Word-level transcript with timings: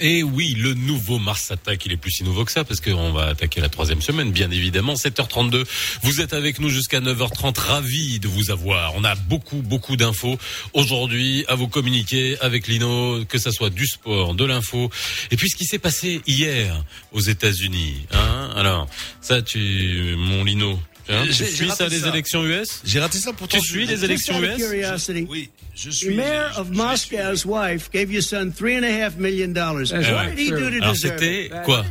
Et 0.00 0.24
oui, 0.24 0.56
le 0.58 0.74
nouveau 0.74 1.20
Mars 1.20 1.52
Attack, 1.52 1.86
il 1.86 1.92
est 1.92 1.96
plus 1.96 2.10
si 2.10 2.24
nouveau 2.24 2.44
que 2.44 2.50
ça 2.50 2.64
parce 2.64 2.80
qu'on 2.80 3.12
va 3.12 3.26
attaquer 3.26 3.60
la 3.60 3.68
troisième 3.68 4.02
semaine, 4.02 4.32
bien 4.32 4.50
évidemment. 4.50 4.94
7h32, 4.94 5.64
vous 6.02 6.20
êtes 6.20 6.32
avec 6.32 6.58
nous 6.58 6.68
jusqu'à 6.68 6.98
9h30, 6.98 7.56
ravi 7.60 8.18
de 8.18 8.26
vous 8.26 8.50
avoir. 8.50 8.96
On 8.96 9.04
a 9.04 9.14
beaucoup, 9.14 9.62
beaucoup 9.62 9.94
d'infos 9.94 10.36
aujourd'hui 10.72 11.44
à 11.46 11.54
vous 11.54 11.68
communiquer 11.68 12.36
avec 12.40 12.66
Lino, 12.66 13.24
que 13.28 13.38
ça 13.38 13.52
soit 13.52 13.70
du 13.70 13.86
sport, 13.86 14.34
de 14.34 14.44
l'info. 14.44 14.90
Et 15.30 15.36
puis 15.36 15.48
ce 15.48 15.54
qui 15.54 15.64
s'est 15.64 15.78
passé 15.78 16.22
hier 16.26 16.82
aux 17.12 17.20
États-Unis. 17.20 18.04
Hein 18.10 18.50
Alors, 18.56 18.88
ça, 19.20 19.42
tu, 19.42 20.16
mon 20.18 20.42
Lino, 20.42 20.76
Hein, 21.08 21.24
tu 21.26 21.32
suis 21.44 21.70
ça 21.70 21.86
les 21.88 22.06
élections 22.06 22.44
US 22.44 22.80
J'ai 22.84 22.98
raté 22.98 23.18
ça 23.18 23.32
pour 23.32 23.46
Tu 23.46 23.60
suis 23.60 23.86
les 23.86 24.04
élections 24.04 24.40
US 24.42 25.10
Oui, 25.28 25.50
je 25.74 25.90
suis. 25.90 26.08
The 26.08 26.16
mayor 26.16 26.58
of 26.58 26.70
Moscow's 26.70 27.44
wife 27.44 27.90
gave 27.92 28.10
your 28.10 28.22
son 28.22 28.50
three 28.56 28.76
and 28.78 28.84
a 28.84 29.04
half 29.04 29.16
million 29.16 29.48
dollars. 29.48 29.92
What 29.92 30.34
did 30.34 30.38
he 30.38 30.50
do 30.50 30.70
to 30.70 30.82
Alors 30.82 30.96
c'était 30.96 31.46
it? 31.46 31.52
quoi? 31.64 31.84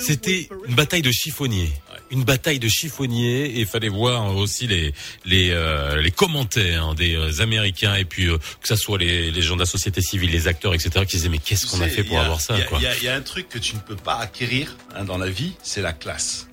C'était 0.00 0.48
une 0.68 0.74
bataille 0.74 1.02
de 1.02 1.10
chiffonniers. 1.12 1.72
Une 2.10 2.24
bataille 2.24 2.58
de 2.58 2.68
chiffonniers 2.68 3.46
et 3.46 3.60
il 3.60 3.66
fallait 3.66 3.88
voir 3.90 4.34
aussi 4.36 4.66
les 4.66 4.92
les 5.26 5.50
euh, 5.50 6.00
les 6.00 6.10
commentaires 6.10 6.94
des 6.94 7.14
euh, 7.16 7.40
Américains 7.42 7.94
et 7.96 8.04
puis 8.06 8.26
euh, 8.28 8.38
que 8.62 8.68
ça 8.68 8.76
soit 8.76 8.98
les 8.98 9.30
les 9.30 9.42
gens 9.42 9.54
de 9.56 9.60
la 9.60 9.66
société 9.66 10.00
civile, 10.00 10.30
les 10.30 10.46
acteurs, 10.48 10.72
etc. 10.74 11.04
qui 11.06 11.16
disaient 11.16 11.28
mais 11.28 11.38
qu'est-ce 11.38 11.66
qu'on 11.66 11.80
a 11.82 11.88
fait 11.88 12.04
pour 12.04 12.18
a- 12.18 12.22
avoir 12.24 12.40
ça 12.40 12.54
Il 12.54 12.60
y 12.60 12.62
a- 12.62 12.66
quoi? 12.66 12.78
il 12.80 12.84
y, 12.84 12.86
a- 12.86 12.96
il 12.96 13.02
y 13.04 13.08
a 13.08 13.14
un 13.14 13.20
truc 13.20 13.48
que 13.50 13.58
tu 13.58 13.74
ne 13.76 13.80
peux 13.80 13.96
pas 13.96 14.16
acquérir 14.16 14.74
hein, 14.94 15.04
dans 15.04 15.18
la 15.18 15.28
vie, 15.28 15.52
c'est 15.62 15.82
la 15.82 15.92
classe. 15.92 16.46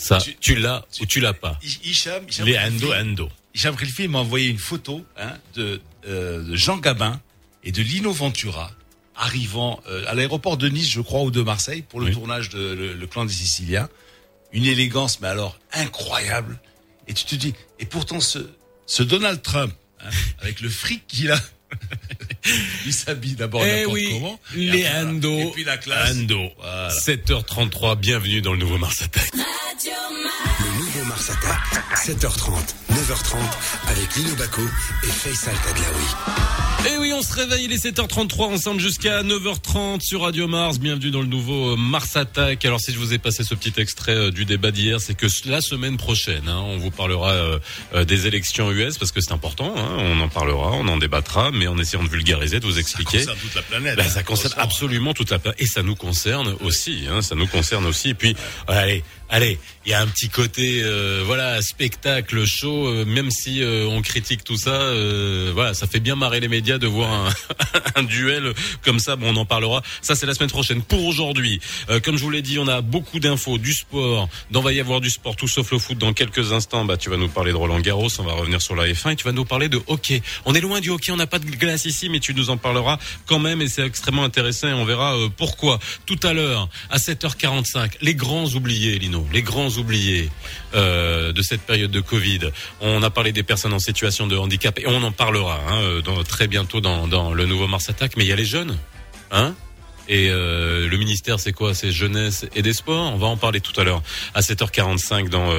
Ça, 0.00 0.18
tu- 0.18 0.36
tu 0.36 0.54
l'as 0.54 0.84
ou 1.00 1.06
tu 1.06 1.20
l'as 1.20 1.32
pas. 1.34 1.58
Hi- 1.62 1.78
Hicham, 1.90 2.24
Hicham 2.28 2.46
Les 2.46 2.56
endo 2.58 2.92
endo. 2.94 3.28
Hicham 3.54 3.74
Khelfi 3.76 4.06
m'a 4.08 4.18
envoyé 4.20 4.48
une 4.48 4.58
photo 4.58 5.04
hein, 5.16 5.32
de, 5.54 5.80
euh, 6.06 6.42
de 6.44 6.54
Jean 6.56 6.76
Gabin 6.78 7.20
et 7.64 7.72
de 7.72 7.82
Lino 7.82 8.12
Ventura 8.12 8.70
arrivant 9.16 9.80
euh, 9.88 10.04
à 10.06 10.14
l'aéroport 10.14 10.56
de 10.56 10.68
Nice, 10.68 10.88
je 10.90 11.00
crois, 11.00 11.22
ou 11.22 11.30
de 11.32 11.42
Marseille 11.42 11.82
pour 11.82 11.98
le 11.98 12.06
Oui. 12.06 12.12
tournage 12.12 12.50
de 12.50 12.60
le, 12.74 12.94
le 12.94 13.06
clan 13.08 13.24
des 13.24 13.32
Siciliens. 13.32 13.88
Une 14.52 14.64
élégance, 14.64 15.20
mais 15.20 15.28
alors 15.28 15.58
incroyable. 15.72 16.58
Et 17.08 17.14
tu 17.14 17.24
te 17.24 17.34
dis, 17.34 17.52
et 17.80 17.84
pourtant 17.86 18.20
ce, 18.20 18.38
ce 18.86 19.02
Donald 19.02 19.42
Trump, 19.42 19.74
hein, 20.00 20.08
avec 20.40 20.60
le 20.60 20.68
fric 20.70 21.06
qu'il 21.08 21.32
a, 21.32 21.40
il 22.86 22.92
s'habille 22.92 23.34
d'abord 23.34 23.62
Eh 23.64 23.80
n'importe 23.80 23.94
oui, 23.94 24.08
comment. 24.12 24.40
et 25.40 25.50
puis 25.52 25.64
la 25.64 25.76
classe. 25.76 26.12
Endo. 26.16 26.48
Voilà. 26.58 26.88
7h33, 26.90 27.96
bienvenue 27.98 28.40
dans 28.40 28.52
le 28.52 28.58
nouveau 28.58 28.78
Mars 28.78 29.02
Attack. 29.02 29.30
Le 29.34 30.78
nouveau 30.78 31.04
Mars 31.04 31.30
Attack, 31.30 31.60
7h30, 31.96 32.52
9h30, 32.92 33.36
avec 33.88 34.14
Lino 34.16 34.34
Baco 34.36 34.62
et 35.04 35.06
Faisal 35.06 35.54
Tadlaoui. 35.64 36.04
Et 36.86 36.90
Eh 36.94 36.98
oui, 36.98 37.12
on 37.12 37.22
se 37.22 37.32
réveille, 37.32 37.64
il 37.64 37.72
est 37.72 37.84
7h33 37.84 38.54
ensemble 38.54 38.80
jusqu'à 38.80 39.22
9h30 39.24 40.00
sur 40.00 40.22
Radio 40.22 40.46
Mars. 40.46 40.78
Bienvenue 40.78 41.10
dans 41.10 41.20
le 41.20 41.26
nouveau 41.26 41.72
euh, 41.72 41.76
Mars 41.76 42.14
Attack. 42.16 42.64
Alors 42.64 42.80
si 42.80 42.92
je 42.92 42.98
vous 42.98 43.12
ai 43.12 43.18
passé 43.18 43.42
ce 43.42 43.54
petit 43.54 43.72
extrait 43.80 44.14
euh, 44.14 44.30
du 44.30 44.44
débat 44.44 44.70
d'hier, 44.70 45.00
c'est 45.00 45.14
que 45.14 45.26
la 45.46 45.60
semaine 45.60 45.96
prochaine, 45.96 46.48
hein, 46.48 46.60
on 46.64 46.78
vous 46.78 46.90
parlera 46.92 47.32
euh, 47.32 47.58
euh, 47.94 48.04
des 48.04 48.26
élections 48.28 48.70
US 48.70 48.96
parce 48.96 49.10
que 49.12 49.20
c'est 49.20 49.32
important. 49.32 49.74
hein, 49.76 49.96
on 49.98 50.20
en 50.20 50.28
parlera, 50.28 50.70
on 50.72 50.86
en 50.88 50.96
débattra, 50.98 51.50
mais 51.50 51.66
en 51.66 51.78
essayant 51.78 52.04
de 52.04 52.08
vulgariser, 52.08 52.37
de 52.38 52.66
vous 52.66 52.72
Ça 52.74 52.80
expliquer. 52.80 53.18
concerne 53.18 53.38
toute 53.38 53.54
la 53.54 53.62
planète. 53.62 53.98
Hein, 53.98 54.08
ça 54.08 54.22
concerne 54.22 54.54
absolument 54.56 55.14
toute 55.14 55.30
la 55.30 55.38
planète 55.38 55.60
et 55.60 55.66
ça 55.66 55.82
nous 55.82 55.94
concerne 55.96 56.56
aussi. 56.60 57.06
Hein, 57.10 57.22
ça 57.22 57.34
nous 57.34 57.46
concerne 57.46 57.84
aussi. 57.86 58.10
Et 58.10 58.14
puis, 58.14 58.36
allez, 58.66 59.02
allez, 59.28 59.58
il 59.84 59.92
y 59.92 59.94
a 59.94 60.00
un 60.02 60.06
petit 60.06 60.28
côté, 60.28 60.80
euh, 60.82 61.22
voilà, 61.24 61.62
spectacle, 61.62 62.44
show. 62.44 62.88
euh, 62.88 63.04
même 63.04 63.30
si 63.30 63.62
euh, 63.62 63.86
on 63.88 64.02
critique 64.02 64.44
tout 64.44 64.56
ça, 64.56 64.70
euh, 64.70 65.50
voilà, 65.54 65.74
ça 65.74 65.86
fait 65.86 66.00
bien 66.00 66.14
marrer 66.14 66.40
les 66.40 66.48
médias 66.48 66.78
de 66.78 66.86
voir 66.86 67.32
un, 67.94 68.02
duel 68.02 68.52
comme 68.82 68.98
ça. 68.98 69.16
Bon, 69.16 69.34
on 69.34 69.36
en 69.36 69.44
parlera. 69.44 69.82
Ça, 70.02 70.14
c'est 70.14 70.26
la 70.26 70.34
semaine 70.34 70.50
prochaine. 70.50 70.82
Pour 70.82 71.04
aujourd'hui, 71.06 71.60
euh, 71.88 72.00
comme 72.00 72.16
je 72.16 72.22
vous 72.22 72.30
l'ai 72.30 72.42
dit, 72.42 72.58
on 72.58 72.68
a 72.68 72.80
beaucoup 72.80 73.18
d'infos, 73.18 73.58
du 73.58 73.72
sport. 73.72 74.28
Dans 74.50 74.60
va 74.60 74.72
y 74.72 74.80
avoir 74.80 75.00
du 75.00 75.10
sport, 75.10 75.36
tout 75.36 75.48
sauf 75.48 75.70
le 75.72 75.78
foot. 75.78 75.98
Dans 75.98 76.12
quelques 76.12 76.52
instants, 76.52 76.84
bah, 76.84 76.96
tu 76.96 77.10
vas 77.10 77.16
nous 77.16 77.28
parler 77.28 77.52
de 77.52 77.56
Roland 77.56 77.80
Garros. 77.80 78.08
On 78.18 78.24
va 78.24 78.32
revenir 78.32 78.60
sur 78.60 78.74
la 78.76 78.86
F1 78.86 79.12
et 79.12 79.16
tu 79.16 79.24
vas 79.24 79.32
nous 79.32 79.44
parler 79.44 79.68
de 79.68 79.80
hockey. 79.86 80.22
On 80.44 80.54
est 80.54 80.60
loin 80.60 80.80
du 80.80 80.90
hockey, 80.90 81.12
on 81.12 81.16
n'a 81.16 81.26
pas 81.26 81.38
de 81.38 81.46
glace 81.46 81.84
ici, 81.86 82.08
mais 82.08 82.20
tu 82.20 82.34
nous 82.34 82.50
en 82.50 82.56
parleras 82.56 82.98
quand 83.26 83.38
même 83.38 83.62
et 83.62 83.68
c'est 83.68 83.86
extrêmement 83.86 84.24
intéressant 84.24 84.68
et 84.68 84.72
on 84.74 84.84
verra 84.84 85.16
pourquoi. 85.36 85.78
Tout 86.06 86.20
à 86.22 86.32
l'heure, 86.32 86.68
à 86.90 86.98
7h45, 86.98 87.92
les 88.00 88.14
grands 88.14 88.46
oubliés, 88.54 88.98
Lino, 88.98 89.17
les 89.32 89.42
grands 89.42 89.70
oubliés 89.70 90.30
euh, 90.74 91.32
de 91.32 91.42
cette 91.42 91.62
période 91.62 91.90
de 91.90 92.00
Covid. 92.00 92.50
On 92.80 93.02
a 93.02 93.10
parlé 93.10 93.32
des 93.32 93.42
personnes 93.42 93.72
en 93.72 93.78
situation 93.78 94.26
de 94.26 94.36
handicap 94.36 94.78
et 94.78 94.86
on 94.86 95.02
en 95.02 95.12
parlera 95.12 95.60
hein, 95.68 95.80
euh, 95.82 96.22
très 96.22 96.48
bientôt 96.48 96.80
dans, 96.80 97.32
le 97.32 97.46
nouveau 97.46 97.66
Mars 97.66 97.88
Attack. 97.88 98.16
Mais 98.16 98.24
il 98.24 98.28
y 98.28 98.32
a 98.32 98.36
les 98.36 98.44
jeunes, 98.44 98.76
hein 99.30 99.54
et 100.10 100.30
euh, 100.30 100.88
le 100.88 100.96
ministère, 100.96 101.38
c'est 101.38 101.52
quoi? 101.52 101.74
C'est 101.74 101.92
jeunesse 101.92 102.46
et 102.54 102.62
des 102.62 102.72
sports? 102.72 103.12
On 103.12 103.18
va 103.18 103.26
en 103.26 103.36
parler 103.36 103.60
tout 103.60 103.78
à 103.78 103.84
l'heure 103.84 104.02
à 104.34 104.40
7h45 104.40 105.28
dans 105.28 105.52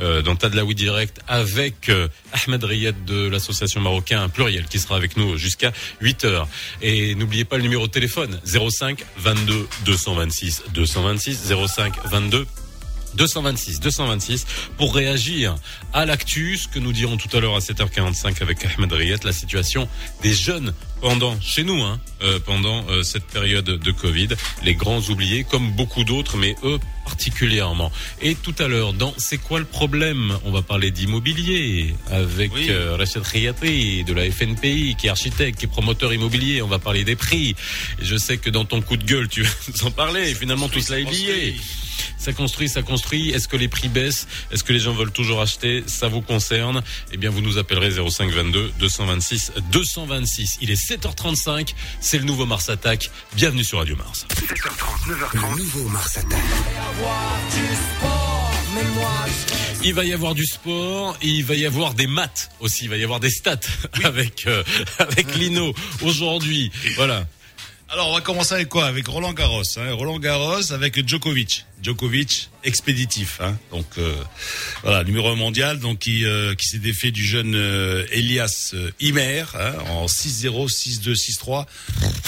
euh, 0.00 0.22
Tadlaoui 0.22 0.74
Direct 0.74 1.20
avec 1.28 1.90
Ahmed 2.32 2.64
Riyad 2.64 3.04
de 3.04 3.28
l'association 3.28 3.82
marocain 3.82 4.30
pluriel 4.30 4.64
qui 4.64 4.78
sera 4.78 4.96
avec 4.96 5.18
nous 5.18 5.36
jusqu'à 5.36 5.72
8h. 6.00 6.46
Et 6.80 7.14
n'oubliez 7.14 7.44
pas 7.44 7.58
le 7.58 7.62
numéro 7.64 7.86
de 7.86 7.92
téléphone 7.92 8.40
05 8.44 9.04
22 9.18 9.68
226 9.84 10.62
226 10.72 11.52
05 11.66 11.92
22 12.06 12.46
226, 13.14 13.80
226 13.80 14.46
pour 14.76 14.94
réagir 14.94 15.56
à 15.92 16.06
l'actu, 16.06 16.56
ce 16.56 16.68
que 16.68 16.78
nous 16.78 16.92
dirons 16.92 17.16
tout 17.16 17.34
à 17.36 17.40
l'heure 17.40 17.56
à 17.56 17.60
7h45 17.60 18.42
avec 18.42 18.64
Ahmed 18.64 18.92
Riyad, 18.92 19.24
la 19.24 19.32
situation 19.32 19.88
des 20.22 20.32
jeunes 20.32 20.72
pendant, 21.00 21.38
chez 21.40 21.64
nous, 21.64 21.82
hein, 21.82 22.00
euh, 22.22 22.38
pendant 22.38 22.86
euh, 22.88 23.02
cette 23.02 23.26
période 23.26 23.64
de 23.64 23.90
Covid, 23.90 24.28
les 24.62 24.74
grands 24.74 25.00
oubliés 25.10 25.44
comme 25.44 25.72
beaucoup 25.72 26.04
d'autres, 26.04 26.36
mais 26.36 26.54
eux 26.62 26.78
particulièrement. 27.04 27.90
Et 28.20 28.34
tout 28.34 28.54
à 28.58 28.68
l'heure, 28.68 28.92
dans 28.92 29.14
C'est 29.18 29.38
quoi 29.38 29.58
le 29.58 29.64
problème? 29.64 30.36
On 30.44 30.50
va 30.50 30.62
parler 30.62 30.90
d'immobilier 30.90 31.94
avec 32.10 32.52
Oui. 32.54 32.66
euh, 32.70 32.96
Rachid 32.96 33.22
Riyati 33.24 34.04
de 34.04 34.12
la 34.12 34.30
FNPI, 34.30 34.96
qui 34.98 35.06
est 35.06 35.10
architecte, 35.10 35.58
qui 35.58 35.64
est 35.66 35.68
promoteur 35.68 36.12
immobilier. 36.12 36.62
On 36.62 36.68
va 36.68 36.78
parler 36.78 37.04
des 37.04 37.16
prix. 37.16 37.50
Et 38.00 38.04
je 38.04 38.16
sais 38.16 38.38
que 38.38 38.50
dans 38.50 38.64
ton 38.64 38.80
coup 38.82 38.96
de 38.96 39.04
gueule, 39.04 39.28
tu 39.28 39.42
vas 39.42 39.50
nous 39.68 39.84
en 39.86 39.90
parler. 39.90 40.30
Et 40.30 40.34
finalement, 40.34 40.68
tout 40.68 40.80
cela 40.80 41.00
est 41.00 41.04
lié. 41.10 41.56
Ça 42.18 42.32
construit, 42.32 42.68
ça 42.68 42.82
construit. 42.82 43.30
Est-ce 43.30 43.48
que 43.48 43.56
les 43.56 43.66
prix 43.68 43.88
baissent? 43.88 44.28
Est-ce 44.52 44.62
que 44.62 44.72
les 44.72 44.78
gens 44.78 44.92
veulent 44.94 45.10
toujours 45.10 45.40
acheter? 45.40 45.82
Ça 45.86 46.06
vous 46.08 46.20
concerne? 46.20 46.82
Eh 47.12 47.16
bien, 47.16 47.30
vous 47.30 47.40
nous 47.40 47.58
appellerez 47.58 47.90
05 47.90 48.30
22 48.30 48.72
226 48.78 49.52
226. 49.72 50.58
Il 50.60 50.70
est 50.70 50.80
7h35. 50.80 51.74
C'est 52.00 52.18
le 52.18 52.24
nouveau 52.24 52.46
Mars 52.46 52.68
Attack. 52.70 53.10
Bienvenue 53.34 53.64
sur 53.64 53.78
Radio 53.78 53.96
Mars. 53.96 54.26
7h30, 54.30 55.10
9h30, 55.10 55.50
le 55.50 55.58
nouveau 55.58 55.88
Mars 55.88 56.16
Attack. 56.16 56.40
Il 59.84 59.94
va 59.94 60.04
y 60.04 60.12
avoir 60.12 60.34
du 60.34 60.46
sport, 60.46 61.16
et 61.22 61.28
il 61.28 61.44
va 61.44 61.54
y 61.56 61.66
avoir 61.66 61.94
des 61.94 62.06
maths 62.06 62.50
aussi, 62.60 62.84
il 62.84 62.90
va 62.90 62.96
y 62.96 63.02
avoir 63.02 63.18
des 63.18 63.30
stats 63.30 63.58
avec 64.04 64.46
euh, 64.46 64.62
avec 64.98 65.34
Lino 65.38 65.74
aujourd'hui. 66.02 66.70
Voilà. 66.94 67.26
Alors, 67.88 68.08
on 68.08 68.14
va 68.14 68.20
commencer 68.20 68.54
avec 68.54 68.68
quoi? 68.68 68.86
Avec 68.86 69.06
Roland 69.08 69.32
Garros. 69.32 69.62
Hein. 69.76 69.92
Roland 69.92 70.18
Garros 70.18 70.72
avec 70.72 71.06
Djokovic. 71.06 71.66
Djokovic 71.82 72.48
expéditif. 72.64 73.40
Hein. 73.40 73.58
Donc, 73.72 73.86
euh, 73.98 74.14
voilà, 74.82 75.02
numéro 75.04 75.28
un 75.28 75.34
mondial, 75.34 75.80
donc 75.80 75.98
qui, 75.98 76.24
euh, 76.24 76.54
qui 76.54 76.68
s'est 76.68 76.78
défait 76.78 77.10
du 77.10 77.24
jeune 77.24 77.54
euh, 77.56 78.06
Elias 78.12 78.70
euh, 78.74 78.90
Imer 79.00 79.44
hein, 79.58 79.74
en 79.90 80.06
6-0, 80.06 80.68
6-2, 80.70 81.14
6-3. 81.14 81.66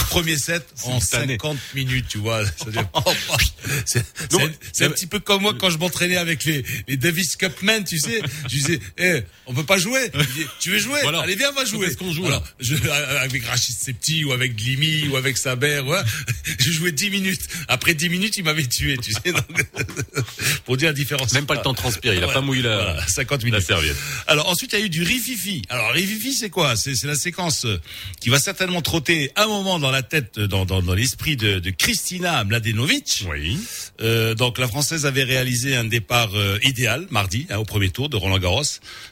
Premier 0.09 0.37
set 0.37 0.66
en 0.84 1.00
Simultané. 1.00 1.34
50 1.34 1.59
minutes, 1.75 2.06
tu 2.09 2.19
vois. 2.19 2.42
C'est-à-dire- 3.84 4.50
C'est 4.72 4.84
un 4.84 4.91
petit 4.91 5.06
peu 5.06 5.20
comme 5.20 5.42
moi 5.42 5.54
quand 5.59 5.71
je 5.71 5.78
m'entraînais 5.78 6.16
avec 6.16 6.44
les, 6.44 6.65
les 6.88 6.97
Davis 6.97 7.36
Cupmen, 7.36 7.84
tu 7.84 7.98
sais. 7.98 8.21
Je 8.44 8.48
disais, 8.48 8.81
eh, 8.98 9.22
on 9.47 9.54
peut 9.54 9.65
pas 9.65 9.78
jouer. 9.78 10.10
Dis, 10.34 10.47
tu 10.60 10.71
veux 10.71 10.78
jouer? 10.78 10.98
Voilà. 11.03 11.21
Allez, 11.21 11.36
viens, 11.36 11.50
on 11.50 11.54
va 11.54 11.65
jouer. 11.65 11.86
Qu'est-ce 11.86 11.97
qu'on 11.98 12.12
joue, 12.12 12.26
Alors, 12.26 12.44
je, 12.60 12.75
avec 13.21 13.44
Rachid 13.44 13.76
Septi 13.76 14.25
ou 14.25 14.32
avec 14.32 14.56
Glimi 14.56 15.09
ou 15.09 15.16
avec 15.16 15.38
Saber, 15.38 15.81
ouais, 15.81 16.00
je 16.59 16.71
jouais 16.72 16.92
10 16.92 17.10
minutes. 17.10 17.42
Après 17.69 17.95
10 17.95 18.09
minutes, 18.09 18.36
il 18.36 18.45
m'avait 18.45 18.66
tué, 18.66 18.97
tu 18.98 19.12
sais. 19.12 19.33
pour 20.65 20.77
dire 20.77 20.89
la 20.89 20.93
différence. 20.95 21.33
Même 21.33 21.47
pas 21.47 21.55
le 21.55 21.63
temps 21.63 21.73
de 21.73 21.77
transpirer, 21.79 22.17
il 22.17 22.23
a 22.23 22.27
Voilà. 22.27 22.41
pas 22.41 22.47
mouillé 22.47 22.63
la, 22.63 22.77
Voilà, 22.77 23.07
50 23.09 23.43
la 23.43 23.45
minutes. 23.51 23.67
serviette. 23.67 23.97
Alors 24.27 24.49
ensuite, 24.49 24.73
il 24.73 24.79
y 24.79 24.83
a 24.83 24.85
eu 24.85 24.89
du 24.89 25.03
rififi. 25.03 25.63
Alors 25.69 25.91
rififi, 25.93 26.33
c'est 26.35 26.51
quoi? 26.51 26.77
C'est 26.77 26.95
c'est 26.95 27.07
la 27.07 27.15
séquence 27.17 27.65
euh, 27.67 27.81
qui 28.21 28.29
va 28.31 28.39
certainement 28.39 28.83
trotter 28.83 29.31
un 29.37 29.47
moment 29.47 29.79
dans 29.79 29.91
la 29.91 30.03
tête, 30.03 30.39
euh, 30.39 30.47
dans, 30.47 30.65
dans, 30.65 30.83
dans 30.83 30.95
l'esprit 30.95 31.37
de, 31.37 31.59
de 31.59 31.71
Kristina 31.71 32.45
Mladenovic. 32.45 33.25
Oui. 33.31 33.59
Euh, 34.01 34.35
donc 34.35 34.59
la 34.59 34.69
française 34.69 35.07
avait 35.07 35.25
réalisé 35.25 35.77
un 35.77 35.85
départ 35.85 36.31
euh, 36.35 36.59
idéal 36.63 37.07
mardi 37.11 37.47
hein, 37.51 37.59
au 37.59 37.65
premier 37.65 37.91
tour 37.91 38.09
de 38.09 38.17
Roland 38.17 38.39
Garros 38.39 38.63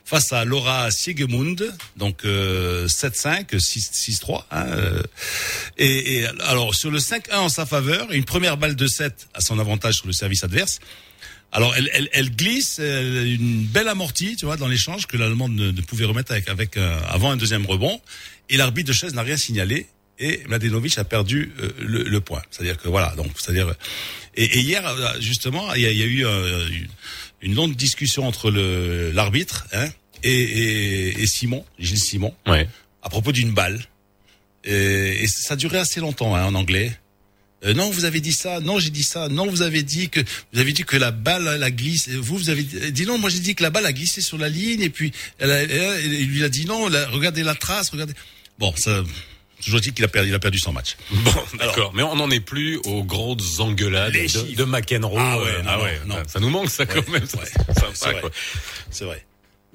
face 0.05 0.33
à 0.33 0.45
Laura 0.45 0.91
Siegemund, 0.91 1.73
donc 1.97 2.25
euh, 2.25 2.87
7-5, 2.89 3.55
6-3. 3.57 4.45
Hein, 4.51 4.67
euh, 4.69 5.03
et, 5.79 6.19
et 6.21 6.27
alors 6.47 6.75
sur 6.75 6.91
le 6.91 6.99
5-1 6.99 7.37
en 7.37 7.49
sa 7.49 7.67
faveur, 7.67 8.11
une 8.13 8.25
première 8.25 8.57
balle 8.57 8.77
de 8.77 8.87
7 8.87 9.29
à 9.35 9.41
son 9.41 9.59
avantage 9.59 9.95
sur 9.97 10.07
le 10.07 10.13
service 10.23 10.45
adverse. 10.45 10.75
Alors 11.55 11.73
elle, 11.77 11.89
elle, 11.93 12.09
elle 12.19 12.31
glisse 12.43 12.79
euh, 12.81 13.25
une 13.39 13.65
belle 13.75 13.89
amortie, 13.89 14.37
tu 14.37 14.45
vois, 14.47 14.57
dans 14.57 14.69
l'échange 14.75 15.03
que 15.07 15.17
l'allemande 15.21 15.53
ne, 15.63 15.71
ne 15.79 15.83
pouvait 15.83 16.07
remettre 16.13 16.31
avec, 16.33 16.49
avec 16.49 16.77
euh, 16.77 16.99
avant 17.17 17.31
un 17.35 17.37
deuxième 17.43 17.67
rebond. 17.67 18.01
Et 18.49 18.57
l'arbitre 18.57 18.89
de 18.89 18.97
chaise 19.01 19.13
n'a 19.15 19.23
rien 19.31 19.37
signalé. 19.37 19.79
et 20.19 20.35
Mladenovic 20.49 20.97
a 20.99 21.05
perdu 21.05 21.39
euh, 21.61 21.71
le, 21.93 22.01
le 22.15 22.21
point. 22.21 22.43
C'est-à-dire 22.51 22.79
que 22.83 22.89
voilà, 22.89 23.11
donc 23.17 23.31
c'est-à-dire 23.39 23.69
et, 24.35 24.45
et 24.57 24.61
hier 24.61 24.83
justement, 25.21 25.65
il 25.75 25.83
y 25.83 25.87
a, 25.87 25.91
il 25.91 25.99
y 25.99 26.03
a 26.03 26.07
eu 26.07 26.25
euh, 26.25 26.69
une, 26.79 26.89
une 27.43 27.55
longue 27.55 27.77
discussion 27.77 28.23
entre 28.27 28.51
l'arbitre 29.19 29.67
hein, 29.75 29.89
et, 30.23 30.33
et, 30.33 31.23
et 31.23 31.27
Simon, 31.27 31.63
Gilles 31.79 31.99
Simon, 32.11 32.33
Ouais. 32.47 32.67
à 33.03 33.09
propos 33.11 33.33
d'une 33.33 33.53
balle. 33.53 33.79
Et, 34.65 35.23
et 35.23 35.27
ça 35.27 35.55
a 35.55 35.57
duré 35.57 35.77
assez 35.79 36.01
longtemps 36.01 36.35
hein, 36.37 36.45
en 36.47 36.55
anglais. 36.55 36.89
Euh, 37.65 37.75
non, 37.75 37.91
vous 37.91 38.05
avez 38.05 38.21
dit 38.21 38.33
ça. 38.33 38.61
Non, 38.61 38.79
j'ai 38.79 38.91
dit 38.91 39.03
ça. 39.05 39.29
Non, 39.29 39.47
vous 39.47 39.63
avez 39.63 39.83
dit 39.83 40.09
que 40.09 40.21
vous 40.53 40.59
avez 40.61 40.73
dit 40.73 40.83
que 40.85 40.97
la 40.97 41.11
balle 41.11 41.49
elle 41.55 41.63
a 41.63 41.71
glissé. 41.71 42.17
Vous, 42.17 42.37
vous 42.37 42.51
avez 42.51 42.63
dit 42.63 43.07
non. 43.07 43.19
Moi, 43.19 43.31
j'ai 43.31 43.39
dit 43.41 43.55
que 43.55 43.63
la 43.63 43.71
balle 43.71 43.87
a 43.87 43.93
glissé 43.93 44.21
sur 44.21 44.39
la 44.39 44.49
ligne 44.49 44.81
et 44.83 44.91
puis 44.91 45.13
elle 45.39 45.51
a- 45.51 45.63
elle 45.63 46.13
il 46.13 46.29
lui 46.29 46.43
a 46.45 46.49
dit 46.49 46.67
non. 46.67 46.89
la- 46.89 47.07
regardez 47.09 47.43
la 47.43 47.55
trace. 47.55 47.91
Regardez. 47.91 48.15
Bon, 48.59 48.75
ça. 48.77 49.03
Toujours 49.65 49.81
dit 49.81 49.93
qu'il 49.93 50.05
a 50.05 50.09
perdu, 50.09 50.31
il 50.31 50.35
a 50.35 50.41
perdu 50.41 50.59
son 50.59 50.73
match. 50.73 50.97
Bon, 51.13 51.33
d'accord. 51.59 51.93
Mais 51.95 52.03
on 52.03 52.17
n'en 52.17 52.31
est 52.33 52.41
plus 52.41 52.79
aux 52.79 53.05
grosses 53.05 53.61
engueulades 53.61 54.13
de, 54.13 54.65
McEnroe. 54.65 55.17
Ah 55.21 55.39
ouais, 55.39 55.45
euh, 55.47 55.63
non, 55.63 55.71
non, 55.79 56.17
non. 56.17 56.25
Ça, 56.25 56.29
ça 56.31 56.41
nous 56.41 56.51
manque 56.51 56.69
ça 56.69 56.85
quand 56.85 57.09
même. 57.11 57.27
ça, 57.95 58.09
ouais. 58.09 58.21
vrai. 58.21 58.31
C'est 58.91 59.05
vrai. 59.05 59.25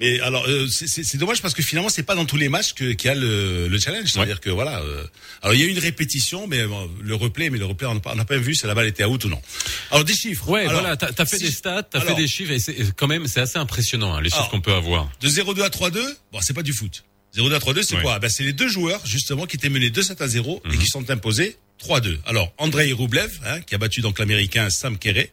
Mais 0.00 0.20
alors, 0.20 0.46
euh, 0.46 0.68
c'est- 0.68 1.16
dommage 1.16 1.42
parce 1.42 1.54
que 1.54 1.62
finalement, 1.62 1.88
c'est 1.88 2.04
pas 2.04 2.14
dans 2.14 2.24
tous 2.24 2.36
les 2.36 2.48
matchs 2.48 2.72
qu'il 2.72 2.94
y 3.04 3.08
a 3.08 3.14
le, 3.16 3.66
le 3.66 3.78
challenge. 3.80 4.08
C'est-à-dire 4.12 4.40
que 4.40 4.48
voilà. 4.48 4.78
euh, 4.80 5.04
alors, 5.42 5.54
il 5.54 5.60
y 5.60 5.64
a 5.64 5.66
eu 5.66 5.70
une 5.70 5.78
répétition, 5.80 6.46
mais 6.46 6.64
bon, 6.66 6.88
le 7.02 7.14
replay, 7.16 7.50
mais 7.50 7.58
le 7.58 7.64
replay, 7.64 7.88
on 7.88 7.94
n'a 7.94 8.00
pas, 8.00 8.12
on 8.12 8.14
n'a 8.14 8.24
pas 8.24 8.36
vu 8.38 8.54
si 8.54 8.64
la 8.66 8.74
balle 8.74 8.86
était 8.86 9.04
out 9.04 9.24
ou 9.24 9.28
non. 9.28 9.42
Alors, 9.90 10.04
des 10.04 10.14
chiffres. 10.14 10.48
Ouais, 10.48 10.60
Alors, 10.66 10.82
voilà, 10.82 10.96
t'as 10.96 11.08
as 11.18 11.26
fait 11.26 11.38
si- 11.38 11.44
des 11.46 11.50
stats, 11.50 11.82
t'as 11.82 12.00
fait 12.00 12.14
des 12.14 12.28
chiffres, 12.28 12.52
et 12.52 12.60
c'est 12.60 12.94
quand 12.94 13.08
même, 13.08 13.26
c'est 13.26 13.40
assez 13.40 13.58
impressionnant, 13.58 14.14
hein, 14.14 14.20
les 14.20 14.30
chiffres 14.30 14.48
qu'on 14.50 14.60
peut 14.60 14.72
avoir. 14.74 15.10
De 15.20 15.28
0-2 15.28 15.62
à 15.64 15.68
3-2, 15.70 16.00
bon, 16.32 16.38
c'est 16.42 16.54
pas 16.54 16.62
du 16.62 16.72
foot. 16.72 17.02
0-2 17.34 17.56
à 17.56 17.58
3-2, 17.58 17.82
c'est 17.82 17.96
Ouais. 17.96 18.02
quoi? 18.02 18.20
Ben, 18.20 18.28
C'est 18.30 18.44
les 18.44 18.52
deux 18.52 18.68
joueurs, 18.68 19.04
justement, 19.04 19.46
qui 19.46 19.56
étaient 19.56 19.68
menés 19.68 19.90
2-7 19.90 20.22
à 20.22 20.28
0 20.28 20.62
Mhm. 20.64 20.74
et 20.74 20.78
qui 20.78 20.86
sont 20.86 21.10
imposés 21.10 21.56
3-2. 21.78 22.20
Alors, 22.24 22.52
Andrei 22.58 22.92
Roublev, 22.92 23.32
hein, 23.44 23.60
qui 23.62 23.74
a 23.74 23.78
battu 23.78 24.00
donc 24.00 24.20
l'Américain 24.20 24.70
Sam 24.70 24.96
Kerre, 24.96 25.26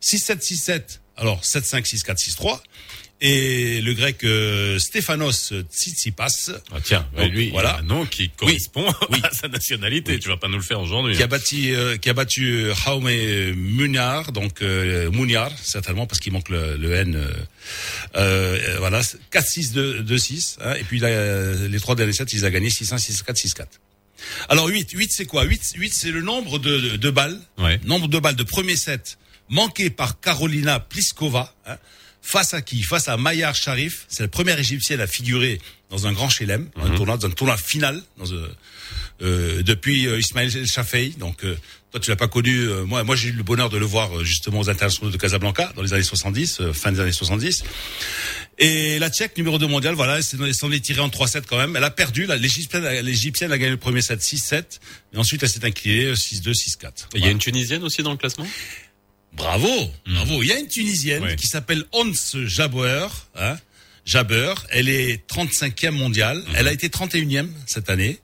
6-7, 0.00 0.42
6-7, 0.42 1.00
alors 1.16 1.42
7-5, 1.44 1.86
6-4, 1.86 2.18
6-3. 2.18 2.62
Et 3.20 3.80
le 3.80 3.94
grec 3.94 4.22
euh, 4.22 4.78
Stefanos 4.78 5.52
Tsitsipas, 5.72 6.50
Ah, 6.72 6.76
tiens, 6.80 7.04
Donc, 7.16 7.32
lui, 7.32 7.50
voilà. 7.50 7.70
il 7.70 7.74
a 7.74 7.78
un 7.80 7.82
nom 7.82 8.06
qui 8.06 8.30
correspond 8.30 8.86
Oui. 9.10 9.18
à 9.24 9.30
sa 9.32 9.48
nationalité. 9.48 10.20
Tu 10.20 10.28
vas 10.28 10.36
pas 10.36 10.46
nous 10.46 10.56
le 10.58 10.62
faire 10.62 10.78
aujourd'hui. 10.80 11.16
qui 11.16 11.22
a 11.22 11.24
hein. 11.24 11.28
battu, 11.28 11.74
euh, 11.74 11.96
qui 11.96 12.08
a 12.10 12.12
battu 12.12 12.46
euh, 12.46 12.74
Jaume 12.76 13.10
Munar, 13.56 14.30
donc 14.30 14.62
euh, 14.62 15.10
Munar, 15.10 15.50
certainement 15.60 16.06
parce 16.06 16.20
qu'il 16.20 16.32
manque 16.32 16.48
le, 16.48 16.76
le 16.76 16.92
N. 16.94 17.16
Euh, 17.16 17.32
euh, 18.16 18.76
voilà, 18.78 19.00
4-6, 19.32 19.72
2-6. 20.04 20.58
Hein, 20.60 20.74
et 20.78 20.84
puis 20.84 21.00
là, 21.00 21.08
les 21.68 21.80
trois 21.80 21.96
derniers 21.96 22.12
sets, 22.12 22.24
il 22.34 22.44
a 22.44 22.50
gagné 22.50 22.68
6-1, 22.68 22.98
6-4, 22.98 23.34
6-4. 23.34 23.64
Alors 24.48 24.66
8, 24.68 24.90
8 24.92 25.10
c'est 25.12 25.26
quoi? 25.26 25.42
8, 25.44 25.72
8 25.76 25.92
c'est 25.94 26.10
le 26.10 26.22
nombre 26.22 26.58
de, 26.58 26.78
de, 26.80 26.96
de 26.96 27.10
balles, 27.10 27.40
Ouais. 27.58 27.80
nombre 27.84 28.06
de 28.08 28.18
balles 28.18 28.36
de 28.36 28.42
premier 28.44 28.76
set 28.76 29.18
manqué 29.48 29.90
par 29.90 30.20
Carolina 30.20 30.78
Pliskova. 30.80 31.52
Hein, 31.66 31.78
face 32.28 32.52
à 32.54 32.60
qui? 32.62 32.82
Face 32.82 33.08
à 33.08 33.16
Mayar 33.16 33.54
Sharif. 33.54 34.04
C'est 34.08 34.22
la 34.24 34.28
première 34.28 34.58
égyptienne 34.58 35.00
à 35.00 35.06
figurer 35.06 35.60
dans 35.90 36.06
un 36.06 36.12
grand 36.12 36.28
chelem, 36.28 36.68
dans 36.76 36.84
un 36.84 36.94
tournoi, 36.96 37.16
dans 37.16 37.26
un 37.26 37.30
tournoi 37.30 37.56
final, 37.56 38.02
dans 38.18 38.32
un, 38.34 38.48
euh, 39.22 39.62
depuis 39.62 40.06
euh, 40.06 40.18
Ismaël 40.20 40.66
Chafei. 40.66 41.14
Donc 41.18 41.42
euh, 41.44 41.56
toi 41.90 42.00
tu 42.00 42.10
l'as 42.10 42.16
pas 42.16 42.28
connu. 42.28 42.54
euh, 42.58 42.84
moi, 42.84 43.02
moi 43.04 43.16
j'ai 43.16 43.30
eu 43.30 43.32
le 43.32 43.42
bonheur 43.42 43.70
de 43.70 43.78
le 43.78 43.86
voir 43.86 44.18
euh, 44.18 44.24
justement 44.24 44.60
aux 44.60 44.68
internationaux 44.68 45.10
de 45.10 45.16
Casablanca 45.16 45.72
dans 45.74 45.82
les 45.82 45.94
années 45.94 46.02
70, 46.02 46.60
euh, 46.60 46.72
fin 46.74 46.92
des 46.92 47.00
années 47.00 47.12
70. 47.12 47.64
Et 48.58 48.98
la 48.98 49.08
Tchèque, 49.08 49.36
numéro 49.38 49.58
2 49.58 49.66
mondial, 49.66 49.94
voilà, 49.94 50.18
elle 50.18 50.54
s'en- 50.54 50.70
est 50.72 50.80
tirée 50.80 51.00
en 51.00 51.08
3-7 51.08 51.44
quand 51.48 51.56
même. 51.56 51.76
Elle 51.76 51.84
a 51.84 51.90
perdu. 51.90 52.26
L'Égyptienne, 52.26 52.86
l'Égyptienne 53.02 53.52
a 53.52 53.56
gagné 53.58 53.70
le 53.70 53.76
premier 53.76 54.02
set 54.02 54.20
6-7. 54.20 54.80
Et 55.14 55.16
ensuite, 55.16 55.42
elle 55.42 55.48
s'est 55.48 55.64
inclinée 55.64 56.06
euh, 56.06 56.14
6-2, 56.14 56.52
6-4. 56.52 56.90
Il 57.14 57.24
y 57.24 57.28
a 57.28 57.30
une 57.30 57.38
Tunisienne 57.38 57.82
aussi 57.84 58.02
dans 58.02 58.10
le 58.10 58.16
classement? 58.18 58.46
Bravo, 59.32 59.68
bravo. 60.06 60.42
Il 60.42 60.48
y 60.48 60.52
a 60.52 60.58
une 60.58 60.68
Tunisienne 60.68 61.22
Ouais. 61.22 61.36
qui 61.36 61.46
s'appelle 61.46 61.84
Hans 61.92 62.12
Jabeur. 62.34 63.28
Hein, 63.36 63.56
Jaber. 64.04 64.54
Elle 64.70 64.88
est 64.88 65.26
35e 65.28 65.90
mondiale. 65.90 66.42
Elle 66.54 66.66
a 66.68 66.72
été 66.72 66.88
31e 66.88 67.48
cette 67.66 67.90
année. 67.90 68.18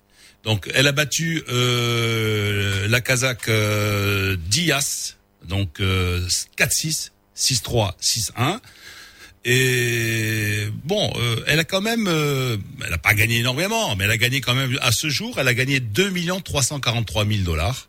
Donc, 0.45 0.71
elle 0.75 0.87
a 0.87 0.93
battu 0.93 1.43
euh, 1.49 2.87
la 2.89 3.01
Kazakh 3.01 3.49
euh, 3.49 4.37
Diaz. 4.49 5.17
Donc, 5.49 5.81
euh, 5.81 6.27
4-6, 6.59 7.11
6-3, 7.37 7.95
6-1. 8.01 8.61
Et 9.47 10.67
bon, 10.85 11.13
euh, 11.17 11.37
elle 11.47 11.59
a 11.61 11.65
quand 11.65 11.83
même, 11.83 12.07
euh, 12.09 12.57
elle 12.83 12.91
n'a 12.91 12.99
pas 12.99 13.13
gagné 13.13 13.39
énormément, 13.39 13.95
mais 13.95 14.05
elle 14.05 14.11
a 14.11 14.17
gagné 14.17 14.41
quand 14.41 14.55
même 14.55 14.79
à 14.81 14.91
ce 14.91 15.11
jour, 15.11 15.39
elle 15.39 15.49
a 15.49 15.55
gagné 15.55 15.81
2 15.81 16.13
343 16.43 17.27
000 17.27 17.39
dollars. 17.43 17.89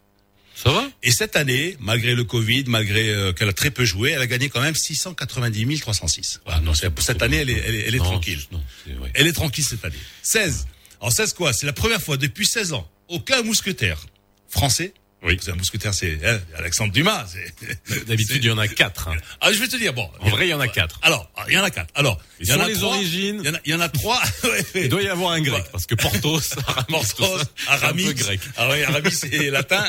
Ça 0.65 0.71
va? 0.71 0.89
Et 1.03 1.11
cette 1.11 1.35
année, 1.35 1.77
malgré 1.79 2.15
le 2.15 2.23
Covid, 2.23 2.63
malgré 2.67 3.09
euh, 3.09 3.33
qu'elle 3.33 3.49
a 3.49 3.53
très 3.53 3.69
peu 3.69 3.85
joué, 3.85 4.11
elle 4.11 4.21
a 4.21 4.27
gagné 4.27 4.49
quand 4.49 4.61
même 4.61 4.73
690 4.75 5.79
306. 5.79 6.41
Voilà, 6.45 6.59
donc 6.61 6.75
c'est- 6.75 6.89
cette 7.01 7.21
année, 7.21 7.37
elle 7.37 7.49
est, 7.51 7.63
elle 7.65 7.75
est, 7.75 7.79
elle 7.87 7.95
est 7.95 7.99
Non, 7.99 8.03
tranquille. 8.05 8.39
non, 8.51 8.63
ouais. 9.01 9.11
Elle 9.13 9.27
est 9.27 9.33
tranquille 9.33 9.63
cette 9.63 9.85
année. 9.85 9.95
16. 10.23 10.67
Alors 10.99 11.11
16 11.13 11.33
quoi? 11.33 11.53
C'est 11.53 11.65
la 11.67 11.73
première 11.73 12.01
fois 12.01 12.17
depuis 12.17 12.47
16 12.47 12.73
ans, 12.73 12.89
aucun 13.09 13.43
mousquetaire 13.43 14.05
français. 14.49 14.93
Oui. 15.23 15.39
C'est 15.41 15.51
un 15.51 15.55
mousquetaire, 15.55 15.91
c'est 15.93 16.19
hein, 16.23 16.39
Alexandre 16.55 16.93
Dumas. 16.93 17.25
D'habitude, 18.07 18.43
il 18.43 18.47
y 18.47 18.51
en 18.51 18.59
a 18.59 18.67
quatre. 18.67 19.07
hein. 19.07 19.15
Ah, 19.41 19.51
je 19.51 19.59
vais 19.59 19.67
te 19.67 19.75
dire, 19.75 19.91
bon. 19.91 20.07
En 20.19 20.29
vrai, 20.29 20.45
il 20.45 20.51
y 20.51 20.53
en 20.53 20.59
a 20.59 20.67
quatre. 20.67 20.99
Alors, 21.01 21.31
il 21.47 21.53
y 21.53 21.57
en 21.57 21.63
a 21.63 21.71
quatre. 21.71 21.89
Alors, 21.95 22.21
il 22.39 22.47
y 22.47 22.53
en 22.53 22.59
a 22.59 22.67
les 22.67 22.75
trois. 22.75 22.95
origines. 22.95 23.39
Il 23.43 23.47
y 23.47 23.49
en 23.49 23.55
a, 23.55 23.59
il 23.65 23.71
y 23.71 23.73
en 23.73 23.79
a 23.79 23.89
trois. 23.89 24.21
Il 24.75 24.87
doit 24.89 25.01
y 25.01 25.07
avoir 25.07 25.31
un 25.31 25.41
grec, 25.41 25.65
parce 25.71 25.87
que 25.87 25.95
Portos, 25.95 26.41
Aramis, 26.67 27.03
c'est 27.03 27.67
Aramis. 27.67 28.13
grec. 28.13 28.39
Ah 28.55 28.69
ouais, 28.69 28.83
Aramis 28.83 29.11
c'est 29.11 29.49
latin 29.49 29.83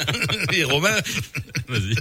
et 0.55 0.65
romain. 0.65 0.97
Vas-y. 1.69 1.97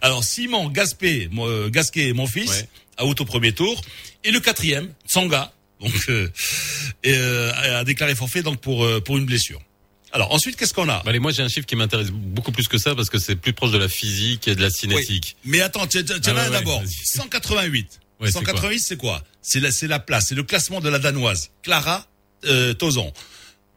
Alors 0.00 0.24
Simon 0.24 0.68
Gaspé, 0.70 1.28
mon- 1.30 1.46
euh, 1.48 1.68
Gasquet, 1.68 2.12
mon 2.14 2.26
fils, 2.26 2.50
Ouais. 2.98 3.04
out 3.04 3.20
au 3.20 3.24
premier 3.26 3.52
tour, 3.52 3.82
et 4.24 4.30
le 4.30 4.40
quatrième, 4.40 4.88
Tsanga, 5.06 5.52
donc 5.80 5.92
euh, 6.08 6.28
et, 7.02 7.12
euh, 7.14 7.80
a 7.80 7.84
déclaré 7.84 8.14
forfait 8.14 8.42
donc 8.42 8.60
pour 8.62 8.84
euh, 8.84 9.00
pour 9.02 9.18
une 9.18 9.26
blessure. 9.26 9.60
Alors 10.12 10.32
ensuite 10.32 10.56
qu'est-ce 10.56 10.74
qu'on 10.74 10.88
a 10.88 10.98
Bah, 10.98 11.04
allez, 11.06 11.18
moi, 11.18 11.32
j'ai 11.32 11.42
un 11.42 11.48
chiffre 11.48 11.66
qui 11.66 11.74
m'intéresse 11.76 12.10
beaucoup 12.10 12.52
plus 12.52 12.68
que 12.68 12.78
ça, 12.78 12.94
parce 12.94 13.08
que 13.10 13.18
c'est 13.18 13.36
plus 13.36 13.52
proche 13.52 13.70
de 13.72 13.78
la 13.78 13.88
physique 13.88 14.46
et 14.48 14.54
de 14.54 14.60
la 14.62 14.70
cinétique. 14.70 15.36
Mais 15.44 15.60
attends, 15.60 15.86
tiens, 15.86 16.02
Ah 16.08 16.12
ouais, 16.14 16.34
là, 16.34 16.44
ouais, 16.44 16.50
d'abord. 16.50 16.80
vas-y. 16.80 16.92
188. 17.04 18.00
Ouais, 18.20 18.26
c'est 18.28 18.32
188, 18.38 18.78
c'est 18.80 18.96
quoi 18.96 19.22
C'est 19.40 19.58
la, 19.60 19.72
c'est 19.72 19.88
la 19.88 19.98
place, 19.98 20.26
c'est 20.28 20.34
le 20.34 20.42
classement 20.44 20.80
de 20.80 20.88
la 20.88 20.98
danoise. 20.98 21.50
Clara 21.62 22.06
euh, 22.44 22.74
Tozon. 22.74 23.12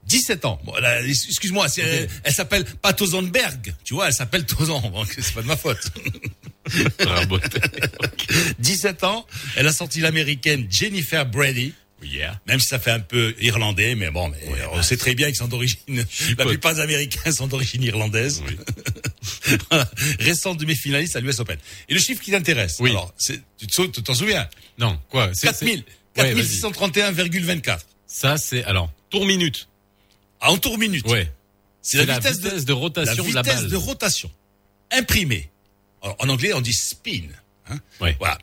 17 0.08 0.46
ans. 0.46 0.60
Bon, 0.66 0.74
excuse-moi, 1.08 1.68
c'est- 1.68 1.82
elle, 1.82 2.10
elle 2.24 2.34
s'appelle 2.34 2.64
pas 2.66 2.94
Tozonberg, 2.94 3.74
tu 3.84 3.96
vois, 3.96 4.08
elle 4.08 4.14
s'appelle 4.14 4.46
Tozon. 4.46 4.80
C'est 5.20 5.34
pas 5.34 5.42
de 5.42 5.48
ma 5.48 5.58
faute. 5.58 5.80
Ah, 7.08 7.26
bon. 7.26 7.40
17 8.60 9.04
ans, 9.04 9.26
elle 9.56 9.68
a 9.68 9.74
sorti 9.74 10.00
l'américaine 10.00 10.68
Jennifer 10.70 11.26
Brady. 11.26 11.74
Yeah. 12.04 12.40
Même 12.46 12.60
si 12.60 12.68
ça 12.68 12.78
fait 12.78 12.92
un 12.92 13.00
peu 13.00 13.34
irlandais, 13.40 13.96
mais 13.96 14.12
bon, 14.12 14.30
mais 14.30 14.38
on 14.74 14.84
sait 14.84 14.98
très 14.98 15.16
bien 15.16 15.28
qu'ils 15.28 15.38
sont 15.38 15.48
d'origine. 15.48 16.06
La 16.38 16.46
plupart 16.46 16.76
des 16.76 16.82
Américains 16.82 17.32
sont 17.32 17.48
d'origine 17.48 17.82
irlandaise. 17.84 18.44
Oui. 18.46 18.58
voilà. 19.70 19.90
Récente 20.20 20.60
demi-finaliste 20.60 21.16
à 21.16 21.20
l'US 21.22 21.40
Open. 21.40 21.58
Et 21.90 21.94
le 21.94 22.00
chiffre 22.00 22.22
qui 22.22 22.32
t'intéresse. 22.32 22.78
Oui. 22.80 22.92
Alors, 22.92 23.14
tu 23.58 23.68
t'en 24.04 24.14
souviens? 24.14 24.48
Non, 24.78 25.00
quoi 25.10 25.32
c'est- 25.34 25.48
4000. 25.48 25.84
c'est- 26.16 26.22
Ouais, 26.22 26.34
vas-y. 26.34 26.46
4631,24. 26.46 27.80
Ça, 28.08 28.38
c'est, 28.38 28.64
alors, 28.66 28.92
tour 29.10 29.26
minute. 29.26 29.68
Ah, 30.40 30.52
en 30.52 30.58
tour 30.58 30.78
minute. 30.78 31.06
Ouais. 31.08 31.32
C'est 31.82 32.06
la, 32.06 32.16
vitesse, 32.16 32.40
de, 32.40 32.60
de, 32.60 32.74
rotation 32.74 33.24
la 33.24 33.30
de 33.30 33.36
la 33.36 33.42
vitesse 33.42 33.62
balle. 33.62 33.70
de 33.72 33.76
rotation. 33.76 34.32
Imprimée. 34.92 35.50
Alors, 36.02 36.16
en 36.20 36.30
anglais, 36.30 36.54
on 36.54 36.62
dit 36.62 36.74
spin. 36.74 37.24
Hein 37.70 37.80
Ouais. 38.00 38.16
Voilà. 38.20 38.38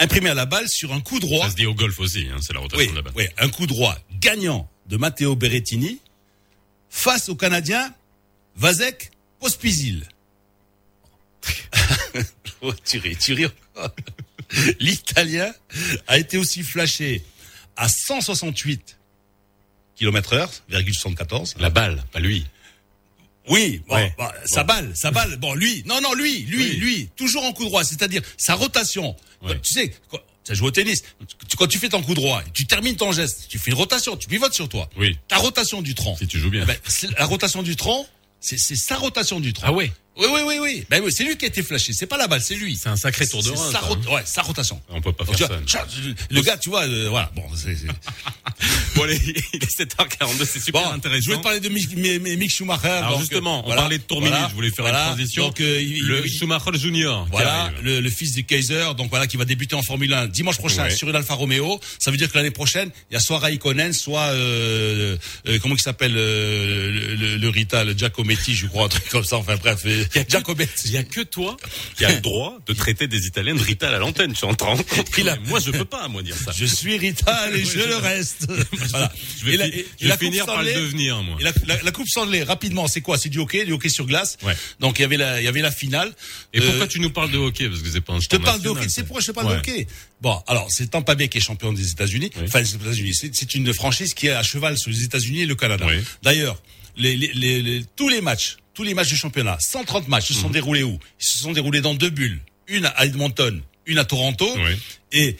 Imprimée 0.00 0.30
à 0.30 0.34
la 0.34 0.46
balle 0.46 0.68
sur 0.68 0.92
un 0.92 1.00
coup 1.00 1.20
droit. 1.20 1.44
Ça 1.44 1.50
se 1.50 1.56
dit 1.56 1.66
au 1.66 1.74
golf 1.74 1.98
aussi, 2.00 2.26
hein, 2.32 2.38
c'est 2.40 2.52
la 2.54 2.60
rotation 2.60 2.84
Oui, 2.86 2.90
de 2.90 2.96
la 2.96 3.02
balle. 3.02 3.12
oui, 3.16 3.26
un 3.38 3.48
coup 3.50 3.66
droit 3.66 3.96
gagnant 4.18 4.68
de 4.86 4.96
Matteo 4.96 5.36
Berrettini 5.36 6.00
face 6.88 7.28
au 7.28 7.36
Canadien 7.36 7.94
Vasek 8.56 9.10
Pospisil. 9.38 10.06
oh, 12.62 12.72
tu 12.84 12.98
ris, 12.98 13.16
tu 13.16 13.34
ris. 13.34 13.46
L'Italien 14.80 15.52
a 16.08 16.18
été 16.18 16.36
aussi 16.38 16.62
flashé 16.62 17.22
à 17.76 17.88
168 17.88 18.98
km 19.96 20.32
heure, 20.32 20.50
74. 20.70 21.56
La 21.58 21.70
balle, 21.70 22.02
pas 22.10 22.20
lui. 22.20 22.46
Oui, 23.50 23.82
bon, 23.88 23.96
Ouais. 23.96 24.14
bah, 24.16 24.32
sa 24.46 24.62
Bon. 24.62 24.74
balle, 24.74 24.92
sa 24.94 25.10
balle. 25.10 25.36
Bon, 25.36 25.52
lui, 25.54 25.82
non, 25.86 26.00
non, 26.00 26.14
lui, 26.14 26.42
lui, 26.44 26.64
Oui. 26.64 26.76
lui, 26.76 27.08
toujours 27.16 27.44
en 27.44 27.52
coup 27.52 27.64
droit, 27.64 27.84
c'est-à-dire 27.84 28.22
sa 28.38 28.54
rotation. 28.54 29.14
Ouais. 29.42 29.58
Tu 29.62 29.72
sais, 29.74 29.92
as 30.48 30.54
joué 30.54 30.68
au 30.68 30.70
tennis, 30.70 31.02
quand 31.58 31.66
tu 31.66 31.78
fais 31.78 31.88
ton 31.88 32.02
coup 32.02 32.14
droit, 32.14 32.42
tu 32.54 32.66
termines 32.66 32.96
ton 32.96 33.12
geste, 33.12 33.46
tu 33.48 33.58
fais 33.58 33.70
une 33.72 33.76
rotation, 33.76 34.16
tu 34.16 34.28
pivotes 34.28 34.54
sur 34.54 34.68
toi. 34.68 34.88
Oui. 34.96 35.18
Ta 35.28 35.36
rotation 35.36 35.82
du 35.82 35.94
tronc. 35.94 36.16
Si 36.16 36.26
tu 36.26 36.38
joues 36.38 36.50
bien. 36.50 36.62
Eh 36.62 36.66
ben, 36.66 36.76
la 37.18 37.26
rotation 37.26 37.62
du 37.62 37.76
tronc, 37.76 38.06
c'est 38.40 38.58
c'est 38.58 38.76
sa 38.76 38.96
rotation 38.96 39.38
du 39.40 39.52
tronc. 39.52 39.66
Ah 39.68 39.72
ouais. 39.72 39.92
Oui, 40.16 40.26
oui, 40.30 40.40
oui, 40.44 40.58
oui. 40.60 40.84
Ben 40.90 41.00
oui, 41.02 41.10
c'est 41.12 41.24
lui 41.24 41.36
qui 41.38 41.44
a 41.46 41.48
été 41.48 41.62
flashé. 41.62 41.92
C'est 41.94 42.06
pas 42.06 42.18
la 42.18 42.26
balle, 42.26 42.42
c'est 42.42 42.54
lui. 42.56 42.76
C'est 42.76 42.88
un 42.90 42.96
sacré 42.96 43.26
tour 43.26 43.42
de 43.42 43.50
rein. 43.50 43.70
sa, 43.72 43.78
rot- 43.78 43.94
hein. 44.06 44.14
ouais, 44.14 44.22
sa 44.26 44.42
rotation. 44.42 44.78
On 44.90 45.00
peut 45.00 45.12
pas 45.12 45.24
faire 45.24 45.38
ça. 45.38 45.46
vois, 45.46 45.56
le 46.30 46.42
gars, 46.42 46.56
tu 46.58 46.68
vois, 46.68 46.82
euh, 46.82 47.08
voilà. 47.08 47.30
Bon, 47.34 47.44
c'est, 47.56 47.74
Bon, 48.96 49.04
allez, 49.04 49.18
il 49.54 49.62
est 49.62 49.78
7h42, 49.80 50.44
c'est 50.44 50.60
super 50.60 50.82
bon, 50.82 50.90
intéressant. 50.90 51.20
je 51.22 51.26
voulais 51.26 51.38
te 51.38 51.42
parler 51.42 51.60
de 51.60 51.68
Mick, 52.36 52.50
Schumacher. 52.50 52.88
Alors 52.88 53.12
donc, 53.12 53.20
justement, 53.20 53.60
on 53.60 53.66
voilà, 53.66 53.82
parlait 53.82 53.98
de 53.98 54.02
Tour 54.02 54.20
voilà, 54.20 54.36
Minute, 54.36 54.50
je 54.50 54.54
voulais 54.56 54.70
faire 54.70 54.84
voilà. 54.84 55.00
une 55.02 55.06
transition. 55.14 55.44
Donc, 55.46 55.60
euh, 55.60 55.80
il- 55.80 56.02
le 56.06 56.26
il- 56.26 56.30
Schumacher 56.32 56.70
Junior. 56.78 57.26
Voilà, 57.30 57.70
le, 57.82 58.00
le 58.00 58.10
fils 58.10 58.32
du 58.32 58.44
Kaiser, 58.44 58.88
donc 58.98 59.08
voilà, 59.10 59.26
qui 59.26 59.36
va 59.38 59.44
débuter 59.46 59.76
en 59.76 59.82
Formule 59.82 60.12
1 60.12 60.26
dimanche 60.26 60.58
prochain 60.58 60.82
Ouais. 60.84 60.90
sur 60.90 61.08
une 61.08 61.16
Alfa 61.16 61.34
Romeo. 61.34 61.80
Ça 61.98 62.10
veut 62.10 62.16
dire 62.16 62.30
que 62.30 62.36
l'année 62.36 62.50
prochaine, 62.50 62.90
il 63.10 63.14
y 63.14 63.16
a 63.16 63.20
soit 63.20 63.38
Raikkonen, 63.38 63.92
soit 63.92 64.20
euh, 64.32 65.16
euh, 65.48 65.58
comment 65.60 65.76
il 65.76 65.80
s'appelle 65.80 66.14
euh, 66.16 66.90
le, 66.90 67.14
le, 67.14 67.36
le 67.36 67.48
Rita, 67.48 67.84
le 67.84 67.92
Giacometti, 67.96 68.54
je 68.54 68.66
crois, 68.66 68.84
un 68.86 68.88
truc 68.88 69.08
comme 69.08 69.24
ça. 69.24 69.36
Enfin 69.36 69.56
bref, 69.56 69.80
euh, 69.86 69.99
Il 70.14 70.16
y 70.16 70.36
a. 70.36 70.40
Il 70.86 70.90
y 70.92 70.96
a 70.96 71.02
que 71.04 71.20
toi 71.22 71.56
qui 71.96 72.04
a 72.04 72.10
le 72.14 72.20
droit 72.20 72.58
de 72.66 72.72
traiter 72.72 73.06
des 73.08 73.26
Italiens 73.26 73.54
de 73.54 73.60
Rita 73.62 73.88
à 73.88 73.90
la 73.92 73.98
l'antenne, 73.98 74.32
tu 74.32 74.44
entends 74.44 74.74
a- 74.76 75.36
Moi, 75.46 75.60
je 75.60 75.70
peux 75.70 75.84
pas, 75.84 76.08
moi, 76.08 76.22
dire 76.22 76.36
ça. 76.36 76.52
Je 76.56 76.64
suis 76.66 76.96
Rita 76.98 77.50
et 77.54 77.64
je 77.64 77.78
le 77.78 77.96
reste. 77.96 78.46
voilà. 78.90 79.12
Je 79.38 79.44
vais, 79.44 79.54
Et 79.54 79.56
la- 79.56 79.64
fi- 79.66 79.70
et- 79.70 79.74
je 79.74 79.80
et 79.80 79.84
vais 80.04 80.08
la 80.08 80.16
Coupe 80.16 80.24
finir 80.26 80.46
par 80.46 80.62
le 80.62 80.72
devenir, 80.74 81.22
moi. 81.22 81.36
Et 81.40 81.44
la, 81.44 81.52
la, 81.66 81.82
la 81.82 81.92
Coupe 81.92 82.08
Stanley, 82.08 82.42
rapidement, 82.42 82.88
c'est 82.88 83.00
quoi? 83.00 83.18
C'est 83.18 83.28
du 83.28 83.38
hockey, 83.38 83.64
du 83.64 83.72
hockey 83.72 83.88
sur 83.88 84.06
glace? 84.06 84.36
Ouais. 84.42 84.54
Donc 84.80 84.98
il 84.98 85.02
y 85.02 85.04
avait 85.04 85.16
la, 85.16 85.40
il 85.40 85.44
y 85.44 85.48
avait 85.48 85.62
la 85.62 85.70
finale. 85.70 86.12
Et 86.52 86.60
Euh, 86.60 86.66
pourquoi 86.66 86.86
tu 86.86 87.00
nous 87.00 87.10
parles 87.10 87.30
de 87.30 87.38
hockey? 87.38 87.68
Parce 87.68 87.82
que 87.82 87.90
c'est 87.90 88.00
pas 88.00 88.12
un 88.14 88.20
Je 88.20 88.28
te 88.28 88.36
parle 88.36 88.60
de 88.62 88.68
hockey. 88.68 88.88
C'est 88.88 89.02
pourquoi 89.02 89.20
je 89.20 89.26
te 89.28 89.32
parle 89.32 89.52
de 89.52 89.58
hockey? 89.58 89.86
Bon, 90.20 90.42
alors 90.46 90.66
c'est 90.70 90.90
Tampa 90.90 91.14
Bay 91.14 91.28
qui 91.28 91.38
est 91.38 91.40
champion 91.40 91.72
des 91.72 91.90
États-Unis. 91.90 92.30
Oui. 92.36 92.42
Enfin, 92.46 92.60
des 92.62 92.74
États-Unis. 92.74 93.14
C'est, 93.14 93.34
c'est 93.34 93.54
une 93.54 93.72
franchise 93.72 94.14
qui 94.14 94.26
est 94.26 94.32
à 94.32 94.42
cheval 94.42 94.76
sur 94.78 94.90
les 94.90 95.04
États-Unis 95.04 95.42
et 95.42 95.46
le 95.46 95.54
Canada. 95.54 95.86
Oui. 95.88 95.96
D'ailleurs, 96.22 96.60
les, 96.96 97.16
les, 97.16 97.32
les, 97.34 97.62
les- 97.62 97.84
tous 97.96 98.08
les 98.08 98.20
matchs, 98.20 98.56
tous 98.74 98.82
les 98.82 98.94
matchs 98.94 99.08
du 99.08 99.16
championnat, 99.16 99.58
130 99.60 100.08
matchs, 100.08 100.28
se 100.28 100.34
sont 100.34 100.46
Mhm. 100.48 100.52
déroulés 100.52 100.82
où? 100.82 100.98
Ils 101.20 101.24
se 101.24 101.38
sont 101.38 101.52
déroulés 101.52 101.80
dans 101.80 101.94
deux 101.94 102.10
bulles. 102.10 102.40
Une 102.68 102.86
à 102.86 103.04
Edmonton, 103.04 103.60
une 103.86 103.98
à 103.98 104.04
Toronto. 104.04 104.48
Oui. 104.56 104.76
Et 105.12 105.36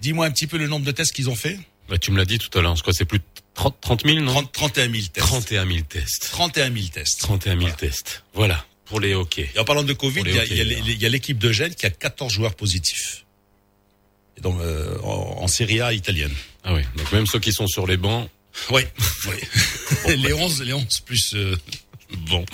dis-moi 0.00 0.26
un 0.26 0.30
petit 0.30 0.46
peu 0.46 0.56
le 0.58 0.66
nombre 0.66 0.86
de 0.86 0.90
tests 0.92 1.12
qu'ils 1.12 1.28
ont 1.30 1.36
fait. 1.36 1.58
Bah, 1.88 1.98
tu 1.98 2.10
me 2.10 2.16
l'as 2.16 2.24
dit 2.24 2.38
tout 2.38 2.56
à 2.58 2.62
l'heure, 2.62 2.74
je 2.76 2.80
crois 2.82 2.92
que 2.92 2.96
c'est 2.96 3.04
plus 3.04 3.18
de 3.18 3.24
30, 3.54 3.76
30 3.80 4.04
000, 4.06 4.20
non? 4.20 4.32
30, 4.32 4.52
31 4.52 4.90
000 4.90 5.02
tests. 5.12 5.16
31 5.26 5.66
000 5.66 5.80
tests. 5.88 6.28
31 6.30 6.72
000 6.74 6.86
tests. 6.88 7.20
31 7.20 7.58
000 7.58 7.70
tests. 7.72 8.24
Voilà, 8.32 8.64
pour 8.86 9.00
les 9.00 9.14
hockey. 9.14 9.50
Et 9.54 9.58
en 9.58 9.64
parlant 9.64 9.82
de 9.82 9.92
Covid, 9.92 10.22
il 10.26 10.96
y 11.02 11.06
a 11.06 11.08
l'équipe 11.10 11.38
de 11.38 11.52
Gênes 11.52 11.74
qui 11.74 11.84
a 11.86 11.90
14 11.90 12.32
joueurs 12.32 12.54
positifs. 12.54 13.24
Et 14.38 14.40
donc, 14.40 14.58
euh, 14.60 14.98
en, 15.02 15.42
en 15.42 15.46
Serie 15.46 15.80
A 15.82 15.92
italienne. 15.92 16.32
Ah 16.64 16.72
oui, 16.74 16.82
donc 16.96 17.12
même 17.12 17.26
ceux 17.26 17.38
qui 17.38 17.52
sont 17.52 17.66
sur 17.68 17.86
les 17.86 17.96
bancs, 17.98 18.28
Oui, 18.70 18.82
oui. 19.26 20.16
les 20.16 20.32
11, 20.32 20.62
les 20.62 20.72
11 20.72 21.00
plus... 21.00 21.34
euh, 21.34 21.56
Bon. 22.28 22.44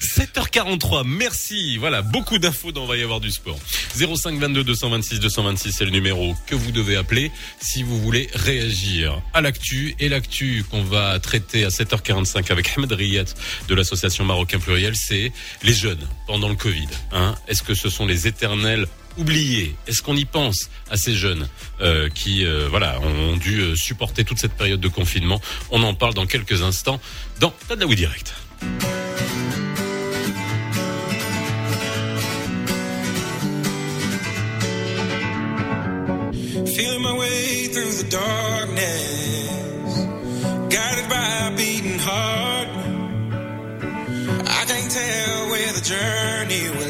7h43, 0.00 1.04
merci. 1.04 1.76
Voilà, 1.78 2.00
beaucoup 2.02 2.38
d'infos 2.38 2.70
dans 2.70 2.86
Va 2.86 2.96
y 2.96 3.02
avoir 3.02 3.18
du 3.18 3.30
sport. 3.30 3.58
05 3.96 4.38
22 4.38 4.62
226 4.62 5.18
226, 5.20 5.72
c'est 5.72 5.84
le 5.84 5.90
numéro 5.90 6.34
que 6.46 6.54
vous 6.54 6.70
devez 6.70 6.94
appeler 6.96 7.32
si 7.60 7.82
vous 7.82 8.00
voulez 8.00 8.28
réagir 8.34 9.20
à 9.34 9.40
l'actu. 9.40 9.96
Et 9.98 10.08
l'actu 10.08 10.64
qu'on 10.70 10.84
va 10.84 11.18
traiter 11.18 11.64
à 11.64 11.68
7h45 11.68 12.52
avec 12.52 12.70
Ahmed 12.76 12.92
Riyad 12.92 13.28
de 13.68 13.74
l'association 13.74 14.24
Marocain 14.24 14.58
Pluriel, 14.60 14.94
c'est 14.94 15.32
les 15.64 15.74
jeunes 15.74 16.06
pendant 16.28 16.48
le 16.48 16.56
Covid. 16.56 16.88
Hein 17.12 17.34
Est-ce 17.48 17.62
que 17.64 17.74
ce 17.74 17.88
sont 17.90 18.06
les 18.06 18.26
éternels 18.28 18.86
oubliés 19.18 19.74
Est-ce 19.86 20.02
qu'on 20.02 20.16
y 20.16 20.24
pense 20.24 20.70
à 20.90 20.96
ces 20.96 21.14
jeunes 21.14 21.48
euh, 21.80 22.08
qui 22.08 22.44
euh, 22.44 22.68
voilà 22.68 23.00
ont 23.00 23.36
dû 23.36 23.60
euh, 23.60 23.76
supporter 23.76 24.24
toute 24.24 24.38
cette 24.38 24.54
période 24.54 24.80
de 24.80 24.88
confinement? 24.88 25.40
On 25.70 25.82
en 25.82 25.94
parle 25.94 26.14
dans 26.14 26.26
quelques 26.26 26.62
instants 26.62 27.00
dans 27.40 27.52
Tadlaoui 27.68 27.96
Direct. 27.96 28.34
Feeling 36.66 37.02
my 37.02 37.18
way 37.18 37.68
through 37.72 37.92
the 37.92 38.10
darkness, 38.10 40.06
guided 40.70 41.08
by 41.08 41.48
a 41.48 41.56
beating 41.56 41.98
heart. 41.98 42.68
I 44.46 44.64
can't 44.66 44.90
tell 44.90 45.50
where 45.50 45.72
the 45.72 45.82
journey 45.82 46.70
will 46.78 46.89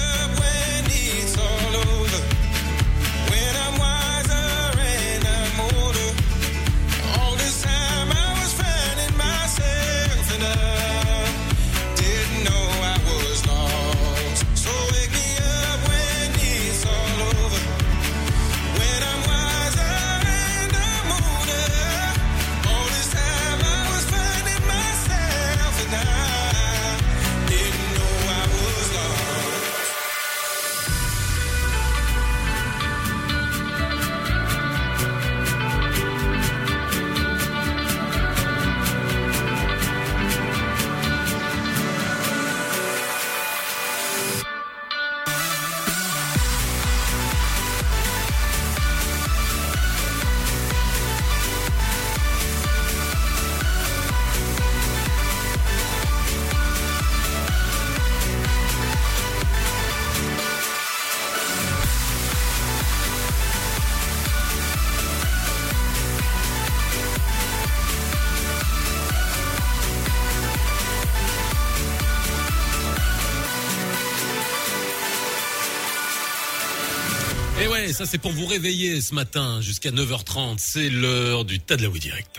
ça 78.01 78.07
c'est 78.07 78.17
pour 78.17 78.31
vous 78.31 78.47
réveiller 78.47 78.99
ce 78.99 79.13
matin 79.13 79.61
jusqu'à 79.61 79.91
9h30. 79.91 80.55
C'est 80.57 80.89
l'heure 80.89 81.45
du 81.45 81.59
Tadlaoui 81.59 81.99
Direct. 81.99 82.35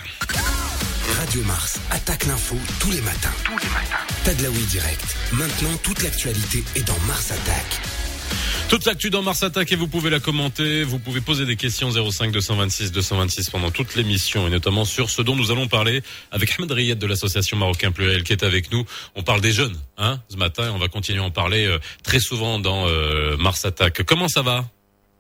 Radio 1.21 1.43
Mars 1.45 1.79
attaque 1.91 2.27
l'info 2.27 2.57
tous 2.81 2.91
les 2.91 3.01
matins. 3.01 3.31
Tous 3.45 3.57
les 3.59 3.69
matins. 3.69 4.05
Tadlaoui 4.25 4.65
direct. 4.71 5.17
Maintenant, 5.33 5.77
toute 5.85 6.03
l'actualité 6.03 6.65
est 6.75 6.83
dans 6.83 6.99
Mars 7.07 7.31
Attaque. 7.31 7.81
Toute 8.71 8.87
l'actu 8.87 9.11
dans 9.11 9.23
Mars 9.23 9.45
Attack 9.45 9.71
et 9.71 9.77
vous 9.77 9.87
pouvez 9.87 10.11
la 10.11 10.19
commenter. 10.19 10.83
Vous 10.83 10.99
pouvez 10.99 11.21
poser 11.21 11.47
des 11.47 11.55
questions 11.55 11.93
05 11.93 12.33
226 12.33 12.91
226 12.91 13.51
pendant 13.51 13.71
toute 13.71 13.95
l'émission 13.95 14.49
et 14.49 14.51
notamment 14.51 14.85
sur 14.85 15.11
ce 15.11 15.23
dont 15.23 15.37
nous 15.37 15.53
allons 15.53 15.69
parler 15.69 16.03
avec 16.33 16.59
Ahmed 16.59 16.73
Riyad 16.73 16.99
de 16.99 17.07
l'association 17.07 17.57
Marocain 17.57 17.93
Pluriel 17.93 18.25
qui 18.25 18.33
est 18.33 18.43
avec 18.43 18.73
nous. 18.73 18.85
On 19.15 19.23
parle 19.23 19.41
des 19.41 19.53
jeunes, 19.53 19.79
hein, 19.97 20.21
ce 20.29 20.37
matin 20.37 20.67
et 20.67 20.71
on 20.71 20.79
va 20.79 20.89
continuer 20.89 21.21
à 21.21 21.25
en 21.25 21.31
parler 21.31 21.67
euh, 21.67 21.79
très 22.03 22.19
souvent 22.19 22.59
dans 22.59 22.89
euh, 22.89 23.37
Mars 23.37 23.65
Attack. 23.65 24.03
Comment 24.03 24.27
ça 24.27 24.43
va? 24.43 24.65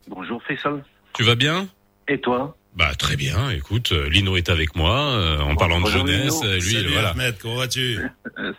Bonjour 0.09 0.43
Faisal. 0.43 0.85
Tu 1.15 1.23
vas 1.23 1.35
bien? 1.35 1.69
Et 2.09 2.21
toi? 2.21 2.57
Bah 2.75 2.95
très 2.95 3.17
bien. 3.17 3.51
Écoute, 3.51 3.93
euh, 3.93 4.09
Lino 4.09 4.37
est 4.37 4.49
avec 4.49 4.75
moi 4.77 4.99
euh, 5.13 5.41
en 5.41 5.55
parlant 5.57 5.81
de 5.81 5.87
jeunesse. 5.91 6.23
Lino. 6.43 6.45
euh, 6.45 6.55
Lui, 6.55 6.73
Salut 6.73 6.89
voilà. 6.93 7.11
Ahmed, 7.11 7.37
comment 7.41 7.57
vas-tu? 7.57 7.99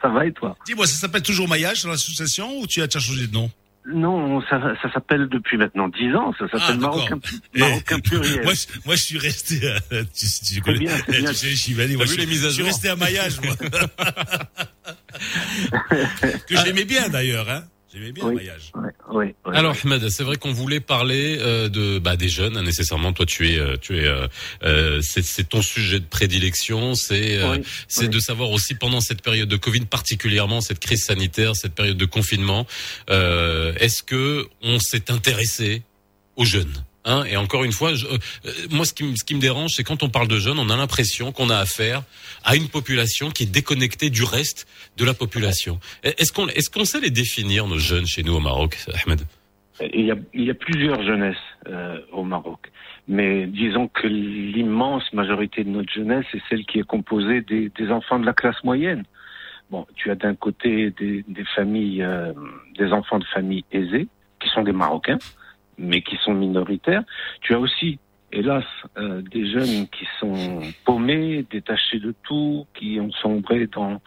Ça 0.02 0.10
va 0.10 0.26
et 0.26 0.32
toi? 0.32 0.56
Dis-moi, 0.66 0.86
ça 0.86 0.96
s'appelle 0.96 1.24
toujours 1.24 1.48
Maillage 1.48 1.84
dans 1.84 1.90
l'association 1.90 2.60
ou 2.60 2.68
tu 2.68 2.82
as 2.82 2.88
déjà 2.88 3.00
changé 3.00 3.28
de 3.28 3.34
nom? 3.34 3.50
Non, 3.92 4.40
ça, 4.50 4.62
ça 4.82 4.90
s'appelle 4.94 5.28
depuis 5.28 5.58
maintenant 5.58 5.90
10 5.90 6.16
ans, 6.16 6.34
ça 6.40 6.46
Ah, 6.54 6.58
s'appelle 6.60 6.78
d'accord. 6.78 6.96
Marocain, 7.10 7.20
Eh, 7.54 7.60
Marocain 7.60 8.00
pluriel. 8.00 8.44
moi, 8.46 8.54
je, 8.54 8.66
moi, 8.86 8.96
je 8.96 9.02
suis 9.02 9.18
resté. 9.18 9.60
euh, 9.92 10.04
tu, 10.16 10.26
tu 10.56 10.62
connais, 10.62 10.78
bien, 10.80 10.96
bien. 11.10 11.32
tu 11.34 11.58
sais, 11.58 11.74
moi, 11.96 12.06
vu 12.06 12.14
je, 12.14 12.18
les 12.18 12.26
mises 12.26 12.46
à 12.46 12.50
je 12.50 12.54
suis 12.54 12.64
resté 12.64 12.88
à 12.90 12.96
maillage, 12.96 13.42
moi. 13.42 13.56
que 16.48 16.56
j'aimais 16.64 16.86
bien 16.86 17.10
d'ailleurs, 17.10 17.50
hein. 17.50 17.64
J'aimais 17.94 18.12
bien 18.12 18.26
Oui. 18.26 18.36
maillage. 18.36 18.72
Oui, 19.12 19.28
oui, 19.46 19.54
Alors. 19.54 19.76
Ahmed, 19.84 20.10
c'est 20.10 20.24
vrai 20.24 20.38
qu'on 20.38 20.52
voulait 20.52 20.80
parler 20.80 21.38
euh, 21.40 21.70
de 21.70 22.00
bah, 22.00 22.16
des 22.16 22.28
jeunes 22.30 22.58
hein, 22.58 22.64
nécessairement. 22.64 23.14
Toi, 23.14 23.26
tu 23.28 23.50
es, 23.52 23.60
euh, 23.60 23.78
tu 23.80 23.98
es, 24.00 24.08
euh, 24.08 24.28
euh, 24.64 25.00
c'est 25.04 25.24
c'est 25.24 25.44
ton 25.44 25.62
sujet 25.62 26.00
de 26.00 26.06
prédilection. 26.06 26.96
C'est, 26.96 27.38
euh, 27.38 27.58
Oui, 27.58 27.62
c'est 27.88 28.04
oui. 28.06 28.10
de 28.10 28.20
savoir 28.20 28.50
aussi 28.50 28.74
pendant 28.74 29.00
cette 29.00 29.22
période 29.22 29.48
de 29.50 29.58
Covid, 29.58 29.82
particulièrement 29.82 30.60
cette 30.62 30.80
crise 30.80 31.04
sanitaire, 31.06 31.56
cette 31.56 31.76
période 31.76 31.98
de 31.98 32.06
confinement, 32.06 32.66
euh, 33.12 33.74
est-ce 33.80 34.02
que 34.02 34.48
on 34.64 34.80
s'est 34.80 35.12
intéressé 35.12 35.84
aux 36.36 36.46
jeunes? 36.46 36.74
Hein, 37.06 37.26
et 37.26 37.36
encore 37.36 37.64
une 37.64 37.74
fois, 37.74 37.92
euh, 37.92 38.18
moi, 38.72 38.86
ce 38.86 38.94
qui, 38.94 39.04
me- 39.04 39.40
dérange, 39.40 39.74
c'est 39.74 39.84
quand 39.84 40.04
on 40.04 40.10
parle 40.10 40.28
de 40.28 40.40
jeunes, 40.40 40.58
on 40.58 40.70
a 40.70 40.78
l'impression 40.78 41.32
qu'on 41.32 41.50
a 41.50 41.58
affaire 41.58 42.04
à 42.46 42.56
une 42.56 42.70
population 42.70 43.30
qui 43.30 43.44
est 43.44 43.52
déconnectée 43.52 44.10
du 44.10 44.24
reste 44.24 44.68
de 44.98 45.04
la 45.04 45.14
population. 45.14 45.80
Est-ce 46.04 46.32
qu'on, 46.32 46.48
est-ce 46.48 46.70
sait 46.86 47.02
les 47.02 47.12
définir 47.12 47.68
nos 47.68 47.78
jeunes 47.78 48.06
chez 48.06 48.24
nous 48.24 48.36
au 48.36 48.40
Maroc, 48.40 48.78
Ahmed? 49.06 49.22
Il 49.94 50.06
y 50.34 50.50
a, 50.50 50.54
plusieurs 50.54 51.04
jeunesses 51.04 51.36
euh, 51.68 52.00
au 52.12 52.24
Maroc. 52.24 52.72
Mais 53.08 53.48
disons 53.48 53.88
que 53.90 54.08
l'immense 54.08 55.12
majorité 55.14 55.64
de 55.64 55.70
notre 55.70 55.92
jeunesse 55.92 56.26
est 56.34 56.42
celle 56.50 56.66
qui 56.66 56.80
est 56.80 56.88
composée 56.88 57.42
des, 57.42 57.92
enfants 57.92 58.20
de 58.20 58.26
la 58.26 58.34
classe 58.34 58.64
moyenne. 58.64 59.04
Bon, 59.72 59.86
tu 59.96 60.10
as 60.12 60.16
d'un 60.16 60.36
côté 60.36 60.92
des, 60.92 61.26
des 61.28 61.44
familles, 61.56 62.04
euh, 62.04 62.32
des 62.78 62.92
enfants 62.94 63.20
de 63.20 63.26
familles 63.26 63.66
aisées, 63.72 64.08
qui 64.40 64.50
sont 64.50 64.64
des 64.64 64.72
Marocains, 64.72 65.18
mais 65.78 66.02
qui 66.02 66.18
sont 66.18 66.34
minoritaires. 66.34 67.04
Tu 67.42 67.54
as 67.54 67.60
aussi, 67.60 68.00
hélas, 68.32 68.66
euh, 68.98 69.22
des 69.22 69.50
jeunes 69.52 69.88
qui 69.88 70.08
sont 70.20 70.62
paumés, 70.86 71.46
détachés 71.50 72.00
de 72.00 72.14
tout, 72.24 72.66
qui 72.74 73.00
ont 73.00 73.12
sombré 73.12 73.68
dans 73.68 74.02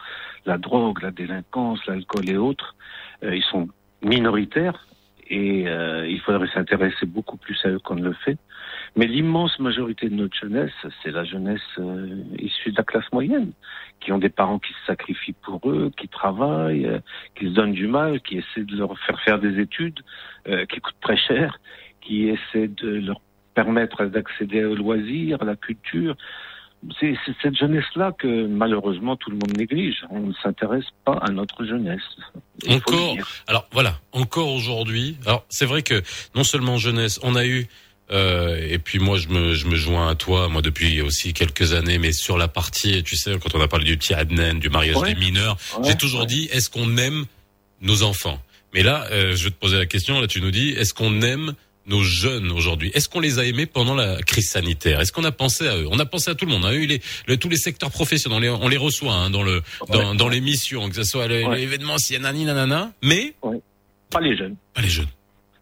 la 0.45 0.57
drogue, 0.57 1.01
la 1.01 1.11
délinquance, 1.11 1.85
l'alcool 1.87 2.29
et 2.29 2.37
autres. 2.37 2.75
Euh, 3.23 3.35
ils 3.35 3.43
sont 3.43 3.67
minoritaires 4.01 4.87
et 5.29 5.67
euh, 5.67 6.07
il 6.07 6.19
faudrait 6.21 6.49
s'intéresser 6.53 7.05
beaucoup 7.05 7.37
plus 7.37 7.57
à 7.65 7.69
eux 7.69 7.79
qu'on 7.79 7.95
ne 7.95 8.03
le 8.03 8.13
fait. 8.13 8.37
Mais 8.97 9.05
l'immense 9.05 9.59
majorité 9.59 10.09
de 10.09 10.15
notre 10.15 10.35
jeunesse, 10.35 10.73
c'est 11.03 11.11
la 11.11 11.23
jeunesse 11.23 11.61
euh, 11.77 12.15
issue 12.39 12.71
de 12.71 12.77
la 12.77 12.83
classe 12.83 13.05
moyenne, 13.13 13.51
qui 13.99 14.11
ont 14.11 14.17
des 14.17 14.29
parents 14.29 14.57
qui 14.57 14.73
se 14.73 14.85
sacrifient 14.87 15.35
pour 15.43 15.61
eux, 15.69 15.91
qui 15.95 16.07
travaillent, 16.07 16.87
euh, 16.87 16.99
qui 17.35 17.45
se 17.45 17.51
donnent 17.51 17.73
du 17.73 17.85
mal, 17.85 18.21
qui 18.21 18.39
essaient 18.39 18.65
de 18.65 18.75
leur 18.75 18.97
faire 19.05 19.21
faire 19.21 19.39
des 19.39 19.59
études 19.61 19.99
euh, 20.47 20.65
qui 20.65 20.79
coûtent 20.79 20.99
très 20.99 21.15
cher, 21.15 21.59
qui 22.01 22.27
essaient 22.27 22.69
de 22.69 22.89
leur 22.89 23.21
permettre 23.53 24.05
d'accéder 24.05 24.65
aux 24.65 24.75
loisirs, 24.75 25.37
à 25.43 25.45
la 25.45 25.55
culture. 25.55 26.15
C'est 26.99 27.15
cette 27.41 27.55
jeunesse-là 27.55 28.13
que 28.17 28.47
malheureusement 28.47 29.15
tout 29.15 29.29
le 29.29 29.35
monde 29.35 29.55
néglige. 29.57 30.05
On 30.09 30.21
ne 30.21 30.33
s'intéresse 30.41 30.85
pas 31.05 31.19
à 31.21 31.29
notre 31.29 31.65
jeunesse. 31.65 32.01
Encore, 32.67 33.17
alors 33.47 33.67
voilà, 33.71 33.93
encore 34.11 34.51
aujourd'hui. 34.53 35.17
Alors 35.25 35.43
c'est 35.49 35.65
vrai 35.65 35.81
que 35.81 36.01
non 36.35 36.43
seulement 36.43 36.77
jeunesse, 36.77 37.19
on 37.23 37.35
a 37.35 37.45
eu 37.45 37.67
euh, 38.11 38.57
et 38.69 38.77
puis 38.79 38.99
moi 38.99 39.17
je 39.17 39.27
me 39.27 39.53
je 39.53 39.65
me 39.67 39.75
joins 39.75 40.09
à 40.09 40.15
toi, 40.15 40.47
moi 40.49 40.61
depuis 40.61 41.01
aussi 41.01 41.33
quelques 41.33 41.73
années, 41.73 41.97
mais 41.97 42.11
sur 42.13 42.37
la 42.37 42.47
partie, 42.47 43.03
tu 43.03 43.15
sais, 43.17 43.37
quand 43.39 43.53
on 43.55 43.61
a 43.61 43.67
parlé 43.67 43.85
du 43.85 43.97
petit 43.97 44.13
Adnen, 44.13 44.59
du 44.59 44.69
mariage 44.69 44.95
Ouais. 44.97 45.13
des 45.13 45.19
mineurs, 45.19 45.57
Ouais, 45.77 45.89
j'ai 45.89 45.95
toujours 45.95 46.21
ouais. 46.21 46.25
dit 46.27 46.47
est-ce 46.51 46.69
qu'on 46.69 46.97
aime 46.97 47.25
nos 47.81 48.03
enfants? 48.03 48.41
Mais 48.73 48.83
là, 48.83 49.07
euh, 49.11 49.35
je 49.35 49.45
vais 49.45 49.49
te 49.51 49.55
poser 49.59 49.77
la 49.77 49.85
question. 49.85 50.19
Là, 50.21 50.27
tu 50.27 50.41
nous 50.41 50.51
dis 50.51 50.69
est-ce 50.69 50.93
qu'on 50.93 51.21
aime 51.21 51.53
nos 51.85 52.03
jeunes 52.03 52.51
aujourd'hui? 52.51 52.91
Est-ce 52.93 53.07
qu'on 53.07 53.21
les 53.21 53.39
a 53.39 53.45
aimés 53.45 53.65
pendant 53.65 53.95
la 53.95 54.21
crise 54.21 54.49
sanitaire? 54.49 54.99
Est-ce 54.99 55.11
qu'on 55.13 55.23
a 55.23 55.31
pensé 55.31 55.67
à 55.67 55.77
eux? 55.77 55.87
On 55.89 55.99
a 55.99 56.05
pensé 56.05 56.29
à 56.29 56.35
tout 56.35 56.45
le 56.45 56.51
monde. 56.51 56.65
On 56.65 56.67
a 56.67 56.73
eu 56.73 56.85
les, 56.85 57.01
le- 57.27 57.37
tous 57.37 57.47
les 57.49 57.55
secteurs 57.57 57.91
professionnels. 57.91 58.37
On 58.37 58.41
les, 58.41 58.49
on 58.49 58.67
les 58.67 58.77
reçoit 58.77 59.13
hein, 59.13 59.29
dans 59.29 59.41
le 59.43 59.61
dans, 59.89 60.13
dans 60.15 60.27
l'émission, 60.27 60.89
que 60.89 60.95
ce 60.95 61.03
soit 61.03 61.27
l'événement, 61.27 61.95
nani 62.19 62.43
nanana, 62.45 62.91
mais 63.01 63.33
Pas 64.09 64.19
les 64.21 64.35
jeunes. 64.37 64.55
pas 64.73 64.81
les 64.81 64.89
jeunes. 64.89 65.07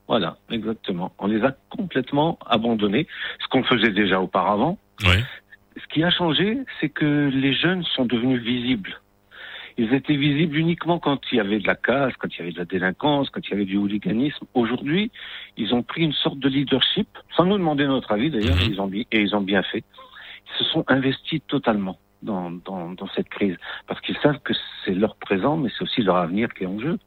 Voilà, 0.07 0.37
exactement. 0.51 1.13
On 1.19 1.27
les 1.27 1.41
a 1.43 1.55
complètement 1.69 2.37
abandonnés, 2.45 3.07
ce 3.41 3.47
qu'on 3.47 3.63
faisait 3.63 3.91
déjà 3.91 4.21
auparavant. 4.21 4.77
Ce 5.77 5.87
qui 5.93 6.03
a 6.03 6.09
changé, 6.09 6.59
c'est 6.79 6.89
que 6.89 7.29
les 7.33 7.53
jeunes 7.53 7.83
sont 7.83 8.05
devenus 8.05 8.41
visibles. 8.41 8.99
Ils 9.77 9.93
étaient 9.93 10.15
visibles 10.15 10.55
uniquement 10.55 10.99
quand 10.99 11.19
il 11.31 11.35
y 11.35 11.39
avait 11.41 11.59
de 11.59 11.67
la 11.67 11.75
casse, 11.75 12.13
quand 12.17 12.29
il 12.33 12.39
y 12.39 12.41
avait 12.43 12.51
de 12.53 12.59
la 12.59 12.65
délinquance, 12.65 13.29
quand 13.29 13.41
il 13.45 13.51
y 13.51 13.53
avait 13.55 13.65
du 13.65 13.75
hooliganisme. 13.75 14.45
Aujourd'hui, 14.53 15.11
ils 15.57 15.73
ont 15.73 15.83
pris 15.83 16.03
une 16.03 16.13
sorte 16.13 16.39
de 16.39 16.47
leadership, 16.47 17.09
sans 17.35 17.43
nous 17.45 17.57
demander 17.57 17.85
notre 17.85 18.11
avis 18.13 18.29
d'ailleurs, 18.29 18.55
Mhm. 18.55 18.71
ils 18.71 18.79
ont, 18.79 18.87
bi- 18.87 19.07
et 19.11 19.19
ils 19.21 19.35
ont 19.35 19.41
bien 19.41 19.63
fait. 19.63 19.83
Ils 20.47 20.57
se 20.59 20.71
sont 20.71 20.85
investis 20.87 21.41
totalement 21.47 21.97
dans, 22.21 22.51
dans, 22.51 22.91
dans 22.93 23.07
cette 23.15 23.27
crise, 23.27 23.57
parce 23.87 23.99
qu'ils 23.99 24.15
savent 24.19 24.39
que 24.39 24.53
c'est 24.85 24.93
leur 24.95 25.15
présent, 25.17 25.57
mais 25.57 25.69
c'est 25.75 25.83
aussi 25.83 26.01
leur 26.03 26.15
avenir 26.17 26.53
qui 26.53 26.63
est 26.63 26.67
en 26.67 26.79
jeu. 26.79 26.97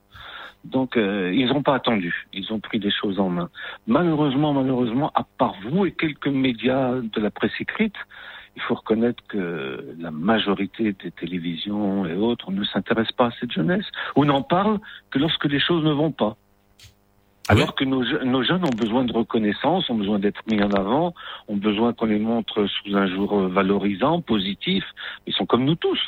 Donc, 0.64 0.96
euh, 0.96 1.32
ils 1.34 1.48
n'ont 1.48 1.62
pas 1.62 1.74
attendu. 1.74 2.26
Ils 2.32 2.52
ont 2.52 2.60
pris 2.60 2.78
des 2.78 2.90
choses 2.90 3.18
en 3.18 3.28
main. 3.28 3.48
Malheureusement, 3.86 4.52
malheureusement, 4.52 5.10
à 5.14 5.24
part 5.38 5.54
vous 5.70 5.86
et 5.86 5.92
quelques 5.92 6.28
médias 6.28 6.94
de 7.00 7.20
la 7.20 7.30
presse 7.30 7.52
écrite, 7.60 7.94
il 8.56 8.62
faut 8.62 8.74
reconnaître 8.74 9.22
que 9.28 9.94
la 10.00 10.10
majorité 10.10 10.92
des 10.92 11.12
télévisions 11.12 12.06
et 12.06 12.14
autres 12.14 12.50
ne 12.50 12.64
s'intéressent 12.64 13.14
pas 13.14 13.26
à 13.26 13.30
cette 13.38 13.52
jeunesse, 13.52 13.86
ou 14.16 14.24
n'en 14.24 14.42
parlent 14.42 14.80
que 15.10 15.18
lorsque 15.18 15.44
les 15.44 15.60
choses 15.60 15.84
ne 15.84 15.92
vont 15.92 16.10
pas. 16.10 16.36
Alors 17.48 17.74
que 17.74 17.84
nos 17.84 18.42
jeunes 18.42 18.64
ont 18.64 18.76
besoin 18.76 19.04
de 19.04 19.12
reconnaissance, 19.12 19.88
ont 19.88 19.94
besoin 19.94 20.18
d'être 20.18 20.42
mis 20.50 20.62
en 20.62 20.70
avant, 20.70 21.14
ont 21.48 21.56
besoin 21.56 21.94
qu'on 21.94 22.06
les 22.06 22.18
montre 22.18 22.66
sous 22.66 22.94
un 22.94 23.06
jour 23.06 23.32
euh, 23.32 23.48
valorisant, 23.48 24.20
positif. 24.20 24.84
Ils 25.26 25.32
sont 25.32 25.46
comme 25.46 25.64
nous 25.64 25.76
tous. 25.76 25.98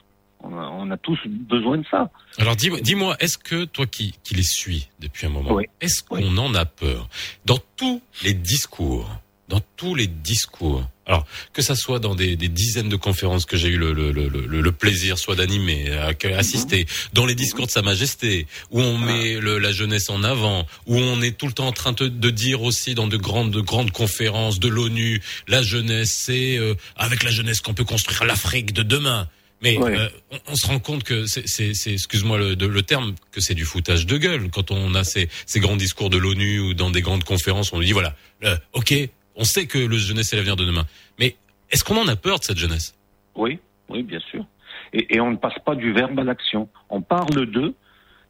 On 0.42 0.56
a, 0.58 0.62
on 0.66 0.90
a 0.90 0.96
tous 0.96 1.18
besoin 1.26 1.78
de 1.78 1.84
ça. 1.90 2.10
Alors 2.38 2.56
dis-moi, 2.56 2.80
dis-moi, 2.80 3.16
est-ce 3.20 3.36
que 3.38 3.64
toi 3.64 3.86
qui, 3.86 4.14
qui 4.24 4.34
les 4.34 4.42
suis 4.42 4.88
depuis 4.98 5.26
un 5.26 5.30
moment, 5.30 5.52
Oui. 5.52 5.64
est-ce 5.80 6.02
qu'on 6.02 6.16
Oui. 6.16 6.38
en 6.38 6.54
a 6.54 6.64
peur 6.64 7.08
dans 7.44 7.58
tous 7.76 8.00
les 8.22 8.32
discours, 8.34 9.08
dans 9.48 9.60
tous 9.76 9.94
les 9.94 10.06
discours 10.06 10.82
Alors 11.06 11.26
que 11.52 11.60
ça 11.60 11.74
soit 11.74 11.98
dans 11.98 12.14
des, 12.14 12.36
des 12.36 12.48
dizaines 12.48 12.88
de 12.88 12.96
conférences 12.96 13.44
que 13.44 13.56
j'ai 13.58 13.68
eu 13.68 13.76
le, 13.76 13.92
le, 13.92 14.12
le, 14.12 14.28
le, 14.28 14.46
le 14.62 14.72
plaisir 14.72 15.18
soit 15.18 15.36
d'animer, 15.36 15.90
à- 15.92 16.06
à 16.08 16.38
assister, 16.38 16.86
dans 17.12 17.26
les 17.26 17.34
discours 17.34 17.66
de 17.66 17.70
Sa 17.70 17.82
Majesté, 17.82 18.46
où 18.70 18.80
on 18.80 18.96
met 18.96 19.34
le, 19.40 19.58
la 19.58 19.72
jeunesse 19.72 20.08
en 20.08 20.22
avant, 20.24 20.66
où 20.86 20.96
on 20.96 21.20
est 21.20 21.36
tout 21.36 21.48
le 21.48 21.52
temps 21.52 21.66
en 21.66 21.72
train 21.72 21.92
de, 21.92 22.08
de 22.08 22.30
dire 22.30 22.62
aussi 22.62 22.94
dans 22.94 23.08
de 23.08 23.16
grandes 23.18 23.50
de 23.50 23.60
grandes 23.60 23.90
conférences 23.90 24.58
de 24.58 24.68
l'ONU, 24.68 25.20
la 25.48 25.60
jeunesse, 25.62 26.12
c'est 26.12 26.56
euh, 26.56 26.74
avec 26.96 27.24
la 27.24 27.30
jeunesse 27.30 27.60
qu'on 27.60 27.74
peut 27.74 27.84
construire 27.84 28.24
l'Afrique 28.24 28.72
de 28.72 28.82
demain. 28.82 29.28
Mais 29.62 29.76
Ouais. 29.78 29.96
euh, 29.98 30.08
on, 30.30 30.38
on 30.52 30.54
se 30.56 30.66
rend 30.66 30.78
compte 30.78 31.02
que 31.04 31.26
c'est, 31.26 31.46
c'est, 31.46 31.74
c'est- 31.74 31.92
excuse-moi 31.92 32.38
le, 32.38 32.56
de- 32.56 32.66
le 32.66 32.82
terme, 32.82 33.14
que 33.30 33.40
c'est 33.40 33.54
du 33.54 33.64
foutage 33.64 34.06
de 34.06 34.16
gueule 34.16 34.50
quand 34.50 34.70
on 34.70 34.94
a 34.94 35.04
ces, 35.04 35.28
ces 35.46 35.60
grands 35.60 35.76
discours 35.76 36.08
de 36.10 36.16
l'ONU 36.16 36.60
ou 36.60 36.74
dans 36.74 36.90
des 36.90 37.02
grandes 37.02 37.24
conférences, 37.24 37.72
on 37.72 37.76
nous 37.78 37.84
dit 37.84 37.92
voilà, 37.92 38.14
euh, 38.44 38.56
ok, 38.72 38.94
on 39.36 39.44
sait 39.44 39.66
que 39.66 39.78
le 39.78 39.96
jeunesse 39.98 40.32
est 40.32 40.36
l'avenir 40.36 40.56
de 40.56 40.64
demain, 40.64 40.86
mais 41.18 41.36
est-ce 41.70 41.84
qu'on 41.84 41.96
en 42.00 42.08
a 42.08 42.16
peur 42.16 42.38
de 42.38 42.44
cette 42.44 42.58
jeunesse? 42.58 42.94
Oui, 43.34 43.58
oui, 43.88 44.02
bien 44.02 44.20
sûr. 44.30 44.44
Et, 44.92 45.14
et 45.16 45.20
on 45.20 45.30
ne 45.30 45.36
passe 45.36 45.58
pas 45.64 45.74
du 45.74 45.92
verbe 45.92 46.18
à 46.18 46.24
l'action. 46.24 46.68
On 46.88 47.00
parle 47.02 47.46
d'eux, 47.46 47.74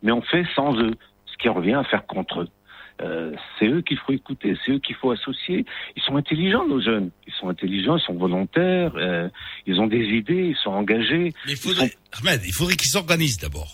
mais 0.03 0.13
on 0.13 0.23
fait 0.23 0.45
sans 0.55 0.75
eux, 0.77 0.95
ce 1.27 1.37
qui 1.41 1.49
revient 1.49 1.75
à 1.75 1.85
faire 1.85 2.07
contre 2.07 2.41
eux. 2.41 2.49
Euh, 3.01 3.33
c'est 3.59 3.67
eux 3.67 3.81
qu'il 3.83 3.97
faut 3.99 4.13
écouter, 4.13 4.57
c'est 4.65 4.73
eux 4.73 4.79
qu'il 4.79 4.95
faut 4.97 5.11
associer. 5.11 5.65
Ils 5.97 6.03
sont 6.03 6.17
intelligents, 6.17 6.67
nos 6.67 6.81
jeunes. 6.83 7.11
Ils 7.27 7.33
sont 7.41 7.49
intelligents, 7.49 7.97
ils 7.97 8.03
sont 8.05 8.15
volontaires, 8.15 8.93
euh, 8.97 9.29
ils 9.67 9.81
ont 9.81 9.87
des 9.87 10.05
idées, 10.05 10.49
ils 10.51 10.57
sont 10.63 10.71
engagés. 10.71 11.33
Mais 11.47 11.53
il 11.53 11.57
faudrait, 11.57 11.93
Ahmed, 12.21 12.43
il 12.45 12.53
faudrait 12.53 12.77
qu'ils 12.77 12.91
s'organisent 12.91 13.39
d'abord. 13.39 13.73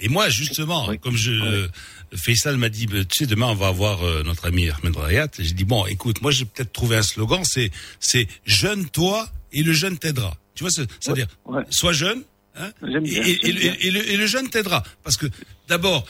Et 0.00 0.08
moi, 0.08 0.28
justement, 0.28 0.86
Oui. 0.88 0.98
comme 1.00 1.16
je, 1.16 1.32
Oui. 1.32 1.68
Faisal 2.16 2.56
m'a 2.56 2.68
dit, 2.68 2.86
bah, 2.86 3.04
tu 3.04 3.18
sais, 3.18 3.26
demain 3.26 3.46
on 3.46 3.54
va 3.54 3.66
avoir 3.66 4.04
euh, 4.04 4.22
notre 4.22 4.46
ami 4.46 4.70
Ahmed 4.70 4.96
Rayat. 4.96 5.26
J'ai 5.38 5.54
dit 5.54 5.64
bon, 5.64 5.84
écoute, 5.86 6.22
moi 6.22 6.30
j'ai 6.30 6.44
peut-être 6.44 6.72
trouvé 6.72 6.96
un 6.96 7.02
slogan, 7.02 7.40
c'est 7.44 7.70
c'est 7.98 8.28
jeune 8.46 8.88
toi 8.88 9.26
et 9.52 9.62
le 9.64 9.72
jeune 9.72 9.98
t'aidera. 9.98 10.34
Tu 10.54 10.62
vois, 10.62 10.70
c'est- 10.70 10.88
c'est-à-dire 11.00 11.26
Ouais, 11.46 11.62
sois 11.70 11.92
jeune. 11.92 12.22
Hein, 12.60 12.70
et 12.82 13.90
le, 13.92 14.08
et 14.10 14.16
le 14.16 14.26
jeune 14.26 14.48
t'aidera. 14.48 14.82
Parce 15.04 15.16
que, 15.16 15.26
d'abord, 15.68 16.04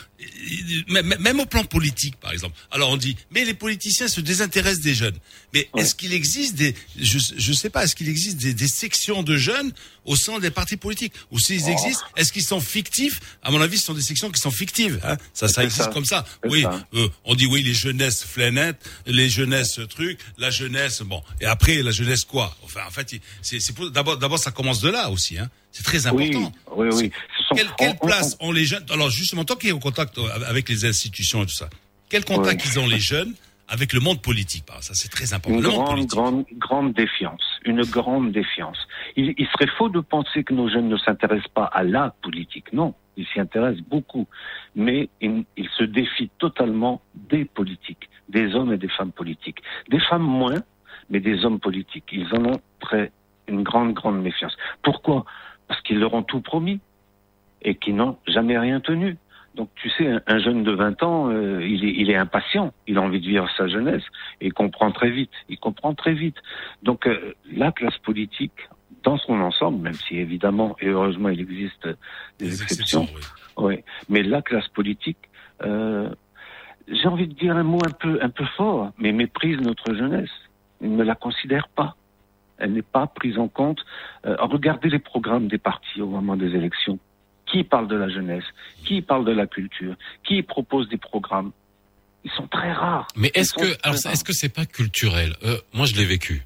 même 0.88 1.14
même 1.21 1.40
au 1.40 1.47
plan 1.47 1.64
politique, 1.64 2.16
par 2.16 2.33
exemple. 2.33 2.57
Alors 2.71 2.90
on 2.90 2.97
dit, 2.97 3.16
mais 3.31 3.44
les 3.44 3.55
politiciens 3.55 4.09
se 4.09 4.21
désintéressent 4.21 4.81
des 4.83 4.94
jeunes. 4.94 5.16
Mais 5.55 5.68
Ouais. 5.73 5.83
est-ce 5.83 5.94
qu'il 5.94 6.12
existe 6.12 6.55
des, 6.55 6.75
je, 6.99 7.18
je 7.37 7.53
sais 7.53 7.71
pas, 7.71 7.85
est-ce 7.85 7.94
qu'il 7.97 8.09
existe 8.09 8.37
des, 8.37 8.53
des 8.55 8.68
sections 8.68 9.23
de 9.23 9.37
jeunes 9.37 9.73
au 10.05 10.14
sein 10.16 10.38
des 10.38 10.51
partis 10.51 10.77
politiques? 10.77 11.12
Ou 11.31 11.38
s'ils 11.38 11.62
Oh. 11.66 11.71
existent, 11.71 12.05
est-ce 12.16 12.33
qu'ils 12.33 12.44
sont 12.44 12.61
fictifs? 12.61 13.21
À 13.42 13.51
mon 13.51 13.61
avis, 13.61 13.79
ce 13.79 13.85
sont 13.87 13.94
des 13.94 14.03
sections 14.03 14.31
qui 14.31 14.40
sont 14.40 14.51
fictives. 14.51 15.01
Hein 15.05 15.16
ça, 15.35 15.49
ça 15.49 15.64
existe 15.64 15.85
ça. 15.85 15.90
comme 15.90 16.05
ça. 16.05 16.25
Oui, 16.44 16.62
ça. 16.62 16.87
euh, 16.94 17.09
on 17.25 17.35
dit 17.35 17.47
oui, 17.47 17.62
les 17.62 17.75
jeunesses 17.75 18.25
flénettes, 18.25 18.81
les 19.07 19.29
jeunesses 19.29 19.81
trucs, 19.88 20.18
la 20.38 20.51
jeunesse, 20.51 21.03
bon. 21.03 21.23
Et 21.40 21.47
après, 21.47 21.83
la 21.83 21.90
jeunesse 21.90 22.25
quoi? 22.25 22.57
Enfin, 22.62 22.81
en 22.87 22.90
fait, 22.90 23.21
c'est 23.42 23.59
d'abord, 23.92 24.16
d'abord, 24.18 24.38
ça 24.38 24.51
commence 24.51 24.81
de 24.81 24.88
là 24.90 25.11
aussi. 25.11 25.38
Hein 25.38 25.49
c'est 25.71 25.83
très 25.85 26.07
Oui, 26.09 26.29
important. 26.29 26.53
oui, 26.77 26.88
oui. 26.92 27.11
Sont- 27.49 27.55
Quelle, 27.55 27.68
quelle 27.79 27.97
place 27.99 28.37
ont 28.40 28.51
les 28.53 28.64
jeunes? 28.64 28.85
Alors 28.90 29.11
justement, 29.11 29.44
toi 29.49 29.57
qui 29.57 29.69
es 29.69 29.73
au 29.73 29.79
contact 29.79 30.19
euh, 30.19 30.29
avec 30.49 30.69
les 30.69 30.85
institutions 30.85 31.43
et 31.43 31.47
tout 31.47 31.53
ça, 31.63 31.69
quel 32.09 32.25
contact 32.25 32.61
Ouais. 32.65 32.71
ils 32.71 32.79
ont 32.79 32.87
les 32.87 33.01
jeunes 33.01 33.35
avec 33.69 33.93
le 33.93 34.01
monde 34.01 34.21
politique? 34.23 34.65
Par 34.67 34.83
Ça, 34.83 34.95
c'est 34.95 35.09
très 35.11 35.33
important. 35.35 35.59
Une 35.59 35.65
le 35.65 35.71
grande, 35.71 36.07
grande, 36.07 36.45
grande 36.53 36.93
défiance. 36.93 37.43
Une 37.65 37.83
grande 37.83 38.33
défiance. 38.33 38.79
Il, 39.17 39.35
il 39.37 39.47
serait 39.49 39.71
faux 39.77 39.89
de 39.89 40.01
penser 40.01 40.45
que 40.45 40.55
nos 40.55 40.69
jeunes 40.69 40.89
ne 40.89 40.97
s'intéressent 40.97 41.53
pas 41.53 41.65
à 41.65 41.83
la 41.83 42.15
politique. 42.23 42.73
Non, 42.73 42.95
il 43.17 43.27
s'y 43.27 43.41
intéresse 43.41 43.79
beaucoup, 43.81 44.27
mais 44.77 45.09
il, 45.21 45.45
il 45.57 45.69
se 45.77 45.85
défie 45.85 46.31
totalement 46.39 47.03
des 47.15 47.45
politiques, 47.45 48.09
des 48.29 48.55
hommes 48.55 48.73
et 48.73 48.79
des 48.79 48.89
femmes 48.89 49.13
politiques. 49.13 49.59
Des 49.91 50.01
femmes 50.01 50.23
moins, 50.23 50.63
mais 51.11 51.21
des 51.21 51.45
hommes 51.45 51.59
politiques. 51.61 52.05
Ils 52.13 52.29
en 52.35 52.45
ont 52.45 52.61
très 52.81 53.11
une 53.49 53.63
grande, 53.63 53.95
grande 53.95 54.21
méfiance. 54.23 54.55
Pourquoi? 54.83 55.25
Parce 55.69 55.81
qu'ils 55.83 55.99
leur 55.99 56.13
ont 56.15 56.23
tout 56.23 56.41
promis 56.41 56.81
et 57.63 57.75
qu'ils 57.75 57.97
n'ont 57.97 58.19
jamais 58.27 58.59
rien 58.59 58.81
tenu. 58.81 59.17
Donc 59.59 59.71
tu 59.75 59.90
sais, 59.90 60.07
un, 60.07 60.23
un 60.29 60.38
jeune 60.38 60.62
de 60.62 60.71
20 60.71 61.03
ans, 61.03 61.31
euh, 61.31 61.66
il, 61.66 61.85
est, 61.85 61.92
il 61.92 62.11
est 62.11 62.16
impatient, 62.16 62.73
il 62.87 62.97
a 62.97 63.03
envie 63.03 63.21
de 63.21 63.27
vivre 63.27 63.51
sa 63.57 63.66
jeunesse 63.66 64.05
et 64.40 64.47
il 64.47 64.53
comprend 64.53 64.92
très 64.92 65.11
vite, 65.11 65.33
il 65.49 65.59
comprend 65.59 65.94
très 65.94 66.14
vite. 66.14 66.37
Donc 66.85 67.09
euh, 67.09 67.35
la 67.53 67.73
classe 67.73 67.99
politique, 67.99 68.68
dans 69.03 69.18
son 69.18 69.40
ensemble, 69.40 69.83
même 69.83 69.94
si 69.94 70.16
évidemment 70.16 70.77
et 70.81 70.87
heureusement 70.87 71.29
il 71.29 71.40
existe 71.40 71.88
des, 72.38 72.47
Des 72.47 72.62
exceptions, 72.62 73.03
exceptions, 73.03 73.31
oui. 73.57 73.81
mais 74.09 74.23
la 74.23 74.42
classe 74.42 74.68
politique, 74.68 75.18
euh, 75.64 76.09
j'ai 76.87 77.09
envie 77.09 77.27
de 77.27 77.35
dire 77.35 77.57
un 77.57 77.64
mot 77.64 77.81
un 77.85 77.90
peu, 77.90 78.21
un 78.23 78.31
peu 78.31 78.44
fort, 78.57 78.92
mais 78.97 79.11
méprise 79.11 79.59
notre 79.61 79.92
jeunesse. 79.92 80.31
Il 80.81 80.94
ne 80.94 81.03
la 81.03 81.16
considère 81.16 81.66
pas. 81.66 81.97
Elle 82.59 82.75
n'est 82.75 82.83
pas 82.83 83.09
prise 83.09 83.38
en 83.38 83.49
compte. 83.49 83.85
Euh, 84.25 84.37
regardez 84.38 84.88
les 84.88 85.01
programmes 85.01 85.49
des 85.49 85.59
partis 85.59 86.01
au 86.01 86.07
moment 86.07 86.37
des 86.37 86.55
élections. 86.55 87.01
Qui 87.51 87.65
parle 87.65 87.89
de 87.89 87.97
la 87.97 88.09
jeunesse? 88.09 88.45
Qui 88.85 89.01
parle 89.03 89.25
de 89.25 89.33
la 89.33 89.47
culture? 89.47 89.95
Qui 90.27 90.43
propose 90.43 90.89
des 90.89 90.99
programmes? 90.99 91.53
Ils 92.25 92.31
sont 92.37 92.47
très 92.49 92.73
rares. 92.73 93.07
Mais 93.17 93.31
est-ce 93.35 93.53
que, 93.55 93.77
alors, 93.83 93.95
est-ce 93.97 94.25
que 94.25 94.33
c'est 94.33 94.49
pas 94.49 94.67
culturel? 94.67 95.35
Euh, 95.45 95.59
Moi, 95.73 95.87
je 95.87 95.95
l'ai 95.95 96.05
vécu. 96.05 96.45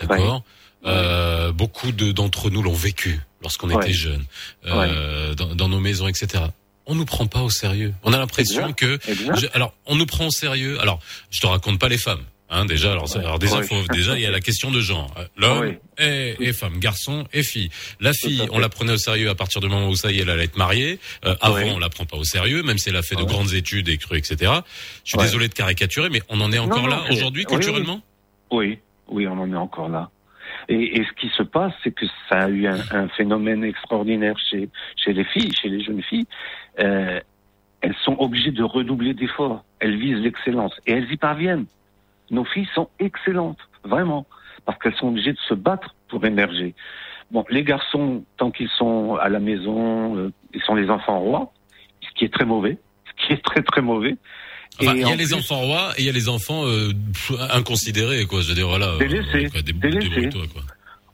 D'accord? 0.00 0.42
Euh, 0.84 1.50
beaucoup 1.52 1.90
de 1.90 2.12
d'entre 2.12 2.50
nous 2.50 2.62
l'ont 2.62 2.72
vécu 2.74 3.18
lorsqu'on 3.42 3.70
Ouais. 3.70 3.82
était 3.84 3.92
jeunes, 3.94 4.24
euh, 4.66 5.34
dans, 5.34 5.54
dans 5.54 5.68
nos 5.68 5.80
maisons, 5.80 6.06
etc. 6.06 6.44
On 6.86 6.94
nous 6.94 7.04
prend 7.06 7.26
pas 7.26 7.40
au 7.42 7.50
sérieux. 7.50 7.92
On 8.04 8.12
a 8.12 8.18
l'impression 8.18 8.72
que, 8.72 8.98
je- 9.08 9.46
alors, 9.54 9.74
on 9.86 9.96
nous 9.96 10.06
prend 10.06 10.26
au 10.26 10.30
sérieux. 10.30 10.78
Alors, 10.80 11.00
je 11.30 11.40
te 11.40 11.46
raconte 11.46 11.80
pas 11.80 11.88
les 11.88 11.98
femmes. 11.98 12.22
Hein, 12.48 12.64
déjà, 12.64 12.92
alors, 12.92 13.08
déjà, 13.40 13.60
faut, 13.62 13.82
déjà, 13.92 14.14
il 14.16 14.22
y 14.22 14.26
a 14.26 14.30
la 14.30 14.40
question 14.40 14.70
de 14.70 14.80
genre. 14.80 15.12
L'homme 15.36 15.60
Ouais. 15.60 15.80
et, 15.98 16.36
et 16.40 16.52
femme, 16.52 16.78
garçon 16.78 17.26
et 17.32 17.42
fille. 17.42 17.70
La 17.98 18.12
fille, 18.12 18.42
on 18.52 18.60
la 18.60 18.68
prenait 18.68 18.92
au 18.92 18.96
sérieux 18.98 19.28
à 19.30 19.34
partir 19.34 19.60
du 19.60 19.68
moment 19.68 19.88
où 19.88 19.96
ça 19.96 20.12
y 20.12 20.18
est, 20.18 20.22
elle 20.22 20.30
allait 20.30 20.44
être 20.44 20.56
mariée. 20.56 21.00
Euh, 21.24 21.34
avant, 21.40 21.54
Ouais. 21.56 21.72
on 21.74 21.80
la 21.80 21.88
prend 21.88 22.04
pas 22.04 22.16
au 22.16 22.22
sérieux, 22.24 22.62
même 22.62 22.78
si 22.78 22.88
elle 22.90 22.96
a 22.96 23.02
fait 23.02 23.16
de 23.16 23.24
grandes 23.24 23.52
études 23.52 23.88
et 23.88 23.98
cru, 23.98 24.16
etc. 24.16 24.52
Je 25.04 25.10
suis 25.10 25.18
désolé 25.18 25.48
de 25.48 25.54
caricaturer, 25.54 26.08
mais 26.08 26.22
on 26.28 26.40
en 26.40 26.52
est 26.52 26.58
encore 26.58 26.82
non, 26.82 26.88
là 26.88 27.02
aujourd'hui, 27.10 27.44
oui, 27.48 27.54
oui. 27.56 27.56
culturellement? 27.56 28.00
Oui, 28.52 28.78
oui, 29.08 29.26
on 29.26 29.38
en 29.40 29.52
est 29.52 29.56
encore 29.56 29.88
là. 29.88 30.10
Et, 30.68 30.98
et 31.00 31.04
ce 31.04 31.20
qui 31.20 31.28
se 31.36 31.42
passe, 31.42 31.72
c'est 31.82 31.92
que 31.94 32.06
ça 32.28 32.42
a 32.44 32.48
eu 32.48 32.66
un, 32.68 32.78
un 32.92 33.08
phénomène 33.08 33.64
extraordinaire 33.64 34.36
chez, 34.50 34.68
chez 34.96 35.12
les 35.12 35.24
filles, 35.24 35.52
chez 35.60 35.68
les 35.68 35.82
jeunes 35.82 36.02
filles. 36.02 36.26
Euh, 36.78 37.20
elles 37.80 37.94
sont 38.04 38.16
obligées 38.20 38.50
de 38.52 38.62
redoubler 38.62 39.14
d'efforts. 39.14 39.64
Elles 39.80 39.96
visent 39.98 40.18
l'excellence 40.18 40.72
et 40.86 40.92
elles 40.92 41.10
y 41.10 41.16
parviennent. 41.16 41.66
Nos 42.30 42.44
filles 42.44 42.68
sont 42.74 42.88
excellentes, 42.98 43.58
vraiment, 43.84 44.26
parce 44.64 44.78
qu'elles 44.78 44.94
sont 44.96 45.08
obligées 45.08 45.32
de 45.32 45.38
se 45.48 45.54
battre 45.54 45.94
pour 46.08 46.24
émerger. 46.24 46.74
Bon, 47.30 47.44
les 47.50 47.64
garçons, 47.64 48.24
tant 48.36 48.50
qu'ils 48.50 48.68
sont 48.78 49.16
à 49.16 49.28
la 49.28 49.40
maison, 49.40 50.16
euh, 50.16 50.32
ils 50.54 50.62
sont 50.62 50.74
les 50.74 50.88
enfants 50.90 51.18
rois, 51.20 51.52
ce 52.02 52.08
qui 52.18 52.24
est 52.24 52.32
très 52.32 52.44
mauvais, 52.44 52.78
ce 53.20 53.26
qui 53.26 53.32
est 53.32 53.44
très 53.44 53.62
très 53.62 53.80
mauvais. 53.82 54.16
Enfin, 54.80 54.94
il 54.94 55.00
y 55.08 55.12
a 55.12 55.16
les 55.16 55.32
enfants 55.34 55.60
rois 55.60 55.92
et 55.96 56.02
il 56.02 56.06
y 56.06 56.10
a 56.10 56.12
les 56.12 56.28
enfants 56.28 56.66
euh, 56.66 56.90
inconsidérés, 57.52 58.26
quoi. 58.26 58.40
Je 58.42 58.48
veux 58.48 58.54
dire, 58.54 58.68
voilà. 58.68 58.96
Délaissés, 58.98 59.48
euh, 59.56 59.62
des- 59.62 59.72
délaissés. 59.72 60.28
quoi. 60.30 60.62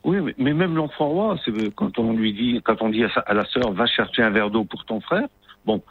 Oui, 0.03 0.17
mais- 0.21 0.35
mais 0.37 0.53
même 0.53 0.75
l'enfant 0.75 1.07
roi, 1.07 1.37
c'est 1.45 1.51
euh, 1.51 1.69
quand 1.75 1.97
on 1.97 2.11
lui 2.13 2.33
dit, 2.33 2.59
quand 2.63 2.81
on 2.81 2.89
dit 2.89 3.03
à, 3.05 3.09
sa- 3.13 3.21
à 3.21 3.33
la 3.33 3.45
sœur, 3.45 3.71
va 3.71 3.85
chercher 3.85 4.21
un 4.21 4.31
verre 4.31 4.49
d'eau 4.49 4.65
pour 4.65 4.83
ton 4.85 4.99
frère. 4.99 5.27
Bon, 5.65 5.81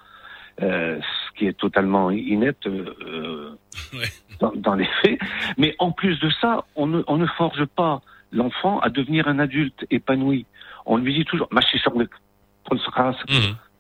euh, 0.60 1.00
ce 1.00 1.38
qui 1.38 1.46
est 1.46 1.52
totalement 1.56 2.10
inepte 2.10 2.66
euh, 2.66 2.94
euh, 3.06 3.58
Ouais. 3.94 4.08
dans, 4.40 4.52
dans 4.54 4.74
les 4.74 4.88
faits. 5.00 5.18
Mais 5.56 5.74
en 5.78 5.92
plus 5.92 6.18
de 6.20 6.30
ça, 6.40 6.64
on 6.76 6.86
ne, 6.86 7.02
on 7.06 7.16
ne 7.16 7.26
forge 7.26 7.64
pas 7.64 8.02
l'enfant 8.32 8.78
à 8.80 8.90
devenir 8.90 9.28
un 9.28 9.38
adulte 9.38 9.86
épanoui. 9.90 10.46
On 10.86 10.96
lui 10.96 11.14
dit 11.14 11.24
toujours, 11.24 11.48
ma 11.50 11.60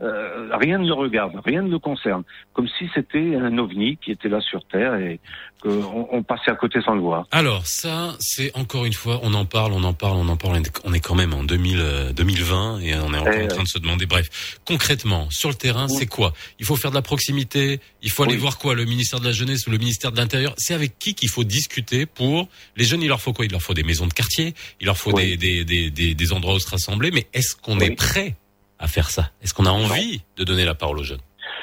euh, 0.02 0.48
rien 0.56 0.78
ne 0.78 0.86
le 0.86 0.94
regarde, 0.94 1.32
rien 1.44 1.62
ne 1.62 1.70
le 1.70 1.78
concerne, 1.78 2.24
comme 2.54 2.66
si 2.78 2.88
c'était 2.92 3.36
un 3.36 3.56
ovni 3.58 3.96
qui 3.98 4.10
était 4.10 4.28
là 4.28 4.40
sur 4.40 4.64
Terre 4.66 4.96
et 4.96 5.20
qu'on 5.62 6.08
on 6.10 6.24
passait 6.24 6.50
à 6.50 6.56
côté 6.56 6.80
sans 6.82 6.94
le 6.96 7.00
voir. 7.00 7.28
Alors 7.30 7.64
ça, 7.68 8.16
c'est 8.18 8.50
encore 8.56 8.84
une 8.84 8.94
fois, 8.94 9.20
on 9.22 9.32
en 9.34 9.44
parle, 9.44 9.72
on 9.72 9.84
en 9.84 9.92
parle, 9.92 10.16
on 10.16 10.28
en 10.28 10.36
parle. 10.36 10.60
on 10.84 10.92
est- 10.92 10.98
quand 11.00 11.14
même 11.14 11.32
en 11.34 11.44
2000, 11.44 11.78
euh, 11.80 12.12
2020 12.12 12.80
et 12.80 12.96
on 12.96 13.14
est 13.14 13.18
encore 13.18 13.32
Eh 13.36 13.44
en 13.44 13.48
train 13.48 13.62
de 13.62 13.68
se 13.68 13.78
demander. 13.78 14.06
Bref, 14.06 14.58
concrètement, 14.66 15.28
sur 15.30 15.48
le 15.50 15.54
terrain, 15.54 15.86
Oui. 15.88 15.96
c'est 15.96 16.06
quoi? 16.06 16.32
Il 16.58 16.66
faut 16.66 16.74
faire 16.74 16.90
de 16.90 16.96
la 16.96 17.02
proximité. 17.02 17.78
Il 18.02 18.10
faut 18.10 18.24
aller 18.24 18.32
Oui. 18.34 18.38
voir 18.40 18.58
quoi? 18.58 18.74
Le 18.74 18.84
ministère 18.84 19.20
de 19.20 19.24
la 19.24 19.32
jeunesse 19.32 19.68
ou 19.68 19.70
le 19.70 19.78
ministère 19.78 20.10
de 20.10 20.16
l'intérieur? 20.16 20.52
C'est 20.58 20.74
avec 20.74 20.98
qui 20.98 21.14
qu'il 21.14 21.28
faut 21.28 21.44
discuter 21.44 22.06
pour 22.06 22.48
les 22.76 22.84
jeunes? 22.84 23.02
Il 23.02 23.08
leur 23.08 23.20
faut 23.20 23.32
quoi? 23.32 23.44
Il 23.44 23.52
leur 23.52 23.62
faut 23.62 23.74
des 23.74 23.84
maisons 23.84 24.08
de 24.08 24.12
quartier. 24.12 24.54
Il 24.80 24.86
leur 24.86 24.96
faut 24.96 25.12
Oui. 25.12 25.36
des, 25.36 25.36
des, 25.36 25.64
des, 25.64 25.90
des, 25.90 26.14
des 26.16 26.32
endroits 26.32 26.54
où 26.54 26.58
se 26.58 26.68
rassembler. 26.68 27.12
Mais 27.12 27.26
est-ce 27.32 27.54
qu'on 27.54 27.78
est 27.78 27.92
prêt 27.94 28.34
à 28.82 28.88
faire 28.88 29.08
ça 29.10 29.30
Est-ce 29.42 29.54
qu'on 29.54 29.64
a 29.66 29.70
envie 29.70 30.22
de 30.36 30.44
donner 30.44 30.64
la 30.66 30.74
parole 30.74 30.98
aux 30.98 31.04
jeunes? 31.04 31.20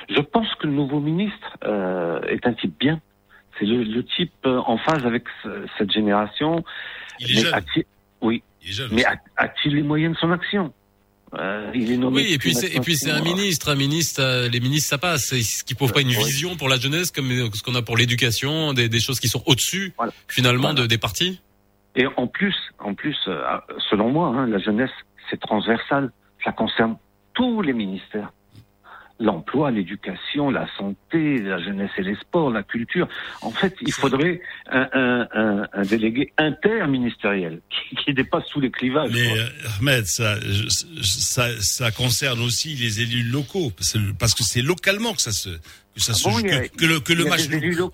Je 0.09 0.21
pense 0.21 0.47
que 0.59 0.65
le 0.65 0.73
nouveau 0.73 0.99
ministre 0.99 1.57
euh, 1.65 2.19
est 2.23 2.45
un 2.47 2.53
type 2.53 2.73
bien. 2.79 2.99
C'est 3.59 3.65
le, 3.65 3.83
le 3.83 4.03
type 4.03 4.31
euh, 4.45 4.57
en 4.65 4.77
phase 4.77 5.05
avec 5.05 5.23
ce- 5.43 5.65
cette 5.77 5.91
génération. 5.91 6.63
Il 7.19 7.37
est 7.37 7.41
jeune. 7.41 7.61
oui, 8.21 8.41
Il 8.63 8.69
est 8.69 8.73
jeune. 8.73 8.89
mais 8.93 9.03
a-t-il 9.37 9.75
les 9.75 9.83
moyens 9.83 10.15
de 10.15 10.19
son 10.19 10.31
action? 10.31 10.73
Euh, 11.37 11.69
Il 11.75 11.91
est 11.91 11.97
nommé. 11.97 12.23
Oui, 12.23 12.33
et 12.33 12.37
puis 12.39 12.55
c'est 12.55 12.73
et 12.75 12.79
puis 12.79 12.95
c'est 12.95 13.11
un 13.11 13.21
ministre, 13.21 13.69
un 13.69 13.75
ministre, 13.75 14.47
les 14.47 14.59
ministres 14.59 14.89
ça 14.89 14.97
passe. 14.97 15.31
Est-ce 15.33 15.63
qu'il 15.63 15.77
faut 15.77 15.87
pas 15.87 16.01
une 16.01 16.07
vision 16.07 16.55
pour 16.55 16.69
la 16.69 16.77
jeunesse 16.79 17.11
comme 17.11 17.29
ce 17.53 17.61
qu'on 17.61 17.75
a 17.75 17.83
pour 17.83 17.97
l'éducation, 17.97 18.73
des, 18.73 18.89
des 18.89 18.99
choses 18.99 19.19
qui 19.19 19.27
sont 19.27 19.43
au-dessus 19.45 19.93
Voilà. 19.97 20.11
finalement 20.27 20.69
Voilà. 20.71 20.81
de 20.81 20.85
des 20.87 20.97
partis 20.97 21.39
Et 21.95 22.07
en 22.17 22.25
plus, 22.25 22.55
en 22.79 22.95
plus, 22.95 23.15
selon 23.91 24.09
moi, 24.09 24.29
hein, 24.29 24.47
la 24.47 24.57
jeunesse, 24.57 24.89
c'est 25.29 25.39
transversal. 25.39 26.11
Ça 26.43 26.51
concerne 26.51 26.95
tous 27.39 27.61
les 27.61 27.73
ministères. 27.73 28.31
L'emploi, 29.21 29.69
l'éducation, 29.69 30.49
la 30.49 30.65
santé, 30.77 31.39
la 31.41 31.59
jeunesse 31.61 31.91
et 31.97 32.03
les 32.03 32.15
sports, 32.15 32.49
la 32.51 32.63
culture. 32.63 33.05
En 33.41 33.51
fait, 33.51 33.75
il 33.81 33.91
faudrait 33.91 34.39
un, 34.71 34.87
un, 34.93 35.27
un, 35.33 35.67
un 35.73 35.81
délégué 35.81 36.31
interministériel 36.37 37.59
qui, 37.69 37.95
qui 37.97 38.13
dépasse 38.13 38.45
tous 38.49 38.61
les 38.61 38.71
clivages. 38.71 39.11
Mais 39.11 39.37
euh, 39.37 39.45
Ahmed, 39.81 40.05
ça, 40.05 40.37
ça, 41.01 41.49
ça 41.61 41.91
concerne 41.91 42.39
aussi 42.41 42.75
les 42.75 43.01
élus 43.01 43.23
locaux, 43.23 43.71
parce 44.17 44.33
que- 44.33 44.43
c'est 44.43 44.61
localement 44.61 45.13
que 45.13 45.21
ça 45.21 45.33
se, 45.33 45.49
que 45.49 45.99
ça 45.99 46.13
Ah 46.13 46.15
se 46.15 46.23
bon, 46.23 46.37
joue, 46.39 46.45
a- 46.47 46.67
que, 46.69 46.77
que 46.77 46.85
le, 46.85 46.99
que 47.01 47.11
le 47.11 47.25
match. 47.25 47.41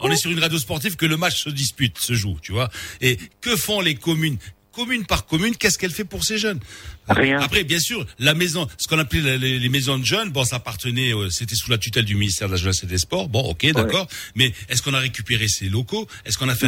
On 0.01 0.11
est 0.11 0.17
sur 0.17 0.29
une 0.29 0.39
radio 0.39 0.59
sportive, 0.59 0.95
que 0.95 1.07
le 1.07 1.17
match 1.17 1.43
se 1.43 1.49
dispute, 1.49 1.97
se 1.97 2.13
joue, 2.13 2.37
tu 2.39 2.51
vois. 2.51 2.69
Et 3.01 3.17
que 3.41 3.55
font 3.55 3.81
les 3.81 3.95
communes 3.95 4.37
commune 4.75 5.05
par 5.05 5.25
commune, 5.25 5.55
qu'est-ce 5.55 5.77
qu'elle 5.77 5.91
fait 5.91 6.03
pour 6.03 6.23
ces 6.25 6.37
jeunes 6.37 6.59
Rien. 7.07 7.39
Après, 7.39 7.63
bien 7.63 7.79
sûr, 7.79 8.05
la 8.19 8.33
maison, 8.33 8.67
ce 8.77 8.87
qu'on 8.87 8.97
appelait 8.97 9.37
les, 9.37 9.69
maisons 9.69 9.97
de 9.97 10.05
jeunes, 10.05 10.29
bon, 10.31 10.43
ça 10.43 10.57
appartenait, 10.57 11.13
euh, 11.13 11.29
c'était 11.29 11.55
sous 11.55 11.69
la 11.69 11.77
tutelle 11.77 12.05
du 12.05 12.15
ministère 12.15 12.47
de 12.47 12.53
la 12.53 12.57
Jeunesse 12.57 12.83
et 12.83 12.87
des 12.87 12.97
Sports. 12.97 13.29
Bon, 13.29 13.41
ok, 13.41 13.71
d'accord. 13.73 14.07
Mais 14.35 14.53
est-ce 14.69 14.81
qu'on 14.81 14.93
a 14.93 14.99
récupéré 14.99 15.47
ces 15.47 15.69
locaux 15.69 16.07
Est-ce 16.25 16.37
qu'on 16.37 16.49
a 16.49 16.55
fait 16.55 16.67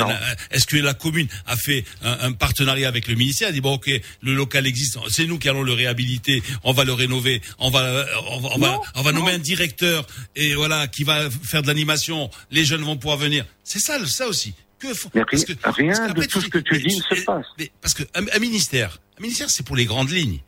Est-ce 0.52 0.68
que 0.68 0.78
la 0.78 0.94
commune 0.94 1.28
a 1.48 1.58
fait 1.58 1.84
un, 2.04 2.18
un 2.22 2.32
partenariat 2.34 2.88
avec 2.88 3.08
le 3.08 3.16
ministère 3.16 3.50
a 3.50 3.52
dit 3.52 3.62
bon, 3.62 3.74
ok, 3.74 3.90
le 4.22 4.34
local 4.36 4.68
existe, 4.68 4.98
c'est 5.10 5.26
nous 5.26 5.40
qui 5.40 5.50
allons 5.50 5.64
le 5.64 5.74
réhabiliter, 5.74 6.44
on 6.64 6.72
va 6.72 6.84
le 6.84 6.94
rénover, 6.94 7.42
on 7.58 7.70
va, 7.70 8.06
on 8.30 8.40
va, 8.40 8.50
on 8.56 8.60
va, 8.60 8.68
Non, 8.68 8.82
on 8.96 9.02
va 9.02 9.12
nommer 9.12 9.32
un 9.32 9.40
directeur 9.40 10.06
et 10.36 10.54
voilà 10.54 10.88
qui 10.88 11.04
va 11.04 11.30
faire 11.30 11.62
de 11.62 11.68
l'animation. 11.68 12.30
Les 12.52 12.64
jeunes 12.64 12.84
vont 12.84 12.96
pouvoir 12.96 13.18
venir. 13.18 13.46
C'est 13.64 13.80
ça, 13.80 13.98
ça 14.06 14.28
aussi. 14.28 14.54
Que 14.80 14.94
font 14.94 15.10
Mais 15.16 15.24
rien- 15.24 15.44
que- 15.44 15.70
rien 15.72 16.08
de 16.10 16.24
tout 16.24 16.40
dis, 16.40 16.46
ce 16.46 16.50
que 16.50 16.58
tu 16.60 16.74
mais- 16.76 16.80
dis 16.82 16.98
ne 16.98 17.16
se 17.16 17.24
passe. 17.26 17.46
mais 17.58 17.72
parce 17.82 17.94
que 17.96 18.04
un, 18.16 18.24
un 18.34 18.40
ministère, 18.40 18.98
un 19.18 19.22
ministère, 19.22 19.50
c'est 19.50 19.66
pour 19.66 19.76
les 19.76 19.86
grandes 19.86 20.12
lignes. 20.12 20.40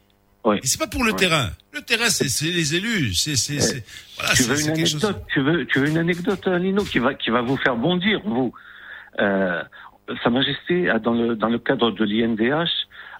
Oui. 0.45 0.57
C'est 0.63 0.79
pas 0.79 0.87
pour 0.87 1.03
le 1.03 1.13
terrain. 1.13 1.49
Le 1.73 1.81
terrain, 1.81 2.09
c'est 2.09 2.45
les 2.45 2.75
élus. 2.75 3.13
C'est 3.13 3.33
voilà. 4.17 4.33
tu 4.33 4.43
veux 4.43 4.59
une 4.61 4.73
quelque 4.73 4.85
chose. 4.87 5.03
anecdote 5.03 5.25
Tu 5.33 5.41
veux, 5.41 5.65
tu 5.65 5.79
veux 5.79 5.89
une 5.89 5.97
anecdote, 5.97 6.47
Lino, 6.47 6.83
qui 6.83 6.99
va, 6.99 7.13
qui 7.13 7.29
va 7.29 7.41
vous 7.41 7.57
faire 7.57 7.75
bondir, 7.75 8.21
vous. 8.23 8.53
Euh, 9.19 9.61
Sa 10.23 10.29
Majesté, 10.31 10.89
a, 10.89 10.97
dans 10.97 11.13
le, 11.13 11.35
dans 11.35 11.49
le 11.49 11.59
cadre 11.59 11.91
de 11.91 12.03
l'INDH, 12.03 12.69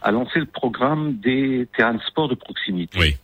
a 0.02 0.12
lancé 0.12 0.40
le 0.40 0.46
programme 0.48 1.18
des 1.20 1.68
terrains 1.78 1.94
de 1.96 2.02
sport 2.02 2.28
de 2.30 2.36
proximité. 2.36 2.98
Oui. 3.00 3.18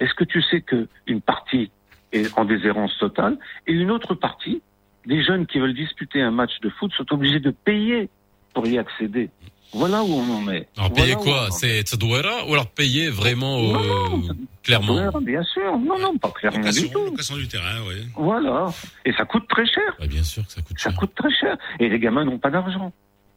Est-ce 0.00 0.14
que 0.14 0.24
tu 0.24 0.40
sais 0.42 0.60
que 0.62 0.86
une 1.06 1.20
partie 1.20 1.70
est 2.12 2.32
en 2.38 2.44
déshérence 2.46 2.96
totale 2.98 3.36
et 3.66 3.72
une 3.72 3.90
autre 3.90 4.14
partie, 4.14 4.62
des 5.06 5.22
jeunes 5.24 5.46
qui 5.46 5.58
veulent 5.58 5.74
disputer 5.74 6.20
un 6.22 6.30
match 6.30 6.52
de 6.62 6.70
foot, 6.70 6.92
sont 6.96 7.12
obligés 7.12 7.40
de 7.40 7.50
payer 7.50 8.08
pour 8.54 8.66
y 8.66 8.78
accéder 8.78 9.30
Voilà 9.72 10.02
où 10.02 10.12
on 10.12 10.30
en 10.36 10.50
est. 10.50 10.68
Alors 10.76 10.90
Voilà 10.90 10.94
payer 11.02 11.14
quoi. 11.14 11.48
C'est 11.50 11.82
Tsadouera 11.82 12.46
ou 12.48 12.52
alors 12.54 12.66
payer 12.66 13.08
vraiment 13.10 13.58
Non, 13.60 13.74
euh, 13.80 14.08
non, 14.16 14.36
clairement 14.62 15.10
bien 15.22 15.42
sûr. 15.44 15.78
Non, 15.78 15.98
non, 15.98 16.16
pas 16.18 16.30
clairement 16.30 16.68
du 16.70 16.90
tout. 16.90 17.04
location 17.06 17.36
du 17.36 17.48
terrain, 17.48 17.80
oui. 17.88 18.06
Voilà. 18.16 18.68
Et 19.04 19.12
ça 19.14 19.24
coûte 19.24 19.48
très 19.48 19.66
cher. 19.66 19.96
Ouais, 20.00 20.06
Bien 20.08 20.22
sûr 20.22 20.46
que 20.46 20.52
ça 20.52 20.60
coûte 20.62 20.78
Ça 20.78 20.90
cher. 20.90 20.98
coûte 20.98 21.14
très 21.16 21.30
cher. 21.34 21.56
Et 21.80 21.88
les 21.88 21.98
gamins 21.98 22.24
n'ont 22.24 22.38
pas 22.38 22.50
d'argent. 22.50 22.92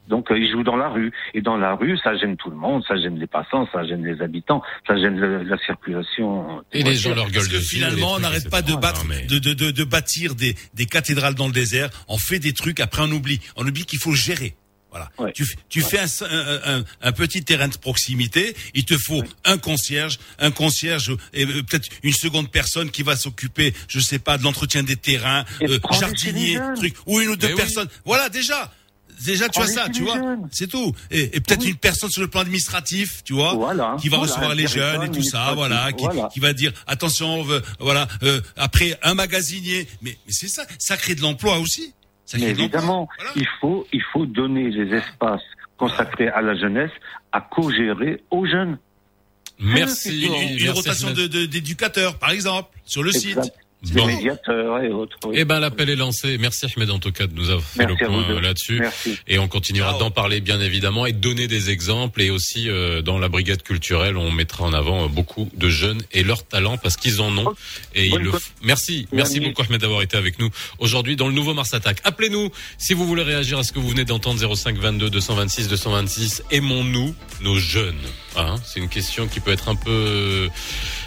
Donc 0.07 0.31
euh, 0.31 0.37
ils 0.37 0.51
jouent 0.51 0.63
dans 0.63 0.75
la 0.75 0.89
rue. 0.89 1.11
Et 1.33 1.41
dans 1.41 1.57
la 1.57 1.73
rue, 1.75 1.97
ça 2.03 2.15
gêne 2.17 2.37
tout 2.37 2.49
le 2.49 2.55
monde, 2.55 2.83
ça 2.87 2.95
gêne 2.95 3.17
les 3.19 3.27
passants, 3.27 3.67
ça 3.71 3.85
gêne 3.85 4.05
les 4.05 4.21
habitants, 4.21 4.61
ça 4.87 4.95
gêne 4.97 5.17
le- 5.17 5.43
la 5.43 5.57
circulation. 5.65 6.63
Et 6.71 6.83
les 6.83 6.95
gens 6.95 7.13
leur 7.15 7.25
Parce 7.31 7.47
gueulent 7.47 7.59
que 7.59 7.65
finalement, 7.65 8.13
on 8.13 8.19
n'arrête 8.19 8.49
pas 8.49 8.61
de 8.61 8.75
battre, 8.75 9.03
Non, 9.03 9.09
mais- 9.09 9.25
de, 9.25 9.39
de, 9.39 9.53
de, 9.53 9.71
de 9.71 9.83
bâtir 9.83 10.35
des, 10.35 10.55
des 10.73 10.85
cathédrales 10.85 11.35
dans 11.35 11.47
le 11.47 11.53
désert. 11.53 11.89
On 12.07 12.17
fait 12.17 12.39
des 12.39 12.53
trucs, 12.53 12.79
après 12.79 13.01
on 13.03 13.11
oublie. 13.11 13.39
On 13.55 13.65
oublie 13.67 13.85
qu'il 13.85 13.99
faut 13.99 14.13
gérer. 14.13 14.55
Voilà. 14.91 15.09
Ouais. 15.17 15.33
Tu, 15.33 15.45
tu 15.67 15.81
fais 15.81 15.99
un, 15.99 16.05
un, 16.05 16.77
un- 16.79 16.83
un 17.01 17.11
petit 17.11 17.43
terrain 17.43 17.67
de 17.67 17.75
proximité. 17.77 18.55
Il 18.73 18.85
te 18.85 18.97
faut 18.97 19.21
un 19.43 19.57
concierge, 19.57 20.19
un 20.39 20.51
concierge 20.51 21.11
et 21.33 21.43
euh, 21.45 21.63
peut-être 21.63 21.89
une 22.03 22.13
seconde 22.13 22.49
personne 22.49 22.89
qui 22.91 23.03
va 23.03 23.17
s'occuper, 23.17 23.73
je 23.89 23.99
sais 23.99 24.19
pas, 24.19 24.37
de 24.37 24.43
l'entretien 24.43 24.83
des 24.83 24.95
terrains, 24.95 25.43
euh, 25.63 25.79
jardinier, 25.99 26.59
truc, 26.77 26.93
ou 27.07 27.19
une 27.19 27.27
ou 27.29 27.35
deux 27.35 27.47
Mais 27.47 27.53
oui. 27.55 27.59
personnes. 27.59 27.89
Voilà, 28.05 28.29
déjà. 28.29 28.71
Déjà, 29.23 29.47
tu 29.49 29.59
as 29.59 29.63
Prends-les 29.63 29.73
ça, 29.75 29.89
tu 29.89 30.03
vois. 30.03 30.19
C'est 30.51 30.67
tout. 30.67 30.93
Et, 31.11 31.37
et 31.37 31.39
peut-être 31.41 31.65
une 31.67 31.75
personne 31.77 32.09
sur 32.09 32.21
le 32.21 32.27
plan 32.27 32.41
administratif, 32.41 33.23
tu 33.23 33.33
vois, 33.33 33.53
Voilà, 33.53 33.95
qui 34.01 34.09
va 34.09 34.17
voilà, 34.17 34.31
recevoir 34.31 34.55
les 34.55 34.67
jeunes 34.67 35.03
et 35.03 35.11
tout 35.11 35.23
ça, 35.23 35.53
voilà, 35.55 35.91
qui, 35.93 36.03
voilà. 36.05 36.29
qui 36.33 36.39
va 36.39 36.53
dire 36.53 36.71
attention, 36.87 37.27
on 37.39 37.43
veut- 37.43 37.61
voilà. 37.79 38.07
euh, 38.23 38.41
après, 38.57 38.97
un 39.03 39.13
magasinier, 39.13 39.87
mais, 40.01 40.17
mais 40.25 40.31
c'est 40.33 40.47
ça, 40.47 40.63
ça 40.79 40.97
crée 40.97 41.15
de 41.15 41.21
l'emploi 41.21 41.59
aussi. 41.59 41.93
Ça 42.25 42.37
Mais 42.37 42.45
crée 42.45 42.53
de 42.53 42.59
l'emploi. 42.61 42.79
évidemment, 42.79 43.07
Voilà. 43.17 43.31
il 43.35 43.47
faut 43.61 43.87
il 43.93 44.01
faut 44.11 44.25
donner 44.25 44.69
les 44.69 44.95
espaces 44.97 45.41
consacrés 45.77 46.27
à 46.29 46.41
la 46.41 46.55
jeunesse 46.57 46.91
à 47.31 47.41
co-gérer 47.41 48.23
aux 48.31 48.45
jeunes. 48.45 48.77
Merci. 49.59 50.25
Une, 50.25 50.33
une- 50.33 50.41
une 50.41 50.49
merci, 50.63 50.69
rotation 50.69 51.07
Ahmed. 51.09 51.17
de- 51.19 51.27
de- 51.27 51.45
d'éducateurs, 51.45 52.17
par 52.19 52.31
exemple, 52.31 52.69
sur 52.85 53.03
le 53.03 53.11
site. 53.11 53.39
Bon. 53.93 54.07
Médiateurs 54.07 54.81
et 54.81 54.89
autres. 54.89 55.17
oui. 55.25 55.35
Eh 55.39 55.45
ben 55.45 55.59
l'appel 55.59 55.89
est 55.89 55.95
lancé. 55.95 56.37
Merci 56.37 56.65
Ahmed 56.65 56.89
en 56.89 56.99
tout 56.99 57.11
cas 57.11 57.27
de 57.27 57.33
nous 57.33 57.49
avoir 57.49 57.63
fait 57.63 57.85
Merci 57.85 58.03
le 58.03 58.07
point 58.07 58.29
euh, 58.29 58.41
là-dessus. 58.41 58.81
Et 59.27 59.37
on 59.39 59.47
continuera 59.47 59.97
d'en 59.97 60.11
parler 60.11 60.41
bien 60.41 60.59
évidemment 60.59 61.05
et 61.05 61.13
de 61.13 61.17
donner 61.17 61.47
des 61.47 61.69
exemples 61.69 62.21
et 62.21 62.29
aussi 62.29 62.69
euh, 62.69 63.01
dans 63.01 63.19
la 63.19 63.29
brigade 63.29 63.61
culturelle 63.61 64.17
on 64.17 64.31
mettra 64.31 64.65
en 64.65 64.73
avant 64.73 65.05
euh, 65.05 65.07
beaucoup 65.07 65.49
de 65.55 65.69
jeunes 65.69 66.01
et 66.13 66.23
leurs 66.23 66.45
talents 66.45 66.77
parce 66.77 66.97
qu'ils 66.97 67.21
en 67.21 67.37
ont 67.37 67.53
et 67.93 68.05
ils 68.05 68.11
Bonne 68.11 68.23
le 68.23 68.31
Merci, 68.63 69.07
merci 69.11 69.39
beaucoup 69.39 69.61
Ahmed 69.61 69.81
d'avoir 69.81 70.01
été 70.01 70.17
avec 70.17 70.39
nous 70.39 70.49
aujourd'hui 70.79 71.15
dans 71.15 71.27
le 71.27 71.33
nouveau 71.33 71.53
Mars 71.53 71.73
Attack. 71.73 71.99
Appelez-nous 72.03 72.51
si 72.77 72.93
vous 72.93 73.05
voulez 73.05 73.23
réagir 73.23 73.57
à 73.59 73.63
ce 73.63 73.71
que 73.71 73.79
vous 73.79 73.89
venez 73.89 74.05
d'entendre 74.05 74.55
05 74.55 74.77
22 74.77 75.09
226 75.09 75.67
226. 75.67 76.43
Aimons-nous 76.51 77.13
nos 77.41 77.57
jeunes 77.57 77.95
Hein, 78.37 78.55
C'est 78.65 78.79
une 78.79 78.89
question 78.89 79.27
qui 79.27 79.39
peut 79.39 79.51
être 79.51 79.69
un 79.69 79.75
peu 79.75 80.49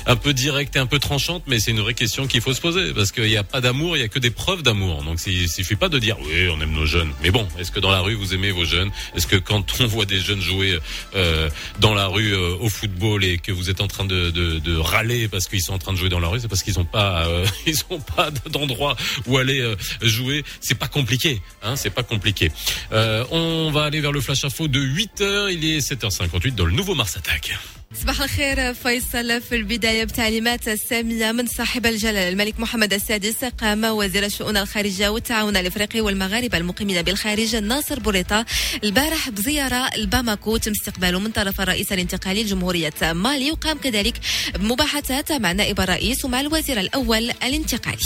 un 0.07 0.17
peu 0.17 0.33
directe 0.33 0.77
et 0.77 0.79
un 0.79 0.87
peu 0.87 0.99
tranchante, 0.99 1.43
mais 1.47 1.61
c'est 1.61 1.71
une 1.73 1.81
vraie 1.81 1.95
question 1.95 2.27
qu'il 2.27 2.41
faut 2.41 2.55
se 2.55 2.61
poser 2.61 2.68
parce 2.95 3.13
qu'il 3.13 3.25
n'y 3.25 3.37
a 3.37 3.45
pas 3.45 3.61
d'amour, 3.61 3.97
il 3.97 4.01
y 4.01 4.03
a 4.03 4.09
que 4.09 4.19
des 4.19 4.31
preuves 4.31 4.63
d'amour. 4.63 5.03
Donc 5.03 5.19
il 5.27 5.49
suffit 5.49 5.77
pas 5.77 5.89
de 5.89 5.99
dire 5.99 6.17
oui, 6.21 6.49
on 6.49 6.61
aime 6.61 6.73
nos 6.73 6.87
jeunes. 6.87 7.13
Mais 7.23 7.31
bon, 7.31 7.47
est-ce 7.59 7.71
que 7.71 7.81
dans 7.81 7.91
la 7.91 8.01
rue 8.01 8.15
vous 8.15 8.35
aimez 8.35 8.51
vos 8.51 8.65
jeunes? 8.65 8.91
Est-ce 9.15 9.27
que 9.27 9.37
quand 9.37 9.81
on 9.81 9.87
voit 9.87 10.05
des 10.05 10.21
jeunes 10.21 10.41
jouer 10.41 10.79
euh, 11.15 11.49
dans 11.81 11.95
la 11.95 12.07
rue 12.07 12.35
euh, 12.35 12.57
au 12.61 12.69
football 12.69 13.25
et 13.25 13.39
que 13.39 13.53
vous 13.53 13.71
êtes 13.71 13.81
en 13.81 13.89
train 13.89 14.05
de, 14.05 14.31
de, 14.31 14.59
de 14.59 14.77
râler 14.77 15.29
parce 15.29 15.47
qu'ils 15.47 15.63
sont 15.63 15.75
en 15.75 15.79
train 15.79 15.93
de 15.93 15.99
jouer 15.99 16.09
dans 16.09 16.21
la 16.21 16.29
rue, 16.29 16.41
c'est 16.41 16.49
parce 16.49 16.63
qu'ils 16.63 16.79
ont 16.79 16.85
pas 16.85 17.27
euh, 17.27 17.47
ils 17.67 17.79
ont 17.91 18.01
pas 18.01 18.31
d'endroit 18.51 18.97
où 19.27 19.39
aller 19.39 19.61
euh, 19.61 19.77
jouer. 20.03 20.45
C'est 20.61 20.79
pas 20.79 20.89
compliqué, 20.89 21.41
hein, 21.63 21.77
c'est 21.77 21.91
pas 21.91 22.03
compliqué. 22.03 22.51
Euh, 22.93 23.25
on 23.31 23.71
va 23.71 23.85
aller 23.85 24.01
vers 24.01 24.13
le 24.13 24.21
flash 24.21 24.45
info 24.45 24.69
de 24.69 24.81
8 24.81 25.21
h 25.21 25.53
Il 25.53 25.65
est 25.65 25.79
7h58 25.79 26.55
dans 26.55 26.67
le 26.67 26.73
nouveau 26.73 26.95
Mars 26.95 27.17
Attack. 27.17 27.57
صباح 27.95 28.23
الخير 28.23 28.75
فيصل. 28.75 29.41
في 29.41 29.57
البداية 29.57 30.05
بتعليمات 30.05 30.71
سامية 30.71 31.33
من 31.33 31.47
صاحب 31.47 31.87
الجلالة 31.87 32.29
الملك 32.29 32.61
محمد 32.61 32.93
السادس 32.93 33.45
قام 33.45 33.85
وزير 33.85 34.25
الشؤون 34.25 34.57
الخارجية 34.57 35.09
والتعاون 35.09 35.57
الإفريقي 35.57 36.01
والمغاربة 36.01 36.59
المقيمين 36.59 37.03
بالخارج 37.03 37.57
ناصر 37.57 38.01
بوريطة 38.01 38.45
البارح 38.85 39.29
بزيارة 39.29 39.97
لباماكو 39.97 40.57
تم 40.57 40.71
استقباله 40.71 41.19
من 41.19 41.31
طرف 41.31 41.61
الرئيس 41.61 41.93
الانتقالي 41.93 42.43
لجمهورية 42.45 42.93
مالي 43.03 43.51
وقام 43.51 43.79
كذلك 43.79 44.15
بمباحثات 44.55 45.33
مع 45.33 45.53
نائب 45.53 45.81
الرئيس 45.81 46.25
ومع 46.25 46.41
الوزير 46.41 46.81
الأول 46.81 47.31
الانتقالي. 47.31 47.99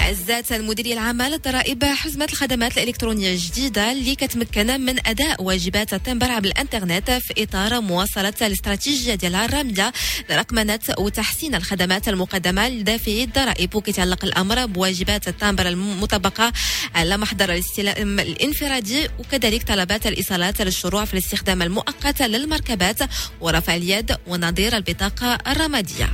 عزات 0.00 0.52
المديرية 0.52 0.92
العامة 0.94 1.28
للضرائب 1.28 1.84
حزمت 1.84 2.32
الخدمات 2.32 2.78
الإلكترونية 2.78 3.32
الجديدة 3.32 3.92
اللي 3.92 4.14
كتمكن 4.14 4.80
من 4.80 5.06
أداء 5.06 5.42
واجبات 5.42 5.94
التنبر 5.94 6.30
عبر 6.30 6.46
الإنترنت 6.46 7.10
في 7.10 7.42
إطار 7.42 7.80
مواصلة 7.80 8.34
الاستراتيجية 8.42 8.75
ديالها 8.76 9.44
الرامية 9.44 9.92
لرقمنة 10.30 10.80
وتحسين 10.98 11.54
الخدمات 11.54 12.08
المقدمة 12.08 12.68
لدافعي 12.68 13.24
الضرائب 13.24 13.74
وكيتعلق 13.74 14.24
الأمر 14.24 14.66
بواجبات 14.66 15.28
التنبر 15.28 15.68
المطبقة 15.68 16.52
على 16.94 17.16
محضر 17.16 17.52
الاستلام 17.52 18.20
الانفرادي 18.20 19.08
وكذلك 19.18 19.62
طلبات 19.62 20.06
الإيصالات 20.06 20.62
للشروع 20.62 21.04
في 21.04 21.14
الاستخدام 21.14 21.62
المؤقت 21.62 22.22
للمركبات 22.22 22.98
ورفع 23.40 23.76
اليد 23.76 24.16
ونظير 24.26 24.76
البطاقة 24.76 25.38
الرمادية. 25.46 26.08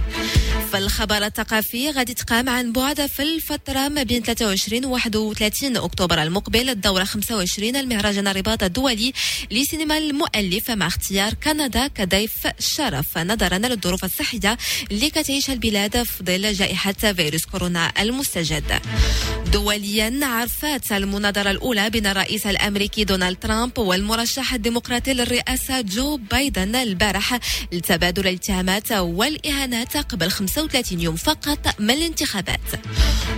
فالخبر 0.72 1.27
الثقافي 1.27 1.90
غادي 1.90 2.14
تقام 2.14 2.48
عن 2.48 2.72
بعد 2.72 3.07
في 3.07 3.22
الفترة 3.22 3.88
ما 3.88 4.03
بين 4.03 4.22
23 4.22 4.85
و 4.85 4.92
31 4.92 5.77
أكتوبر 5.77 6.22
المقبل 6.22 6.68
الدورة 6.70 7.05
25 7.05 7.77
المهرجان 7.77 8.29
الرباط 8.29 8.62
الدولي 8.62 9.12
لسينما 9.51 9.98
المؤلف 9.98 10.70
مع 10.70 10.87
اختيار 10.87 11.35
كندا 11.35 11.87
كضيف 11.87 12.46
شرف 12.59 13.19
نظرا 13.19 13.59
للظروف 13.59 14.05
الصحية 14.05 14.59
اللي 14.91 15.11
كتعيشها 15.11 15.53
البلاد 15.53 16.03
في 16.03 16.25
ظل 16.25 16.53
جائحة 16.53 16.93
فيروس 16.93 17.45
كورونا 17.45 17.93
المستجد. 18.01 18.81
دوليا 19.53 20.21
عرفت 20.23 20.93
المناظرة 20.93 21.51
الأولى 21.51 21.91
بين 21.91 22.07
الرئيس 22.07 22.47
الأمريكي 22.47 23.05
دونالد 23.05 23.37
ترامب 23.38 23.79
والمرشح 23.79 24.55
الديمقراطي 24.55 25.12
للرئاسة 25.12 25.81
جو 25.81 26.17
بايدن 26.17 26.77
البارح 26.77 27.38
لتبادل 27.73 28.29
الاتهامات 28.29 28.93
والإهانات 28.93 29.97
قبل 29.97 30.31
35 30.31 31.01
يوم 31.01 31.17
فقط 31.17 31.81
من 31.81 31.91
الانتخابات. 31.91 32.61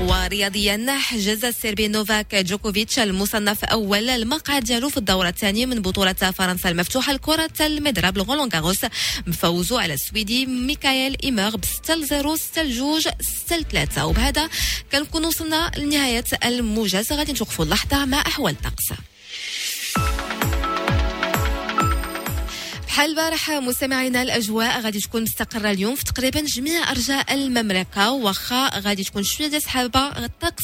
ورياضيا 0.00 0.87
حجز 0.98 1.44
السيربي 1.44 1.88
نوفاك 1.88 2.35
جوكوفيتش 2.35 2.98
المصنف 2.98 3.64
أول 3.64 4.11
المقعد 4.11 4.64
ديالو 4.64 4.88
في 4.88 4.96
الدورة 4.96 5.29
الثانية 5.29 5.66
من 5.66 5.83
بطولة 5.83 6.12
فرنسا 6.12 6.68
المفتوحة 6.68 7.12
لكرة 7.12 7.50
المضرب 7.61 8.18
لغولون 8.18 8.48
غاروس 8.55 8.81
بفوزه 9.26 9.80
على 9.80 9.94
السويدي 9.94 10.46
ميكايل 10.46 11.16
إيمر 11.24 11.56
ب 11.56 11.64
6 11.64 12.04
0 12.06 12.36
6 12.36 12.62
2 12.62 13.00
6 13.20 13.62
3 13.62 14.06
وبهذا 14.06 14.48
كنكون 14.92 15.24
وصلنا 15.24 15.70
لنهاية 15.76 16.24
الموجز. 16.44 17.12
غادي 17.12 17.32
نتوقفوا 17.32 17.64
اللحظة 17.64 18.04
مع 18.04 18.20
أحوال 18.20 18.52
الطقس 18.52 18.92
بحال 22.94 23.11
البارح 23.11 23.50
مستمعينا 23.50 24.22
الأجواء 24.22 24.80
غادي 24.80 25.00
تكون 25.00 25.22
مستقرة 25.22 25.70
اليوم 25.70 25.94
في 25.94 26.04
تقريبا 26.04 26.40
جميع 26.40 26.90
أرجاء 26.90 27.35
المملكة. 27.35 28.11
واخا 28.11 28.80
غادي 28.80 29.04
تكون 29.04 29.22
شوية 29.22 29.46
ديال 29.48 29.57
السحابة 29.57 30.00
الطقس 30.00 30.62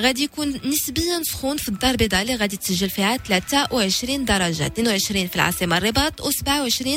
غادي 0.00 0.24
يكون 0.24 0.60
نسبيا 0.64 1.22
سخون 1.22 1.56
في 1.56 1.68
الدار 1.68 1.90
البيضاء 1.90 2.22
اللي 2.22 2.34
غادي 2.36 2.56
تسجل 2.56 2.90
فيها 2.90 3.16
23 3.16 4.24
درجة. 4.24 4.66
22 4.66 5.28
في 5.28 5.36
العاصمة 5.36 5.76
الرباط 5.76 6.22
و27 6.22 6.88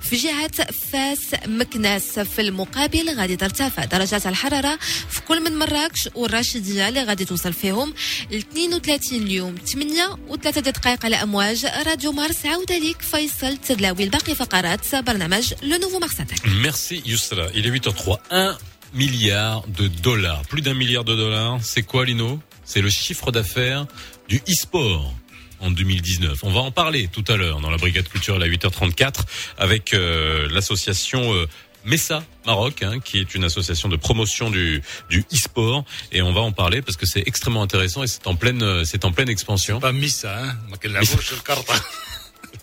في 0.00 0.16
جهة 0.16 0.70
فاس 0.92 1.20
مكناس. 1.46 2.18
في 2.18 2.40
المقابل 2.40 3.14
غادي 3.16 3.36
ترتفع 3.36 3.84
درجات 3.84 4.26
الحرارة 4.26 4.78
في 5.10 5.20
كل 5.20 5.40
من 5.40 5.58
مراكش 5.58 6.08
والراشدية 6.14 6.88
اللي 6.88 7.02
غادي 7.02 7.24
توصل 7.24 7.52
فيهم 7.52 7.94
ل 8.30 8.36
32 8.36 9.22
اليوم. 9.22 9.54
8 9.54 10.16
و3 10.30 10.58
دقائق 10.58 11.04
على 11.04 11.16
أمواج 11.16 11.66
راديو 11.66 12.12
مارس. 12.12 12.46
عوده 12.46 12.78
ليك 12.78 13.02
فيصل 13.02 13.56
تدلاوي 13.56 14.04
الباقي. 14.04 14.31
le 15.62 15.78
nouveau 15.78 16.00
Merci 16.60 17.02
Yusra. 17.04 17.46
Il 17.54 17.66
est 17.66 17.70
8h03. 17.70 18.18
1 18.30 18.56
milliard 18.94 19.62
de 19.68 19.88
dollars. 19.88 20.42
Plus 20.42 20.62
d'un 20.62 20.74
milliard 20.74 21.04
de 21.04 21.14
dollars. 21.14 21.58
C'est 21.62 21.82
quoi 21.82 22.04
Lino? 22.04 22.40
C'est 22.64 22.80
le 22.80 22.90
chiffre 22.90 23.30
d'affaires 23.32 23.86
du 24.28 24.42
e-sport 24.48 25.14
en 25.60 25.70
2019. 25.70 26.40
On 26.44 26.50
va 26.50 26.60
en 26.60 26.70
parler 26.70 27.08
tout 27.08 27.24
à 27.28 27.36
l'heure 27.36 27.60
dans 27.60 27.70
la 27.70 27.76
brigade 27.76 28.08
culture 28.08 28.36
à 28.36 28.46
8h34 28.46 29.20
avec 29.58 29.94
euh, 29.94 30.48
l'association 30.50 31.34
euh, 31.34 31.46
Messa 31.84 32.22
Maroc, 32.46 32.82
hein, 32.82 33.00
qui 33.00 33.18
est 33.18 33.34
une 33.34 33.44
association 33.44 33.88
de 33.88 33.96
promotion 33.96 34.50
du 34.50 34.82
du 35.10 35.24
e-sport, 35.32 35.84
et 36.12 36.22
on 36.22 36.32
va 36.32 36.40
en 36.40 36.52
parler 36.52 36.80
parce 36.80 36.96
que 36.96 37.06
c'est 37.06 37.24
extrêmement 37.26 37.62
intéressant 37.62 38.02
et 38.02 38.06
c'est 38.06 38.26
en 38.26 38.36
pleine 38.36 38.62
euh, 38.62 38.84
c'est 38.84 39.04
en 39.04 39.12
pleine 39.12 39.28
expansion. 39.28 39.80
Pas 39.80 39.92
Missa, 39.92 40.38
hein. 40.44 40.56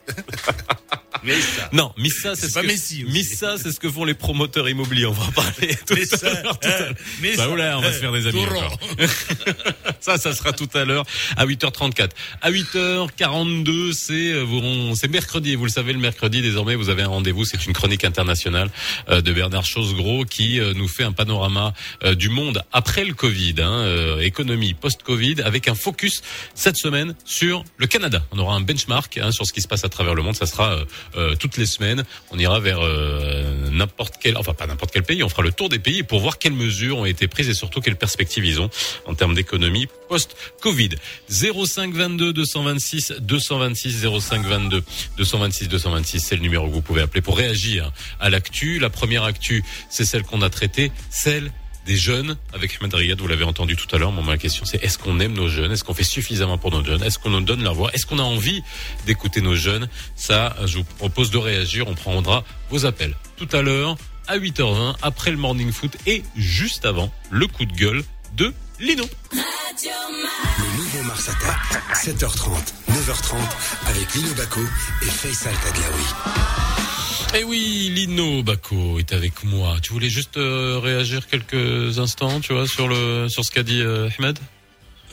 Non, 1.73 1.91
Missa, 1.97 2.33
c'est 2.35 2.47
ce 2.47 2.53
pas 2.53 2.61
que- 2.61 2.67
Messi. 2.67 3.03
Missa, 3.03 3.57
c'est 3.61 3.73
ce 3.73 3.79
que 3.79 3.89
font 3.91 4.05
les 4.05 4.13
promoteurs 4.13 4.69
immobiliers. 4.69 5.05
On 5.05 5.11
va 5.11 5.25
en 5.25 5.31
parler 5.31 5.75
tout 5.85 5.93
à 5.93 6.17
ça, 6.17 6.29
l'heure. 6.41 6.57
tout 6.59 6.67
à 6.67 6.79
l'heure. 6.79 6.93
mais 7.21 7.35
Bah, 7.35 7.49
oula, 7.49 7.77
on 7.77 7.81
va 7.81 7.87
hein, 7.89 7.91
se 7.93 7.97
faire 7.99 8.13
des 8.13 8.25
amis 8.27 8.39
ça, 9.99 10.17
ça 10.17 10.33
sera 10.33 10.53
tout 10.53 10.69
à 10.73 10.85
l'heure 10.85 11.05
à 11.35 11.45
8h34. 11.45 12.11
À 12.41 12.51
8h42, 12.51 13.91
c'est 13.93 14.13
euh, 14.31 14.43
vous- 14.43 14.95
c'est 14.95 15.09
mercredi. 15.09 15.55
Vous 15.55 15.65
le 15.65 15.71
savez, 15.71 15.91
le 15.91 15.99
mercredi 15.99 16.41
désormais, 16.41 16.75
vous 16.75 16.89
avez 16.89 17.03
un 17.03 17.07
rendez-vous. 17.09 17.43
C'est 17.43 17.65
une 17.65 17.73
chronique 17.73 18.05
internationale 18.05 18.69
euh, 19.09 19.19
de 19.21 19.33
Bernard 19.33 19.65
Chosgros 19.65 20.23
qui 20.23 20.59
euh, 20.59 20.73
nous 20.73 20.87
fait 20.87 21.03
un 21.03 21.11
panorama 21.11 21.73
euh, 22.03 22.15
du 22.15 22.29
monde 22.29 22.63
après 22.71 23.03
le 23.03 23.13
Covid, 23.13 23.55
hein, 23.59 23.69
euh, 23.71 24.19
économie 24.21 24.73
post-Covid, 24.73 25.41
avec 25.43 25.67
un 25.67 25.75
focus 25.75 26.21
cette 26.55 26.77
semaine 26.77 27.13
sur 27.25 27.65
le 27.77 27.87
Canada. 27.87 28.23
On 28.31 28.39
aura 28.39 28.55
un 28.55 28.61
benchmark 28.61 29.17
hein, 29.17 29.31
sur 29.31 29.45
ce 29.45 29.51
qui 29.51 29.61
se 29.61 29.67
passe 29.67 29.83
à 29.83 29.89
travers 29.89 29.98
le 30.03 30.21
monde. 30.21 30.35
Ça 30.35 30.45
sera 30.45 30.73
euh, 30.73 30.85
euh, 31.15 31.35
toutes 31.35 31.57
les 31.57 31.65
semaines. 31.65 32.03
On 32.31 32.39
ira 32.39 32.59
vers 32.59 32.79
euh, 32.81 33.69
n'importe 33.71 34.15
quel, 34.21 34.37
enfin 34.37 34.53
pas 34.53 34.67
n'importe 34.67 34.91
quel 34.91 35.03
pays. 35.03 35.23
On 35.23 35.29
fera 35.29 35.43
le 35.43 35.51
tour 35.51 35.69
des 35.69 35.79
pays 35.79 36.03
pour 36.03 36.19
voir 36.19 36.37
quelles 36.37 36.53
mesures 36.53 36.97
ont 36.97 37.05
été 37.05 37.27
prises 37.27 37.49
et 37.49 37.53
surtout 37.53 37.81
quelles 37.81 37.95
perspectives 37.95 38.45
ils 38.45 38.61
ont 38.61 38.69
en 39.05 39.15
termes 39.15 39.33
d'économie 39.33 39.87
post-Covid. 40.07 40.89
05 41.29 41.93
22 41.93 42.33
226 42.33 43.13
226 43.19 44.07
05 44.19 44.45
22 44.45 44.83
226 45.17 45.67
226, 45.67 46.19
c'est 46.19 46.35
le 46.35 46.41
numéro 46.41 46.67
que 46.67 46.73
vous 46.73 46.81
pouvez 46.81 47.01
appeler 47.01 47.21
pour 47.21 47.37
réagir 47.37 47.91
à 48.19 48.29
l'actu. 48.29 48.79
La 48.79 48.89
première 48.89 49.23
actu, 49.23 49.63
c'est 49.89 50.05
celle 50.05 50.23
qu'on 50.23 50.41
a 50.41 50.49
traitée, 50.49 50.91
celle 51.09 51.51
des 51.85 51.95
jeunes 51.95 52.37
avec 52.53 52.77
Ahmed 52.81 53.19
vous 53.19 53.27
l'avez 53.27 53.43
entendu 53.43 53.75
tout 53.75 53.93
à 53.95 53.99
l'heure. 53.99 54.11
Moi, 54.11 54.23
ma 54.23 54.37
question, 54.37 54.65
c'est 54.65 54.83
est-ce 54.83 54.97
qu'on 54.97 55.19
aime 55.19 55.33
nos 55.33 55.47
jeunes? 55.47 55.71
Est-ce 55.71 55.83
qu'on 55.83 55.93
fait 55.93 56.03
suffisamment 56.03 56.57
pour 56.57 56.71
nos 56.71 56.83
jeunes? 56.83 57.03
Est-ce 57.03 57.19
qu'on 57.19 57.29
nous 57.29 57.41
donne 57.41 57.63
leur 57.63 57.73
voix? 57.73 57.91
Est-ce 57.93 58.05
qu'on 58.05 58.19
a 58.19 58.23
envie 58.23 58.61
d'écouter 59.05 59.41
nos 59.41 59.55
jeunes? 59.55 59.89
Ça, 60.15 60.55
je 60.65 60.77
vous 60.77 60.83
propose 60.83 61.31
de 61.31 61.37
réagir. 61.37 61.87
On 61.87 61.95
prendra 61.95 62.43
vos 62.69 62.85
appels 62.85 63.15
tout 63.37 63.49
à 63.51 63.61
l'heure 63.61 63.97
à 64.27 64.37
8h20 64.37 64.95
après 65.01 65.31
le 65.31 65.37
morning 65.37 65.71
foot 65.71 65.97
et 66.05 66.23
juste 66.35 66.85
avant 66.85 67.11
le 67.31 67.47
coup 67.47 67.65
de 67.65 67.73
gueule 67.73 68.03
de 68.35 68.53
Lino. 68.79 69.05
Le 69.33 70.77
nouveau 70.77 71.03
Mars 71.03 71.29
Attack, 71.29 71.95
7h30, 71.95 72.73
9h30, 72.89 73.35
avec 73.87 74.13
Lino 74.13 74.33
Baco 74.35 74.61
et 75.01 75.05
Faisal 75.05 75.53
Tadlaoui. 75.63 76.98
Eh 77.35 77.43
oui, 77.43 77.91
Lino 77.93 78.41
Bako 78.43 78.99
est 78.99 79.13
avec 79.13 79.43
moi. 79.43 79.77
Tu 79.81 79.93
voulais 79.93 80.09
juste 80.09 80.37
euh, 80.37 80.79
réagir 80.81 81.27
quelques 81.27 81.99
instants, 81.99 82.39
tu 82.41 82.53
vois, 82.53 82.67
sur 82.67 82.87
le 82.87 83.27
sur 83.29 83.45
ce 83.45 83.51
qu'a 83.51 83.63
dit 83.63 83.81
euh, 83.81 84.09
Ahmed? 84.17 84.39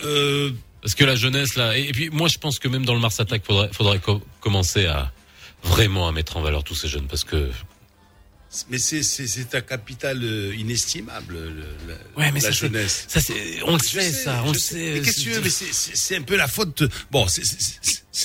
Euh, 0.05 0.51
Parce 0.81 0.95
que 0.95 1.05
la 1.05 1.15
jeunesse 1.15 1.57
là, 1.57 1.77
et, 1.77 1.89
et 1.89 1.93
puis 1.93 2.09
moi 2.11 2.29
je 2.29 2.39
pense 2.39 2.59
que 2.59 2.69
même 2.69 2.85
dans 2.87 2.95
le 2.95 3.01
Mars 3.01 3.21
Attack, 3.21 3.45
faudrait 3.45 3.69
faudrait 3.73 3.99
co- 3.99 4.23
commencer 4.41 4.87
à 4.87 5.13
vraiment 5.63 6.09
à 6.09 6.13
mettre 6.13 6.37
en 6.37 6.41
valeur 6.43 6.65
tous 6.65 6.75
ces 6.75 6.89
jeunes 6.89 7.07
parce 7.07 7.25
que 7.25 7.51
mais 8.71 8.79
c'est 8.79 9.55
un 9.55 9.61
capital 9.61 10.23
euh, 10.23 10.55
inestimable 10.57 11.35
le- 11.35 11.67
la, 11.89 11.95
Ouais, 12.17 12.33
mais 12.33 12.41
la 12.41 12.47
ça, 12.49 12.51
jeunesse. 12.53 13.05
ça 13.09 13.21
on 13.65 13.75
le 13.75 13.79
sait 13.83 14.01
sais, 14.01 14.13
ça, 14.25 14.43
on 14.45 14.55
sait. 14.55 14.95
Mais 14.95 15.01
qu'est-ce 15.03 15.17
que 15.17 15.21
tu 15.23 15.31
veux 15.31 15.41
Mais 15.41 15.51
c'est- 15.51 16.17
un 16.17 16.23
peu 16.23 16.37
la 16.37 16.49
faute. 16.49 16.83
de- 16.83 16.91
Bon, 17.11 17.27
c'est- 17.29 17.43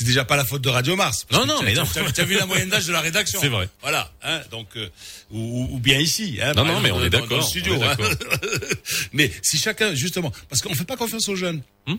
déjà 0.05 0.23
pas 0.25 0.35
la 0.37 0.45
faute 0.45 0.61
de 0.61 0.69
Radio 0.69 0.95
Mars. 0.95 1.25
parce 1.27 1.45
Non, 1.45 1.53
non, 1.53 1.61
mais 1.63 1.73
non. 1.73 1.83
t'as- 1.85 2.09
T'as 2.11 2.23
vu 2.23 2.35
la 2.35 2.45
moyenne 2.45 2.69
d'âge 2.69 2.85
de 2.87 2.93
la 2.93 3.01
rédaction 3.01 3.39
C'est 3.41 3.49
vrai. 3.49 3.67
Voilà. 3.81 4.11
Hein, 4.23 4.41
donc 4.51 4.67
euh, 4.77 4.87
ou, 5.31 5.67
ou 5.71 5.79
bien 5.79 5.99
ici. 5.99 6.39
Hein, 6.41 6.53
Non, 6.55 6.65
non, 6.65 6.79
mais 6.79 6.91
on 6.91 7.03
est 7.03 7.09
dans- 7.09 7.19
dans 7.19 7.23
d'accord, 7.25 7.37
le 7.39 7.43
studio. 7.43 7.75
hein. 7.81 7.95
d'accord. 7.97 8.11
mais 9.13 9.31
si 9.41 9.57
chacun, 9.57 9.93
justement, 9.93 10.31
parce 10.49 10.61
qu'on 10.61 10.73
fait 10.73 10.85
pas 10.85 10.97
confiance 10.97 11.27
aux 11.29 11.35
jeunes. 11.35 11.61
Hmm 11.87 11.95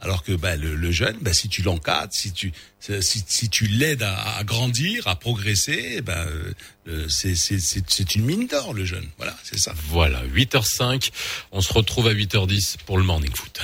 alors 0.00 0.22
que 0.22 0.32
bah, 0.32 0.56
le, 0.56 0.74
le 0.74 0.90
jeune, 0.90 1.16
bah, 1.20 1.32
si 1.32 1.48
tu 1.48 1.62
l'encadres, 1.62 2.12
si 2.12 2.32
tu 2.32 2.52
si, 2.80 3.22
si 3.26 3.48
tu 3.50 3.66
l'aides 3.66 4.02
à, 4.02 4.36
à 4.36 4.44
grandir, 4.44 5.06
à 5.06 5.16
progresser, 5.16 6.00
ben 6.00 6.26
euh, 6.88 7.06
c'est 7.08 8.14
une 8.14 8.24
mine 8.24 8.46
d'or 8.46 8.72
le 8.72 8.84
jeune. 8.84 9.08
Voilà, 9.18 9.36
c'est 9.42 9.58
ça. 9.58 9.74
Voilà, 9.88 10.22
8h05, 10.26 11.10
on 11.52 11.60
se 11.60 11.72
retrouve 11.72 12.08
à 12.08 12.14
8h10 12.14 12.78
pour 12.86 12.98
le 12.98 13.04
morning 13.04 13.34
foot. 13.34 13.60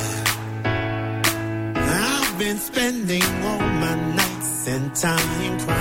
I've 1.75 2.39
been 2.39 2.59
spending 2.59 3.25
all 3.45 3.59
my 3.59 3.95
nights 4.15 4.69
and 4.69 4.95
time 4.95 5.59
crying. 5.59 5.80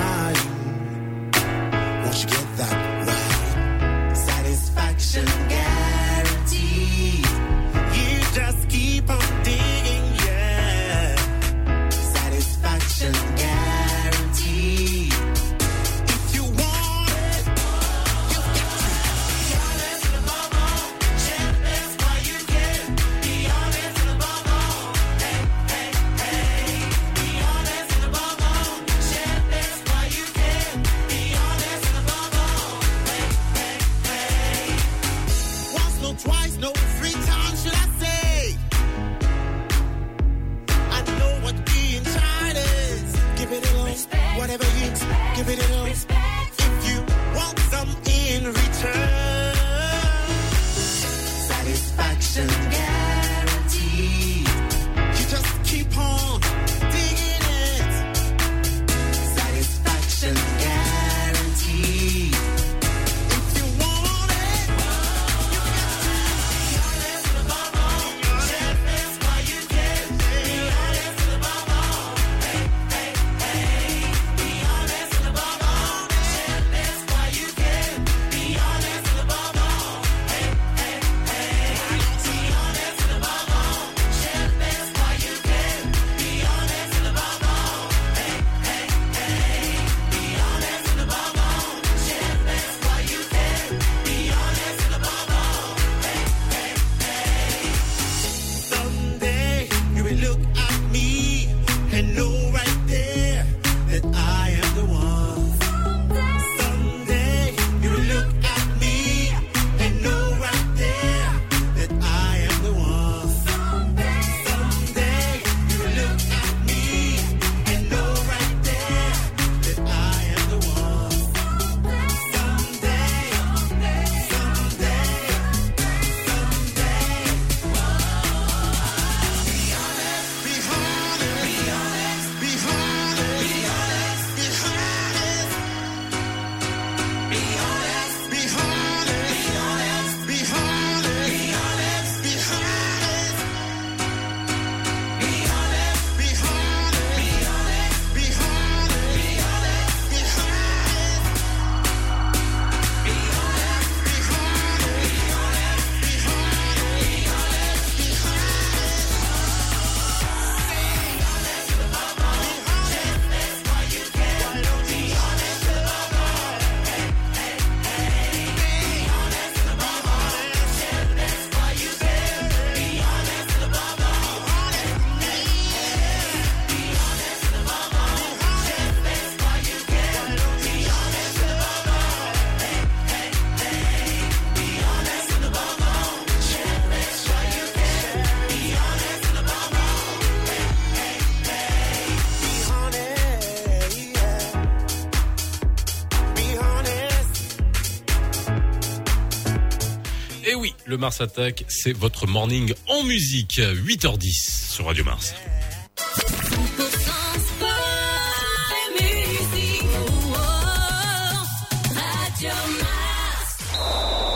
Le 200.89 200.97
Mars 200.97 201.21
Attack, 201.21 201.65
c'est 201.67 201.93
votre 201.93 202.25
morning 202.25 202.73
en 202.87 203.03
musique, 203.03 203.59
8h10 203.59 204.71
sur 204.73 204.87
Radio 204.87 205.03
Mars. 205.03 205.35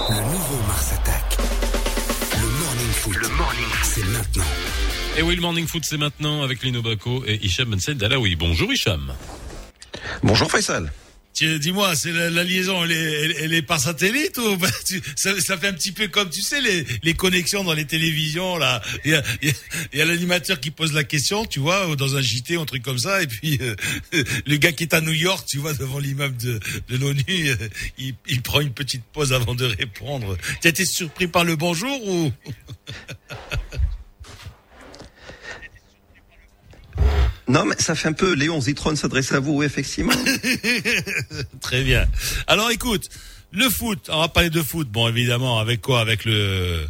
Le 0.10 0.16
nouveau 0.16 0.58
Mars 0.68 0.94
Attack. 0.94 1.38
Le 2.40 2.48
morning 2.48 2.92
foot. 2.92 3.16
Le 3.16 3.30
morning 3.30 3.66
C'est 3.82 4.06
maintenant. 4.06 4.44
Et 5.18 5.24
oui, 5.24 5.36
le 5.36 5.42
morning 5.42 5.66
foot, 5.66 5.84
c'est 5.84 5.98
maintenant 5.98 6.44
avec 6.44 6.62
Lino 6.62 6.84
Baco 6.84 7.24
et 7.26 7.44
Hicham 7.44 7.72
Ben 7.72 7.80
Said 7.80 7.98
Dalaoui. 7.98 8.36
Bonjour 8.36 8.72
Hicham. 8.72 9.16
Bonjour 10.22 10.52
Faisal. 10.52 10.92
Dis-moi, 11.34 11.96
c'est 11.96 12.12
la, 12.12 12.30
la 12.30 12.44
liaison, 12.44 12.84
elle 12.84 12.92
est, 12.92 12.96
elle, 12.96 13.36
elle 13.40 13.54
est 13.54 13.62
par 13.64 13.80
satellite 13.80 14.38
ou 14.38 14.56
bah, 14.58 14.70
tu- 14.86 15.02
ça, 15.16 15.40
ça 15.42 15.58
fait 15.58 15.68
un 15.68 15.74
petit 15.74 15.92
peu 15.92 16.08
comme 16.08 16.30
tu 16.30 16.42
sais 16.42 16.62
les, 16.62 16.86
les 17.02 17.14
connexions 17.16 17.64
dans 17.64 17.74
les 17.74 17.86
télévisions 17.86 18.58
là. 18.58 18.82
Il 19.04 19.12
y 19.94 20.02
a, 20.02 20.06
l'animateur 20.06 20.60
qui 20.60 20.70
pose 20.70 20.94
la 20.94 21.04
question, 21.04 21.46
tu 21.46 21.60
vois, 21.60 21.96
dans 21.96 22.16
un 22.16 22.22
JT, 22.22 22.56
un 22.58 22.66
truc 22.66 22.84
comme 22.84 23.00
ça, 23.00 23.22
et 23.24 23.28
puis 23.28 23.58
euh, 23.62 23.76
le 24.46 24.58
gars 24.58 24.72
qui 24.72 24.84
est 24.84 24.94
à 24.94 25.02
New 25.02 25.12
York, 25.14 25.46
tu 25.48 25.58
vois, 25.58 25.74
devant 25.74 25.98
l'immeuble 26.00 26.38
de, 26.38 26.60
de 26.90 26.98
l'ONU, 26.98 27.24
euh, 27.30 27.56
il, 27.98 28.14
il 28.28 28.42
prend 28.44 28.62
une 28.62 28.74
petite 28.74 29.04
pause 29.12 29.34
avant 29.34 29.56
de 29.56 29.66
répondre. 29.66 30.38
Tu 30.62 30.68
as 30.68 30.70
été 30.70 30.86
surpris 30.86 31.28
par 31.28 31.44
le 31.46 31.56
bonjour 31.56 32.08
ou? 32.08 32.32
Non, 37.48 37.66
mais 37.66 37.76
ça 37.78 37.94
fait 37.96 38.08
un 38.08 38.14
peu 38.14 38.34
Léon 38.34 38.62
Zitron 38.62 38.96
s'adresse 38.96 39.32
à 39.34 39.40
vous, 39.40 39.64
effectivement. 39.64 40.14
Très 41.62 41.84
bien. 41.84 42.06
Alors 42.48 42.72
écoute, 42.72 43.10
le 43.52 43.70
foot, 43.70 44.10
on 44.10 44.20
va 44.20 44.28
parler 44.30 44.50
de 44.50 44.62
foot, 44.62 44.88
bon 44.90 45.08
évidemment, 45.10 45.60
avec 45.60 45.82
quoi 45.82 46.00
Avec 46.02 46.26
le, 46.26 46.88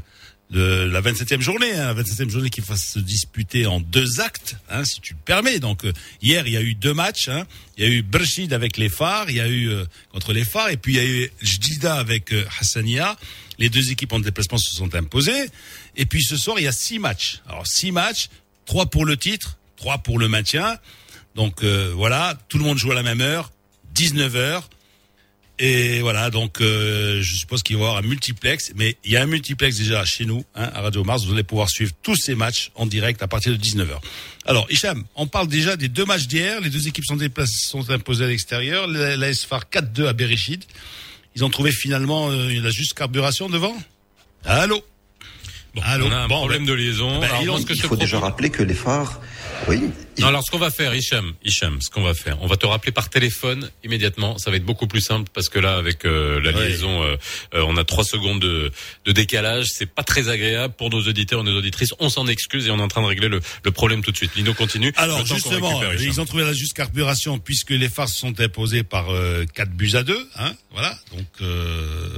la 0.51 1.01
27e 1.01 1.41
journée, 1.41 1.73
hein, 1.73 1.93
la 1.93 2.03
27e 2.03 2.29
journée 2.29 2.49
qui 2.49 2.61
va 2.61 2.75
se 2.75 2.99
disputer 2.99 3.65
en 3.65 3.79
deux 3.79 4.19
actes, 4.21 4.55
hein, 4.69 4.83
si 4.85 5.01
tu 5.01 5.13
le 5.13 5.19
permets. 5.25 5.59
Donc 5.59 5.85
euh, 5.85 5.93
hier, 6.21 6.45
il 6.45 6.53
y 6.53 6.57
a 6.57 6.61
eu 6.61 6.75
deux 6.75 6.93
matchs. 6.93 7.29
hein. 7.29 7.45
Il 7.77 7.83
y 7.83 7.87
a 7.87 7.89
eu 7.89 8.01
Berchid 8.03 8.53
avec 8.53 8.77
les 8.77 8.89
phares, 8.89 9.29
il 9.29 9.37
y 9.37 9.41
a 9.41 9.47
eu 9.47 9.69
euh, 9.69 9.85
contre 10.11 10.33
les 10.33 10.45
phares, 10.45 10.69
et 10.69 10.77
puis 10.77 10.93
il 10.93 10.97
y 10.97 10.99
a 10.99 11.05
eu 11.05 11.31
Jdida 11.41 11.95
avec 11.95 12.31
euh, 12.31 12.45
Hassania. 12.59 13.17
Les 13.59 13.69
deux 13.69 13.91
équipes 13.91 14.13
en 14.13 14.19
déplacement 14.19 14.57
se 14.57 14.73
sont 14.75 14.93
imposées. 14.95 15.49
Et 15.95 16.05
puis 16.05 16.23
ce 16.23 16.37
soir, 16.37 16.59
il 16.59 16.63
y 16.63 16.67
a 16.67 16.71
six 16.71 16.99
matchs. 16.99 17.41
Alors 17.47 17.65
six 17.67 17.91
matchs, 17.91 18.29
trois 18.65 18.85
pour 18.87 19.05
le 19.05 19.17
titre, 19.17 19.57
trois 19.83 19.97
pour 19.97 20.17
le 20.17 20.29
maintien. 20.29 20.77
Donc 21.35 21.61
euh, 21.63 21.91
voilà, 21.93 22.35
tout 22.47 22.57
le 22.57 22.63
monde 22.63 22.77
joue 22.77 22.91
à 22.91 22.95
la 22.95 23.03
même 23.03 23.19
heure, 23.21 23.51
19 23.95 24.35
heures. 24.37 24.69
Et 25.59 25.99
voilà, 26.01 26.29
donc 26.31 26.61
euh, 26.61 27.21
je 27.21 27.35
suppose 27.35 27.61
qu'il 27.63 27.75
va 27.75 27.81
y 27.81 27.85
avoir 27.85 27.97
un 27.97 28.07
multiplex, 28.07 28.71
mais 28.75 28.97
il 29.03 29.11
y 29.11 29.17
a 29.17 29.21
un 29.21 29.25
multiplex 29.27 29.77
déjà 29.77 30.03
chez 30.05 30.25
nous, 30.25 30.43
hein, 30.55 30.69
à 30.73 30.81
Radio 30.81 31.03
Mars. 31.03 31.25
Vous 31.25 31.33
allez 31.33 31.43
pouvoir 31.43 31.69
suivre 31.69 31.91
tous 32.01 32.15
ces 32.15 32.33
matchs 32.33 32.71
en 32.75 32.85
direct 32.85 33.21
à 33.21 33.27
partir 33.27 33.51
de 33.51 33.57
19h. 33.57 33.99
Alors, 34.45 34.65
Hicham, 34.71 35.03
on 35.15 35.27
parle 35.27 35.47
déjà 35.47 35.75
des 35.75 35.89
deux 35.89 36.05
matchs 36.05 36.27
d'hier. 36.27 36.59
Les 36.61 36.69
deux 36.69 36.87
équipes 36.87 37.05
sont, 37.05 37.17
déplacées, 37.17 37.65
sont 37.67 37.87
imposées 37.91 38.23
à 38.25 38.27
l'extérieur. 38.27 38.87
La, 38.87 39.15
la 39.17 39.33
SFAR 39.33 39.65
4-2 39.71 40.07
à 40.07 40.13
Bereshid. 40.13 40.63
Ils 41.35 41.43
ont 41.45 41.49
trouvé 41.49 41.71
finalement 41.71 42.29
euh, 42.31 42.59
la 42.61 42.69
juste 42.71 42.93
carburation 42.95 43.47
devant. 43.49 43.75
Allô? 44.45 44.83
Bon, 45.75 45.81
Allô? 45.83 46.07
on 46.07 46.11
a 46.11 46.17
un 46.17 46.27
Bon, 46.27 46.37
problème 46.37 46.65
ben- 46.65 46.69
de 46.69 46.73
liaison. 46.73 47.19
ben, 47.19 47.29
Alors, 47.29 47.59
il 47.69 47.79
faut 47.81 47.95
déjà 47.95 48.19
rappeler 48.19 48.49
que 48.49 48.63
les 48.63 48.73
phares, 48.75 49.19
oui, 49.67 49.81
Non, 50.19 50.27
alors 50.27 50.43
ce 50.45 50.51
qu'on 50.51 50.57
va 50.59 50.69
faire, 50.71 50.93
Hicham, 50.93 51.33
Hicham, 51.43 51.81
ce 51.81 51.89
qu'on 51.89 52.01
va 52.03 52.13
faire, 52.13 52.37
on 52.41 52.47
va 52.47 52.55
te 52.57 52.65
rappeler 52.65 52.91
par 52.91 53.09
téléphone 53.09 53.69
immédiatement. 53.83 54.37
Ça 54.37 54.51
va 54.51 54.57
être 54.57 54.65
beaucoup 54.65 54.87
plus 54.87 55.01
simple 55.01 55.29
parce 55.33 55.49
que 55.49 55.59
là, 55.59 55.75
avec 55.77 56.05
euh, 56.05 56.39
la 56.41 56.51
Ouais. 56.51 56.69
liaison, 56.69 57.01
euh, 57.03 57.15
euh, 57.55 57.65
on 57.67 57.77
a 57.77 57.83
trois 57.83 58.03
secondes 58.03 58.39
de, 58.39 58.71
de 59.05 59.11
décalage. 59.11 59.67
C'est 59.73 59.85
pas 59.87 60.03
très 60.03 60.29
agréable 60.29 60.73
pour 60.77 60.89
nos 60.89 61.01
auditeurs 61.01 61.41
et 61.41 61.43
nos 61.43 61.57
auditrices. 61.57 61.93
On 61.99 62.09
s'en 62.09 62.27
excuse 62.27 62.67
et 62.67 62.71
on 62.71 62.77
est 62.79 62.81
en 62.83 62.87
train 62.87 63.01
de 63.01 63.07
régler 63.07 63.27
le, 63.29 63.39
le 63.63 63.71
problème 63.71 64.03
tout 64.03 64.11
de 64.11 64.17
suite. 64.17 64.35
Lino 64.35 64.53
continue. 64.53 64.93
Alors 64.97 65.25
justement, 65.25 65.79
récupère, 65.79 66.01
ils 66.01 66.21
ont 66.21 66.25
trouvé 66.25 66.43
la 66.43 66.53
juste 66.53 66.73
carburation 66.73 67.39
puisque 67.39 67.71
les 67.71 67.89
phares 67.89 68.09
sont 68.09 68.39
imposés 68.39 68.83
par 68.83 69.09
euh, 69.11 69.45
4 69.55 69.71
buts 69.71 69.91
à 69.95 70.03
2. 70.03 70.29
Hein, 70.37 70.53
voilà, 70.71 70.97
donc 71.15 71.25
euh, 71.41 72.09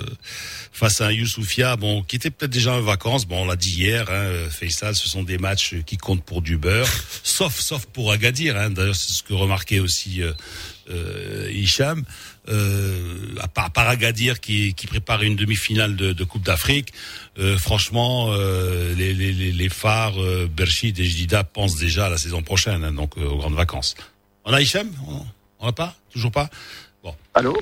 face 0.72 1.02
à 1.02 1.08
un 1.08 1.12
Youssoufia, 1.12 1.76
bon, 1.78 2.04
qui 2.04 2.16
était 2.18 2.30
peut-être 2.30 2.52
déjà 2.52 2.74
en 2.74 2.82
vacances. 2.82 3.26
Bon, 3.26 3.44
on 3.44 3.46
l'a 3.46 3.56
dit 3.56 3.72
hier, 3.72 4.10
hein, 4.10 4.14
euh, 4.14 4.50
Faisal, 4.50 4.96
ce 4.96 5.08
sont 5.08 5.24
des 5.24 5.38
matchs 5.38 5.76
qui 5.86 5.98
comptent 5.98 6.24
pour 6.24 6.42
du 6.42 6.58
beurre, 6.58 6.88
sauf 7.36 7.60
sauf 7.60 7.86
pour 7.86 8.12
Agadir. 8.12 8.58
Hein, 8.58 8.70
D'ailleurs, 8.72 8.96
c'est 8.96 9.14
ce 9.14 9.24
que 9.24 9.34
remarquait 9.34 9.80
aussi 9.80 10.22
euh, 10.22 10.32
euh, 10.90 11.52
Hicham. 11.52 12.04
Euh, 12.48 13.34
à 13.42 13.48
part, 13.48 13.66
à 13.66 13.70
part 13.72 13.90
Agadir 13.90 14.40
qui, 14.40 14.74
qui 14.74 14.88
prépare 14.88 15.24
une 15.24 15.36
demi-finale 15.36 15.96
de, 15.96 16.14
de 16.14 16.24
Coupe 16.24 16.46
d'Afrique, 16.46 16.94
euh, 17.40 17.58
franchement, 17.58 18.28
euh, 18.30 18.94
les, 18.96 19.14
les, 19.14 19.34
les, 19.52 19.70
phares, 19.70 20.22
euh, 20.22 20.48
Berchid 20.48 21.00
et 21.00 21.06
Jdida 21.06 21.44
pensent 21.44 21.78
déjà 21.78 22.06
à 22.06 22.10
la 22.10 22.18
saison 22.18 22.44
prochaine, 22.44 22.84
hein, 22.84 22.92
donc 22.92 23.18
aux 23.18 23.38
grandes 23.38 23.56
vacances. 23.56 23.96
On 24.46 24.54
a 24.54 24.62
Hicham? 24.62 24.90
On 25.08 25.26
on 25.60 25.68
a 25.68 25.74
pas? 25.74 25.96
Toujours 26.12 26.32
pas? 26.32 26.50
Bon. 27.04 27.16
Allô? 27.34 27.58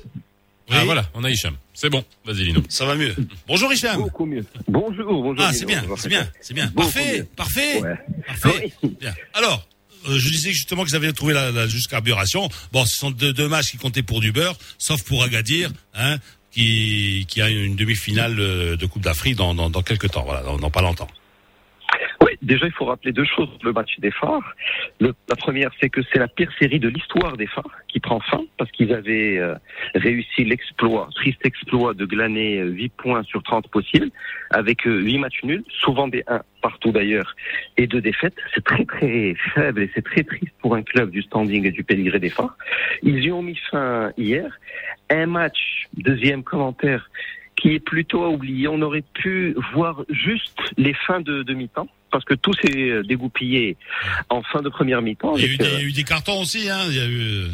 Ah 0.69 0.85
voilà, 0.85 1.09
on 1.13 1.23
a 1.23 1.29
Hicham. 1.29 1.55
C'est 1.73 1.89
bon. 1.89 2.03
Vas-y, 2.25 2.45
Lino. 2.45 2.61
Ça 2.69 2.85
va 2.85 2.95
mieux. 2.95 3.15
Bonjour 3.47 3.71
Hicham. 3.73 3.97
Beaucoup 4.01 4.25
mieux. 4.25 4.45
Bonjour, 4.67 5.05
bonjour. 5.21 5.35
Ah, 5.45 5.51
c'est 5.53 5.65
bien, 5.65 5.83
c'est 5.97 6.07
bien, 6.09 6.27
c'est 6.41 6.53
bien. 6.53 6.67
Beaucoup 6.67 6.89
Parfait, 6.91 7.17
mieux. 7.19 7.25
parfait, 7.35 7.81
Ouais. 7.81 7.95
parfait. 8.25 8.73
Oui. 8.83 8.95
Bien. 8.99 9.13
Alors, 9.33 9.67
euh, 10.07 10.17
je 10.17 10.29
disais 10.29 10.51
justement 10.51 10.83
qu'ils 10.85 10.95
avaient 10.95 11.11
trouvé 11.13 11.33
la, 11.33 11.51
la 11.51 11.67
juste 11.67 11.89
carburation. 11.89 12.49
Bon, 12.71 12.85
ce 12.85 12.97
sont 12.97 13.11
deux, 13.11 13.33
deux 13.33 13.47
matchs 13.47 13.71
qui 13.71 13.77
comptaient 13.77 14.03
pour 14.03 14.21
du 14.21 14.31
beurre, 14.31 14.57
sauf 14.77 15.03
pour 15.03 15.23
Agadir, 15.23 15.69
hein, 15.93 16.17
qui, 16.51 17.25
qui 17.27 17.41
a 17.41 17.49
une 17.49 17.75
demi-finale 17.75 18.39
euh, 18.39 18.77
de 18.77 18.85
Coupe 18.85 19.03
d'Afrique 19.03 19.35
dans, 19.35 19.53
dans, 19.53 19.69
dans 19.69 19.81
quelques 19.81 20.11
temps, 20.11 20.23
voilà, 20.23 20.43
dans, 20.43 20.57
dans 20.57 20.71
pas 20.71 20.81
longtemps. 20.81 21.07
Déjà, 22.43 22.65
il 22.65 22.73
faut 22.73 22.83
rappeler 22.83 23.13
deux 23.13 23.23
choses 23.23 23.49
le 23.63 23.71
match 23.71 23.97
des 23.99 24.11
phares. 24.11 24.53
La 24.99 25.35
première, 25.37 25.71
c'est 25.79 25.89
que 25.89 26.01
c'est 26.11 26.19
la 26.19 26.27
pire 26.27 26.51
série 26.59 26.79
de 26.79 26.89
l'histoire 26.89 27.37
des 27.37 27.47
phares 27.47 27.79
qui 27.87 28.01
prend 28.01 28.19
fin 28.19 28.41
parce 28.57 28.69
qu'ils 28.71 28.93
avaient 28.93 29.37
euh, 29.37 29.55
réussi 29.95 30.43
l'exploit, 30.43 31.07
triste 31.15 31.45
exploit 31.45 31.93
de 31.93 32.05
glaner 32.05 32.59
euh, 32.59 32.65
8 32.65 32.89
points 32.97 33.23
sur 33.23 33.41
30 33.43 33.69
possibles 33.69 34.09
avec 34.49 34.85
euh, 34.85 34.99
8 34.99 35.19
matchs 35.19 35.43
nuls, 35.43 35.63
souvent 35.69 36.09
des 36.09 36.23
1 36.27 36.41
partout 36.61 36.91
d'ailleurs, 36.91 37.33
et 37.77 37.87
deux 37.87 38.01
défaites. 38.01 38.35
C'est 38.53 38.63
très 38.63 38.83
très 38.83 39.35
faible 39.53 39.81
et 39.81 39.89
c'est 39.95 40.03
très 40.03 40.23
triste 40.23 40.53
pour 40.59 40.75
un 40.75 40.83
club 40.83 41.11
du 41.11 41.21
standing 41.21 41.65
et 41.65 41.71
du 41.71 41.85
pédigré 41.85 42.19
des 42.19 42.29
phares. 42.29 42.57
Ils 43.03 43.23
y 43.23 43.31
ont 43.31 43.41
mis 43.41 43.59
fin 43.71 44.11
hier. 44.17 44.59
Un 45.09 45.27
match, 45.27 45.87
deuxième 45.93 46.43
commentaire, 46.43 47.09
qui 47.55 47.75
est 47.75 47.79
plutôt 47.79 48.23
à 48.23 48.29
oublier. 48.29 48.67
On 48.67 48.81
aurait 48.81 49.05
pu 49.13 49.55
voir 49.73 50.03
juste 50.09 50.59
les 50.77 50.93
fins 50.93 51.21
de, 51.21 51.43
de 51.43 51.53
mi-temps, 51.53 51.87
parce 52.13 52.23
que 52.23 52.35
tout 52.35 52.53
s'est 52.53 53.03
dégoupillé 53.03 53.75
en 54.29 54.41
fin 54.43 54.61
de 54.61 54.69
première 54.69 55.01
mi-temps. 55.01 55.35
Il 55.35 55.41
y, 55.41 55.45
a 55.45 55.47
eu 55.47 55.55
avec, 55.55 55.59
des, 55.59 55.65
euh, 55.65 55.77
il 55.79 55.81
y 55.81 55.85
a 55.85 55.87
eu 55.89 55.91
des 55.91 56.03
cartons 56.03 56.39
aussi, 56.39 56.69
hein. 56.69 56.79
Il 56.89 56.95
y 56.95 56.99
a 57.01 57.07
eu. 57.07 57.47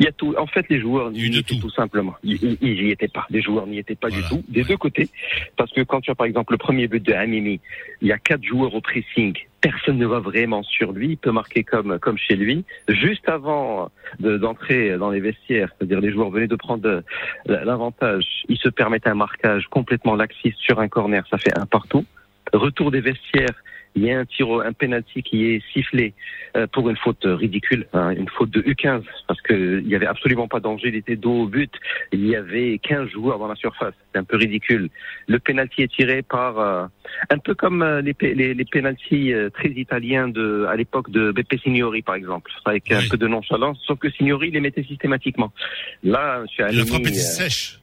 il 0.00 0.04
y 0.04 0.08
a 0.08 0.12
tout. 0.12 0.34
En 0.38 0.46
fait, 0.46 0.66
les 0.68 0.80
joueurs 0.80 1.10
n'y 1.10 1.24
étaient 1.26 1.42
tout. 1.54 1.60
tout 1.60 1.70
simplement. 1.70 2.14
Ils 2.24 2.38
ils- 2.42 2.58
ils 2.60 2.82
y 2.88 2.90
étaient 2.90 3.08
pas. 3.08 3.26
Les 3.30 3.40
joueurs 3.42 3.66
n'y 3.66 3.78
étaient 3.78 3.94
pas 3.94 4.08
Voilà. 4.08 4.22
du 4.22 4.28
tout, 4.28 4.44
des 4.48 4.64
deux 4.64 4.76
côtés. 4.76 5.08
Parce 5.56 5.70
que 5.72 5.82
quand 5.82 6.00
tu 6.00 6.10
as 6.10 6.14
par 6.14 6.26
exemple 6.26 6.52
le 6.52 6.58
premier 6.58 6.88
but 6.88 7.02
de 7.02 7.12
Hamimi, 7.12 7.60
il 8.02 8.08
y 8.08 8.12
a 8.12 8.18
quatre 8.18 8.42
joueurs 8.44 8.74
au 8.74 8.80
pressing. 8.80 9.34
Personne 9.60 9.98
ne 9.98 10.06
va 10.06 10.20
vraiment 10.20 10.62
sur 10.62 10.92
lui. 10.92 11.08
Il 11.10 11.16
peut 11.18 11.32
marquer 11.32 11.62
comme 11.64 11.98
comme 11.98 12.16
chez 12.16 12.34
lui. 12.34 12.64
Juste 12.88 13.28
avant 13.28 13.90
de- 14.18 14.38
d'entrer 14.38 14.96
dans 14.96 15.10
les 15.10 15.20
vestiaires, 15.20 15.68
c'est-à-dire 15.76 16.00
les 16.00 16.12
joueurs 16.12 16.30
venaient 16.30 16.46
de 16.48 16.56
prendre 16.56 16.88
euh, 16.88 17.02
l'avantage, 17.46 18.24
ils 18.48 18.56
se 18.58 18.70
permettent 18.70 19.06
un 19.06 19.14
marquage 19.14 19.66
complètement 19.68 20.14
laxiste 20.16 20.58
sur 20.60 20.80
un 20.80 20.88
corner. 20.88 21.22
Ça 21.30 21.36
fait 21.38 21.56
un 21.58 21.66
partout. 21.66 22.06
Retour 22.52 22.90
des 22.90 23.00
vestiaires. 23.00 23.54
Il 23.96 24.04
y 24.04 24.12
a 24.12 24.20
un 24.20 24.24
tir, 24.24 24.46
un 24.64 24.72
penalty 24.72 25.20
qui 25.24 25.46
est 25.46 25.62
sifflé 25.72 26.14
euh, 26.56 26.68
pour 26.68 26.88
une 26.88 26.96
faute 26.96 27.24
ridicule, 27.24 27.88
hein, 27.92 28.10
une 28.10 28.28
faute 28.28 28.50
de 28.50 28.60
U15, 28.62 29.02
parce 29.26 29.40
que 29.40 29.80
il 29.84 29.88
y 29.88 29.96
avait 29.96 30.06
absolument 30.06 30.46
pas 30.46 30.60
danger, 30.60 30.90
il 30.90 30.94
était 30.94 31.16
dos 31.16 31.42
au 31.42 31.46
but, 31.48 31.72
il 32.12 32.24
y 32.24 32.36
avait 32.36 32.78
15 32.78 33.08
joueurs 33.08 33.40
dans 33.40 33.48
la 33.48 33.56
surface, 33.56 33.94
c'est 34.12 34.18
un 34.20 34.22
peu 34.22 34.36
ridicule. 34.36 34.90
Le 35.26 35.40
penalty 35.40 35.82
est 35.82 35.92
tiré 35.92 36.22
par 36.22 36.60
euh, 36.60 36.86
un 37.30 37.38
peu 37.38 37.56
comme 37.56 37.82
euh, 37.82 38.00
les, 38.00 38.14
les, 38.32 38.54
les 38.54 38.64
penalties 38.64 39.32
euh, 39.32 39.50
très 39.50 39.70
italiens 39.70 40.28
de 40.28 40.66
à 40.68 40.76
l'époque 40.76 41.10
de 41.10 41.32
Beppe 41.32 41.58
Signori 41.60 42.02
par 42.02 42.14
exemple, 42.14 42.52
avec 42.66 42.84
Oui. 42.90 42.96
un 42.96 43.08
peu 43.10 43.16
de 43.16 43.26
nonchalance, 43.26 43.76
sauf 43.88 43.98
que 43.98 44.08
Signori 44.12 44.52
les 44.52 44.60
mettait 44.60 44.84
systématiquement. 44.84 45.52
Là, 46.04 46.42
monsieur 46.42 46.62
La 46.62 46.68
Halimi, 46.68 46.86
frappe 46.86 47.00
était 47.00 47.10
euh, 47.10 47.14
sèche. 47.14 47.80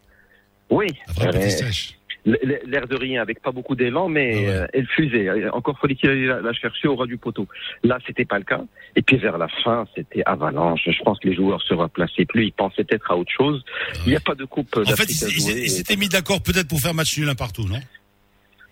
oui, 0.70 0.88
La 1.10 1.14
frappe 1.16 1.36
était 1.36 1.50
sèche. 1.50 1.97
L'air 2.28 2.88
de 2.88 2.96
rien, 2.96 3.22
avec 3.22 3.42
pas 3.42 3.52
beaucoup 3.52 3.76
d'élan, 3.76 4.10
mais 4.10 4.36
ouais. 4.36 4.50
euh, 4.50 4.68
elle 4.74 4.86
fusait. 4.88 5.50
Encore 5.50 5.80
faut-il 5.80 6.10
aller 6.10 6.26
la, 6.26 6.42
la 6.42 6.54
chercher 6.54 6.90
au 6.90 6.96
ras 6.96 7.06
du 7.06 7.18
poteau. 7.18 7.48
Là, 7.84 8.00
c'était 8.06 8.26
pas 8.26 8.38
le 8.38 8.44
cas. 8.44 8.62
Et 8.96 9.02
puis 9.02 9.18
vers 9.18 9.38
la 9.38 9.48
fin, 9.64 9.86
c'était 9.96 10.24
avalanche. 10.26 10.82
Je 10.86 11.04
pense 11.04 11.20
que 11.20 11.30
les 11.30 11.36
joueurs 11.36 11.62
se 11.62 11.74
replaçaient 11.74 12.26
plus. 12.26 12.48
Ils 12.48 12.52
pensaient 12.52 12.84
peut-être 12.84 13.10
à 13.12 13.16
autre 13.18 13.32
chose. 13.32 13.64
Il 14.06 14.10
n'y 14.10 14.16
a 14.18 14.20
pas 14.20 14.36
de 14.36 14.46
coupe 14.46 14.76
En 14.78 14.84
fait, 14.96 15.10
ils 15.10 15.70
s'étaient 15.70 15.96
mis 15.96 16.10
d'accord 16.10 16.42
peut-être 16.42 16.68
pour 16.68 16.80
faire 16.80 16.94
match 16.94 17.18
nul 17.18 17.30
un 17.30 17.36
partout, 17.36 17.68
non? 17.68 17.80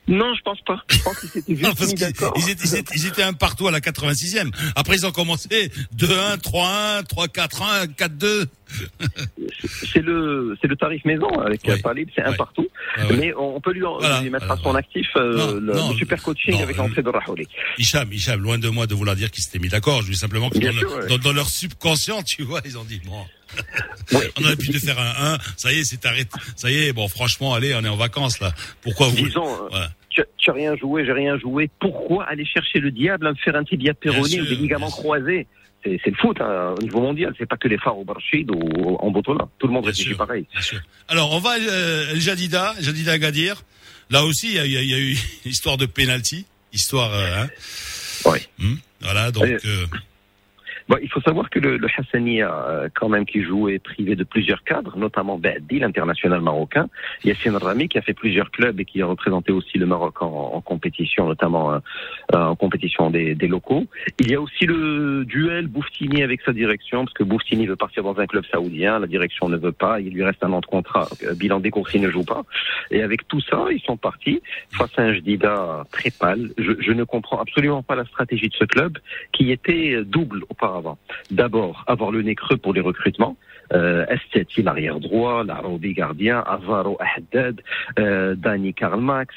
Non, 0.08 0.34
je 0.36 0.42
pense 0.44 0.62
pas. 0.62 0.84
Je 0.90 1.00
pense 1.02 1.20
qu'ils 1.20 1.30
s'étaient 1.30 1.54
Non, 1.62 1.70
juste 1.70 1.78
parce 1.80 1.90
mis 1.92 1.96
d'accord. 2.00 2.34
ils 2.38 2.50
étaient, 2.50 2.64
ils 2.64 2.76
étaient- 2.76 2.96
ils 2.96 3.06
étaient 3.08 3.24
un 3.24 3.34
partout 3.34 3.68
à 3.68 3.72
la 3.72 3.80
86e. 3.80 4.52
Après, 4.76 4.96
ils 4.98 5.06
ont 5.06 5.12
commencé 5.12 5.72
2-1, 5.98 6.38
3-1, 6.38 7.04
3-4-1, 7.04 7.88
4-2. 7.96 8.46
C'est 9.92 10.02
le, 10.02 10.58
c'est 10.62 10.68
le 10.68 10.76
tarif 10.76 11.04
maison 11.06 11.30
avec 11.40 11.62
Oui. 11.68 11.82
Talib, 11.82 12.10
c'est 12.16 12.22
un 12.24 12.32
Ouais. 12.32 12.38
partout. 12.38 12.68
Ah 12.98 13.08
ouais. 13.08 13.18
Mais 13.18 13.34
on 13.36 13.60
peut 13.62 13.72
lui, 13.72 13.84
en- 13.86 13.98
Voilà. 14.00 14.22
lui 14.22 14.30
mettre 14.30 14.50
à 14.52 14.58
son 14.58 14.76
actif 14.76 15.08
euh, 15.16 15.38
Non, 15.38 15.52
le, 15.54 15.74
non, 15.74 15.92
le 15.92 15.98
super 15.98 16.22
coaching 16.22 16.54
non, 16.54 16.62
avec 16.64 16.78
euh, 16.78 16.84
l'entrée 16.84 17.02
de 17.04 17.10
Rahouli. 17.10 17.48
Hicham, 17.78 18.12
Hicham, 18.12 18.42
loin 18.42 18.58
de 18.58 18.70
moi 18.70 18.88
de 18.88 18.96
vouloir 18.96 19.16
dire 19.16 19.32
qu'ils 19.32 19.44
s'étaient 19.44 19.60
mis 19.60 19.70
d'accord. 19.70 20.02
Je 20.02 20.12
dis 20.12 20.18
simplement 20.18 20.50
que 20.50 20.58
dans, 20.60 20.72
sûr, 20.72 20.82
leur, 20.90 20.98
ouais. 21.00 21.08
dans, 21.08 21.18
dans 21.18 21.34
leur 21.34 21.50
subconscient, 21.50 22.22
tu 22.24 22.44
vois, 22.44 22.62
ils 22.66 22.78
ont 22.78 22.84
dit, 22.84 23.02
bon, 23.06 23.26
Ouais. 24.12 24.30
on 24.38 24.44
aurait 24.44 24.56
pu 24.56 24.70
te 24.70 24.78
faire 24.80 25.00
un 25.00 25.34
1, 25.36 25.38
ça 25.58 25.72
y 25.74 25.80
est, 25.80 25.84
c'est 25.84 26.06
arrêté. 26.06 26.30
Ça 26.56 26.70
y 26.70 26.78
est, 26.86 26.94
bon, 26.94 27.08
franchement, 27.08 27.54
allez, 27.54 27.74
on 27.76 27.84
est 27.84 27.90
en 27.90 27.96
vacances, 27.96 28.40
là. 28.40 28.54
Pourquoi 28.82 29.08
vous... 29.08 29.16
Disons, 29.16 29.48
euh, 29.48 29.68
Voilà. 29.70 29.92
tu 30.10 30.22
tu 30.38 30.50
as 30.50 30.54
rien 30.54 30.76
joué, 30.76 31.06
j'ai 31.06 31.12
rien 31.14 31.38
joué. 31.40 31.70
Pourquoi 31.80 32.26
aller 32.26 32.46
chercher 32.46 32.80
le 32.80 32.92
diable 32.92 33.28
à 33.28 33.32
me 33.32 33.36
faire 33.38 33.56
un 33.56 33.64
tibia 33.64 33.94
péroné 33.94 34.30
Bien 34.36 34.44
ou 34.44 34.46
des 34.46 34.56
ligaments 34.56 34.92
croisés? 34.92 35.48
C'est 35.84 36.08
le 36.08 36.16
foot 36.20 36.38
hein, 36.42 36.74
au 36.78 36.82
niveau 36.82 37.00
mondial, 37.00 37.34
c'est 37.38 37.46
pas 37.48 37.58
que 37.58 37.68
les 37.68 37.78
phares 37.78 37.98
au 37.98 38.04
Barchid 38.04 38.50
ou 38.50 38.96
en 38.98 39.12
Botola. 39.12 39.48
Tout 39.60 39.68
le 39.68 39.74
monde 39.74 39.86
réfléchit 39.86 40.16
pareil. 40.16 40.48
Alors, 41.08 41.32
on 41.32 41.40
va 41.40 41.58
euh, 41.60 42.12
Jadida, 42.16 42.74
Jadida 42.80 43.12
Agadir. 43.12 43.62
Là 44.10 44.24
aussi, 44.24 44.48
il 44.48 44.56
y 44.56 44.60
a, 44.60 44.66
y 44.66 44.88
y 44.88 45.12
eu 45.14 45.18
histoire 45.46 45.78
de 45.78 45.86
penalty, 45.86 46.46
histoire. 46.74 47.14
euh, 47.14 47.44
hein. 47.44 47.50
Ouais. 48.26 48.42
Hmm, 48.58 48.76
voilà, 49.02 49.32
donc. 49.32 49.46
Euh, 49.46 49.86
Bon, 50.88 50.98
il 51.02 51.10
faut 51.10 51.22
savoir 51.22 51.50
que 51.50 51.58
le, 51.58 51.78
le 51.78 51.88
Hassania, 51.98 52.54
euh, 52.68 52.90
quand 52.94 53.10
même, 53.10 53.26
qui 53.26 53.42
jouait 53.42 53.80
privé 53.80 54.16
de 54.16 54.24
plusieurs 54.24 54.64
cadres, 54.64 54.96
notamment 54.98 55.40
Baadi, 55.40 55.80
l'international 55.80 56.42
marocain, 56.42 56.88
Yassine 57.24 57.56
Rami, 57.56 57.90
qui 57.90 57.98
a 57.98 58.04
fait 58.04 58.14
plusieurs 58.14 58.52
clubs 58.52 58.80
et 58.80 58.86
qui 58.86 59.02
a 59.02 59.08
représenté 59.08 59.52
aussi 59.52 59.80
le 59.80 59.88
Maroc 59.88 60.22
en, 60.22 60.62
compétition, 60.62 61.28
notamment 61.28 61.74
euh, 61.74 61.80
en 62.34 62.56
compétition 62.56 63.10
des, 63.10 63.34
des 63.34 63.48
locaux. 63.48 63.86
Il 64.20 64.30
y 64.30 64.36
a 64.36 64.42
aussi 64.42 64.68
le 64.68 65.26
duel 65.26 65.66
Bouftini 65.66 66.22
avec 66.22 66.42
sa 66.42 66.54
direction, 66.54 67.06
parce 67.06 67.14
que 67.14 67.24
Bouftini 67.24 67.66
veut 67.66 67.76
partir 67.76 68.04
dans 68.04 68.20
un 68.20 68.28
club 68.28 68.46
saoudien, 68.52 69.00
la 69.00 69.08
direction 69.08 69.50
ne 69.50 69.58
veut 69.58 69.72
pas, 69.72 70.00
il 70.00 70.14
lui 70.14 70.24
reste 70.24 70.44
un 70.44 70.54
an 70.54 70.60
de 70.60 70.68
contrat, 70.68 71.08
euh, 71.24 71.34
bilan 71.34 71.62
décoursi 71.62 72.00
ne 72.00 72.12
joue 72.12 72.24
pas. 72.24 72.44
Et 72.92 73.02
avec 73.02 73.28
tout 73.28 73.42
ça, 73.42 73.66
ils 73.72 73.82
sont 73.82 73.98
partis 73.98 74.40
face 74.70 74.92
à 74.98 75.02
un 75.02 75.14
Jdida 75.14 75.84
très 75.92 76.12
pâle. 76.12 76.52
Je, 76.60 76.74
je 76.80 76.92
ne 76.92 77.04
comprends 77.04 77.42
absolument 77.42 77.82
pas 77.82 77.96
la 77.96 78.06
stratégie 78.06 78.50
de 78.50 78.56
ce 78.56 78.66
club 78.66 79.00
qui 79.32 79.52
était 79.52 80.04
double 80.04 80.44
auparavant. 80.50 80.75
D'abord, 81.32 81.84
avoir 81.88 82.12
le 82.12 82.22
nez 82.22 82.36
creux 82.36 82.58
pour 82.58 82.74
les 82.74 82.82
recrutements. 82.82 83.38
Euh, 83.74 84.06
Esteti, 84.08 84.62
l'arrière 84.62 85.00
droit, 85.00 85.44
Laroudi, 85.44 85.94
gardien, 85.94 86.40
Avaro, 86.40 86.98
Haddad, 87.00 87.62
euh, 87.98 88.36
Dani, 88.36 88.74
Karl 88.74 89.02
Max, 89.02 89.34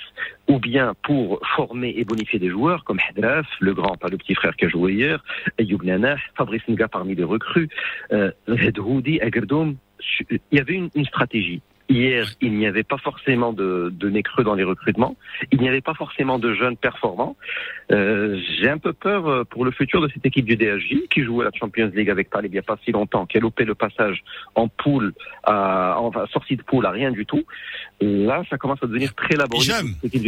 ou 0.48 0.58
bien 0.58 0.94
pour 1.02 1.40
former 1.56 1.94
et 1.96 2.04
bonifier 2.04 2.38
des 2.38 2.50
joueurs 2.50 2.84
comme 2.84 2.98
Hadraf, 3.08 3.46
le 3.60 3.72
grand, 3.72 3.96
pas 3.96 4.08
le 4.08 4.18
petit 4.18 4.34
frère 4.34 4.54
qui 4.56 4.66
a 4.66 4.68
joué 4.68 4.94
hier, 4.94 5.24
Ayoub 5.58 5.80
Fabrice 6.36 6.62
Nga 6.68 6.88
parmi 6.88 7.14
les 7.14 7.24
recrues, 7.24 7.68
euh, 8.12 8.30
Hedhoudi. 8.48 9.20
Il 10.30 10.38
y 10.52 10.58
avait 10.60 10.74
une 10.74 11.04
stratégie. 11.04 11.62
Hier, 11.88 12.26
il 12.42 12.52
n'y 12.52 12.66
avait 12.66 12.82
pas 12.82 12.98
forcément 12.98 13.52
de, 13.52 13.90
de 13.94 14.10
nez 14.10 14.22
creux 14.22 14.44
dans 14.44 14.54
les 14.54 14.64
recrutements. 14.64 15.16
Il 15.52 15.60
n'y 15.60 15.68
avait 15.68 15.80
pas 15.80 15.94
forcément 15.94 16.38
de 16.38 16.54
jeunes 16.54 16.76
performants. 16.76 17.36
Euh, 17.92 18.38
J'ai 18.60 18.68
un 18.68 18.76
peu 18.76 18.92
peur 18.92 19.26
euh, 19.26 19.44
pour 19.44 19.64
le 19.64 19.70
futur 19.70 20.02
de 20.02 20.08
cette 20.12 20.26
équipe 20.26 20.44
du 20.44 20.56
DHJ 20.56 21.08
qui 21.10 21.22
jouait 21.24 21.44
la 21.46 21.50
Champions 21.58 21.90
League 21.94 22.10
avec 22.10 22.28
Talib 22.28 22.50
il 22.52 22.56
n'y 22.56 22.58
a 22.58 22.62
pas 22.62 22.78
si 22.84 22.92
longtemps, 22.92 23.24
qui 23.24 23.38
a 23.38 23.40
loupé 23.40 23.64
le 23.64 23.74
passage 23.74 24.22
en 24.54 24.68
poule, 24.68 25.14
à, 25.44 25.96
enfin 25.98 26.24
sortie 26.32 26.56
de 26.56 26.62
poule 26.62 26.84
à 26.84 26.90
rien 26.90 27.10
du 27.10 27.24
tout. 27.24 27.44
Là, 28.00 28.42
ça 28.50 28.58
commence 28.58 28.78
à 28.82 28.86
devenir 28.86 29.14
très 29.14 29.34
laborieux 29.36 29.72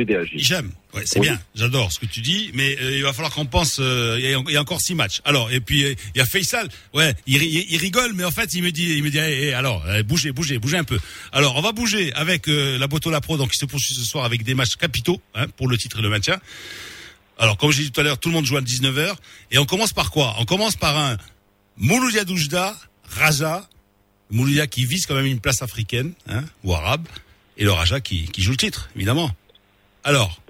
DHJ. 0.05 0.35
Hicham, 0.37 0.71
ouais, 0.95 1.03
c'est 1.05 1.21
Oui. 1.21 1.29
bien, 1.29 1.39
j'adore 1.55 1.93
ce 1.93 2.01
que 2.01 2.07
tu 2.07 2.21
dis, 2.21 2.51
mais 2.55 2.75
euh, 2.83 2.97
il 2.97 3.03
va 3.03 3.13
falloir 3.13 3.35
qu'on 3.35 3.45
pense. 3.47 3.79
euh, 3.81 4.17
Il 4.19 4.53
y, 4.53 4.57
a- 4.57 4.61
encore 4.61 4.81
six 4.81 4.95
matchs. 4.95 5.21
Alors, 5.27 5.51
et 5.53 5.61
puis 5.61 5.81
il 6.15 6.19
y 6.19 6.21
a 6.21 6.25
Faisal. 6.25 6.69
Ouais, 6.95 7.13
il, 7.27 7.37
ri- 7.39 7.67
il 7.69 7.77
rigole, 7.79 8.13
mais 8.15 8.25
en 8.25 8.31
fait, 8.31 8.55
il 8.55 8.63
me 8.63 8.71
dit, 8.71 8.97
il 8.97 9.05
me 9.05 9.11
dit, 9.11 9.19
eh, 9.19 9.49
eh, 9.49 9.53
alors, 9.53 9.85
bougez, 10.07 10.33
bougez, 10.33 10.59
bougez 10.59 10.79
un 10.79 10.85
peu. 10.85 10.99
Alors, 11.33 11.49
on 11.57 11.62
va 11.62 11.72
bouger 11.72 12.12
avec 12.14 12.48
euh, 12.48 12.78
la 12.78 12.86
Botola 12.86 13.20
Pro, 13.20 13.36
donc 13.36 13.51
qui 13.51 13.59
se 13.59 13.66
poursuit 13.66 13.94
ce 13.94 14.03
soir 14.03 14.24
avec 14.24 14.42
des 14.42 14.55
matchs 14.55 14.76
capitaux 14.76 15.20
hein, 15.34 15.46
pour 15.57 15.68
le 15.68 15.76
titre 15.78 15.98
et 15.98 16.03
le 16.03 16.09
maintien. 16.09 16.38
Alors, 17.38 17.57
comme 17.57 17.70
j'ai 17.72 17.84
dit 17.84 17.90
tout 17.92 18.01
à 18.01 18.05
l'heure, 18.05 18.18
tout 18.18 18.28
le 18.28 18.34
monde 18.34 18.44
joue 18.46 18.57
à 18.57 18.61
19h. 18.61 19.14
Et 19.51 19.59
on 19.59 19.64
commence 19.64 19.92
par 19.92 20.11
quoi? 20.11 20.34
On 20.38 20.44
commence 20.44 20.76
par 20.76 20.96
un 20.98 21.16
Mouloudia 21.78 22.24
Doujda, 22.24 22.76
Raja, 23.09 23.68
Mouloudia 24.30 24.66
qui 24.66 24.84
vise 24.84 25.07
quand 25.07 25.14
même 25.14 25.26
une 25.26 25.40
place 25.40 25.62
africaine 25.62 26.12
hein, 26.28 26.44
ou 26.64 26.74
arabe, 26.74 27.07
et 27.57 27.64
le 27.64 27.72
Raja 27.72 28.01
qui, 28.01 28.24
qui 28.28 28.42
joue 28.42 28.51
le 28.53 28.57
titre, 28.59 28.90
évidemment. 28.94 29.30
Alors, 30.05 30.40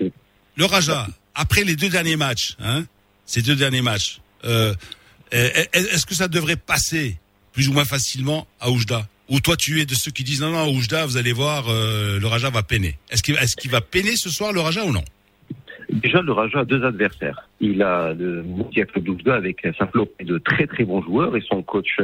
le 0.57 0.65
Raja, 0.65 1.07
après 1.35 1.63
les 1.65 1.77
deux 1.77 1.89
derniers 1.89 2.17
matchs, 2.17 2.57
hein, 2.59 2.85
ces 3.25 3.43
deux 3.43 3.55
derniers 3.57 3.83
matchs, 3.83 4.21
euh, 4.45 4.75
est- 5.31 5.69
est-ce 5.75 6.07
que 6.07 6.15
ça 6.15 6.27
devrait 6.29 6.57
passer 6.57 7.19
plus 7.53 7.69
ou 7.69 7.73
moins 7.73 7.85
facilement 7.85 8.47
à 8.61 8.71
Oujda? 8.71 9.07
Ou 9.31 9.41
toi, 9.41 9.57
tu 9.57 9.81
es 9.81 9.87
de 9.87 9.95
ceux 9.95 10.11
qui 10.11 10.25
disent 10.25 10.43
non, 10.43 10.51
non, 10.51 10.69
Oujda, 10.73 11.07
vous 11.07 11.17
allez 11.17 11.33
voir, 11.33 11.69
euh, 11.69 12.19
le 12.19 12.27
Raja 12.27 12.51
va 12.51 12.63
peiner. 12.63 12.99
Est-ce 13.11 13.23
qu'il 13.23 13.71
va 13.71 13.81
peiner 13.81 14.17
ce 14.17 14.29
soir, 14.29 14.53
le 14.53 14.61
Raja, 14.61 14.85
ou 14.85 14.93
non? 14.93 15.05
Déjà, 15.89 16.23
le 16.23 16.33
Raja 16.33 16.61
a 16.61 16.65
deux 16.65 16.85
adversaires. 16.85 17.49
Il 17.61 17.83
a 17.83 18.13
le 18.13 18.45
Club 18.73 19.05
d'Oujda 19.05 19.35
avec 19.35 19.65
un 19.65 19.87
flopée 19.87 20.25
de 20.25 20.39
très 20.39 20.67
très 20.67 20.85
bons 20.85 21.03
joueurs 21.03 21.37
et 21.37 21.41
son 21.41 21.63
coach 21.63 21.97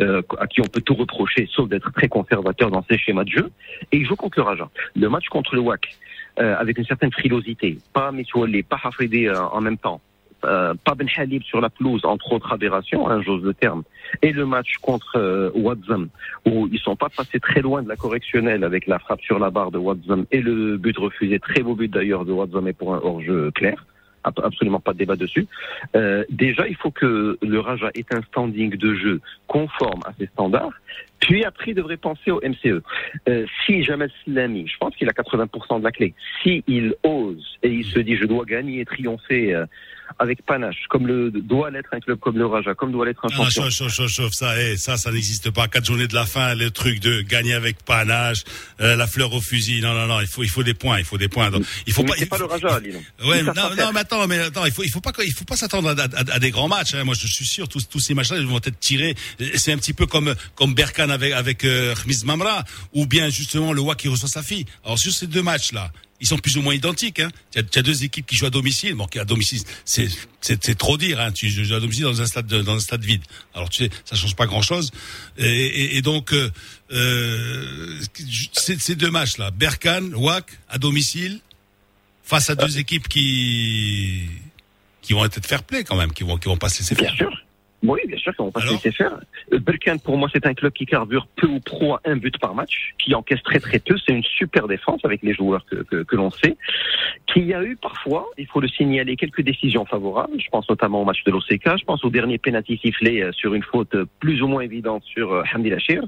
euh, 0.00 0.22
à 0.38 0.46
qui 0.46 0.60
on 0.60 0.66
peut 0.66 0.80
tout 0.80 0.94
reprocher 0.94 1.48
sauf 1.52 1.68
d'être 1.68 1.92
très 1.92 2.08
conservateur 2.08 2.70
dans 2.70 2.84
ses 2.90 2.98
schémas 2.98 3.24
de 3.24 3.30
jeu. 3.30 3.50
Et 3.92 3.98
il 3.98 4.06
joue 4.06 4.16
contre 4.16 4.38
le 4.38 4.44
Raja. 4.44 4.68
Le 4.96 5.08
match 5.08 5.26
contre 5.28 5.54
le 5.54 5.60
WAC, 5.60 5.88
euh, 6.40 6.56
avec 6.58 6.78
une 6.78 6.84
certaine 6.84 7.12
frilosité, 7.12 7.78
pas 7.92 8.10
Missouali, 8.10 8.62
pas 8.62 8.80
euh, 9.00 9.40
en 9.52 9.60
même 9.60 9.78
temps, 9.78 10.00
euh, 10.44 10.74
pas 10.84 10.94
Ben 10.94 11.08
Halib 11.16 11.42
sur 11.42 11.60
la 11.60 11.70
pelouse, 11.70 12.04
entre 12.04 12.32
autres 12.32 12.52
aberrations, 12.52 13.08
hein, 13.08 13.20
j'ose 13.22 13.42
le 13.42 13.54
terme, 13.54 13.82
et 14.22 14.32
le 14.32 14.46
match 14.46 14.74
contre 14.80 15.16
euh, 15.16 15.50
Wadzam, 15.54 16.08
où 16.46 16.68
ils 16.72 16.78
sont 16.80 16.96
pas 16.96 17.08
passés 17.08 17.40
très 17.40 17.60
loin 17.60 17.82
de 17.82 17.88
la 17.88 17.96
correctionnelle 17.96 18.64
avec 18.64 18.86
la 18.86 18.98
frappe 18.98 19.20
sur 19.22 19.38
la 19.38 19.50
barre 19.50 19.70
de 19.70 19.78
Wadzam 19.78 20.26
et 20.30 20.40
le 20.40 20.76
but 20.76 20.96
refusé, 20.96 21.38
très 21.40 21.62
beau 21.62 21.74
but 21.74 21.90
d'ailleurs 21.90 22.24
de 22.24 22.32
Wadzam 22.32 22.66
et 22.68 22.72
pour 22.72 22.94
un 22.94 23.00
hors-jeu 23.02 23.50
clair. 23.52 23.84
Ab- 24.24 24.40
Absolument 24.42 24.80
pas 24.80 24.92
de 24.92 24.98
débat 24.98 25.14
dessus. 25.14 25.46
Euh, 25.94 26.24
déjà, 26.28 26.66
il 26.66 26.74
faut 26.74 26.90
que 26.90 27.38
le 27.40 27.60
Raja 27.60 27.88
ait 27.94 28.04
un 28.12 28.20
standing 28.22 28.76
de 28.76 28.94
jeu 28.94 29.20
conforme 29.46 30.00
à 30.06 30.12
ses 30.18 30.26
standards. 30.26 30.72
Puis 31.20 31.44
après, 31.44 31.70
il 31.70 31.74
devrait 31.74 31.96
penser 31.96 32.32
au 32.32 32.40
MCE. 32.42 32.82
Euh, 33.28 33.46
si 33.64 33.84
Jamel 33.84 34.10
Slami, 34.24 34.66
je 34.66 34.76
pense 34.78 34.96
qu'il 34.96 35.08
a 35.08 35.12
80% 35.12 35.78
de 35.78 35.84
la 35.84 35.92
clé, 35.92 36.14
si 36.42 36.64
ose 37.04 37.58
et 37.62 37.70
il 37.70 37.84
se 37.84 38.00
dit 38.00 38.16
je 38.16 38.24
dois 38.24 38.44
gagner 38.44 38.80
et 38.80 38.84
triompher 38.84 39.54
euh, 39.54 39.66
avec 40.18 40.44
panache, 40.44 40.76
comme 40.88 41.06
le 41.06 41.30
doit 41.30 41.70
l'être 41.70 41.88
un 41.92 42.00
club 42.00 42.18
comme 42.18 42.36
le 42.38 42.46
Raja, 42.46 42.74
comme 42.74 42.92
doit 42.92 43.06
l'être 43.06 43.24
un 43.24 43.28
Non, 43.36 43.44
non, 43.44 43.50
champion. 43.50 43.70
chauffe, 43.70 43.74
chauffe, 43.90 43.92
chauffe, 43.94 44.10
chauffe, 44.12 44.32
ça, 44.32 44.60
eh, 44.60 44.76
ça, 44.76 44.96
ça 44.96 45.10
n'existe 45.12 45.50
pas. 45.50 45.68
Quatre 45.68 45.84
journées 45.86 46.08
de 46.08 46.14
la 46.14 46.26
fin, 46.26 46.54
le 46.54 46.70
truc 46.70 47.00
de 47.00 47.20
gagner 47.22 47.54
avec 47.54 47.82
panache, 47.84 48.44
euh, 48.80 48.96
la 48.96 49.06
fleur 49.06 49.32
au 49.32 49.40
fusil. 49.40 49.80
Non, 49.80 49.94
non, 49.94 50.06
non, 50.06 50.20
il 50.20 50.26
faut, 50.26 50.42
il 50.42 50.48
faut 50.48 50.62
des 50.62 50.74
points, 50.74 50.98
il 50.98 51.04
faut 51.04 51.18
des 51.18 51.28
points. 51.28 51.50
Donc, 51.50 51.64
il 51.86 51.92
faut 51.92 52.02
Mais 52.02 52.08
pas. 52.10 52.14
c'est 52.16 52.22
il 52.22 52.28
pas 52.28 52.36
faut- 52.38 52.42
le 52.44 52.48
Raja. 52.48 52.80
Ouais, 52.80 53.38
Ils 53.40 53.44
non, 53.44 53.52
pas 53.52 53.68
non, 53.70 53.74
faire. 53.76 53.92
mais 53.92 54.00
attends, 54.00 54.26
mais 54.26 54.38
attends, 54.38 54.64
il 54.64 54.72
faut, 54.72 54.82
il 54.82 54.90
faut 54.90 55.00
pas, 55.00 55.12
il 55.24 55.32
faut 55.32 55.44
pas 55.44 55.56
s'attendre 55.56 55.88
à, 55.90 55.92
à- 56.02 56.34
à 56.34 56.38
des 56.38 56.50
grands 56.50 56.68
matchs. 56.68 56.94
Hein. 56.94 57.04
Moi, 57.04 57.14
je 57.18 57.26
suis 57.26 57.46
sûr, 57.46 57.68
tous, 57.68 57.88
tous 57.88 58.00
ces 58.00 58.14
matchs-là, 58.14 58.38
ils 58.38 58.46
vont 58.46 58.58
être 58.58 58.78
tirés. 58.80 59.14
C'est 59.56 59.72
un 59.72 59.78
petit 59.78 59.92
peu 59.92 60.06
comme, 60.06 60.34
comme 60.54 60.74
Berkane 60.74 61.10
avec 61.10 61.32
avec 61.32 61.64
euh, 61.64 61.94
Khmiz 61.94 62.24
Mamra, 62.24 62.64
ou 62.92 63.06
bien 63.06 63.28
justement 63.28 63.72
le 63.72 63.80
WAC 63.80 63.98
qui 63.98 64.08
reçoit 64.08 64.28
sa 64.28 64.42
fille. 64.42 64.64
Alors 64.84 64.98
sur 64.98 65.12
ces 65.12 65.26
deux 65.26 65.42
matchs-là, 65.42 65.90
ils 66.20 66.26
sont 66.26 66.38
plus 66.38 66.56
ou 66.56 66.62
moins 66.62 66.74
identiques. 66.74 67.20
Hein. 67.20 67.30
Tu 67.52 67.58
as, 67.78 67.82
deux 67.82 68.04
équipes 68.04 68.26
qui 68.26 68.36
jouent 68.36 68.46
à 68.46 68.50
domicile. 68.50 68.94
Bon, 68.94 69.06
qui 69.06 69.18
à 69.18 69.24
domicile, 69.24 69.62
c'est 69.84 70.08
c'est 70.40 70.62
c'est 70.64 70.76
trop 70.76 70.96
dire. 70.98 71.20
Hein. 71.20 71.32
Tu 71.32 71.48
joues 71.48 71.74
à 71.74 71.80
domicile 71.80 72.04
dans 72.04 72.20
un 72.20 72.26
stade 72.26 72.46
de- 72.46 72.62
dans 72.62 72.74
un 72.74 72.80
stade 72.80 73.04
vide. 73.04 73.22
Alors 73.54 73.68
tu 73.70 73.84
sais, 73.84 73.90
ça 74.04 74.16
change 74.16 74.34
pas 74.36 74.46
grand-chose. 74.46 74.90
Et, 75.36 75.44
et, 75.46 75.96
et 75.96 76.02
donc 76.02 76.32
euh, 76.32 76.50
euh, 76.92 78.00
ces, 78.52 78.94
deux 78.96 79.10
matchs-là, 79.10 79.50
Berkane, 79.50 80.14
WAC 80.14 80.46
à 80.68 80.78
domicile 80.78 81.40
face 82.24 82.50
à 82.50 82.54
deux 82.54 82.78
équipes 82.78 83.08
qui 83.08 84.26
qui 85.02 85.12
vont 85.12 85.24
être 85.24 85.44
fair 85.46 85.62
play 85.62 85.84
quand 85.84 85.96
même, 85.96 86.12
qui 86.12 86.24
vont 86.24 86.36
qui 86.36 86.48
vont 86.48 86.56
pas 86.58 86.68
se 86.68 86.80
laisser 86.80 86.94
Bien 86.94 87.14
sûr. 87.14 87.30
Oui, 87.82 88.00
bien 88.08 88.18
sûr 88.18 88.34
qu'on 88.34 88.46
va 88.46 88.50
pas 88.50 88.60
se 88.60 88.72
laisser 88.72 88.90
faire. 88.90 89.20
Euh, 89.52 89.58
Berkane, 89.60 90.00
pour 90.00 90.16
moi, 90.16 90.28
c'est 90.32 90.46
un 90.46 90.54
club 90.54 90.72
qui 90.72 90.84
carbure 90.84 91.28
peu 91.36 91.46
ou 91.46 91.60
pro 91.60 91.94
à 91.94 92.00
un 92.04 92.16
but 92.16 92.36
par 92.38 92.54
match, 92.54 92.94
qui 92.98 93.14
encaisse 93.14 93.42
très 93.44 93.60
très 93.60 93.78
peu. 93.78 93.94
C'est 94.04 94.12
une 94.12 94.24
super 94.24 94.66
défense 94.66 95.00
avec 95.04 95.22
les 95.22 95.32
joueurs 95.32 95.64
que, 95.66 95.76
que, 95.76 96.02
que 96.02 96.16
l'on 96.16 96.30
sait. 96.30 96.56
Qu'il 97.32 97.46
y 97.46 97.54
a 97.54 97.62
eu 97.62 97.76
parfois, 97.76 98.26
il 98.36 98.46
faut 98.46 98.60
le 98.60 98.68
signaler, 98.68 99.14
quelques 99.14 99.42
décisions 99.42 99.84
favorables. 99.84 100.40
Je 100.40 100.48
pense 100.50 100.68
notamment 100.68 101.02
au 101.02 101.04
match 101.04 101.22
de 101.24 101.30
l'OCK. 101.30 101.78
Je 101.78 101.84
pense 101.84 102.04
au 102.04 102.10
dernier 102.10 102.38
penalty 102.38 102.78
sifflé 102.78 103.22
euh, 103.22 103.32
sur 103.32 103.54
une 103.54 103.62
faute 103.62 103.94
plus 104.18 104.42
ou 104.42 104.48
moins 104.48 104.62
évidente 104.62 105.04
sur 105.04 105.32
euh, 105.32 105.42
Hamdi 105.54 105.70
Lachir. 105.70 106.02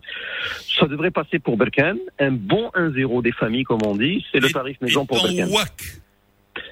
Ça 0.80 0.86
devrait 0.86 1.12
passer 1.12 1.38
pour 1.38 1.56
Berkane. 1.56 1.98
Un 2.18 2.32
bon 2.32 2.70
1-0 2.74 3.22
des 3.22 3.32
familles, 3.32 3.64
comme 3.64 3.82
on 3.86 3.94
dit. 3.94 4.26
C'est 4.32 4.40
le 4.40 4.50
tarif 4.50 4.80
maison 4.80 5.06
pour 5.06 5.22
Berkane. 5.22 5.50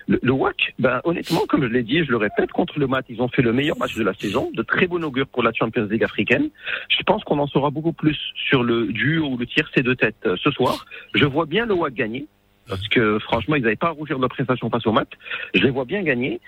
Le, 0.09 0.33
WAC, 0.33 0.75
ben, 0.79 1.01
honnêtement, 1.05 1.41
comme 1.49 1.63
je 1.63 1.69
l'ai 1.69 1.83
dit 1.83 2.03
je 2.03 2.11
le 2.11 2.17
répète, 2.17 2.51
contre 2.51 2.79
le 2.79 2.87
MAT, 2.87 3.03
ils 3.11 3.21
ont 3.21 3.29
fait 3.29 3.43
le 3.43 3.53
meilleur 3.53 3.79
match 3.79 3.95
de 3.95 4.03
la 4.03 4.15
saison, 4.15 4.51
de 4.55 4.63
très 4.63 4.87
bon 4.87 5.05
augure 5.05 5.27
pour 5.27 5.43
la 5.43 5.53
Champions 5.53 5.85
League 5.85 6.03
africaine. 6.03 6.49
Je 6.89 7.03
pense 7.03 7.23
qu'on 7.25 7.39
en 7.39 7.47
saura 7.47 7.71
beaucoup 7.71 7.93
plus 7.93 8.19
sur 8.35 8.63
le 8.63 8.87
duo 8.87 9.27
ou 9.27 9.37
le 9.37 9.47
tiercé 9.47 9.83
de 9.83 9.93
tête 9.93 10.17
euh, 10.25 10.37
ce 10.43 10.51
soir. 10.51 10.87
Je 11.15 11.27
vois 11.27 11.45
bien 11.45 11.67
le 11.67 11.75
WAC 11.75 11.93
gagner. 11.93 12.27
Parce 12.69 12.87
que 12.89 13.19
franchement, 13.21 13.57
ils 13.57 13.63
n'avaient 13.63 13.77
pas 13.77 13.89
à 13.89 13.91
rougir 13.91 14.17
de 14.17 14.21
leur 14.21 14.31
prestation 14.31 14.69
face 14.69 14.87
au 14.87 14.93
mat. 14.93 15.09
Je 15.55 15.63
les 15.63 15.71
vois 15.71 15.87
bien 15.87 16.03
gagner. 16.03 16.41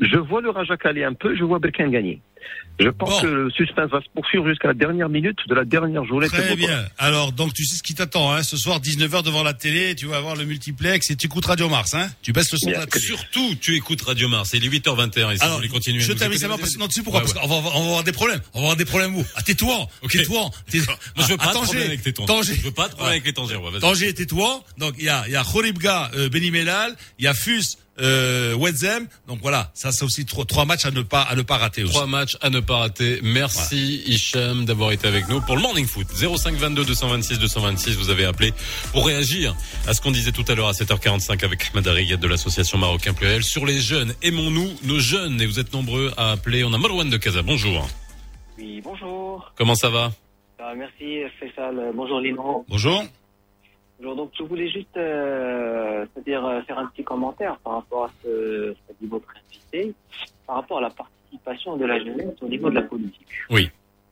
Je 0.00 0.16
vois 0.16 0.40
le 0.40 0.50
Raja 0.50 0.76
caler 0.76 1.04
un 1.04 1.12
peu, 1.12 1.34
je 1.36 1.44
vois 1.44 1.58
Berkane 1.58 1.90
gagner. 1.90 2.20
Je 2.78 2.90
pense 2.90 3.08
Bon. 3.08 3.20
que 3.22 3.26
le 3.26 3.50
suspense 3.52 3.90
va 3.90 4.00
se 4.02 4.06
poursuivre 4.14 4.46
jusqu'à 4.50 4.68
la 4.68 4.74
dernière 4.74 5.08
minute 5.08 5.38
de 5.48 5.54
la 5.54 5.64
dernière 5.64 6.04
journée. 6.04 6.28
Très 6.28 6.56
bien. 6.56 6.84
Alors, 6.98 7.32
donc, 7.32 7.54
tu 7.54 7.64
sais 7.64 7.74
ce 7.76 7.82
qui 7.82 7.94
t'attend, 7.94 8.34
hein. 8.34 8.42
Ce 8.42 8.58
soir, 8.58 8.80
19h 8.82 9.22
devant 9.22 9.42
la 9.42 9.54
télé, 9.54 9.94
tu 9.94 10.04
vas 10.04 10.20
voir 10.20 10.36
le 10.36 10.44
multiplex 10.44 11.10
et 11.10 11.16
tu 11.16 11.24
écoutes 11.24 11.46
Radio 11.46 11.70
Mars, 11.70 11.94
hein. 11.94 12.10
Tu 12.20 12.32
baisses 12.34 12.52
le 12.52 12.58
son 12.58 12.66
de 12.66 12.72
la 12.72 12.84
télé. 12.86 13.02
Surtout, 13.06 13.54
tu 13.62 13.76
écoutes 13.76 14.02
Radio 14.02 14.28
Mars. 14.28 14.50
C'est 14.50 14.58
les 14.58 14.68
8h21 14.68 15.30
et 15.32 15.38
si 15.38 15.38
vous 15.38 15.44
Alors, 15.44 15.58
à 15.60 15.62
je 15.62 16.12
termine 16.12 16.38
ça 16.38 16.48
parce 16.48 16.74
que 16.74 16.78
non, 16.78 16.86
tu 16.86 16.92
sais 16.96 17.02
pourquoi 17.02 17.22
Ouais, 17.22 17.26
Parce 17.32 17.38
qu'on 17.40 17.48
va, 17.48 17.54
on 17.54 17.62
va 17.62 17.86
avoir 17.88 18.04
des 18.04 18.12
problèmes. 18.12 18.40
On 18.52 18.58
va 18.58 18.64
avoir 18.64 18.76
des 18.76 18.84
problèmes 18.84 19.16
où 19.16 19.24
À 19.36 19.42
Tétouan. 19.42 19.88
Ok. 20.02 20.10
Tétouan. 20.12 20.50
Té- 20.70 20.80
Moi, 20.80 20.96
je 21.16 21.22
veux 21.32 21.36
pas 21.38 21.46
de 21.46 21.52
Tanger. 21.54 21.64
problème 21.64 21.86
avec 21.86 22.02
tes 22.02 22.12
tons. 22.12 22.26
Tanger. 22.26 22.54
Je 22.56 22.60
veux 22.60 22.70
pas 22.72 22.88
de 22.88 22.92
problème 22.92 23.12
avec 23.12 23.24
les 23.24 23.32
tangers. 23.32 23.56
ouais, 23.56 23.70
vas-y. 23.70 23.80
Tanger 23.80 24.08
et 24.08 24.14
Tétouan. 24.14 24.62
Donc, 24.76 24.96
il 24.98 25.04
y 25.06 25.08
a, 25.08 25.24
il 25.28 25.32
y 25.32 25.36
a 25.36 25.44
Khoribga, 25.44 26.10
euh, 26.14 26.28
Beni 26.28 26.50
Mellal, 26.50 26.94
il 27.18 27.24
y 27.24 27.28
a 27.28 27.32
Fus, 27.32 27.78
euh, 28.00 28.54
Wedzem. 28.58 29.06
Donc 29.26 29.40
voilà, 29.42 29.70
ça 29.74 29.92
c'est 29.92 30.04
aussi 30.04 30.24
trois, 30.24 30.44
trois 30.44 30.64
matchs 30.64 30.86
à 30.86 30.90
ne 30.90 31.02
pas 31.02 31.22
à 31.22 31.34
ne 31.34 31.42
pas 31.42 31.56
rater 31.56 31.84
aussi. 31.84 31.92
Trois 31.92 32.06
matchs 32.06 32.36
à 32.40 32.50
ne 32.50 32.60
pas 32.60 32.76
rater. 32.78 33.20
Merci 33.22 34.02
Hicham 34.06 34.64
d'avoir 34.64 34.92
été 34.92 35.06
avec 35.08 35.28
nous 35.28 35.40
pour 35.40 35.56
le 35.56 35.62
Morning 35.62 35.86
Foot. 35.86 36.06
05 36.12 36.54
22 36.54 36.84
226 36.84 37.38
226, 37.38 37.96
vous 37.96 38.10
avez 38.10 38.24
appelé 38.24 38.52
pour 38.92 39.06
réagir 39.06 39.54
à 39.86 39.94
ce 39.94 40.00
qu'on 40.00 40.10
disait 40.10 40.32
tout 40.32 40.44
à 40.48 40.54
l'heure 40.54 40.68
à 40.68 40.72
7h45 40.72 41.44
avec 41.44 41.70
Ahmed 41.72 41.88
Ariyad 41.88 42.20
de 42.20 42.28
l'association 42.28 42.78
Marocain 42.78 43.12
Pluriel 43.14 43.42
sur 43.44 43.66
les 43.66 43.78
jeunes. 43.80 44.14
Aimons-nous 44.22 44.70
nos 44.84 44.98
jeunes? 44.98 45.40
Et 45.40 45.46
vous 45.46 45.58
êtes 45.60 45.72
nombreux 45.72 46.12
à 46.16 46.32
appeler. 46.32 46.64
On 46.64 46.72
a 46.72 46.78
Marwan 46.78 47.08
de 47.08 47.16
Casa. 47.16 47.42
Bonjour. 47.42 47.88
Oui, 48.58 48.80
bonjour. 48.82 49.52
Comment 49.56 49.74
ça 49.74 49.90
va? 49.90 50.12
Ah, 50.58 50.72
merci 50.76 51.20
Faisal. 51.38 51.92
Bonjour 51.94 52.20
Lino. 52.20 52.64
Bonjour. 52.68 53.04
Donc 54.00 54.32
je 54.38 54.42
voulais 54.42 54.68
juste, 54.68 54.96
euh, 54.96 56.04
c'est-à-dire 56.12 56.44
euh, 56.44 56.60
faire 56.62 56.78
un 56.78 56.86
petit 56.86 57.02
commentaire 57.02 57.56
par 57.58 57.74
rapport 57.74 58.04
à 58.04 58.10
ce 58.22 58.72
qu'a 58.72 58.94
dit 59.00 59.06
votre 59.06 59.28
invité, 59.30 59.94
par 60.46 60.56
rapport 60.56 60.78
à 60.78 60.82
la 60.82 60.90
participation 60.90 61.76
de 61.76 61.86
la 61.86 61.98
jeunesse 61.98 62.36
au 62.42 62.48
niveau 62.48 62.68
de 62.68 62.74
la 62.74 62.82
politique. 62.82 63.26
Oui. 63.50 63.70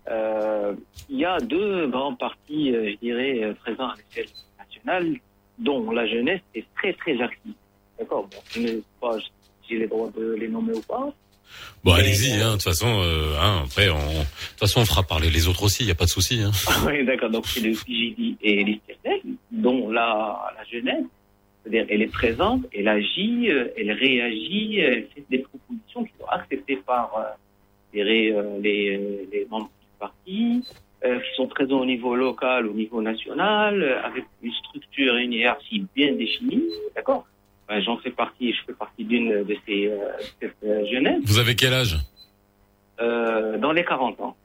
Euh, 0.08 0.74
il 1.08 1.18
y 1.18 1.24
a 1.24 1.38
deux 1.38 1.86
grands 1.88 2.14
partis, 2.14 2.74
euh, 2.74 2.90
je 2.90 2.96
dirais, 2.96 3.42
euh, 3.42 3.54
présents 3.54 3.88
à 3.88 3.94
l'échelle 3.96 4.32
nationale, 4.58 5.16
dont 5.58 5.90
la 5.90 6.06
jeunesse 6.06 6.42
est 6.54 6.66
très 6.76 6.92
très 6.94 7.20
active. 7.20 7.54
D'accord? 7.98 8.24
Bon, 8.24 8.38
je 8.50 8.60
ne 8.60 8.66
sais 8.66 8.82
pas 9.00 9.18
si 9.18 9.30
j'ai 9.68 9.78
les 9.78 9.86
droits 9.86 10.10
de 10.16 10.34
les 10.34 10.48
nommer 10.48 10.74
ou 10.74 10.82
pas. 10.82 11.12
Bon, 11.84 11.92
allez-y. 11.92 12.40
Hein, 12.40 12.48
de 12.48 12.52
toute 12.52 12.62
façon, 12.62 13.02
euh, 13.02 13.36
hein, 13.38 13.62
après, 13.66 13.90
on, 13.90 13.96
de 13.96 14.24
toute 14.24 14.58
façon, 14.58 14.80
on 14.80 14.84
fera 14.86 15.02
parler 15.02 15.28
les 15.28 15.48
autres 15.48 15.64
aussi. 15.64 15.82
Il 15.82 15.88
y 15.88 15.92
a 15.92 15.94
pas 15.94 16.06
de 16.06 16.10
souci. 16.10 16.40
Hein. 16.40 16.50
oui, 16.86 17.04
d'accord. 17.04 17.28
Donc, 17.30 17.46
c'est 17.46 17.60
le 17.60 17.72
PJD 17.72 18.38
et 18.40 18.64
l'ISTFL, 18.64 19.20
dont 19.50 19.90
la, 19.90 20.50
la 20.56 20.64
jeunesse, 20.64 21.04
c'est-à-dire, 21.62 21.86
elle 21.90 22.02
est 22.02 22.12
présente, 22.12 22.62
elle 22.74 22.88
agit, 22.88 23.50
euh, 23.50 23.68
elle 23.76 23.92
réagit, 23.92 24.78
elle 24.78 25.06
fait 25.14 25.24
des 25.30 25.38
propositions 25.38 26.04
qui 26.04 26.12
sont 26.18 26.26
acceptées 26.26 26.76
par 26.76 27.10
euh, 27.18 28.02
les, 28.02 28.32
les 29.32 29.46
membres 29.50 29.70
du 29.80 29.98
parti, 29.98 30.64
euh, 31.04 31.18
qui 31.20 31.36
sont 31.36 31.46
présents 31.46 31.80
au 31.80 31.86
niveau 31.86 32.16
local, 32.16 32.66
au 32.66 32.72
niveau 32.72 33.02
national, 33.02 33.82
avec 34.04 34.24
une 34.42 34.52
structure 34.52 35.18
et 35.18 35.24
une 35.24 35.34
hiérarchie 35.34 35.84
bien 35.94 36.12
définie, 36.12 36.64
d'accord? 36.94 37.26
Ben, 37.68 37.80
J'en 37.82 37.96
fais 37.98 38.10
partie, 38.10 38.52
je 38.52 38.58
fais 38.66 38.72
partie 38.74 39.04
d'une 39.04 39.42
de 39.44 39.56
ces 39.66 39.86
euh, 39.86 39.98
cette 40.40 40.54
euh, 40.64 40.84
jeunesse, 40.90 41.22
Vous 41.24 41.38
avez 41.38 41.54
quel 41.56 41.72
âge? 41.72 41.96
Euh, 43.00 43.58
dans 43.58 43.72
les 43.72 43.84
40 43.84 44.20
ans. 44.20 44.36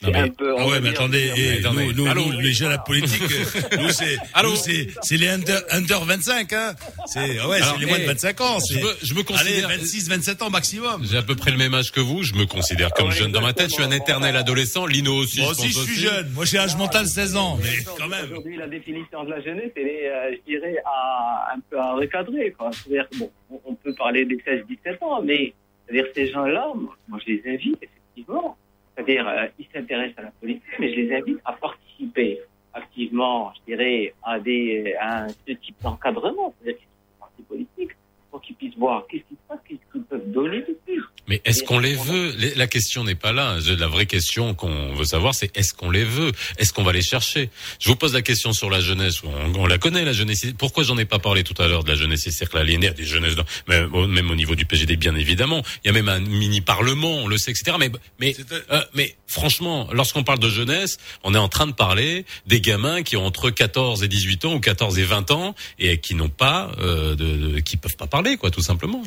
Non, 0.00 0.08
C'est 0.08 0.12
mais- 0.12 0.18
un 0.20 0.28
peu, 0.28 0.54
Ah 0.56 0.66
ouais, 0.68 0.80
mais 0.80 0.90
attendez, 0.90 1.32
eh, 1.36 1.60
nous, 1.60 1.92
nous, 1.92 2.06
Allô 2.06 2.26
nous, 2.26 2.38
les 2.40 2.52
jeunes 2.52 2.68
à 2.68 2.72
la 2.72 2.78
politique, 2.78 3.20
euh, 3.20 3.76
nous 3.82 3.88
c'est, 3.90 4.16
Allô 4.32 4.50
nous 4.50 4.56
c'est, 4.56 4.86
c'est 5.02 5.16
les 5.16 5.28
under, 5.28 5.60
under 5.70 6.04
25, 6.04 6.52
hein. 6.52 6.74
C'est, 7.06 7.38
ah 7.40 7.48
ouais, 7.48 7.56
Alors, 7.60 7.74
c'est 7.74 7.80
les 7.80 7.86
moins 7.86 7.98
de 7.98 8.04
eh, 8.04 8.06
25 8.06 8.40
ans. 8.40 8.58
Je 8.60 8.74
C'est, 8.74 8.80
me, 8.82 8.88
je 9.02 9.14
me 9.14 9.18
allez, 9.20 9.24
considère. 9.24 9.68
26, 9.70 10.08
27 10.08 10.42
ans 10.42 10.50
maximum. 10.50 11.04
J'ai 11.04 11.16
à 11.16 11.22
peu 11.22 11.34
près 11.34 11.50
le 11.50 11.56
même 11.56 11.74
âge 11.74 11.90
que 11.90 11.98
vous. 11.98 12.22
Je 12.22 12.34
me 12.34 12.46
considère 12.46 12.92
comme 12.92 13.08
Ouais, 13.08 13.14
jeune 13.14 13.32
dans 13.32 13.40
ma 13.40 13.52
tête. 13.52 13.70
Je 13.70 13.74
suis 13.74 13.82
un 13.82 13.90
éternel 13.90 14.36
adolescent. 14.36 14.86
Lino 14.86 15.14
aussi. 15.16 15.40
Moi 15.40 15.48
je 15.48 15.62
aussi, 15.64 15.72
pense 15.74 15.84
je 15.86 15.90
suis 15.92 16.00
jeune. 16.00 16.30
Moi, 16.30 16.44
j'ai 16.44 16.58
âge 16.58 16.76
mental 16.76 17.06
16 17.08 17.34
ans, 17.36 17.58
mais 17.60 17.84
quand 17.98 18.06
même. 18.06 18.24
Aujourd'hui, 18.26 18.56
la 18.56 18.68
définition 18.68 19.24
de 19.24 19.30
la 19.30 19.40
jeunesse, 19.42 19.72
elle 19.76 19.88
est, 19.88 20.08
euh, 20.08 20.30
je 20.46 20.52
dirais, 20.52 20.76
à, 20.86 21.54
un 21.56 21.60
peu 21.68 21.76
à 21.76 21.94
recadrer. 21.94 22.54
quoi. 22.56 22.70
C'est-à-dire, 22.72 23.06
bon, 23.18 23.30
on- 23.66 23.74
peut 23.74 23.94
parler 23.94 24.24
des 24.24 24.36
16-17 24.46 25.02
ans, 25.02 25.22
mais 25.22 25.52
c'est-à-dire 25.86 26.06
ces 26.14 26.30
gens-là, 26.30 26.68
moi, 26.76 26.96
moi, 27.08 27.18
je 27.26 27.32
les 27.32 27.42
invite, 27.54 27.78
effectivement. 27.82 28.56
C'est-à-dire, 28.98 29.28
euh, 29.28 29.46
ils 29.60 29.66
s'intéressent 29.72 30.18
à 30.18 30.22
la 30.22 30.30
politique, 30.32 30.64
mais 30.80 30.90
je 30.92 31.00
les 31.00 31.14
invite 31.14 31.38
à 31.44 31.52
participer 31.52 32.40
activement, 32.74 33.52
je 33.54 33.72
dirais, 33.72 34.12
à, 34.24 34.40
des, 34.40 34.96
à 35.00 35.28
ce 35.28 35.52
type 35.52 35.76
d'encadrement, 35.82 36.52
c'est-à-dire 36.58 36.80
qu'ils 36.80 36.88
sont 36.88 37.20
partis 37.20 37.42
politiques, 37.42 37.96
pour 38.28 38.40
qu'ils 38.40 38.56
puissent 38.56 38.76
voir 38.76 39.06
qu'est-ce 39.06 39.22
qui 39.22 39.34
se 39.34 39.48
passe, 39.48 39.60
qu'est-ce 39.68 39.92
qu'ils 39.92 40.02
peuvent 40.02 40.28
donner 40.32 40.62
de 40.62 40.76
plus. 40.84 41.04
Mais 41.28 41.40
est-ce 41.44 41.62
qu'on 41.62 41.78
les 41.78 41.94
veut 41.94 42.34
La 42.56 42.66
question 42.66 43.04
n'est 43.04 43.14
pas 43.14 43.32
là. 43.32 43.58
La 43.78 43.86
vraie 43.86 44.06
question 44.06 44.54
qu'on 44.54 44.94
veut 44.94 45.04
savoir, 45.04 45.34
c'est 45.34 45.56
est-ce 45.56 45.74
qu'on 45.74 45.90
les 45.90 46.04
veut 46.04 46.32
Est-ce 46.56 46.72
qu'on 46.72 46.82
va 46.82 46.92
les 46.92 47.02
chercher 47.02 47.50
Je 47.78 47.88
vous 47.88 47.96
pose 47.96 48.14
la 48.14 48.22
question 48.22 48.52
sur 48.52 48.70
la 48.70 48.80
jeunesse. 48.80 49.22
On, 49.22 49.54
on 49.60 49.66
la 49.66 49.78
connaît, 49.78 50.04
la 50.04 50.12
jeunesse. 50.12 50.46
Pourquoi 50.56 50.84
j'en 50.84 50.96
ai 50.98 51.04
pas 51.04 51.18
parlé 51.18 51.44
tout 51.44 51.60
à 51.62 51.68
l'heure 51.68 51.84
de 51.84 51.90
la 51.90 51.94
jeunesse 51.96 52.26
et 52.26 52.30
cercle 52.30 52.56
aliénaire, 52.58 52.94
des 52.94 53.04
jeunesses, 53.04 53.34
dans- 53.36 53.44
même, 53.68 53.94
au- 53.94 54.06
même 54.06 54.30
au 54.30 54.34
niveau 54.34 54.54
du 54.54 54.64
PGD, 54.64 54.96
bien 54.96 55.14
évidemment. 55.14 55.62
Il 55.84 55.88
y 55.88 55.90
a 55.90 55.92
même 55.92 56.08
un 56.08 56.20
mini 56.20 56.60
parlement, 56.62 57.18
on 57.18 57.28
le 57.28 57.36
sait, 57.38 57.50
etc. 57.50 57.76
Mais, 57.78 57.90
mais, 58.18 58.34
euh, 58.72 58.82
mais 58.94 59.14
franchement, 59.26 59.88
lorsqu'on 59.92 60.24
parle 60.24 60.38
de 60.38 60.48
jeunesse, 60.48 60.96
on 61.24 61.34
est 61.34 61.38
en 61.38 61.48
train 61.48 61.66
de 61.66 61.72
parler 61.72 62.24
des 62.46 62.60
gamins 62.62 63.02
qui 63.02 63.16
ont 63.18 63.26
entre 63.26 63.50
14 63.50 64.02
et 64.02 64.08
18 64.08 64.46
ans 64.46 64.54
ou 64.54 64.60
14 64.60 64.98
et 64.98 65.04
20 65.04 65.30
ans 65.30 65.54
et 65.78 65.98
qui 65.98 66.14
n'ont 66.14 66.30
pas, 66.30 66.72
euh, 66.78 67.14
de, 67.14 67.36
de- 67.36 67.60
qui 67.60 67.76
peuvent 67.76 67.96
pas 67.96 68.06
parler, 68.06 68.36
quoi, 68.38 68.50
tout 68.50 68.62
simplement. 68.62 69.02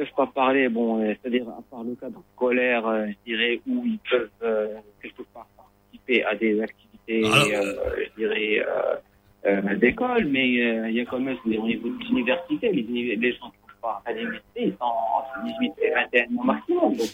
Peuvent 0.00 0.14
pas 0.16 0.28
parler, 0.28 0.70
bon, 0.70 1.02
euh, 1.02 1.12
c'est-à-dire 1.20 1.46
à 1.50 1.60
part 1.70 1.84
le 1.84 1.94
cadre 1.94 2.22
scolaire, 2.34 2.86
euh, 2.86 3.08
je 3.08 3.30
dirais, 3.30 3.60
où 3.68 3.84
ils 3.84 3.98
peuvent 4.10 4.30
euh, 4.42 4.78
quelque 5.02 5.20
part 5.34 5.46
participer 5.54 6.24
à 6.24 6.34
des 6.34 6.58
activités, 6.58 7.22
euh, 7.54 7.74
je 7.98 8.16
dirais, 8.16 9.76
d'école, 9.76 10.24
mais 10.24 10.48
il 10.48 10.92
y 10.92 11.00
a 11.02 11.04
quand 11.04 11.20
même, 11.20 11.36
au 11.44 11.48
niveau 11.50 11.90
de 11.90 12.02
l'université, 12.02 12.72
les, 12.72 13.32
gens 13.32 13.50
qui 13.50 13.58
sont 13.60 13.80
pas 13.82 14.00
à 14.06 14.12
l'université, 14.12 14.68
ils 14.68 14.72
sont 14.72 14.84
entre 14.84 15.44
18 15.60 15.72
et 15.82 15.90
21 15.90 16.38
ans 16.38 16.44
maximum. 16.44 16.96
Donc, 16.96 17.08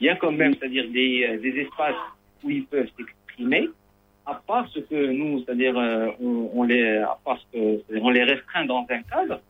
il 0.00 0.06
y 0.06 0.08
a 0.08 0.16
quand 0.16 0.32
même, 0.32 0.54
c'est-à-dire 0.54 0.88
des, 0.90 1.38
des 1.42 1.60
espaces 1.60 1.94
où 2.42 2.48
ils 2.48 2.64
peuvent 2.64 2.88
s'exprimer, 2.96 3.68
à 4.24 4.40
part 4.46 4.66
ce 4.70 4.78
que 4.78 5.10
nous, 5.12 5.44
c'est-à-dire, 5.44 5.76
on, 6.22 6.50
on 6.54 6.62
les, 6.62 6.96
à 6.96 7.18
part 7.22 7.38
ce 7.38 7.58
que, 7.58 7.82
c'est-à-dire, 7.86 8.02
on 8.02 8.10
les 8.10 8.24
restreint 8.24 8.64
dans 8.64 8.86
un 8.88 9.02
cadre 9.02 9.42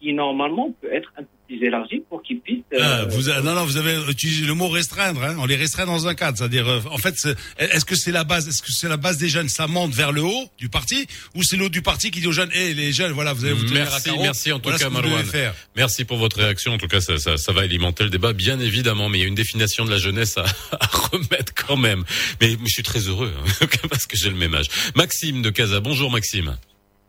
qui 0.00 0.12
normalement 0.12 0.74
peut 0.80 0.92
être 0.92 1.10
un 1.18 1.22
peu 1.22 1.28
plus 1.48 1.64
élargi 1.64 2.02
pour 2.08 2.22
qu'ils 2.22 2.40
puissent. 2.40 2.58
euh, 2.72 2.78
Ah, 2.82 3.04
vous, 3.08 3.28
a- 3.30 3.40
non, 3.40 3.54
non, 3.54 3.64
vous 3.64 3.76
avez 3.76 3.94
utilisé 4.10 4.44
le 4.46 4.54
mot 4.54 4.68
restreindre. 4.68 5.22
Hein. 5.22 5.36
On 5.38 5.46
les 5.46 5.54
restreint 5.54 5.86
dans 5.86 6.08
un 6.08 6.14
cadre, 6.14 6.36
c'est-à-dire, 6.38 6.66
euh, 6.68 6.80
en 6.90 6.98
fait, 6.98 7.14
c'est- 7.16 7.36
est-ce 7.58 7.84
que 7.84 7.94
c'est 7.94 8.10
la 8.10 8.24
base, 8.24 8.48
est-ce 8.48 8.62
que 8.62 8.72
c'est 8.72 8.88
la 8.88 8.96
base 8.96 9.18
des 9.18 9.28
jeunes, 9.28 9.48
ça 9.48 9.66
monte 9.68 9.92
vers 9.94 10.10
le 10.10 10.22
haut 10.22 10.48
du 10.58 10.68
parti, 10.68 11.06
ou 11.36 11.42
c'est 11.44 11.56
l'autre 11.56 11.70
du 11.70 11.82
parti 11.82 12.10
qui 12.10 12.20
dit 12.20 12.26
aux 12.26 12.32
jeunes, 12.32 12.50
hé, 12.52 12.74
les 12.74 12.92
jeunes, 12.92 13.12
voilà, 13.12 13.32
vous 13.32 13.44
allez 13.44 13.54
vous 13.54 13.64
tenir 13.64 13.82
à 13.82 13.90
Merci, 13.90 14.04
carreau, 14.04 14.22
merci 14.22 14.52
en 14.52 14.58
tout 14.58 14.64
voilà 14.70 14.78
cas, 14.78 14.90
Marouane. 14.90 15.24
faire. 15.24 15.54
Merci 15.76 16.04
pour 16.04 16.18
votre 16.18 16.36
réaction. 16.38 16.72
En 16.72 16.78
tout 16.78 16.88
cas, 16.88 17.00
ça, 17.00 17.16
ça, 17.18 17.36
ça 17.36 17.52
va 17.52 17.62
alimenter 17.62 18.02
le 18.04 18.10
débat, 18.10 18.32
bien 18.32 18.58
évidemment. 18.58 19.08
Mais 19.08 19.18
il 19.18 19.20
y 19.20 19.24
a 19.24 19.28
une 19.28 19.34
définition 19.36 19.84
de 19.84 19.90
la 19.90 19.98
jeunesse 19.98 20.38
à, 20.38 20.44
à 20.80 20.86
remettre 20.86 21.52
quand 21.54 21.76
même. 21.76 22.02
Mais, 22.40 22.56
mais 22.60 22.66
je 22.66 22.72
suis 22.72 22.82
très 22.82 23.00
heureux 23.00 23.32
hein, 23.62 23.66
parce 23.90 24.06
que 24.06 24.16
j'ai 24.16 24.30
le 24.30 24.36
même 24.36 24.54
âge. 24.54 24.66
Maxime 24.96 25.42
de 25.42 25.50
Casa. 25.50 25.78
Bonjour 25.80 26.10
Maxime. 26.10 26.56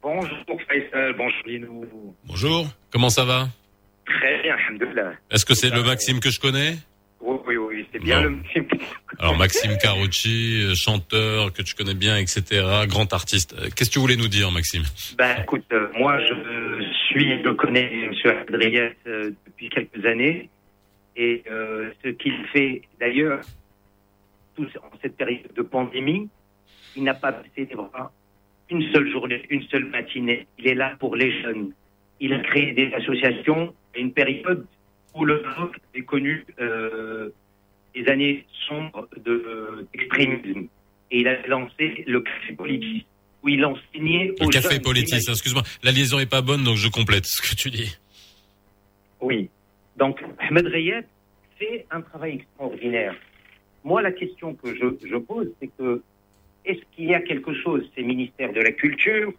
Bonjour 0.01 0.61
Faisal, 0.69 1.13
bonjour 1.17 1.41
Linou. 1.45 2.15
Bonjour. 2.25 2.67
Comment 2.91 3.09
ça 3.09 3.25
va? 3.25 3.47
Très 4.05 4.41
bien, 4.41 4.55
alhamdoulilah. 4.55 5.13
Est-ce 5.31 5.45
que 5.45 5.53
c'est 5.53 5.69
le 5.69 5.83
Maxime 5.83 6.19
que 6.19 6.29
je 6.29 6.39
connais? 6.39 6.75
Oui, 7.19 7.37
oui, 7.47 7.57
oui, 7.57 7.87
c'est 7.91 7.99
bien 7.99 8.17
Bon. 8.21 8.23
le 8.23 8.29
Maxime. 8.37 8.67
Alors 9.19 9.37
Maxime 9.37 9.77
Carucci, 9.81 10.63
euh, 10.63 10.75
chanteur 10.75 11.51
que 11.51 11.61
tu 11.61 11.73
connais 11.75 11.95
bien, 11.95 12.15
etc. 12.17 12.63
Grand 12.87 13.11
artiste. 13.11 13.53
Euh, 13.59 13.69
Qu'est-ce 13.75 13.89
que 13.89 13.93
tu 13.95 13.99
voulais 13.99 14.15
nous 14.15 14.27
dire, 14.27 14.51
Maxime? 14.51 14.83
Ben 15.17 15.41
écoute, 15.41 15.65
euh, 15.73 15.87
moi 15.97 16.19
je 16.21 16.33
suis, 17.09 17.43
je 17.43 17.49
connais 17.49 17.91
M. 17.91 18.13
Adriès 18.47 18.93
euh, 19.07 19.31
depuis 19.47 19.69
quelques 19.69 20.05
années 20.05 20.49
et 21.15 21.43
euh, 21.51 21.89
ce 22.03 22.09
qu'il 22.09 22.45
fait 22.53 22.83
d'ailleurs, 22.99 23.41
en 24.59 24.97
cette 25.01 25.17
période 25.17 25.51
de 25.55 25.61
pandémie, 25.63 26.29
il 26.95 27.03
n'a 27.03 27.13
pas 27.15 27.31
baissé 27.31 27.67
les 27.69 27.75
bras 27.75 28.11
une 28.69 28.83
seule 28.91 29.09
journée, 29.11 29.41
une 29.49 29.63
seule 29.63 29.85
matinée. 29.85 30.47
Il 30.59 30.67
est 30.67 30.75
là 30.75 30.95
pour 30.99 31.15
les 31.15 31.41
jeunes. 31.41 31.71
Il 32.19 32.33
a 32.33 32.39
créé 32.39 32.73
des 32.73 32.91
associations 32.93 33.73
à 33.95 33.99
une 33.99 34.11
période 34.11 34.65
où 35.15 35.25
le 35.25 35.41
Maroc 35.41 35.77
est 35.95 36.01
connu 36.03 36.45
euh, 36.59 37.29
des 37.95 38.07
années 38.07 38.45
sombres 38.67 39.07
de- 39.25 39.87
d'extrémisme. 39.93 40.67
et 41.11 41.19
il 41.21 41.27
a 41.27 41.45
lancé 41.47 42.03
le 42.05 42.19
café 42.21 42.53
politique 42.53 43.07
où 43.43 43.49
il 43.49 43.63
enseignait 43.65 44.33
Le 44.39 44.45
aux 44.45 44.49
café 44.49 44.73
jeunes- 44.75 44.81
politique, 44.81 45.23
excuse-moi. 45.29 45.63
La 45.83 45.91
liaison 45.91 46.19
est 46.19 46.29
pas 46.29 46.41
bonne, 46.41 46.63
donc 46.63 46.75
je 46.75 46.89
complète 46.89 47.25
ce 47.25 47.41
que 47.41 47.55
tu 47.55 47.69
dis. 47.71 47.97
Oui. 49.21 49.49
Donc, 49.95 50.23
Ahmed 50.39 50.67
Reyet 50.67 51.05
fait 51.57 51.85
un 51.91 52.01
travail 52.01 52.35
extraordinaire. 52.35 53.15
Moi, 53.83 54.01
la 54.01 54.11
question 54.11 54.53
que 54.53 54.75
je, 54.75 54.85
je 55.07 55.15
pose, 55.17 55.47
c'est 55.59 55.69
que 55.77 56.01
est-ce 56.67 56.81
qu'il 56.91 57.05
y 57.05 57.15
a 57.15 57.21
quelque 57.21 57.53
chose, 57.53 57.89
ces 57.95 58.03
ministères 58.03 58.53
de 58.53 58.61
la 58.61 58.71
Culture, 58.71 59.33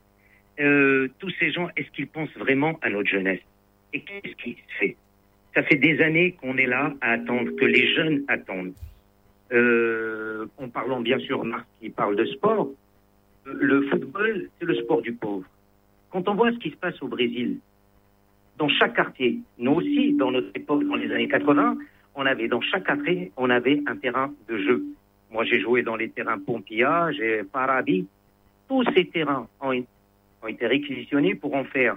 euh, 0.61 1.09
tous 1.19 1.31
ces 1.39 1.53
gens, 1.53 1.69
est-ce 1.77 1.91
qu'ils 1.91 2.09
pensent 2.09 2.37
vraiment 2.37 2.79
à 2.83 2.91
notre 2.91 3.09
jeunesse? 3.09 3.41
Et 3.93 4.01
qu'est-ce 4.01 4.35
qui 4.43 4.55
se 4.55 4.79
fait? 4.79 4.97
Ça 5.55 5.63
fait 5.63 5.77
des 5.77 6.01
années 6.01 6.33
qu'on 6.41 6.57
est 6.57 6.67
là 6.67 6.95
à 7.01 7.13
attendre, 7.13 7.51
que 7.57 7.65
les 7.65 7.95
jeunes 7.95 8.25
attendent. 8.29 8.75
Euh, 9.53 10.47
en 10.59 10.69
parlant 10.69 11.01
bien 11.01 11.19
sûr, 11.19 11.45
Marc 11.45 11.67
qui 11.81 11.91
parle 11.91 12.17
de 12.17 12.25
sport, 12.27 12.69
le 13.45 13.83
football, 13.89 14.49
c'est 14.59 14.67
le 14.67 14.75
sport 14.75 15.01
du 15.01 15.13
pauvre. 15.13 15.47
Quand 16.11 16.29
on 16.29 16.35
voit 16.35 16.53
ce 16.53 16.59
qui 16.59 16.71
se 16.71 16.77
passe 16.77 17.01
au 17.03 17.09
Brésil, 17.09 17.59
dans 18.59 18.69
chaque 18.69 18.97
quartier, 18.97 19.39
nous 19.59 19.73
aussi, 19.73 20.13
dans 20.15 20.31
notre 20.31 20.51
époque, 20.55 20.85
dans 20.85 20.97
les 20.97 21.11
années 21.13 21.29
80, 21.29 21.79
on 22.15 22.27
avait 22.27 22.49
dans 22.49 22.61
chaque 22.61 22.85
quartier, 22.85 23.33
on 23.37 23.49
avait 23.49 23.81
un 23.87 23.97
terrain 23.97 24.33
de 24.49 24.59
jeu. 24.59 24.85
Moi, 25.31 25.45
j'ai 25.45 25.61
joué 25.61 25.83
dans 25.83 25.97
les 25.97 26.09
terrains 26.11 26.39
Pompia, 26.39 27.11
j'ai 27.13 27.43
Parabi. 27.45 28.07
Tous 28.69 28.85
ces 28.95 29.07
terrains 29.07 29.47
ont, 29.61 29.73
ont 30.43 30.47
été 30.47 30.67
réquisitionnés 30.67 31.35
pour 31.35 31.55
en 31.55 31.65
faire 31.65 31.97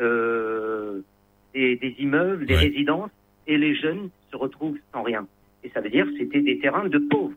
euh, 0.00 1.00
des, 1.54 1.76
des 1.76 1.94
immeubles, 1.98 2.46
des 2.46 2.54
Ouais. 2.54 2.60
résidences, 2.60 3.10
et 3.46 3.58
les 3.58 3.74
jeunes 3.74 4.10
se 4.30 4.36
retrouvent 4.36 4.78
sans 4.92 5.02
rien. 5.02 5.26
Et 5.62 5.68
ça 5.70 5.80
veut 5.80 5.90
dire 5.90 6.06
que 6.06 6.16
c'était 6.18 6.40
des 6.40 6.58
terrains 6.58 6.88
de 6.88 6.98
pauvres. 6.98 7.34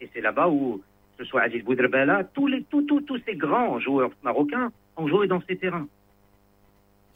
Et 0.00 0.08
c'est 0.12 0.20
là-bas 0.20 0.48
où, 0.48 0.82
que 1.18 1.24
ce 1.24 1.30
soit 1.30 1.42
Aziz 1.42 1.62
Boudrabala, 1.64 2.24
tous, 2.24 2.46
les, 2.46 2.62
tous, 2.64 2.82
tous, 2.82 3.00
tous 3.02 3.20
ces 3.26 3.34
grands 3.34 3.78
joueurs 3.80 4.10
marocains 4.22 4.70
ont 4.96 5.08
joué 5.08 5.26
dans 5.26 5.40
ces 5.48 5.56
terrains. 5.56 5.86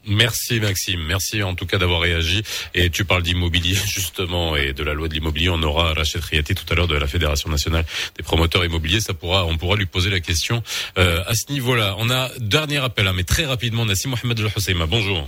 Merci 0.07 0.59
Maxime, 0.59 1.03
merci 1.03 1.43
en 1.43 1.53
tout 1.53 1.65
cas 1.67 1.77
d'avoir 1.77 2.01
réagi. 2.01 2.43
Et 2.73 2.89
tu 2.89 3.05
parles 3.05 3.21
d'immobilier 3.21 3.75
justement 3.85 4.55
et 4.55 4.73
de 4.73 4.83
la 4.83 4.93
loi 4.93 5.07
de 5.07 5.13
l'immobilier. 5.13 5.49
On 5.49 5.61
aura 5.61 5.93
Rachid 5.93 6.23
Riati 6.23 6.55
tout 6.55 6.65
à 6.71 6.75
l'heure 6.75 6.87
de 6.87 6.95
la 6.95 7.07
Fédération 7.07 7.49
nationale 7.49 7.85
des 8.17 8.23
promoteurs 8.23 8.65
immobiliers. 8.65 8.99
Ça 8.99 9.13
pourra, 9.13 9.45
on 9.45 9.57
pourra 9.57 9.75
lui 9.75 9.85
poser 9.85 10.09
la 10.09 10.19
question 10.19 10.63
euh, 10.97 11.23
à 11.27 11.33
ce 11.33 11.51
niveau-là. 11.51 11.95
On 11.99 12.09
a 12.09 12.29
dernier 12.39 12.77
appel, 12.77 13.07
hein, 13.07 13.13
mais 13.15 13.23
très 13.23 13.45
rapidement, 13.45 13.85
Nassim 13.85 14.09
Mohamed 14.09 14.39
El 14.39 14.47
Husseima. 14.55 14.85
Bonjour. 14.85 15.27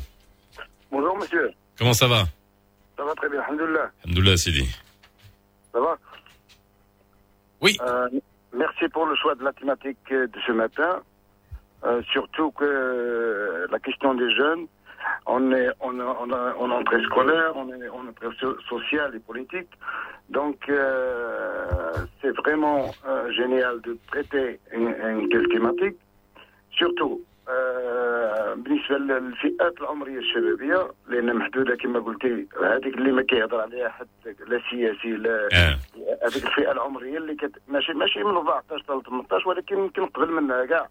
Bonjour 0.91 1.17
monsieur, 1.17 1.51
Comment 1.77 1.93
ça 1.93 2.07
va? 2.07 2.25
Ça 2.97 3.03
va 3.03 3.13
très 3.15 3.29
bien, 3.29 3.41
alhamdoulilah. 3.41 3.91
Alhamdoulilah, 4.05 4.37
Sidi. 4.37 4.67
Ça 5.71 5.79
va? 5.79 5.97
Oui. 7.61 7.77
Euh, 7.81 8.09
merci 8.53 8.87
pour 8.89 9.05
le 9.05 9.15
choix 9.15 9.35
de 9.35 9.43
la 9.43 9.53
thématique 9.53 9.97
de 10.09 10.39
ce 10.45 10.51
matin. 10.51 11.01
Euh, 11.84 12.02
surtout 12.12 12.50
que 12.50 12.64
euh, 12.64 13.66
la 13.70 13.78
question 13.78 14.14
des 14.14 14.30
jeunes, 14.34 14.66
on 15.26 15.52
est 15.52 15.68
on 15.80 15.94
a, 16.00 16.08
on 16.22 16.28
a, 16.32 16.54
on 16.58 16.66
est 16.70 16.74
en 16.96 17.02
scolaire, 17.04 17.52
on 17.54 17.68
est 17.72 17.88
en 17.88 18.02
entrée 18.08 18.28
so- 18.40 18.58
sociale 18.72 19.14
et 19.14 19.20
politique. 19.20 19.70
Donc 20.28 20.58
euh, 20.68 21.92
c'est 22.20 22.34
vraiment 22.42 22.90
euh, 23.06 23.30
génial 23.32 23.80
de 23.82 23.96
traiter 24.10 24.58
une, 24.72 24.88
une 25.12 25.28
telle 25.28 25.48
thématique. 25.48 25.96
Surtout 26.72 27.20
آه، 27.50 28.54
بالنسبه 28.54 28.98
للفئات 28.98 29.80
العمريه 29.80 30.18
الشبابيه 30.18 30.90
لان 31.08 31.36
محدوده 31.36 31.76
كما 31.76 31.98
قلتي 32.00 32.46
هذيك 32.62 32.94
اللي 32.94 33.12
ما 33.12 33.22
كيهضر 33.22 33.60
عليها 33.60 33.88
حد 33.88 34.06
لا 34.46 34.60
سياسي 34.70 35.08
لا 35.12 35.48
آه. 35.52 35.78
هذيك 36.26 36.44
الفئه 36.46 36.72
العمريه 36.72 37.18
اللي 37.18 37.34
كت... 37.34 37.52
ماشي 37.68 37.92
ماشي 37.92 38.24
من 38.24 38.36
14 38.36 38.62
حتى 38.82 38.92
ل 38.92 39.02
18 39.02 39.48
ولكن 39.48 39.78
يمكن 39.78 40.06
قبل 40.06 40.32
منها 40.32 40.64
كاع 40.64 40.78
آه، 40.80 40.88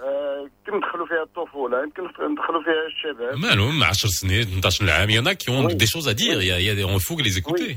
آه، 0.00 0.48
يمكن 0.68 0.76
ندخلوا 0.76 1.06
فيها 1.06 1.22
الطفولة 1.22 1.82
يمكن 1.82 2.02
ندخلوا 2.04 2.62
فيها 2.62 2.86
الشباب. 2.86 3.34
مالهم 3.38 3.84
10 3.84 4.08
سنين 4.08 4.44
18 4.44 4.90
عام 4.90 5.10
يانا 5.10 5.32
كي 5.32 5.50
اون 5.52 5.76
دي 5.76 5.86
شوز 5.86 6.08
ا 6.08 6.12
دير 6.12 6.40
يا 6.40 6.84
اون 6.84 6.98
فوغ 6.98 7.20
لي 7.20 7.30
زيكوتي 7.30 7.76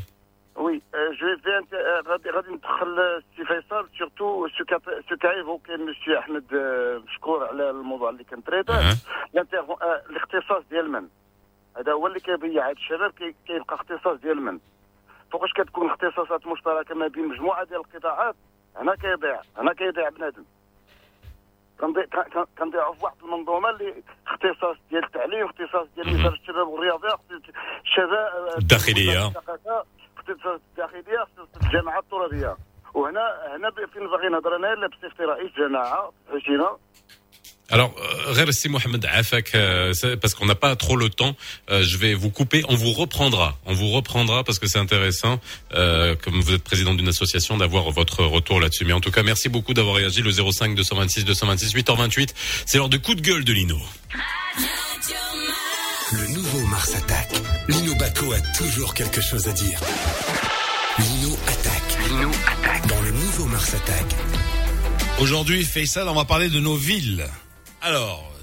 وي 0.55 0.81
جو 1.19 1.27
في 1.69 1.75
غادي 2.07 2.29
غادي 2.29 2.51
ندخل 2.51 2.99
السي 2.99 3.45
فيصل 3.45 3.89
سورتو 3.99 4.47
سو 5.09 5.15
كايفوكي 5.15 5.71
مسيو 5.71 6.19
احمد 6.19 6.43
مشكور 7.07 7.47
على 7.47 7.69
الموضوع 7.69 8.09
اللي 8.09 8.23
كان 8.23 8.43
تريدا 8.43 8.73
euh, 8.73 8.95
الاختصاص 10.09 10.63
ديال 10.69 10.91
من 10.91 11.07
هذا 11.77 11.91
هو 11.91 12.07
اللي 12.07 12.19
كيضيع 12.19 12.69
هاد 12.69 12.75
الشباب 12.75 13.11
كيبقى 13.47 13.75
اختصاص 13.75 14.19
ديال 14.19 14.41
من 14.41 14.59
فوقاش 15.31 15.49
كتكون 15.53 15.89
اختصاصات 15.89 16.47
مشتركة 16.47 16.95
ما 16.95 17.07
بين 17.07 17.27
مجموعة 17.27 17.65
ديال 17.65 17.79
القطاعات 17.79 18.35
هنا 18.75 18.95
كيضيع 18.95 19.41
هنا 19.57 19.73
كيضيع 19.73 20.09
بنادم. 20.09 20.43
كنضيعوا 22.57 22.93
في 22.93 23.03
واحد 23.03 23.15
المنظومه 23.23 23.69
اللي 23.69 24.03
اختصاص 24.27 24.77
ديال 24.89 25.03
التعليم 25.03 25.45
اختصاص 25.45 25.87
ديال 25.95 26.07
وزاره 26.15 26.33
الشباب 26.33 26.67
والرياضة 26.67 27.19
الشباب 27.85 28.57
الداخلية. 28.57 29.27
اختصاص 30.17 30.59
الداخلية 30.71 31.23
اختصاص 31.23 31.47
الجامعة 31.63 31.99
الترابيه 31.99 32.57
وهنا 32.93 33.55
هنا 33.55 33.71
فين 33.71 34.07
باغي 34.07 34.29
نهضر 34.29 34.55
أنا؟ 34.55 34.73
الا 34.73 34.87
بصفتي 34.87 35.23
رئيس 35.23 35.51
جماعة 35.57 36.11
حسينه 36.29 36.77
Alors, 37.69 37.93
euh, 37.99 38.31
Rersi 38.31 38.69
Mohamed 38.69 39.05
Afak, 39.11 39.53
euh, 39.53 39.93
parce 40.21 40.33
qu'on 40.35 40.45
n'a 40.45 40.55
pas 40.55 40.75
trop 40.77 40.95
le 40.95 41.09
temps, 41.09 41.35
euh, 41.69 41.83
je 41.83 41.97
vais 41.97 42.13
vous 42.13 42.29
couper. 42.29 42.63
On 42.69 42.75
vous 42.75 42.93
reprendra. 42.93 43.57
On 43.65 43.73
vous 43.73 43.89
reprendra 43.89 44.43
parce 44.45 44.57
que 44.57 44.67
c'est 44.67 44.79
intéressant, 44.79 45.39
comme 45.71 46.39
vous 46.41 46.53
êtes 46.53 46.63
président 46.63 46.93
d'une 46.93 47.09
association, 47.09 47.57
d'avoir 47.57 47.91
votre 47.91 48.23
retour 48.23 48.61
là-dessus. 48.61 48.85
Mais 48.85 48.93
en 48.93 49.01
tout 49.01 49.11
cas, 49.11 49.23
merci 49.23 49.49
beaucoup 49.49 49.73
d'avoir 49.73 49.95
réagi. 49.95 50.21
Le 50.21 50.31
05 50.31 50.75
226 50.75 51.25
226 51.25 51.75
8h28, 51.75 52.29
c'est 52.65 52.77
l'heure 52.77 52.89
du 52.89 52.99
coup 52.99 53.15
de 53.15 53.21
gueule 53.21 53.43
de 53.43 53.53
Lino. 53.53 53.77
Le 56.13 56.27
nouveau 56.33 56.65
Mars 56.67 56.95
attaque. 56.95 57.41
Lino 57.67 57.93
Baco 57.95 58.31
a 58.31 58.39
toujours 58.57 58.93
quelque 58.93 59.19
chose 59.19 59.47
à 59.47 59.51
dire. 59.51 59.79
Lino 60.99 61.37
attaque. 61.47 62.09
Lino 62.09 62.31
attaque. 62.47 62.87
Dans 62.87 63.01
le 63.01 63.11
nouveau 63.11 63.45
Mars 63.45 63.73
attaque. 63.73 64.15
Aujourd'hui, 65.19 65.63
Faisal, 65.63 66.07
on 66.07 66.13
va 66.13 66.25
parler 66.25 66.47
de 66.47 66.59
nos 66.59 66.75
villes. 66.75 67.27
Alors, 67.87 68.33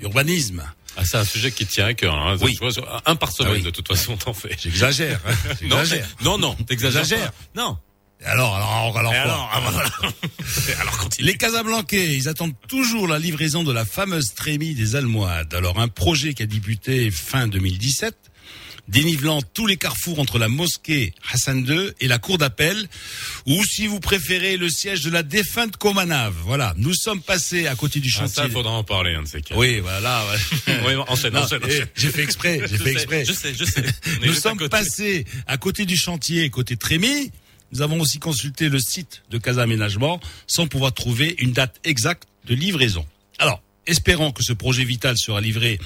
euh, 0.00 0.02
urbanisme. 0.04 0.62
Ah, 0.96 1.02
c'est 1.04 1.16
un 1.16 1.24
sujet 1.24 1.52
qui 1.52 1.64
tient 1.66 1.86
à 1.86 1.94
cœur. 1.94 2.14
Hein. 2.14 2.36
Oui. 2.40 2.58
Un 3.06 3.14
par 3.14 3.30
semaine, 3.30 3.52
Ah 3.52 3.56
oui. 3.56 3.62
de 3.62 3.70
toute 3.70 3.86
façon, 3.86 4.16
t'en 4.16 4.32
fais. 4.34 4.56
J'exagère. 4.60 5.20
hein, 5.26 5.32
Non, 5.62 5.82
non, 6.22 6.38
non, 6.38 6.54
t'exagères. 6.54 7.30
Non. 7.54 7.78
Alors, 8.24 8.56
alors, 8.56 8.98
alors, 8.98 9.12
quoi 9.12 9.20
alors, 9.22 9.50
ah, 9.54 10.96
continue. 10.98 11.26
Les 11.28 11.36
Casablancais, 11.36 12.16
ils 12.16 12.28
attendent 12.28 12.54
toujours 12.66 13.06
la 13.06 13.20
livraison 13.20 13.62
de 13.62 13.72
la 13.72 13.84
fameuse 13.84 14.34
trémie 14.34 14.74
des 14.74 14.96
Almohades. 14.96 15.54
Alors, 15.54 15.78
un 15.78 15.86
projet 15.86 16.34
qui 16.34 16.42
a 16.42 16.46
débuté 16.46 17.12
fin 17.12 17.46
2017, 17.46 18.16
dénivelant 18.88 19.40
tous 19.54 19.66
les 19.66 19.76
carrefours 19.76 20.18
entre 20.18 20.38
la 20.38 20.48
mosquée 20.48 21.12
Hassan 21.32 21.64
II 21.66 21.90
et 22.00 22.08
la 22.08 22.18
cour 22.18 22.38
d'appel, 22.38 22.88
ou 23.46 23.62
si 23.64 23.86
vous 23.86 24.00
préférez, 24.00 24.56
le 24.56 24.68
siège 24.68 25.02
de 25.02 25.10
la 25.10 25.22
défunte 25.22 25.76
Comanave. 25.76 26.34
Voilà, 26.44 26.74
nous 26.76 26.94
sommes 26.94 27.20
passés 27.22 27.66
à 27.66 27.74
côté 27.76 28.00
du 28.00 28.08
Ah, 28.14 28.18
chantier. 28.20 28.34
ça, 28.34 28.44
il 28.46 28.50
faudra 28.52 28.72
en 28.72 28.84
parler, 28.84 29.14
un 29.14 29.22
de 29.22 29.28
ces 29.28 29.42
quatre. 29.42 29.58
Oui, 29.58 29.80
voilà. 29.80 30.24
Oui, 30.86 30.94
enchaîne, 31.08 31.34
Non, 31.34 31.40
enchaîne, 31.42 31.60
eh, 31.62 31.66
enchaîne. 31.66 31.88
J'ai 31.94 32.10
fait 32.10 32.22
exprès, 32.22 32.60
j'ai 32.68 32.76
Je 32.76 32.82
fait 32.82 32.84
sais, 32.84 32.92
exprès. 32.92 33.24
Je 33.24 33.32
sais, 33.32 33.54
je 33.54 33.64
sais. 33.64 33.84
Nous 34.22 34.32
à 34.32 34.34
sommes 34.40 34.68
passés 34.68 35.24
à 35.46 35.56
côté 35.58 35.84
du 35.84 35.96
chantier, 35.96 36.48
côté 36.50 36.76
Trémy. 36.76 37.30
Nous 37.72 37.82
avons 37.82 38.00
aussi 38.00 38.18
consulté 38.18 38.70
le 38.70 38.78
site 38.78 39.22
de 39.30 39.36
Casa 39.36 39.62
Aménagement 39.62 40.20
sans 40.46 40.66
pouvoir 40.66 40.92
trouver 40.94 41.36
une 41.38 41.52
date 41.52 41.78
exacte 41.84 42.24
de 42.46 42.54
livraison. 42.54 43.04
Alors, 43.38 43.60
espérons 43.86 44.32
que 44.32 44.42
ce 44.42 44.54
projet 44.54 44.84
vital 44.84 45.18
sera 45.18 45.40
livré 45.42 45.78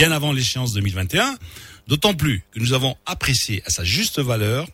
bien 0.00 0.12
avant 0.12 0.32
l'échéance 0.32 0.72
2021, 0.72 1.36
d'autant 1.86 2.14
plus 2.14 2.42
que 2.52 2.58
nous 2.58 2.72
avons 2.72 2.96
apprécié 3.04 3.62
à 3.66 3.70
sa 3.70 3.84
juste 3.84 4.18
valeur 4.18 4.66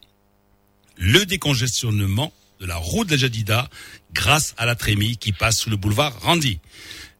le 0.96 1.26
décongestionnement 1.26 2.32
de 2.60 2.66
la 2.66 2.76
route 2.76 3.08
de 3.08 3.14
la 3.14 3.18
Jadida 3.18 3.68
grâce 4.12 4.54
à 4.56 4.66
la 4.66 4.76
Trémy 4.76 5.16
qui 5.16 5.32
passe 5.32 5.58
sous 5.58 5.68
le 5.68 5.74
boulevard 5.76 6.16
Randy. 6.20 6.60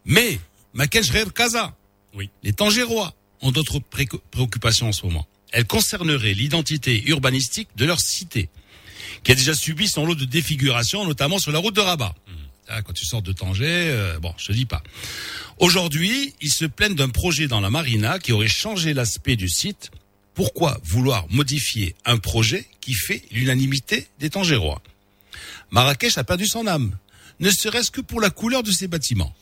Mais, 0.04 0.38
Makesh 0.72 1.10
Rer 1.10 1.32
Casa, 1.34 1.74
Oui. 2.14 2.30
les 2.44 2.52
Tangérois 2.52 3.12
ont 3.42 3.50
d'autres 3.50 3.80
préoccupations 3.80 4.86
en 4.90 4.92
ce 4.92 5.04
moment. 5.04 5.26
Elles 5.50 5.66
concerneraient 5.66 6.32
l'identité 6.32 7.02
urbanistique 7.08 7.70
de 7.74 7.86
leur 7.86 7.98
cité, 8.00 8.50
qui 9.24 9.32
a 9.32 9.34
déjà 9.34 9.52
subi 9.56 9.88
son 9.88 10.06
lot 10.06 10.14
de 10.14 10.26
défiguration, 10.26 11.04
notamment 11.04 11.40
sur 11.40 11.50
la 11.50 11.58
route 11.58 11.74
de 11.74 11.80
Rabat. 11.80 12.14
Ah, 12.68 12.82
quand 12.82 12.92
tu 12.92 13.04
sors 13.04 13.22
de 13.22 13.32
Tanger, 13.32 13.64
euh, 13.64 14.18
bon, 14.18 14.34
je 14.38 14.46
te 14.46 14.52
dis 14.52 14.66
pas. 14.66 14.82
Aujourd'hui, 15.58 16.34
ils 16.40 16.50
se 16.50 16.64
plaignent 16.64 16.96
d'un 16.96 17.10
projet 17.10 17.46
dans 17.46 17.60
la 17.60 17.70
marina 17.70 18.18
qui 18.18 18.32
aurait 18.32 18.48
changé 18.48 18.92
l'aspect 18.92 19.36
du 19.36 19.48
site. 19.48 19.90
Pourquoi 20.34 20.80
vouloir 20.82 21.26
modifier 21.30 21.94
un 22.04 22.18
projet 22.18 22.66
qui 22.80 22.92
fait 22.92 23.22
l'unanimité 23.30 24.08
des 24.18 24.30
Tangérois? 24.30 24.82
Marrakech 25.70 26.18
a 26.18 26.24
perdu 26.24 26.46
son 26.46 26.66
âme, 26.66 26.96
ne 27.40 27.50
serait-ce 27.50 27.90
que 27.90 28.00
pour 28.00 28.20
la 28.20 28.30
couleur 28.30 28.62
de 28.62 28.70
ses 28.70 28.88
bâtiments. 28.88 29.34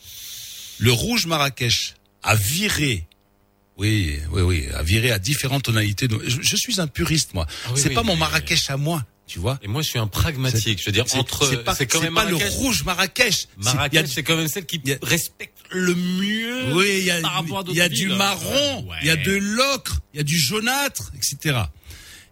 Le 0.78 0.92
rouge 0.92 1.26
Marrakech 1.26 1.94
a 2.22 2.34
viré, 2.36 3.06
oui, 3.76 4.18
oui, 4.30 4.42
oui, 4.42 4.68
a 4.74 4.82
viré 4.82 5.10
à 5.10 5.18
différentes 5.18 5.64
tonalités. 5.64 6.08
Je, 6.26 6.42
je 6.42 6.56
suis 6.56 6.80
un 6.80 6.86
puriste, 6.86 7.34
moi. 7.34 7.46
Ah 7.48 7.70
oui, 7.72 7.80
c'est 7.80 7.88
oui, 7.88 7.94
pas 7.94 8.02
mon 8.02 8.16
Marrakech 8.16 8.70
à 8.70 8.76
moi, 8.76 9.04
tu 9.26 9.38
vois. 9.38 9.58
Et 9.62 9.68
moi, 9.68 9.82
je 9.82 9.88
suis 9.88 9.98
un 9.98 10.06
pragmatique. 10.06 10.80
Je 10.80 10.86
veux 10.86 10.92
dire, 10.92 11.04
entre, 11.14 11.46
c'est 11.48 11.64
pas, 11.64 11.74
quand 11.86 12.00
même 12.00 12.14
pas 12.14 12.24
le 12.24 12.36
rouge 12.36 12.84
Marrakech. 12.84 13.48
Marrakech, 13.58 14.06
c'est 14.12 14.22
quand 14.22 14.36
même 14.36 14.48
celle 14.48 14.66
qui 14.66 14.80
a- 14.92 14.98
respecte 15.02 15.58
le 15.70 15.94
mieux. 15.94 16.74
Oui, 16.74 16.98
il 17.00 17.04
y 17.04 17.10
a, 17.10 17.20
il 17.68 17.76
y 17.76 17.88
du 17.88 18.08
marron, 18.08 18.86
Ouais. 18.88 18.96
il 19.02 19.06
y 19.08 19.10
a 19.10 19.16
de 19.16 19.32
l'ocre, 19.32 20.00
il 20.12 20.18
y 20.18 20.20
a 20.20 20.24
du 20.24 20.38
jaunâtre, 20.38 21.10
etc. 21.16 21.58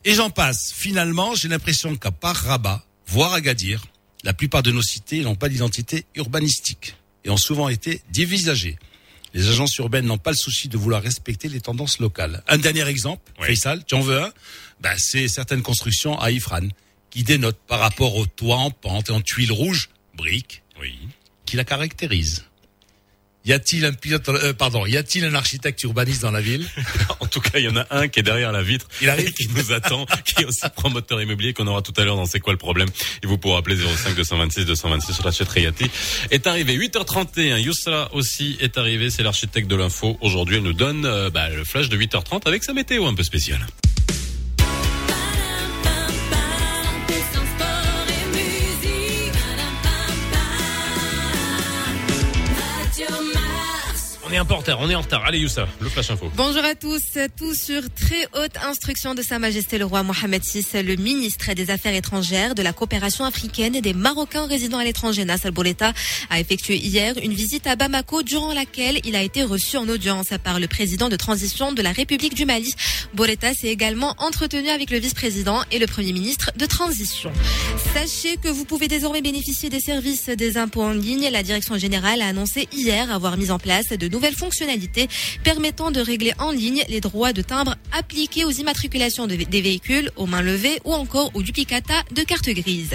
Et 0.04 0.14
j'en 0.14 0.30
passe. 0.30 0.72
Finalement, 0.74 1.34
j'ai 1.34 1.48
l'impression 1.48 1.96
qu'à 1.96 2.10
part 2.10 2.36
Rabat, 2.36 2.84
voire 3.06 3.32
Agadir, 3.32 3.82
la 4.24 4.34
plupart 4.34 4.62
de 4.62 4.70
nos 4.70 4.82
cités 4.82 5.20
n'ont 5.22 5.34
pas 5.34 5.48
d'identité 5.48 6.04
urbanistique 6.14 6.94
et 7.24 7.30
ont 7.30 7.36
souvent 7.36 7.68
été 7.68 8.02
dévisagées. 8.12 8.78
Les 9.34 9.48
agences 9.48 9.76
urbaines 9.78 10.06
n'ont 10.06 10.18
pas 10.18 10.30
le 10.30 10.36
souci 10.36 10.68
de 10.68 10.76
vouloir 10.76 11.02
respecter 11.02 11.48
les 11.48 11.60
tendances 11.60 11.98
locales. 11.98 12.42
Un 12.48 12.58
dernier 12.58 12.86
exemple, 12.86 13.32
Faisal, 13.40 13.84
tu 13.84 13.94
en 13.94 14.00
veux 14.00 14.20
un? 14.20 14.32
Ben, 14.80 14.94
C'est 14.98 15.28
certaines 15.28 15.62
constructions 15.62 16.18
à 16.18 16.30
Ifran 16.30 16.68
qui 17.10 17.22
dénotent 17.22 17.60
par 17.66 17.80
rapport 17.80 18.16
au 18.16 18.26
toit 18.26 18.56
en 18.56 18.70
pente 18.70 19.10
et 19.10 19.12
en 19.12 19.20
tuiles 19.20 19.52
rouges, 19.52 19.90
briques, 20.14 20.62
oui. 20.80 20.98
qui 21.46 21.56
la 21.56 21.64
caractérisent. 21.64 22.44
Y 23.44 23.52
a-t-il 23.52 23.84
un 23.84 23.92
pilote, 23.92 24.28
euh, 24.28 24.52
pardon, 24.52 24.86
y 24.86 24.96
a-t-il 24.96 25.24
un 25.24 25.34
architecte 25.34 25.82
urbaniste 25.82 26.22
dans 26.22 26.30
la 26.30 26.40
ville 26.40 26.64
En 27.20 27.26
tout 27.26 27.40
cas, 27.40 27.58
il 27.58 27.64
y 27.64 27.68
en 27.68 27.76
a 27.76 27.86
un 27.90 28.06
qui 28.06 28.20
est 28.20 28.22
derrière 28.22 28.52
la 28.52 28.62
vitre, 28.62 28.86
Il 29.00 29.08
arrive 29.08 29.28
et 29.28 29.32
qui 29.32 29.48
nous 29.48 29.72
attend, 29.72 30.06
qui 30.24 30.42
est 30.42 30.44
aussi 30.44 30.60
promoteur 30.76 31.20
immobilier 31.20 31.52
qu'on 31.52 31.66
aura 31.66 31.82
tout 31.82 31.92
à 31.96 32.04
l'heure 32.04 32.16
dans 32.16 32.26
C'est 32.26 32.40
quoi 32.40 32.52
le 32.52 32.58
problème 32.58 32.88
Et 33.22 33.26
vous 33.26 33.38
pourrez 33.38 33.58
appeler 33.58 33.76
05 33.76 34.14
226 34.14 34.66
226 34.66 35.12
sur 35.12 35.24
la 35.24 35.32
chaîne 35.32 35.48
Rayati. 35.48 35.90
Est 36.30 36.46
arrivé 36.46 36.76
8h31. 36.78 37.58
Yousra 37.58 38.14
aussi 38.14 38.56
est 38.60 38.78
arrivé. 38.78 39.10
C'est 39.10 39.24
l'architecte 39.24 39.68
de 39.68 39.76
l'info. 39.76 40.18
Aujourd'hui, 40.20 40.56
elle 40.56 40.62
nous 40.62 40.72
donne 40.72 41.04
euh, 41.04 41.30
bah, 41.30 41.48
le 41.48 41.64
flash 41.64 41.88
de 41.88 41.96
8h30 41.96 42.46
avec 42.46 42.62
sa 42.62 42.72
météo 42.72 43.06
un 43.06 43.14
peu 43.14 43.24
spéciale. 43.24 43.66
On 54.32 54.34
est 54.34 54.92
est 54.92 54.94
en 54.94 55.02
retard. 55.02 55.26
Allez 55.26 55.40
Youssa, 55.40 55.68
le 55.78 55.90
flash 55.90 56.10
info. 56.10 56.30
Bonjour 56.34 56.64
à 56.64 56.74
tous. 56.74 57.02
Tout 57.36 57.54
sur 57.54 57.82
très 57.94 58.26
haute 58.34 58.56
instruction 58.66 59.14
de 59.14 59.20
Sa 59.20 59.38
Majesté 59.38 59.76
le 59.76 59.84
roi 59.84 60.02
Mohamed 60.02 60.42
VI, 60.42 60.64
le 60.82 60.96
ministre 60.96 61.52
des 61.52 61.68
Affaires 61.68 61.92
étrangères, 61.92 62.54
de 62.54 62.62
la 62.62 62.72
coopération 62.72 63.26
africaine 63.26 63.74
et 63.74 63.82
des 63.82 63.92
Marocains 63.92 64.46
résidant 64.46 64.78
à 64.78 64.84
l'étranger, 64.84 65.26
Nassal 65.26 65.52
Boureta, 65.52 65.92
a 66.30 66.40
effectué 66.40 66.76
hier 66.76 67.14
une 67.22 67.34
visite 67.34 67.66
à 67.66 67.76
Bamako 67.76 68.22
durant 68.22 68.54
laquelle 68.54 69.00
il 69.04 69.16
a 69.16 69.22
été 69.22 69.42
reçu 69.42 69.76
en 69.76 69.86
audience 69.86 70.28
par 70.42 70.60
le 70.60 70.66
président 70.66 71.10
de 71.10 71.16
transition 71.16 71.72
de 71.72 71.82
la 71.82 71.92
République 71.92 72.34
du 72.34 72.46
Mali. 72.46 72.74
Boureta 73.12 73.52
s'est 73.52 73.68
également 73.68 74.14
entretenu 74.16 74.70
avec 74.70 74.90
le 74.90 74.98
vice-président 74.98 75.60
et 75.70 75.78
le 75.78 75.86
premier 75.86 76.14
ministre 76.14 76.52
de 76.56 76.64
transition. 76.64 77.30
Sachez 77.92 78.38
que 78.38 78.48
vous 78.48 78.64
pouvez 78.64 78.88
désormais 78.88 79.20
bénéficier 79.20 79.68
des 79.68 79.80
services 79.80 80.30
des 80.30 80.56
impôts 80.56 80.84
en 80.84 80.92
ligne. 80.92 81.28
La 81.30 81.42
direction 81.42 81.76
générale 81.76 82.22
a 82.22 82.28
annoncé 82.28 82.66
hier 82.72 83.12
avoir 83.12 83.36
mis 83.36 83.50
en 83.50 83.58
place 83.58 83.88
de 83.88 84.08
nouvelles 84.22 84.38
fonctionnalités 84.38 85.08
permettant 85.42 85.90
de 85.90 86.00
régler 86.00 86.32
en 86.38 86.52
ligne 86.52 86.84
les 86.88 87.00
droits 87.00 87.32
de 87.32 87.42
timbre 87.42 87.74
appliqués 87.90 88.44
aux 88.44 88.50
immatriculations 88.52 89.26
de- 89.26 89.34
des 89.34 89.60
véhicules, 89.60 90.10
aux 90.16 90.26
mains 90.26 90.42
levées 90.42 90.78
ou 90.84 90.92
encore 90.92 91.32
aux 91.34 91.42
duplicata 91.42 91.94
de 92.12 92.22
cartes 92.22 92.48
grises. 92.50 92.94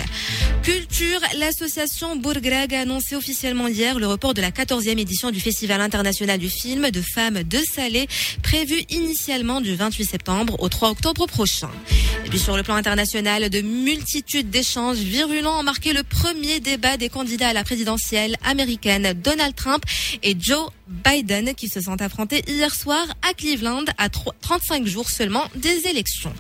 Culture, 0.63 1.19
l'association 1.37 2.15
Bourgrag 2.15 2.73
a 2.73 2.81
annoncé 2.81 3.15
officiellement 3.17 3.67
hier 3.67 3.99
le 3.99 4.07
report 4.07 4.33
de 4.35 4.41
la 4.41 4.51
14e 4.51 4.97
édition 4.99 5.29
du 5.31 5.41
Festival 5.41 5.81
international 5.81 6.39
du 6.39 6.49
film 6.49 6.89
de 6.91 7.01
femmes 7.01 7.43
de 7.43 7.59
Salé, 7.75 8.07
prévu 8.41 8.75
initialement 8.89 9.59
du 9.59 9.75
28 9.75 10.05
septembre 10.05 10.55
au 10.59 10.69
3 10.69 10.91
octobre 10.91 11.25
prochain. 11.27 11.69
Et 12.25 12.29
puis 12.29 12.39
sur 12.39 12.55
le 12.55 12.63
plan 12.63 12.75
international, 12.75 13.49
de 13.49 13.61
multitudes 13.61 14.49
d'échanges 14.49 14.97
virulents 14.97 15.59
ont 15.59 15.63
marqué 15.63 15.91
le 15.91 16.03
premier 16.03 16.61
débat 16.61 16.95
des 16.95 17.09
candidats 17.09 17.49
à 17.49 17.53
la 17.53 17.63
présidentielle 17.65 18.37
américaine 18.45 19.13
Donald 19.21 19.55
Trump 19.55 19.83
et 20.23 20.35
Joe 20.39 20.69
Biden 20.87 21.16
qui 21.55 21.67
se 21.67 21.81
sont 21.81 21.99
affrontés 22.01 22.43
hier 22.47 22.73
soir 22.73 23.05
à 23.27 23.33
Cleveland 23.33 23.85
à 23.97 24.09
tro- 24.09 24.33
35 24.41 24.85
jours 24.85 25.09
seulement 25.09 25.45
des 25.55 25.87
élections. 25.87 26.31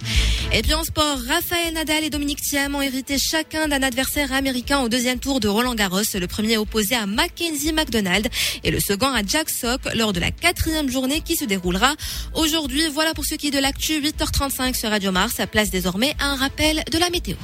Et 0.53 0.61
puis 0.61 0.73
en 0.75 0.83
sport, 0.83 1.17
Rafael 1.27 1.73
Nadal 1.73 2.03
et 2.03 2.09
Dominique 2.09 2.41
Thiem 2.41 2.75
ont 2.75 2.81
hérité 2.81 3.17
chacun 3.17 3.67
d'un 3.67 3.81
adversaire 3.81 4.31
américain 4.33 4.79
au 4.81 4.89
deuxième 4.89 5.19
tour 5.19 5.39
de 5.39 5.47
Roland 5.47 5.73
Garros. 5.73 6.01
Le 6.13 6.27
premier 6.27 6.57
opposé 6.57 6.95
à 6.95 7.05
Mackenzie 7.07 7.73
McDonald 7.73 8.27
et 8.63 8.69
le 8.71 8.79
second 8.79 9.07
à 9.11 9.23
Jack 9.25 9.49
Sock 9.49 9.81
lors 9.95 10.13
de 10.13 10.19
la 10.19 10.29
quatrième 10.31 10.89
journée 10.91 11.21
qui 11.21 11.35
se 11.35 11.45
déroulera 11.45 11.95
aujourd'hui. 12.35 12.87
Voilà 12.93 13.13
pour 13.13 13.25
ce 13.25 13.35
qui 13.35 13.47
est 13.47 13.51
de 13.51 13.59
l'actu 13.59 13.99
8h35 13.99 14.75
sur 14.75 14.89
Radio 14.91 15.11
Mars. 15.11 15.33
Ça 15.37 15.47
place 15.47 15.69
désormais 15.71 16.15
un 16.19 16.35
rappel 16.35 16.83
de 16.91 16.97
la 16.99 17.09
météo. 17.09 17.35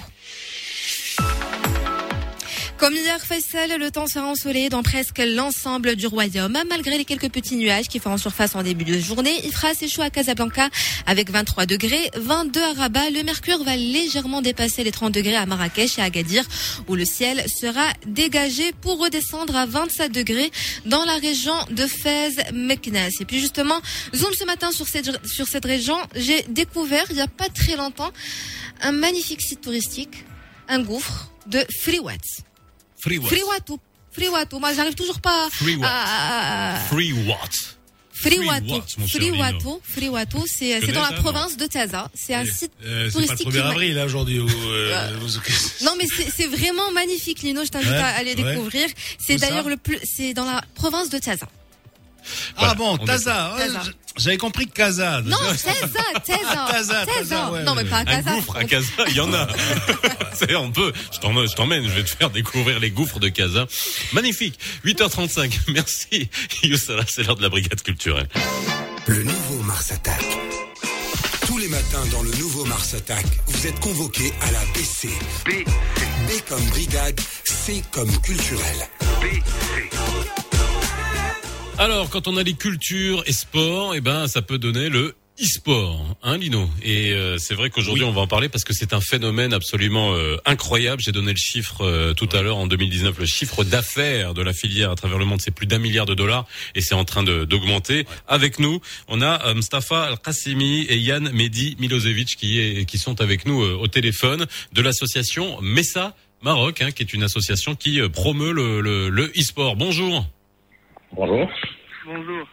Comme 2.83 2.95
hier, 2.95 3.17
Faisal, 3.25 3.79
le 3.79 3.91
temps 3.91 4.07
sera 4.07 4.27
ensoleillé 4.27 4.67
dans 4.67 4.83
presque 4.83 5.21
l'ensemble 5.25 5.95
du 5.95 6.05
royaume. 6.05 6.57
Malgré 6.67 6.97
les 6.97 7.05
quelques 7.05 7.31
petits 7.31 7.55
nuages 7.55 7.87
qui 7.87 7.97
feront 7.97 8.17
surface 8.17 8.55
en 8.55 8.61
début 8.61 8.83
de 8.83 8.99
journée, 8.99 9.39
il 9.45 9.53
fera 9.53 9.69
assez 9.69 9.87
chaud 9.87 10.01
à 10.01 10.09
Casablanca 10.09 10.67
avec 11.05 11.29
23 11.29 11.65
degrés, 11.65 12.11
22 12.17 12.61
à 12.61 12.73
Rabat. 12.73 13.09
Le 13.11 13.23
mercure 13.23 13.63
va 13.63 13.77
légèrement 13.77 14.41
dépasser 14.41 14.83
les 14.83 14.91
30 14.91 15.13
degrés 15.13 15.37
à 15.37 15.45
Marrakech 15.45 15.97
et 15.97 16.01
à 16.01 16.03
Agadir, 16.03 16.43
où 16.89 16.95
le 16.95 17.05
ciel 17.05 17.45
sera 17.47 17.85
dégagé 18.05 18.73
pour 18.81 18.99
redescendre 18.99 19.55
à 19.55 19.65
27 19.65 20.11
degrés 20.11 20.51
dans 20.85 21.05
la 21.05 21.15
région 21.15 21.55
de 21.71 21.87
Fès, 21.87 22.35
Meknes. 22.51 23.11
Et 23.17 23.23
puis 23.23 23.39
justement, 23.39 23.79
zoom 24.13 24.33
ce 24.33 24.43
matin 24.43 24.71
sur 24.73 24.87
cette, 25.47 25.65
région, 25.65 25.95
j'ai 26.15 26.41
découvert 26.49 27.05
il 27.11 27.15
n'y 27.15 27.21
a 27.21 27.29
pas 27.29 27.47
très 27.47 27.77
longtemps 27.77 28.11
un 28.81 28.91
magnifique 28.91 29.41
site 29.41 29.61
touristique, 29.61 30.25
un 30.67 30.81
gouffre 30.81 31.31
de 31.47 31.65
Friwat. 31.79 32.43
Free 33.03 33.17
what? 33.19 33.27
Friwatu. 33.27 33.77
Friwatu. 34.11 34.59
Moi, 34.59 34.73
j'arrive 34.73 34.95
toujours 34.95 35.19
pas 35.19 35.49
Free 35.51 35.75
what? 35.75 35.87
à... 35.89 36.79
Free 36.89 37.11
what? 37.27 37.49
What? 38.25 38.83
Lino? 39.19 39.81
Friwatu, 39.83 40.37
c'est 40.47 40.79
c'est 40.79 40.91
dans 40.93 41.01
la 41.01 41.13
province 41.13 41.57
de 41.57 41.65
Taza. 41.65 42.09
C'est 42.13 42.33
un 42.33 42.45
site 42.45 42.71
Euh, 42.85 43.09
c'est 43.11 43.13
pas 43.15 43.19
le 43.19 43.27
touristique. 43.27 43.47
1er 43.47 43.51
qui 43.51 43.57
est 43.57 43.61
ma- 43.61 43.69
avril 43.69 43.95
là 43.95 44.05
aujourd'hui. 44.05 44.39
où, 44.39 44.47
euh, 44.47 45.09
vous- 45.19 45.85
Non, 45.85 45.93
mais 45.97 46.05
c'est 46.07 46.29
c'est 46.33 46.47
vraiment 46.47 46.91
magnifique, 46.91 47.41
Lino. 47.41 47.65
Je 47.65 47.69
t'invite 47.69 47.89
Ouais, 47.89 47.97
à 47.97 48.15
aller 48.15 48.35
ouais. 48.35 48.53
découvrir. 48.53 48.87
C'est 49.19 49.35
d'ailleurs 49.37 49.67
le 49.67 49.75
plus, 49.77 49.99
c'est 50.03 50.33
dans 50.33 50.45
la 50.45 50.63
province 50.75 51.09
de 51.09 51.17
Taza. 51.17 51.47
Ah 52.57 52.73
bon, 52.75 52.97
on 52.99 53.05
Taza. 53.05 53.53
Taza. 53.57 53.79
ouais, 53.81 53.85
J'avais 54.17 54.37
compris 54.37 54.67
Casa. 54.67 55.21
Non, 55.21 55.37
Taza, 55.37 55.71
Taza, 56.25 56.67
Taza, 56.71 57.05
Taza, 57.05 57.51
ouais, 57.51 57.63
Non, 57.63 57.75
mais 57.75 57.85
pas 57.85 57.97
à 57.97 58.01
Un 58.01 58.05
Taza. 58.05 58.31
gouffre 58.35 58.55
à 58.57 58.63
Casa, 58.63 58.87
il 59.07 59.15
y 59.15 59.19
en 59.19 59.33
a. 59.33 59.47
C'est 60.33 60.55
on 60.55 60.71
peut. 60.71 60.93
Je 61.11 61.19
t'emmène, 61.19 61.47
je 61.49 61.55
t'emmène, 61.55 61.83
je 61.83 61.89
vais 61.93 62.03
te 62.03 62.09
faire 62.09 62.29
découvrir 62.29 62.79
les 62.79 62.91
gouffres 62.91 63.19
de 63.19 63.29
Casa. 63.29 63.65
Magnifique. 64.13 64.59
8h35. 64.85 65.59
Merci. 65.69 66.29
Youssala, 66.63 67.03
c'est 67.07 67.23
l'heure 67.23 67.35
de 67.35 67.41
la 67.41 67.49
brigade 67.49 67.81
culturelle. 67.81 68.27
Le 69.07 69.23
nouveau 69.23 69.63
Mars 69.63 69.91
Attack. 69.91 70.23
Tous 71.47 71.57
les 71.57 71.67
matins 71.67 72.03
dans 72.11 72.23
le 72.23 72.31
nouveau 72.31 72.63
Mars 72.65 72.93
Attack, 72.93 73.25
vous 73.47 73.67
êtes 73.67 73.79
convoqués 73.79 74.31
à 74.41 74.51
la 74.51 74.59
BC. 74.73 75.09
B, 75.45 75.49
B 75.67 76.31
comme 76.47 76.63
brigade, 76.69 77.19
C 77.43 77.83
comme 77.91 78.11
culturel. 78.21 78.87
Alors, 81.79 82.09
quand 82.09 82.27
on 82.27 82.37
a 82.37 82.43
les 82.43 82.53
cultures 82.53 83.23
et 83.25 83.33
sports, 83.33 83.93
eh 83.95 84.01
ben, 84.01 84.27
ça 84.27 84.41
peut 84.41 84.57
donner 84.57 84.89
le 84.89 85.15
e-sport, 85.41 86.15
hein, 86.21 86.37
Lino. 86.37 86.69
Et 86.83 87.11
euh, 87.11 87.37
c'est 87.39 87.55
vrai 87.55 87.71
qu'aujourd'hui, 87.71 88.03
on 88.03 88.11
va 88.11 88.21
en 88.21 88.27
parler 88.27 88.47
parce 88.47 88.63
que 88.63 88.73
c'est 88.73 88.93
un 88.93 89.01
phénomène 89.01 89.51
absolument 89.53 90.13
euh, 90.13 90.37
incroyable. 90.45 91.01
J'ai 91.01 91.11
donné 91.11 91.31
le 91.31 91.37
chiffre 91.37 91.81
euh, 91.81 92.13
tout 92.13 92.29
à 92.31 92.43
l'heure 92.43 92.57
en 92.57 92.67
2019, 92.67 93.17
le 93.17 93.25
chiffre 93.25 93.63
d'affaires 93.63 94.35
de 94.35 94.43
la 94.43 94.53
filière 94.53 94.91
à 94.91 94.95
travers 94.95 95.17
le 95.17 95.25
monde, 95.25 95.41
c'est 95.41 95.49
plus 95.53 95.65
d'un 95.65 95.79
milliard 95.79 96.05
de 96.05 96.13
dollars 96.13 96.45
et 96.75 96.81
c'est 96.81 96.93
en 96.93 97.03
train 97.05 97.23
de- 97.23 97.43
d'augmenter. 97.45 98.05
Avec 98.27 98.59
nous, 98.59 98.79
on 99.07 99.21
a 99.21 99.47
euh, 99.47 99.55
Mustafa 99.55 100.03
Al-Qassimi 100.03 100.81
et 100.87 100.97
Yann 100.99 101.31
Mehdi 101.33 101.75
Milosevic 101.79 102.35
qui, 102.37 102.59
est, 102.59 102.85
qui 102.85 102.99
sont 102.99 103.19
avec 103.19 103.47
nous 103.47 103.63
euh, 103.63 103.73
au 103.81 103.87
téléphone 103.87 104.45
de 104.73 104.81
l'association 104.83 105.59
Messa 105.61 106.15
Maroc, 106.43 106.81
hein, 106.83 106.91
qui 106.91 107.01
est 107.01 107.13
une 107.13 107.23
association 107.23 107.73
qui 107.73 107.99
promeut 108.09 108.51
le, 108.51 108.81
le, 108.81 109.09
le 109.09 109.31
e-sport. 109.35 109.75
Bonjour. 109.75 110.27
Bonjour. 111.15 111.49
Bonjour. 112.05 112.47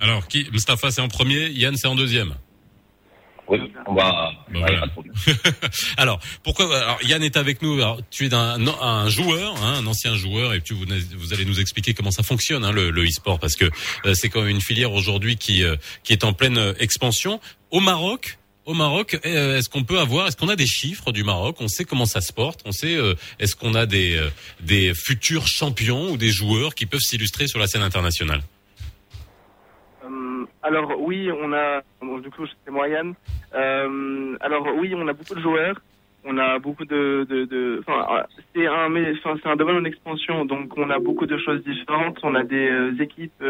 Alors, 0.00 0.26
qui 0.26 0.48
Mustafa, 0.52 0.90
c'est 0.90 1.00
en 1.00 1.08
premier, 1.08 1.48
Yann, 1.50 1.76
c'est 1.76 1.86
en 1.86 1.94
deuxième. 1.94 2.34
Oui, 3.46 3.58
on 3.86 3.94
va. 3.94 4.32
Bon, 4.52 4.60
voilà. 4.60 4.84
alors, 5.96 6.20
pourquoi 6.42 6.66
alors, 6.76 6.98
Yann 7.02 7.22
est 7.22 7.36
avec 7.36 7.62
nous. 7.62 7.74
Alors, 7.74 8.00
tu 8.10 8.26
es 8.26 8.34
un, 8.34 8.66
un 8.66 9.08
joueur, 9.08 9.56
hein, 9.62 9.74
un 9.78 9.86
ancien 9.86 10.14
joueur, 10.14 10.54
et 10.54 10.60
tu 10.60 10.74
vous, 10.74 10.86
vous 11.16 11.32
allez 11.34 11.44
nous 11.44 11.60
expliquer 11.60 11.94
comment 11.94 12.10
ça 12.10 12.22
fonctionne 12.22 12.64
hein, 12.64 12.72
le, 12.72 12.90
le 12.90 13.04
e-sport, 13.04 13.38
parce 13.38 13.56
que 13.56 13.64
euh, 14.06 14.14
c'est 14.14 14.28
quand 14.28 14.40
même 14.40 14.50
une 14.50 14.60
filière 14.60 14.92
aujourd'hui 14.92 15.36
qui 15.36 15.64
euh, 15.64 15.76
qui 16.04 16.12
est 16.12 16.24
en 16.24 16.32
pleine 16.32 16.58
euh, 16.58 16.74
expansion. 16.78 17.40
Au 17.70 17.80
Maroc, 17.80 18.38
au 18.66 18.74
Maroc, 18.74 19.18
euh, 19.24 19.58
est-ce 19.58 19.68
qu'on 19.68 19.84
peut 19.84 19.98
avoir, 19.98 20.26
est-ce 20.26 20.36
qu'on 20.36 20.48
a 20.48 20.56
des 20.56 20.66
chiffres 20.66 21.12
du 21.12 21.24
Maroc? 21.24 21.56
On 21.60 21.68
sait 21.68 21.84
comment 21.84 22.04
ça 22.04 22.20
se 22.20 22.32
porte. 22.32 22.60
On 22.66 22.72
sait, 22.72 22.96
euh, 22.96 23.14
est-ce 23.38 23.56
qu'on 23.56 23.74
a 23.74 23.86
des 23.86 24.16
euh, 24.16 24.28
des 24.60 24.92
futurs 24.94 25.46
champions 25.46 26.10
ou 26.12 26.16
des 26.16 26.30
joueurs 26.30 26.74
qui 26.74 26.86
peuvent 26.86 27.00
s'illustrer 27.00 27.46
sur 27.46 27.58
la 27.58 27.66
scène 27.66 27.82
internationale? 27.82 28.40
Alors 30.62 30.92
oui, 31.00 31.30
on 31.32 31.52
a, 31.54 31.80
du 32.22 32.30
coup 32.30 32.44
c'est 32.46 32.70
moi 32.70 32.86
Yann. 32.86 33.14
Alors 34.40 34.66
oui, 34.76 34.92
on 34.94 35.08
a 35.08 35.14
beaucoup 35.14 35.34
de 35.34 35.40
joueurs, 35.40 35.80
on 36.24 36.36
a 36.36 36.58
beaucoup 36.58 36.84
de, 36.84 37.26
de, 37.28 37.82
c'est 38.54 38.66
un, 38.66 39.56
domaine 39.56 39.76
en 39.76 39.84
expansion, 39.84 40.44
donc 40.44 40.76
on 40.76 40.90
a 40.90 40.98
beaucoup 40.98 41.26
de 41.26 41.38
choses 41.38 41.64
différentes. 41.64 42.18
On 42.22 42.34
a 42.34 42.44
des 42.44 42.92
équipes 43.00 43.42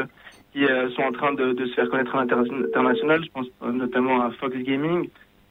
qui 0.52 0.64
euh, 0.64 0.90
sont 0.90 1.02
en 1.02 1.12
train 1.12 1.32
de, 1.34 1.52
de 1.52 1.66
se 1.66 1.74
faire 1.74 1.88
connaître 1.88 2.14
à 2.16 2.24
l'international. 2.24 3.24
Je 3.24 3.30
pense 3.30 3.46
euh, 3.62 3.72
notamment 3.72 4.22
à 4.22 4.30
Fox 4.32 4.56
Gaming, 4.56 5.08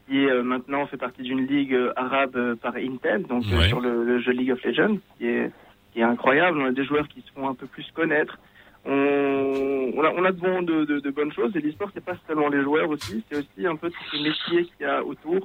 qui 0.07 0.25
euh, 0.27 0.43
maintenant 0.43 0.85
fait 0.87 0.97
partie 0.97 1.21
d'une 1.21 1.45
ligue 1.47 1.73
euh, 1.73 1.93
arabe 1.95 2.35
euh, 2.35 2.55
par 2.55 2.75
Intel, 2.75 3.23
donc 3.23 3.43
Ouais. 3.51 3.67
sur 3.67 3.79
le, 3.79 4.03
le 4.03 4.19
jeu 4.19 4.31
League 4.33 4.51
of 4.51 4.63
Legends, 4.63 4.97
qui 5.17 5.27
est, 5.27 5.51
qui 5.93 5.99
est 5.99 6.03
incroyable. 6.03 6.59
On 6.61 6.65
a 6.65 6.71
des 6.71 6.83
joueurs 6.83 7.07
qui 7.07 7.21
se 7.21 7.31
font 7.31 7.47
un 7.47 7.53
peu 7.55 7.65
plus 7.67 7.89
connaître. 7.93 8.37
on, 8.85 9.91
on, 9.95 10.03
a, 10.03 10.11
on 10.15 10.23
a 10.25 10.31
de, 10.31 10.39
bon- 10.39 10.61
de, 10.63 10.85
de, 10.85 10.99
de 10.99 11.09
bonnes 11.11 11.31
choses. 11.31 11.55
Et 11.55 11.61
l'e-sport, 11.61 11.89
c'est 11.93 12.03
pas 12.03 12.15
seulement 12.27 12.49
les 12.49 12.61
joueurs 12.61 12.89
aussi, 12.89 13.23
c'est 13.29 13.37
aussi 13.37 13.67
un 13.67 13.75
peu 13.75 13.89
tous 13.89 14.15
les 14.17 14.23
métiers 14.23 14.63
qu'il 14.65 14.81
y 14.81 14.85
a 14.85 15.03
autour. 15.03 15.35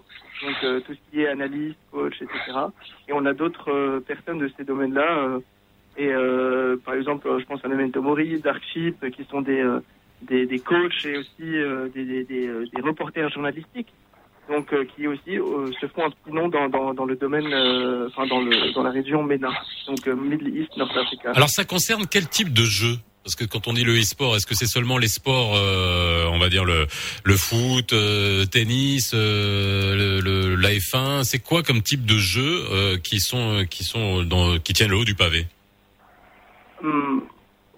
Donc 0.43 0.57
euh, 0.65 0.81
tout 0.81 0.95
ce 0.95 0.99
qui 1.11 1.23
est 1.23 1.29
analyste, 1.29 1.79
coach, 1.93 2.15
etc. 2.21 2.59
Et 3.09 3.13
on 3.13 3.25
a 3.27 3.33
d'autres 3.33 3.71
euh, 3.73 4.01
personnes 4.01 4.39
de 4.39 4.49
ces 4.57 4.65
domaines-là. 4.65 5.39
Et 5.97 6.09
euh, 6.09 6.77
par 6.85 6.95
exemple, 6.95 7.29
je 7.39 7.45
pense 7.45 7.65
à 7.65 7.69
Memento 7.69 8.03
Mori, 8.03 8.41
Darkship, 8.41 9.11
qui 9.11 9.25
sont 9.31 9.43
des, 9.43 9.61
euh, 9.61 9.81
des, 10.23 10.47
des 10.47 10.59
coachs 10.59 11.05
et 11.05 11.19
aussi 11.19 11.43
euh, 11.43 11.89
des, 11.95 12.05
des, 12.05 12.25
des, 12.25 12.47
euh, 12.49 12.65
reporters 12.83 13.31
journalistiques. 13.31 13.93
Donc 14.51 14.73
euh, 14.75 14.85
qui 14.85 15.07
aussi 15.07 15.39
euh, 15.39 15.71
se 15.81 15.87
font 15.87 16.05
un 16.05 16.11
petit 16.11 16.33
nom 16.33 16.49
dans, 16.49 16.69
dans, 16.69 16.93
dans 16.93 17.07
le 17.07 17.17
domaine, 17.17 17.47
enfin 18.09 18.27
dans, 18.27 18.43
le, 18.43 18.75
dans 18.75 18.83
la 18.83 18.91
région 18.91 19.23
MENA, 19.23 19.51
donc 19.87 20.07
Middle 20.07 20.55
East, 20.55 20.77
North 20.77 20.95
Africa. 20.97 21.33
Alors 21.35 21.49
ça 21.49 21.65
concerne 21.65 22.05
quel 22.07 22.29
type 22.29 22.53
de 22.53 22.65
jeu? 22.65 22.97
Parce 23.23 23.37
que 23.37 23.45
quand 23.47 23.69
on 23.69 23.73
dit 23.73 23.85
le 23.85 23.99
e-sport, 23.99 24.37
est-ce 24.37 24.47
que 24.47 24.55
c'est 24.55 24.67
seulement 24.67 24.99
les 24.99 25.09
sports, 25.09 25.57
euh, 25.57 26.27
on 26.31 26.39
va 26.39 26.51
dire 26.51 26.67
le 26.67 26.87
le 27.25 27.37
foot, 27.39 27.95
euh, 27.95 28.45
tennis, 28.45 29.13
euh, 29.15 30.21
le, 30.21 30.21
le 30.21 30.57
la 30.57 30.73
F1 30.73 31.25
C'est 31.25 31.39
quoi 31.39 31.63
comme 31.63 31.81
type 31.81 32.05
de 32.05 32.17
euh, 32.37 32.99
qui 32.99 33.21
sont 33.21 33.65
qui 33.71 33.83
sont 33.83 34.25
dans 34.25 34.59
qui 34.59 34.75
tiennent 34.75 34.91
le 34.91 34.99
haut 34.99 35.07
du 35.07 35.15
pavé? 35.15 35.47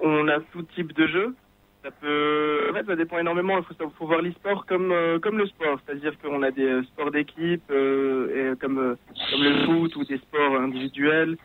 On 0.01 0.29
a 0.29 0.41
tout 0.53 0.63
type 0.75 0.93
de 0.95 1.07
jeu. 1.07 1.35
Ça 1.83 1.91
peut, 1.93 2.67
en 2.71 2.75
fait, 2.75 2.85
ça 2.85 2.97
dépend 2.97 3.19
énormément. 3.19 3.59
Il 3.59 3.77
faut, 3.97 4.07
voir 4.07 4.21
l'e-sport 4.21 4.67
comme 4.67 4.91
euh, 4.91 5.21
comme 5.21 5.39
le 5.39 5.47
sport, 5.47 5.79
c'est-à-dire 5.87 6.19
qu'on 6.19 6.43
a 6.43 6.51
des 6.51 6.65
euh, 6.65 6.83
sports 6.83 7.13
d'équipe, 7.13 7.63
euh, 7.71 8.55
et 8.55 8.57
comme 8.59 8.97
le 9.39 9.67
foot 9.67 9.95
ou 9.95 10.05
des 10.05 10.19
sports 10.19 10.57
individuels 10.61 11.37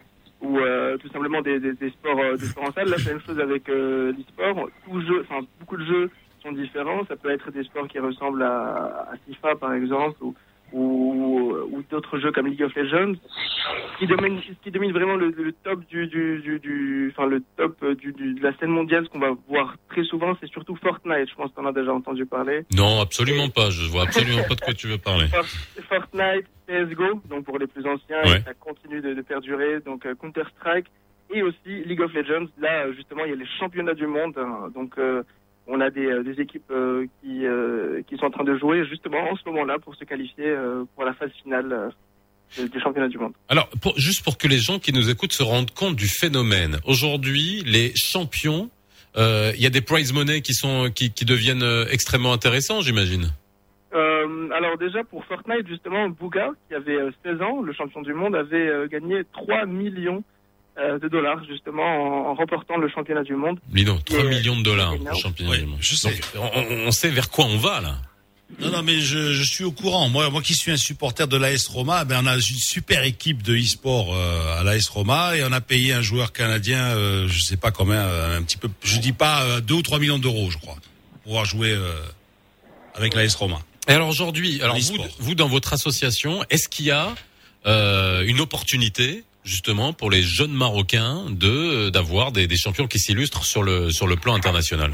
ou 0.42 0.58
tout 1.00 1.10
simplement 1.10 1.42
des, 1.42 1.60
sports 1.92 2.38
des 2.38 2.46
sports 2.46 2.64
en 2.64 2.72
salle. 2.72 2.90
La 2.90 2.98
même 2.98 3.22
chose 3.22 3.40
avec 3.40 3.70
euh, 3.70 4.12
l'e-sport. 4.14 4.68
Beaucoup 5.60 5.78
de 5.78 5.86
jeux 5.86 6.10
sont 6.42 6.52
différents. 6.54 7.06
Ça 7.06 7.16
peut 7.16 7.30
être 7.30 7.52
des 7.52 7.64
sports 7.64 7.88
qui 7.88 8.00
ressemblent 8.00 8.42
à, 8.42 9.12
FIFA 9.28 9.56
par 9.58 9.74
exemple 9.74 10.16
ou, 10.72 11.54
ou 11.72 11.84
d'autres 11.90 12.20
jeux 12.20 12.32
comme 12.32 12.48
League 12.48 12.64
of 12.64 12.74
Legends. 12.76 13.14
Qui 14.00 14.08
domine, 14.08 14.42
qui 14.64 14.72
domine 14.72 14.92
vraiment 14.92 15.16
le, 15.16 15.30
le 15.30 15.52
top 15.52 15.86
du, 15.88 16.08
du, 16.08 16.40
du, 16.40 16.60
du- 16.60 17.14
enfin 17.16 17.28
le 17.28 17.44
top 17.58 17.76
euh, 17.84 17.94
du, 17.96 18.12
du- 18.14 18.34
de 18.34 18.42
la 18.42 18.56
scène 18.58 18.72
mondiale, 18.72 19.06
ce 19.06 19.10
qu'on 19.10 19.20
va 19.20 19.32
voir 19.48 19.76
très 19.90 20.04
souvent, 20.04 20.36
c'est 20.42 20.50
surtout 20.50 20.76
Fortnite. 20.78 21.30
Je 21.30 21.36
pense 21.36 21.52
que 21.52 21.56
t'en 21.56 21.66
as 21.68 21.72
déjà 21.72 21.94
entendu 21.94 22.26
parler. 22.26 22.62
Non, 22.76 23.00
absolument 23.02 23.50
pas. 23.50 23.70
Je 23.70 23.88
vois 23.90 24.04
absolument 24.04 24.42
pas 24.48 24.56
de 24.56 24.62
quoi 24.62 24.74
tu 24.74 24.88
veux 24.88 24.98
parler. 24.98 25.28
Fort- 25.28 25.46
Fortnite, 25.90 26.48
CS:GO, 26.68 27.22
donc 27.30 27.46
pour 27.46 27.60
les 27.60 27.68
plus 27.68 27.86
anciens, 27.86 28.22
Ouais. 28.24 28.40
et 28.40 28.42
ça 28.42 28.54
continue 28.56 29.02
de, 29.02 29.14
de 29.14 29.22
perdurer. 29.22 29.80
Donc 29.82 30.06
euh, 30.06 30.16
Counter 30.16 30.44
Strike 30.58 30.88
et 31.34 31.44
aussi 31.44 31.84
League 31.86 32.02
of 32.02 32.14
Legends. 32.14 32.48
Là, 32.60 32.88
euh, 32.88 32.94
justement, 32.94 33.24
il 33.26 33.30
y 33.30 33.34
a 33.34 33.38
les 33.38 33.48
championnats 33.60 33.94
du 33.94 34.08
monde. 34.08 34.34
hein. 34.38 34.70
donc 34.74 34.98
euh, 34.98 35.22
on 35.68 35.80
a 35.80 35.90
des, 35.90 36.06
euh, 36.06 36.24
des 36.24 36.42
équipes 36.42 36.70
euh, 36.72 37.06
qui, 37.22 37.46
euh, 37.46 38.02
qui 38.08 38.18
sont 38.18 38.26
en 38.26 38.32
train 38.32 38.44
de 38.44 38.58
jouer 38.58 38.86
justement 38.88 39.20
en 39.32 39.36
ce 39.36 39.42
moment-là 39.48 39.78
pour 39.80 39.96
se 39.96 40.04
qualifier 40.04 40.56
pour 40.96 41.06
la 41.06 41.14
phase 41.14 41.32
finale 41.44 41.92
des- 42.58 42.80
championnats 42.80 43.08
du 43.08 43.18
monde. 43.18 43.34
Alors, 43.50 43.70
pour, 43.82 43.98
juste 43.98 44.24
pour 44.24 44.38
que 44.38 44.48
les 44.48 44.58
gens 44.58 44.80
qui 44.80 44.92
nous 44.92 45.10
écoutent 45.10 45.32
se 45.34 45.44
rendent 45.44 45.72
compte 45.72 45.96
du 45.96 46.08
phénomène. 46.08 46.78
Aujourd'hui, 46.86 47.64
les 47.66 47.94
champions, 47.96 48.70
euh, 49.18 49.52
il 49.56 49.62
y 49.62 49.66
a 49.66 49.70
des 49.70 49.82
prize 49.82 50.12
money 50.14 50.42
qui 50.42 50.54
sont 50.54 50.90
qui, 50.94 51.12
qui 51.12 51.26
deviennent 51.26 51.64
extrêmement 51.90 52.34
intéressants, 52.34 52.82
j'imagine. 52.82 53.32
Euh, 53.94 54.50
alors 54.52 54.78
déjà 54.78 55.04
pour 55.04 55.26
Fortnite 55.26 55.68
justement 55.68 56.08
Bouga 56.08 56.52
qui 56.70 56.76
avait 56.76 56.96
euh, 56.96 57.12
16 57.26 57.42
ans, 57.42 57.62
le 57.62 57.74
champion 57.74 58.02
du 58.02 58.14
monde 58.14 58.36
avait 58.36 58.88
gagné 58.90 59.24
3 59.34 59.66
millions 59.66 60.24
de 61.02 61.08
dollars 61.08 61.44
justement 61.48 61.84
en, 61.84 62.32
en 62.32 62.36
remportant 62.36 62.78
le 62.78 62.90
championnat 62.90 63.24
du 63.24 63.36
monde. 63.36 63.60
Lino, 63.74 63.98
3 64.06 64.20
Et, 64.20 64.24
euh, 64.24 64.30
millions 64.30 64.58
de 64.58 64.64
dollars 64.64 64.96
pour 64.98 65.16
championnat 65.16 65.58
du 65.58 65.66
monde. 65.66 65.78
je 65.82 65.96
sais. 65.96 66.10
Donc, 66.36 66.52
on, 66.56 66.88
on 66.88 66.92
sait 66.92 67.10
vers 67.10 67.30
quoi 67.30 67.46
on 67.46 67.58
va 67.58 67.82
là. 67.82 67.96
Non, 68.60 68.70
non, 68.70 68.84
mais 68.84 69.00
je, 69.00 69.32
je 69.32 69.44
suis 69.44 69.64
au 69.64 69.72
courant. 69.72 70.10
Moi, 70.10 70.30
moi 70.30 70.42
qui 70.42 70.54
suis 70.56 70.72
un 70.72 70.78
supporter 70.78 71.26
de 71.26 71.38
l'AS 71.38 71.68
Roma, 71.68 72.04
ben 72.04 72.20
on 72.24 72.28
a 72.28 72.36
une 72.36 72.42
super 72.42 73.04
équipe 73.04 73.44
de 73.44 73.56
e-sport 73.56 74.14
euh, 74.14 74.60
à 74.60 74.64
l'AS 74.64 74.90
Roma 74.90 75.38
et 75.38 75.44
on 75.46 75.54
a 75.54 75.62
payé 75.62 75.94
un 75.94 76.02
joueur 76.02 76.34
canadien, 76.34 76.84
euh, 76.98 77.30
je 77.30 77.40
sais 77.40 77.56
pas 77.56 77.72
combien, 77.72 78.02
euh, 78.02 78.38
un 78.38 78.44
petit 78.44 78.58
peu, 78.58 78.68
je 78.84 79.00
dis 79.00 79.14
pas 79.14 79.44
euh, 79.46 79.62
2 79.62 79.74
ou 79.76 79.82
3 79.82 80.00
millions 80.00 80.20
d'euros, 80.20 80.50
je 80.52 80.58
crois, 80.58 80.76
pour 80.76 81.22
pouvoir 81.24 81.46
jouer 81.46 81.72
euh, 81.72 81.94
avec 82.94 83.16
l'AS 83.16 83.34
Roma. 83.36 83.60
Et 83.88 83.94
alors 83.94 84.10
aujourd'hui, 84.10 84.62
alors 84.62 84.78
vous, 84.78 84.98
vous 85.20 85.34
dans 85.36 85.48
votre 85.48 85.72
association, 85.72 86.44
est-ce 86.50 86.68
qu'il 86.68 86.86
y 86.88 86.92
a 86.92 87.16
euh, 87.66 88.24
une 88.28 88.42
opportunité 88.42 89.24
justement 89.44 89.94
pour 89.94 90.12
les 90.12 90.22
jeunes 90.22 90.52
Marocains 90.52 91.26
de 91.30 91.90
d'avoir 91.90 92.32
des, 92.32 92.48
des 92.48 92.58
champions 92.58 92.88
qui 92.88 93.00
s'illustrent 93.00 93.46
sur 93.46 93.64
le 93.64 93.92
sur 93.92 94.08
le 94.08 94.16
plan 94.16 94.36
international 94.36 94.92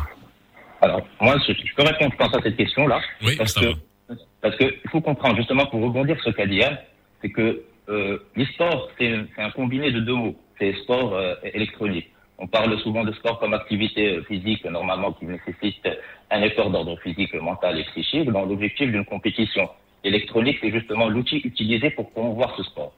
Alors, 0.81 1.01
moi, 1.19 1.35
je, 1.47 1.53
je 1.53 1.75
peux 1.75 1.83
répondre, 1.83 2.11
je 2.13 2.17
pense, 2.17 2.33
à 2.35 2.41
cette 2.41 2.57
question-là. 2.57 3.01
Oui, 3.23 3.35
parce 3.35 3.53
ça 3.53 3.61
que, 3.61 3.65
va. 3.67 4.15
Parce 4.41 4.55
que 4.55 4.65
il 4.65 4.89
faut 4.89 5.01
comprendre, 5.01 5.35
justement, 5.37 5.65
pour 5.65 5.81
rebondir 5.81 6.15
sur 6.21 6.31
ce 6.31 6.37
qu'a 6.37 6.45
dit 6.45 6.57
Yann, 6.57 6.77
c'est 7.21 7.29
que 7.29 7.63
euh, 7.89 8.19
l'e-sport, 8.35 8.89
c'est 8.97 9.13
un 9.37 9.49
combiné 9.51 9.91
de 9.91 9.99
deux 9.99 10.13
mots. 10.13 10.35
C'est 10.59 10.73
sport 10.83 11.13
euh, 11.13 11.35
électronique. 11.53 12.07
On 12.39 12.47
parle 12.47 12.77
souvent 12.81 13.03
de 13.03 13.11
sport 13.13 13.39
comme 13.39 13.53
activité 13.53 14.17
euh, 14.17 14.23
physique, 14.23 14.63
normalement, 14.65 15.13
qui 15.13 15.25
nécessite 15.25 15.87
un 16.29 16.41
effort 16.41 16.69
d'ordre 16.69 16.97
physique, 17.01 17.33
mental 17.35 17.79
et 17.79 17.83
psychique, 17.85 18.29
dans 18.29 18.45
l'objectif 18.45 18.91
d'une 18.91 19.05
compétition. 19.05 19.69
L'électronique, 20.03 20.57
c'est 20.61 20.71
justement 20.71 21.09
l'outil 21.09 21.37
utilisé 21.37 21.89
pour 21.91 22.11
promouvoir 22.11 22.55
ce 22.57 22.63
sport. 22.63 22.93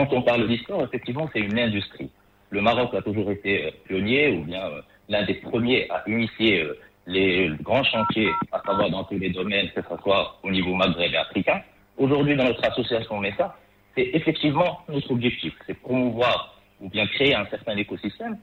Quand 0.00 0.14
on 0.14 0.22
parle 0.22 0.48
d'e-sport, 0.48 0.82
effectivement, 0.82 1.28
c'est 1.30 1.40
une 1.40 1.58
industrie. 1.58 2.08
Le 2.48 2.62
Maroc 2.62 2.94
a 2.94 3.02
toujours 3.02 3.30
été 3.30 3.66
euh, 3.66 3.70
pionnier, 3.86 4.30
ou 4.30 4.44
bien 4.44 4.64
euh, 4.64 4.80
l'un 5.10 5.26
des 5.26 5.34
premiers 5.34 5.90
à 5.90 6.02
initier 6.08 6.62
euh, 6.62 6.78
les 7.06 7.50
grands 7.60 7.84
chantiers, 7.84 8.30
à 8.50 8.62
savoir 8.64 8.88
dans 8.88 9.04
tous 9.04 9.18
les 9.18 9.28
domaines, 9.28 9.68
que 9.72 9.82
ce 9.82 10.02
soit 10.02 10.38
au 10.42 10.50
niveau 10.50 10.74
maghreb 10.74 11.12
et 11.12 11.16
africain. 11.18 11.60
Aujourd'hui, 11.98 12.34
dans 12.34 12.44
notre 12.44 12.64
association 12.64 13.20
MESA, 13.20 13.54
c'est 13.94 14.08
effectivement 14.14 14.80
notre 14.88 15.10
objectif, 15.10 15.52
c'est 15.66 15.78
promouvoir 15.78 16.58
ou 16.80 16.88
bien 16.88 17.06
créer 17.06 17.34
un 17.34 17.44
certain 17.50 17.76
écosystème 17.76 18.38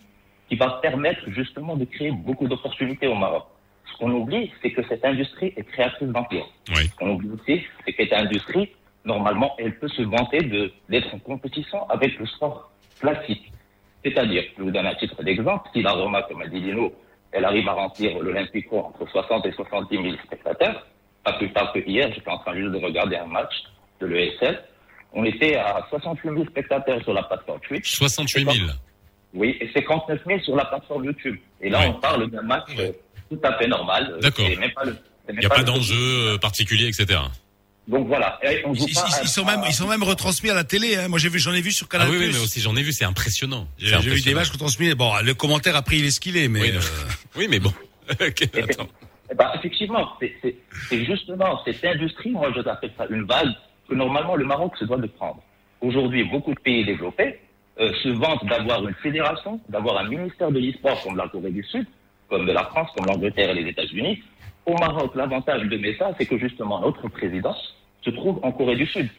qui 0.50 0.58
va 0.58 0.80
permettre 0.84 1.28
justement 1.32 1.76
de 1.76 1.86
créer 1.86 2.12
beaucoup 2.12 2.48
d'opportunités 2.48 3.08
au 3.08 3.16
Maroc. 3.16 3.46
Ce 3.92 3.98
qu'on 3.98 4.12
oublie, 4.12 4.52
c'est 4.62 4.70
que 4.70 4.84
cette 4.88 5.04
industrie 5.04 5.54
est 5.58 5.64
créatrice 5.64 6.10
d'emplois. 6.10 6.48
Ce 6.72 6.96
qu'on 6.98 7.16
oublie 7.16 7.30
aussi, 7.30 7.64
c'est 7.84 7.94
que 7.94 8.04
cette 8.04 8.14
industrie, 8.14 8.70
normalement, 9.08 9.56
elle 9.58 9.78
peut 9.80 9.88
se 9.88 10.04
vanter 10.04 10.40
de 10.42 10.72
d'être 10.90 11.14
en 11.16 11.20
compétition 11.20 11.90
avec 11.90 12.18
le 12.20 12.26
sport 12.28 12.72
classique. 13.00 13.52
C'est-à-dire, 14.04 14.44
je 14.58 14.64
vous 14.64 14.72
donne 14.72 14.86
un 14.86 14.96
titre 14.96 15.22
d'exemple, 15.24 15.68
si 15.74 15.82
la 15.82 15.92
Roma, 15.94 16.22
comme 16.24 16.42
a 16.42 16.48
dit 16.48 16.60
Lino, 16.60 16.94
elle 17.32 17.46
arrive 17.46 17.68
à 17.68 17.74
remplir 17.74 18.18
l'Olympico 18.20 18.78
entre 18.80 19.10
60 19.10 19.46
et 19.46 19.52
70 19.52 19.96
000 19.96 20.16
spectateurs, 20.26 20.86
pas 21.24 21.34
plus 21.34 21.52
tard 21.52 21.74
que 21.74 21.80
hier, 21.80 22.10
j'étais 22.14 22.30
en 22.30 22.38
train 22.38 22.56
juste 22.56 22.72
de 22.72 22.78
regarder 22.78 23.16
un 23.18 23.26
match 23.26 23.54
de 24.00 24.06
l'ESL, 24.08 24.64
on 25.14 25.24
était 25.26 25.56
à 25.56 25.86
68 25.90 26.30
000 26.30 26.46
spectateurs 26.46 27.02
sur 27.04 27.14
la 27.14 27.24
plateforme 27.24 27.60
Twitch. 27.62 27.90
68 27.96 28.52
000. 28.52 28.68
Oui, 29.34 29.58
et 29.60 29.70
59 29.74 30.22
000 30.26 30.40
sur 30.42 30.56
la 30.56 30.66
plateforme 30.66 31.06
YouTube. 31.06 31.38
Et 31.62 31.70
là, 31.70 31.82
on 31.90 31.94
parle 32.00 32.30
d'un 32.30 32.42
match 32.44 32.70
euh, 32.80 32.92
tout 33.30 33.40
à 33.44 33.54
fait 33.58 33.68
normal. 33.68 34.18
D'accord. 34.22 34.46
pas 34.76 34.84
Il 35.30 35.40
n'y 35.40 35.46
a 35.46 35.50
pas 35.50 35.58
le- 35.60 35.64
d'enjeu 35.66 35.96
euh, 36.34 36.38
particulier, 36.38 36.88
etc. 36.88 37.20
Donc 37.88 38.08
voilà. 38.08 38.40
On 38.66 38.74
Ils, 38.74 38.80
joue 38.80 38.86
ils- 38.90 38.94
pas 38.94 39.02
à- 39.02 39.22
ils 39.24 39.28
sont 39.30 39.46
même, 39.46 39.62
ils 39.68 39.74
sont 39.74 39.88
même 39.88 40.04
retransmis 40.04 40.50
à 40.50 40.54
la 40.54 40.64
télé. 40.66 40.98
Hein. 40.98 41.08
Moi, 41.08 41.20
j'ai 41.20 41.30
vu, 41.30 41.40
j'en 41.40 41.54
ai 41.54 41.62
vu 41.62 41.72
sur 41.72 41.88
Canal+. 41.88 42.08
Ah 42.10 42.12
oui, 42.12 42.18
oui, 42.20 42.30
mais 42.34 42.40
aussi 42.40 42.60
j'en 42.60 42.76
ai 42.76 42.84
vu, 42.84 42.92
c'est 42.92 43.06
impressionnant. 43.06 43.68
J'ai 43.78 43.98
vu 43.98 44.22
des 44.22 44.34
matchs 44.34 44.50
retransmis. 44.52 44.94
Bon, 44.94 45.12
le 45.24 45.34
commentaire 45.34 45.76
après 45.76 45.98
il 45.98 46.06
est 46.06 46.12
ce 46.12 46.20
qu'il 46.20 46.36
est, 46.38 46.48
mais 46.50 46.62
Oui, 46.62 46.72
euh, 46.76 46.80
Oui, 47.38 47.48
mais 47.50 47.60
bon. 47.60 47.74
Attends. 48.10 48.88
Eh 49.30 49.36
ben, 49.36 49.52
effectivement, 49.56 50.10
c'est- 50.22 50.56
justement 51.06 51.60
cette 51.66 51.84
industrie, 51.84 52.32
moi 52.32 52.52
je 52.56 52.62
appelle 52.68 52.92
ça 52.98 53.06
une 53.10 53.24
vague, 53.26 53.52
que 53.90 53.96
normalement 53.96 54.36
le 54.36 54.46
Maroc 54.46 54.74
se 54.80 54.86
doit 54.86 54.98
de 54.98 55.08
prendre. 55.08 55.42
Aujourd'hui, 55.82 56.24
beaucoup 56.24 56.54
de 56.54 56.60
pays 56.60 56.86
développés 56.86 57.40
euh, 57.80 57.92
se 58.04 58.10
vantent 58.10 58.46
d'avoir 58.46 58.86
une 58.88 58.96
fédération, 58.96 59.60
d'avoir 59.70 59.98
un 60.00 60.08
ministère 60.10 60.50
de 60.52 60.60
l'e-sport 60.60 61.02
comme 61.04 61.16
la 61.18 61.28
Corée 61.28 61.52
du 61.52 61.64
Sud, 61.64 61.86
comme 62.30 62.46
de 62.46 62.52
la 62.52 62.64
France, 62.66 62.90
comme 62.98 63.06
l'Angleterre 63.06 63.50
et 63.52 63.62
les 63.62 63.70
États-Unis. 63.70 64.24
Au 64.68 64.76
Maroc, 64.78 65.12
l'avantage 65.16 65.64
de 65.64 65.78
Mesa, 65.78 66.12
c'est 66.18 66.26
que 66.26 66.38
justement 66.38 66.80
notre 66.82 67.08
président 67.08 67.56
se 68.04 68.10
trouve 68.12 68.40
en 68.44 68.52
Corée 68.52 68.76
du 68.76 68.86
Sud. 68.86 69.10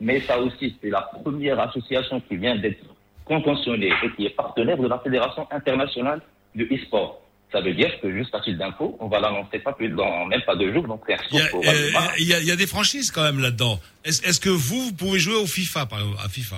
Mesa 0.00 0.38
aussi, 0.40 0.76
c'est 0.82 0.90
la 0.90 1.02
première 1.02 1.60
association 1.60 2.20
qui 2.20 2.36
vient 2.36 2.56
d'être 2.56 2.82
conventionnée 3.26 3.90
et 4.02 4.10
qui 4.16 4.26
est 4.26 4.30
partenaire 4.30 4.78
de 4.78 4.88
la 4.88 4.98
Fédération 4.98 5.46
internationale 5.50 6.20
de 6.54 6.64
e-sport. 6.64 7.20
Ça 7.52 7.60
veut 7.60 7.74
dire 7.74 8.00
que, 8.00 8.10
juste 8.10 8.34
à 8.34 8.40
titre 8.40 8.58
d'info, 8.58 8.96
on 8.98 9.06
va 9.08 9.20
l'annoncer 9.20 9.58
pas 9.60 9.72
plus 9.74 9.88
dans 9.90 10.24
même 10.26 10.42
pas 10.42 10.56
deux 10.56 10.72
jours, 10.72 10.88
donc 10.88 11.02
c'est 11.06 11.16
il 11.30 11.38
euh, 11.40 11.90
il 12.18 12.26
y 12.26 12.34
a- 12.34 12.40
il 12.40 12.46
y 12.46 12.50
a 12.50 12.56
des 12.56 12.66
franchises 12.66 13.10
quand 13.12 13.22
même 13.22 13.38
là-dedans. 13.40 13.78
Est-ce 14.04 14.40
que 14.40 14.48
vous, 14.50 14.86
vous 14.86 14.92
pouvez 14.94 15.18
jouer 15.20 15.36
au 15.36 15.46
FIFA, 15.46 15.86
par 15.86 16.00
exemple, 16.00 16.18
à 16.24 16.28
FIFA, 16.28 16.56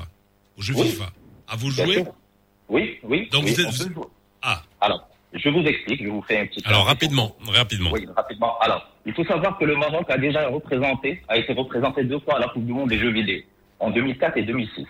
au 0.56 0.62
jeu 0.62 0.74
Oui. 0.76 0.88
FIFA? 0.88 1.10
À 1.48 1.56
vous 1.56 1.70
jouer? 1.70 2.04
Oui, 2.68 2.98
oui. 3.02 3.28
Donc 3.30 3.44
oui, 3.44 3.54
vous 3.54 3.82
êtes-. 3.82 3.92
Ah. 4.42 4.62
Alors, 4.80 5.06
je 5.36 5.48
vous 5.48 5.62
explique, 5.62 6.02
je 6.02 6.08
vous 6.08 6.22
fais 6.22 6.40
un 6.40 6.46
petit. 6.46 6.62
Alors 6.64 6.86
rapidement, 6.86 7.36
rapidement. 7.46 7.90
Oui, 7.92 8.06
rapidement. 8.16 8.58
Alors, 8.60 8.88
il 9.04 9.12
faut 9.14 9.24
savoir 9.24 9.58
que 9.58 9.64
le 9.64 9.76
Maroc 9.76 10.06
a 10.08 10.18
déjà 10.18 10.48
représenté, 10.48 11.22
a 11.28 11.36
été 11.36 11.52
représenté 11.52 12.04
deux 12.04 12.18
fois 12.20 12.36
à 12.36 12.40
la 12.40 12.48
Coupe 12.48 12.64
du 12.64 12.72
Monde 12.72 12.88
des 12.88 12.98
jeux 12.98 13.12
vidéo, 13.12 13.40
en 13.78 13.90
2004 13.90 14.36
et 14.38 14.42
2006. 14.42 14.86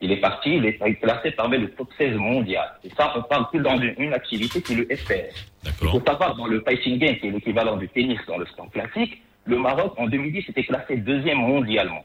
Il 0.00 0.12
est 0.12 0.20
parti, 0.20 0.56
il 0.56 0.64
est 0.64 0.78
classé 1.00 1.32
parmi 1.32 1.58
le 1.58 1.70
top 1.70 1.88
16 1.98 2.16
mondial. 2.16 2.68
Et 2.84 2.90
ça, 2.96 3.12
on 3.16 3.22
parle 3.22 3.46
que 3.52 3.58
dans 3.58 3.76
une, 3.78 3.94
une 3.98 4.12
activité 4.12 4.62
qui 4.62 4.74
est 4.74 4.76
le 4.76 4.96
FPS. 4.96 5.50
Il 5.64 5.88
faut 5.88 6.02
savoir, 6.06 6.36
dans 6.36 6.46
le 6.46 6.60
fighting 6.60 6.98
game, 6.98 7.16
qui 7.16 7.26
est 7.26 7.30
l'équivalent 7.30 7.76
du 7.76 7.88
tennis 7.88 8.20
dans 8.28 8.38
le 8.38 8.46
sport 8.46 8.70
classique, 8.70 9.20
le 9.44 9.58
Maroc, 9.58 9.94
en 9.96 10.06
2010, 10.06 10.50
était 10.50 10.62
classé 10.62 10.96
deuxième 10.98 11.38
mondialement. 11.38 12.04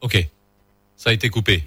Ok. 0.00 0.16
Ça 0.96 1.10
a 1.10 1.12
été 1.12 1.28
coupé. 1.28 1.62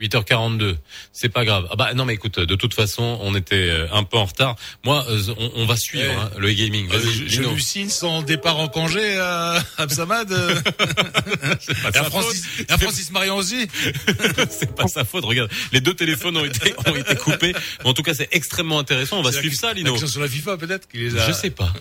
8h42, 0.00 0.76
c'est 1.12 1.28
pas 1.30 1.44
grave. 1.44 1.66
Ah 1.70 1.76
bah 1.76 1.94
non 1.94 2.04
mais 2.04 2.14
écoute, 2.14 2.38
de 2.38 2.54
toute 2.54 2.74
façon, 2.74 3.18
on 3.22 3.34
était 3.34 3.70
euh, 3.70 3.86
un 3.92 4.02
peu 4.04 4.18
en 4.18 4.26
retard. 4.26 4.56
Moi, 4.84 5.04
euh, 5.08 5.22
on, 5.38 5.52
on 5.62 5.66
va 5.66 5.76
suivre 5.76 6.10
hein, 6.10 6.30
le 6.38 6.52
gaming. 6.52 6.88
Euh, 6.92 7.00
je, 7.26 7.42
hallucine 7.42 7.88
son 7.88 8.22
départ 8.22 8.58
en 8.58 8.68
congé, 8.68 9.16
Absamad. 9.78 10.30
euh. 10.32 10.60
pas 10.78 11.90
Et 11.94 11.96
à 11.96 12.04
Francis, 12.04 12.44
et 12.68 12.72
à 12.72 12.78
Francis 12.78 13.10
Marion 13.10 13.36
aussi. 13.36 13.68
c'est 14.50 14.74
pas 14.74 14.88
sa 14.88 15.04
faute. 15.04 15.24
Regarde, 15.24 15.50
les 15.72 15.80
deux 15.80 15.94
téléphones 15.94 16.36
ont 16.36 16.44
été 16.44 16.74
ont 16.86 16.96
été 16.96 17.16
coupés. 17.16 17.54
Mais 17.82 17.90
en 17.90 17.94
tout 17.94 18.02
cas, 18.02 18.14
c'est 18.14 18.28
extrêmement 18.32 18.78
intéressant. 18.78 19.18
On 19.18 19.22
va 19.22 19.30
la 19.30 19.38
suivre 19.38 19.56
ça, 19.56 19.72
Lino. 19.72 19.96
sur 19.96 20.20
la 20.20 20.28
FIFA 20.28 20.56
peut-être 20.58 20.88
qu'il 20.88 21.00
les 21.00 21.16
a. 21.18 21.26
Je 21.26 21.32
sais 21.32 21.50
pas. 21.50 21.72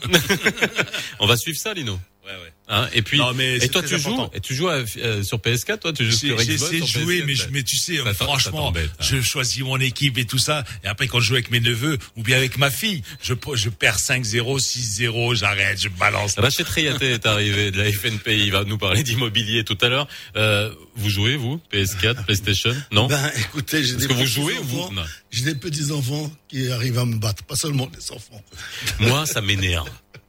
on 1.20 1.28
va 1.28 1.38
suivre 1.38 1.59
ça, 1.59 1.74
Lino. 1.74 1.99
Ouais, 2.26 2.32
ouais. 2.32 2.52
Hein, 2.68 2.90
et 2.94 3.04
puis, 3.04 3.20
Non, 3.20 3.34
mais 3.36 3.58
et 3.58 3.60
c'est 3.60 3.68
toi, 3.70 3.84
tu 3.84 4.00
joues, 4.00 4.18
et 4.34 4.40
tu 4.40 4.56
joues 4.56 4.68
à- 4.70 4.84
euh, 4.98 5.22
sur 5.22 5.38
PS4, 5.40 5.78
toi, 5.78 5.94
tu 5.94 6.04
joues 6.06 6.18
sur 6.18 6.36
Xbox, 6.36 6.50
essayé 6.64 6.82
de 6.82 6.86
jouer, 6.88 7.18
PS4, 7.20 7.26
mais, 7.28 7.36
je- 7.36 7.48
mais 7.52 7.62
tu 7.64 7.76
sais, 7.78 7.98
Ça 7.98 8.04
t'en- 8.04 8.10
ça 8.10 8.14
franchement, 8.26 8.74
hein. 8.76 8.82
je 9.00 9.22
choisis 9.22 9.62
mon 9.62 9.80
équipe 9.80 10.18
et 10.18 10.26
tout 10.26 10.40
ça. 10.40 10.64
Et 10.84 10.88
après, 10.88 11.08
quand 11.08 11.20
je 11.20 11.28
joue 11.28 11.34
avec 11.36 11.52
mes 11.52 11.60
neveux 11.60 12.00
ou 12.16 12.24
bien 12.24 12.38
avec 12.38 12.58
ma 12.58 12.72
fille, 12.72 13.04
je, 13.22 13.36
je 13.54 13.70
perds 13.70 14.00
5-0, 14.00 14.58
6-0, 14.58 15.36
j'arrête, 15.36 15.80
je 15.80 15.90
balance. 15.90 16.34
Rachid 16.40 16.66
Triaté 16.66 17.12
est 17.12 17.28
arrivé 17.28 17.70
de 17.70 17.78
la 17.78 17.92
FNP, 17.92 18.40
il 18.40 18.52
va 18.52 18.64
nous 18.64 18.80
parler 18.80 19.04
d'immobilier 19.04 19.64
tout 19.64 19.78
à 19.82 19.88
l'heure. 19.90 20.08
Euh, 20.36 20.74
vous 20.96 21.10
jouez, 21.12 21.36
vous 21.36 21.62
PS4, 21.72 22.26
PlayStation? 22.26 22.76
Non? 22.92 23.06
Ben, 23.06 23.32
écoutez, 23.38 23.84
j'ai 23.84 23.90
Est-ce 23.92 23.98
des 24.00 24.08
que 24.08 24.14
vous 24.14 24.26
jouez 24.26 24.58
ou 24.58 24.64
petits-enfants. 24.64 24.88
vous 24.90 24.94
Non. 24.96 25.04
J'ai 25.30 25.44
des 25.44 25.56
petits 25.56 25.92
enfants 25.92 26.32
qui 26.48 26.72
arrivent 26.72 26.98
à 26.98 27.06
me 27.06 27.18
battre, 27.18 27.44
pas 27.44 27.56
seulement 27.56 27.86
des 27.86 28.12
enfants. 28.12 28.42
Moi, 29.00 29.28
ça 29.28 29.42
m'énerve. 29.42 29.88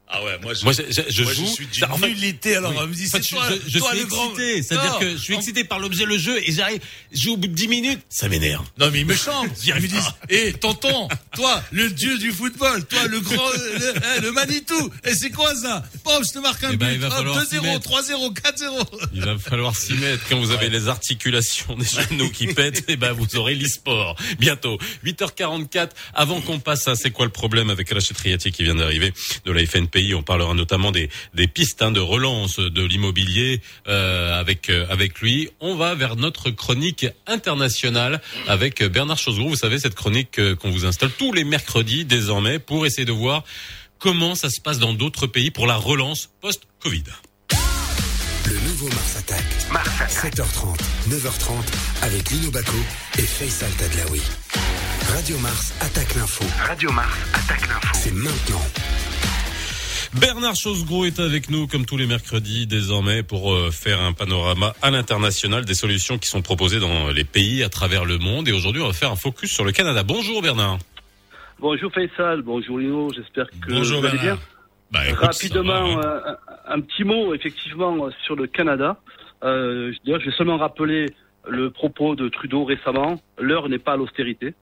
Ah 0.08 0.22
ouais, 0.22 0.38
moi 0.40 0.54
je, 0.54 0.62
Moi, 0.62 0.72
je, 0.72 0.82
je, 0.88 1.02
je 1.10 1.22
moi, 1.24 1.32
joue. 1.34 1.46
suis 1.46 1.66
d'une 1.66 1.80
Ça, 1.80 1.92
en 1.92 1.98
fait- 1.98 2.08
nullité. 2.08 2.54
Alors, 2.56 2.70
Oui. 2.70 2.76
on 2.80 2.86
me 2.86 2.94
dit, 2.94 3.06
En 3.06 3.08
c'est 3.10 3.22
fait, 3.24 3.28
toi, 3.34 3.48
je, 3.66 3.70
je 3.72 3.78
toi 3.78 3.90
suis 3.90 4.00
le 4.00 4.06
grand. 4.06 4.32
C'est-à-dire 4.36 4.98
que 5.00 5.10
je 5.12 5.16
suis 5.16 5.34
excité 5.34 5.64
par 5.64 5.80
l'objet, 5.80 6.04
le 6.04 6.16
jeu, 6.16 6.38
et 6.46 6.52
j'arrive, 6.52 6.80
je 7.12 7.20
joue 7.22 7.32
au 7.32 7.36
bout 7.36 7.48
de 7.48 7.54
10 7.54 7.66
minutes, 7.68 8.00
ça 8.08 8.28
m'énerve. 8.28 8.64
Non, 8.78 8.90
mais 8.92 9.00
ils 9.00 9.06
me 9.06 9.16
chantent. 9.16 9.50
Ils 9.66 9.74
me 9.74 9.80
disent, 9.80 10.12
hé, 10.28 10.52
tonton, 10.52 11.08
toi, 11.34 11.60
le 11.72 11.90
dieu 11.90 12.18
du 12.18 12.30
football, 12.30 12.84
toi, 12.86 13.06
le 13.08 13.20
grand, 13.20 13.50
le, 13.52 13.96
hein, 13.96 14.20
le 14.22 14.30
Manitou. 14.32 14.90
Et 15.04 15.14
c'est 15.14 15.30
quoi 15.30 15.54
ça? 15.56 15.82
Pop, 16.04 16.22
je 16.24 16.32
te 16.32 16.38
marque 16.38 16.62
un 16.62 16.70
Eh 16.72 16.76
ben, 16.76 16.98
but. 16.98 17.02
s'y 17.48 17.56
2-0, 17.56 17.62
mettre. 17.62 17.80
3-0, 17.90 18.32
4-0. 18.32 18.86
Il 19.12 19.22
va 19.24 19.38
falloir 19.38 19.74
s'y 19.76 19.94
mettre. 19.94 20.22
Quand 20.28 20.38
vous 20.38 20.52
avez 20.52 20.68
les 20.68 20.86
articulations 20.88 21.74
des 21.76 21.84
genoux 21.84 22.30
qui 22.30 22.46
pètent, 22.46 22.84
et 22.88 22.96
ben 22.96 23.12
vous 23.12 23.34
aurez 23.36 23.54
l'e-sport. 23.56 24.16
Bientôt. 24.38 24.78
8h44. 25.04 25.90
Avant 26.14 26.40
qu'on 26.40 26.60
passe 26.60 26.86
à 26.88 26.94
c'est 26.94 27.10
quoi 27.10 27.26
le 27.26 27.32
problème 27.32 27.70
avec 27.70 27.90
Rachid 27.90 28.16
Triati 28.16 28.52
qui 28.52 28.62
vient 28.62 28.74
d'arriver 28.76 29.12
de 29.44 29.52
la 29.52 29.62
On 30.14 30.22
parlera 30.22 30.52
notamment 30.54 30.92
des, 30.92 31.08
des 31.34 31.46
pistes 31.46 31.80
hein, 31.80 31.90
de 31.90 32.00
relance 32.00 32.58
de 32.58 32.84
l'immobilier 32.84 33.60
euh, 33.88 34.38
avec 34.38 34.68
euh, 34.68 34.86
avec 34.90 35.20
lui. 35.20 35.48
On 35.60 35.74
va 35.74 35.94
vers 35.94 36.16
notre 36.16 36.50
chronique 36.50 37.06
internationale 37.26 38.20
avec 38.46 38.82
Bernard 38.82 39.16
Chosgrou. 39.16 39.48
Vous 39.48 39.56
savez 39.56 39.78
cette 39.78 39.94
chronique 39.94 40.38
euh, 40.38 40.54
qu'on 40.54 40.70
vous 40.70 40.84
installe 40.84 41.10
tous 41.16 41.32
les 41.32 41.44
mercredis 41.44 42.04
désormais 42.04 42.58
pour 42.58 42.84
essayer 42.84 43.06
de 43.06 43.12
voir 43.12 43.44
comment 43.98 44.34
ça 44.34 44.50
se 44.50 44.60
passe 44.60 44.78
dans 44.78 44.92
d'autres 44.92 45.26
pays 45.26 45.50
pour 45.50 45.66
la 45.66 45.76
relance 45.76 46.28
post-Covid. 46.42 47.04
Le 48.46 48.54
nouveau 48.68 48.88
Mars 48.88 49.16
Attack. 49.16 49.44
7h30, 50.08 50.78
9h30 51.08 51.52
avec 52.02 52.30
Lino 52.30 52.50
Baco 52.50 52.76
et 53.18 53.22
Faisal 53.22 53.70
Tadlaoui. 53.72 54.20
Radio 55.14 55.38
Mars 55.38 55.72
attaque 55.80 56.14
l'info. 56.14 56.44
Radio 56.66 56.92
Mars 56.92 57.16
attaque 57.32 57.66
l'info. 57.68 57.88
C'est 57.94 58.12
maintenant. 58.12 58.62
Bernard 60.14 60.54
Chosgros 60.54 61.04
est 61.04 61.20
avec 61.20 61.50
nous 61.50 61.66
comme 61.66 61.84
tous 61.84 61.96
les 61.96 62.06
mercredis 62.06 62.66
désormais 62.66 63.22
pour 63.22 63.52
euh, 63.52 63.70
faire 63.70 64.00
un 64.00 64.12
panorama 64.12 64.72
à 64.82 64.90
l'international 64.90 65.64
des 65.64 65.74
solutions 65.74 66.18
qui 66.18 66.28
sont 66.28 66.42
proposées 66.42 66.80
dans 66.80 67.08
les 67.10 67.24
pays 67.24 67.62
à 67.62 67.68
travers 67.68 68.04
le 68.04 68.18
monde. 68.18 68.48
Et 68.48 68.52
aujourd'hui, 68.52 68.80
on 68.82 68.86
va 68.86 68.92
faire 68.92 69.10
un 69.10 69.16
focus 69.16 69.52
sur 69.52 69.64
le 69.64 69.72
Canada. 69.72 70.02
Bonjour 70.02 70.40
Bernard. 70.42 70.78
Bonjour 71.58 71.90
Faisal, 71.92 72.42
bonjour 72.42 72.78
Lino, 72.78 73.10
j'espère 73.14 73.46
que 73.50 73.70
Bonjour, 73.72 74.00
vous 74.00 74.06
allez 74.06 74.18
Bernard. 74.18 74.36
bien. 74.36 74.46
Bah, 74.92 75.06
écoute, 75.08 75.18
Rapidement, 75.24 75.96
va, 75.96 76.00
hein. 76.00 76.00
euh, 76.04 76.34
un, 76.68 76.74
un 76.76 76.80
petit 76.80 77.04
mot 77.04 77.34
effectivement 77.34 78.08
sur 78.24 78.36
le 78.36 78.46
Canada. 78.46 78.98
Euh, 79.42 79.92
D'ailleurs, 80.04 80.20
je 80.20 80.26
vais 80.30 80.36
seulement 80.36 80.58
rappeler 80.58 81.06
le 81.48 81.70
propos 81.70 82.14
de 82.14 82.28
Trudeau 82.28 82.64
récemment. 82.64 83.20
L'heure 83.38 83.68
n'est 83.68 83.78
pas 83.78 83.92
à 83.92 83.96
l'austérité. 83.96 84.54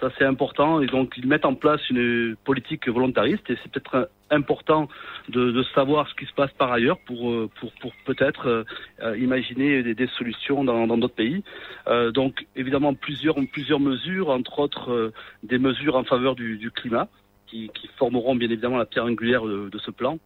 Ça, 0.00 0.10
c'est 0.18 0.24
important. 0.24 0.82
Et 0.82 0.86
donc, 0.86 1.14
ils 1.16 1.26
mettent 1.26 1.46
en 1.46 1.54
place 1.54 1.80
une 1.88 2.36
politique 2.44 2.86
volontariste. 2.88 3.48
Et 3.48 3.56
c'est 3.62 3.72
peut-être 3.72 3.94
euh, 3.94 4.04
important 4.30 4.88
de, 5.30 5.50
de 5.50 5.62
savoir 5.74 6.06
ce 6.08 6.14
qui 6.14 6.26
se 6.26 6.34
passe 6.34 6.52
par 6.52 6.70
ailleurs 6.70 6.98
pour, 7.06 7.30
euh, 7.30 7.48
pour, 7.58 7.72
pour 7.80 7.92
peut-être 8.04 8.46
euh, 8.46 8.64
euh, 9.02 9.16
imaginer 9.16 9.82
des, 9.82 9.94
des 9.94 10.06
solutions 10.18 10.64
dans 10.64 10.86
d'autres 10.98 11.14
pays. 11.14 11.42
Euh, 11.88 12.10
donc, 12.10 12.46
évidemment, 12.56 12.92
plusieurs, 12.92 13.36
plusieurs 13.50 13.80
mesures, 13.80 14.28
entre 14.28 14.58
autres 14.58 14.92
euh, 14.92 15.12
des 15.42 15.58
mesures 15.58 15.96
en 15.96 16.04
faveur 16.04 16.34
du, 16.34 16.58
du 16.58 16.70
climat, 16.70 17.08
qui, 17.46 17.70
qui 17.72 17.88
formeront 17.96 18.34
bien 18.34 18.50
évidemment 18.50 18.76
la 18.76 18.86
pierre 18.86 19.04
angulaire 19.04 19.44
de, 19.46 19.70
de 19.70 19.78
ce 19.78 19.90
plan 19.90 20.18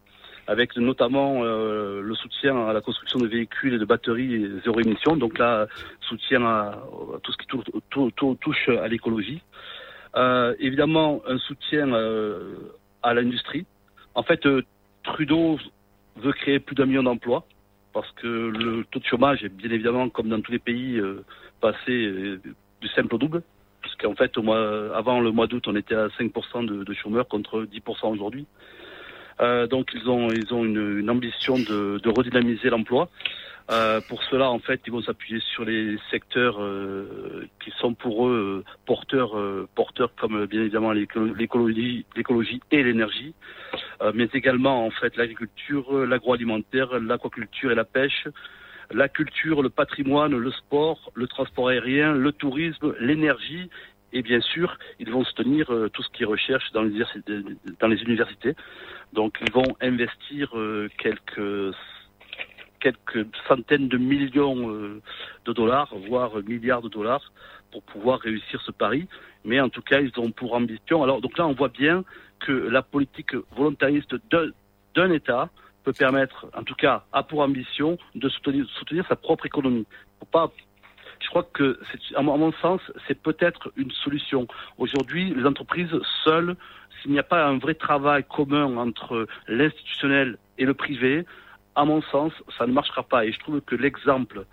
avec 0.46 0.76
notamment 0.76 1.42
euh, 1.44 2.00
le 2.02 2.14
soutien 2.16 2.66
à 2.66 2.72
la 2.72 2.80
construction 2.80 3.20
de 3.20 3.28
véhicules 3.28 3.74
et 3.74 3.78
de 3.78 3.84
batteries 3.84 4.50
zéro 4.64 4.80
émission. 4.80 5.16
Donc 5.16 5.38
là, 5.38 5.68
soutien 6.00 6.42
à, 6.42 6.70
à 7.14 7.20
tout 7.22 7.30
ce 7.30 7.36
qui 7.36 7.46
tou- 7.46 7.62
tou- 7.90 8.10
tou- 8.10 8.36
touche 8.40 8.68
à 8.68 8.88
l'écologie. 8.88 9.42
Euh, 10.16 10.54
évidemment, 10.58 11.22
un 11.26 11.38
soutien 11.38 11.92
euh, 11.92 12.54
à 13.02 13.14
l'industrie. 13.14 13.66
En 14.14 14.22
fait, 14.22 14.44
euh, 14.46 14.62
Trudeau 15.02 15.58
veut 16.16 16.32
créer 16.32 16.58
plus 16.58 16.74
d'un 16.74 16.86
million 16.86 17.02
d'emplois 17.02 17.44
parce 17.92 18.10
que 18.12 18.26
le 18.26 18.84
taux 18.90 18.98
de 19.00 19.04
chômage 19.04 19.42
est 19.44 19.48
bien 19.48 19.70
évidemment, 19.70 20.08
comme 20.08 20.28
dans 20.28 20.40
tous 20.40 20.52
les 20.52 20.58
pays, 20.58 21.00
passé 21.60 22.38
du 22.80 22.88
simple 22.88 23.16
au 23.16 23.18
double. 23.18 23.42
Puisqu'en 23.82 24.14
fait, 24.14 24.36
au 24.36 24.42
mois, 24.42 24.94
avant 24.96 25.20
le 25.20 25.32
mois 25.32 25.48
d'août, 25.48 25.64
on 25.66 25.74
était 25.74 25.96
à 25.96 26.06
5% 26.08 26.66
de, 26.66 26.84
de 26.84 26.94
chômeurs 26.94 27.26
contre 27.26 27.64
10% 27.64 28.12
aujourd'hui. 28.12 28.46
Euh, 29.40 29.66
donc 29.66 29.90
ils 29.94 30.08
ont 30.08 30.28
ils 30.30 30.52
ont 30.52 30.64
une, 30.64 30.98
une 30.98 31.10
ambition 31.10 31.54
de, 31.54 31.98
de 32.02 32.08
redynamiser 32.10 32.68
l'emploi. 32.68 33.08
Euh, 33.70 34.00
pour 34.08 34.22
cela, 34.24 34.50
en 34.50 34.58
fait, 34.58 34.80
ils 34.86 34.92
vont 34.92 35.02
s'appuyer 35.02 35.40
sur 35.54 35.64
les 35.64 35.96
secteurs 36.10 36.56
euh, 36.60 37.46
qui 37.62 37.70
sont 37.78 37.94
pour 37.94 38.26
eux 38.26 38.64
euh, 38.66 38.70
porteurs 38.84 39.36
porteurs 39.76 40.12
comme 40.16 40.46
bien 40.46 40.62
évidemment 40.62 40.92
l'écolo- 40.92 41.34
l'écologie 41.34 42.04
l'écologie 42.16 42.60
et 42.72 42.82
l'énergie, 42.82 43.34
mais 44.14 44.28
également 44.32 44.86
en 44.86 44.90
fait 44.90 45.16
l'agriculture, 45.16 46.06
l'agroalimentaire, 46.06 46.98
l'aquaculture 46.98 47.70
et 47.70 47.74
la 47.74 47.84
pêche. 47.84 48.26
La 48.92 49.08
culture, 49.08 49.62
le 49.62 49.70
patrimoine, 49.70 50.36
le 50.36 50.50
sport, 50.50 51.12
le 51.14 51.28
transport 51.28 51.68
aérien, 51.68 52.12
le 52.12 52.32
tourisme, 52.32 52.92
l'énergie 52.98 53.70
et 54.12 54.22
bien 54.22 54.40
sûr, 54.40 54.76
ils 54.98 55.08
vont 55.08 55.22
soutenir 55.22 55.66
tout 55.92 56.02
ce 56.02 56.10
qu'ils 56.10 56.26
recherchent 56.26 56.72
dans 56.72 56.82
dans 57.80 57.86
les 57.86 58.02
universités. 58.02 58.54
Donc, 59.12 59.38
ils 59.46 59.52
vont 59.52 59.76
investir 59.80 60.52
quelques 60.98 61.72
quelques 62.80 63.26
centaines 63.46 63.88
de 63.88 63.98
millions 63.98 64.70
euh, 64.70 65.00
de 65.44 65.52
dollars, 65.52 65.94
voire 66.08 66.32
milliards 66.46 66.82
de 66.82 66.88
dollars, 66.88 67.32
pour 67.70 67.82
pouvoir 67.82 68.20
réussir 68.20 68.60
ce 68.62 68.72
pari. 68.72 69.06
Mais 69.44 69.60
en 69.60 69.68
tout 69.68 69.82
cas, 69.82 70.00
ils 70.00 70.18
ont 70.18 70.30
pour 70.30 70.54
ambition. 70.54 71.02
Alors, 71.02 71.20
donc 71.20 71.38
là, 71.38 71.46
on 71.46 71.54
voit 71.54 71.68
bien 71.68 72.04
que 72.40 72.52
la 72.52 72.82
politique 72.82 73.34
volontariste 73.56 74.14
d'un 74.94 75.12
État 75.12 75.50
peut 75.84 75.92
permettre, 75.92 76.46
en 76.56 76.62
tout 76.62 76.74
cas, 76.74 77.04
a 77.12 77.22
pour 77.22 77.40
ambition 77.40 77.96
de 78.14 78.28
soutenir, 78.28 78.66
soutenir 78.78 79.06
sa 79.08 79.16
propre 79.16 79.46
économie. 79.46 79.86
Pas 80.30 80.50
je 81.20 81.28
crois 81.28 81.46
que, 81.52 81.78
à 82.16 82.22
mon 82.22 82.52
sens, 82.52 82.80
c'est 83.06 83.20
peut-être 83.20 83.72
une 83.76 83.90
solution. 83.90 84.48
Aujourd'hui, 84.78 85.34
les 85.34 85.44
entreprises 85.44 85.92
seules, 86.24 86.56
s'il 87.00 87.12
n'y 87.12 87.18
a 87.18 87.22
pas 87.22 87.46
un 87.46 87.58
vrai 87.58 87.74
travail 87.74 88.24
commun 88.24 88.76
entre 88.76 89.26
l'institutionnel 89.46 90.38
et 90.58 90.64
le 90.64 90.74
privé, 90.74 91.26
à 91.74 91.84
mon 91.84 92.02
sens, 92.02 92.32
ça 92.58 92.66
ne 92.66 92.72
marchera 92.72 93.02
pas. 93.02 93.24
Et 93.24 93.32
je 93.32 93.38
trouve 93.40 93.60
que 93.60 93.76
l'exemple 93.76 94.44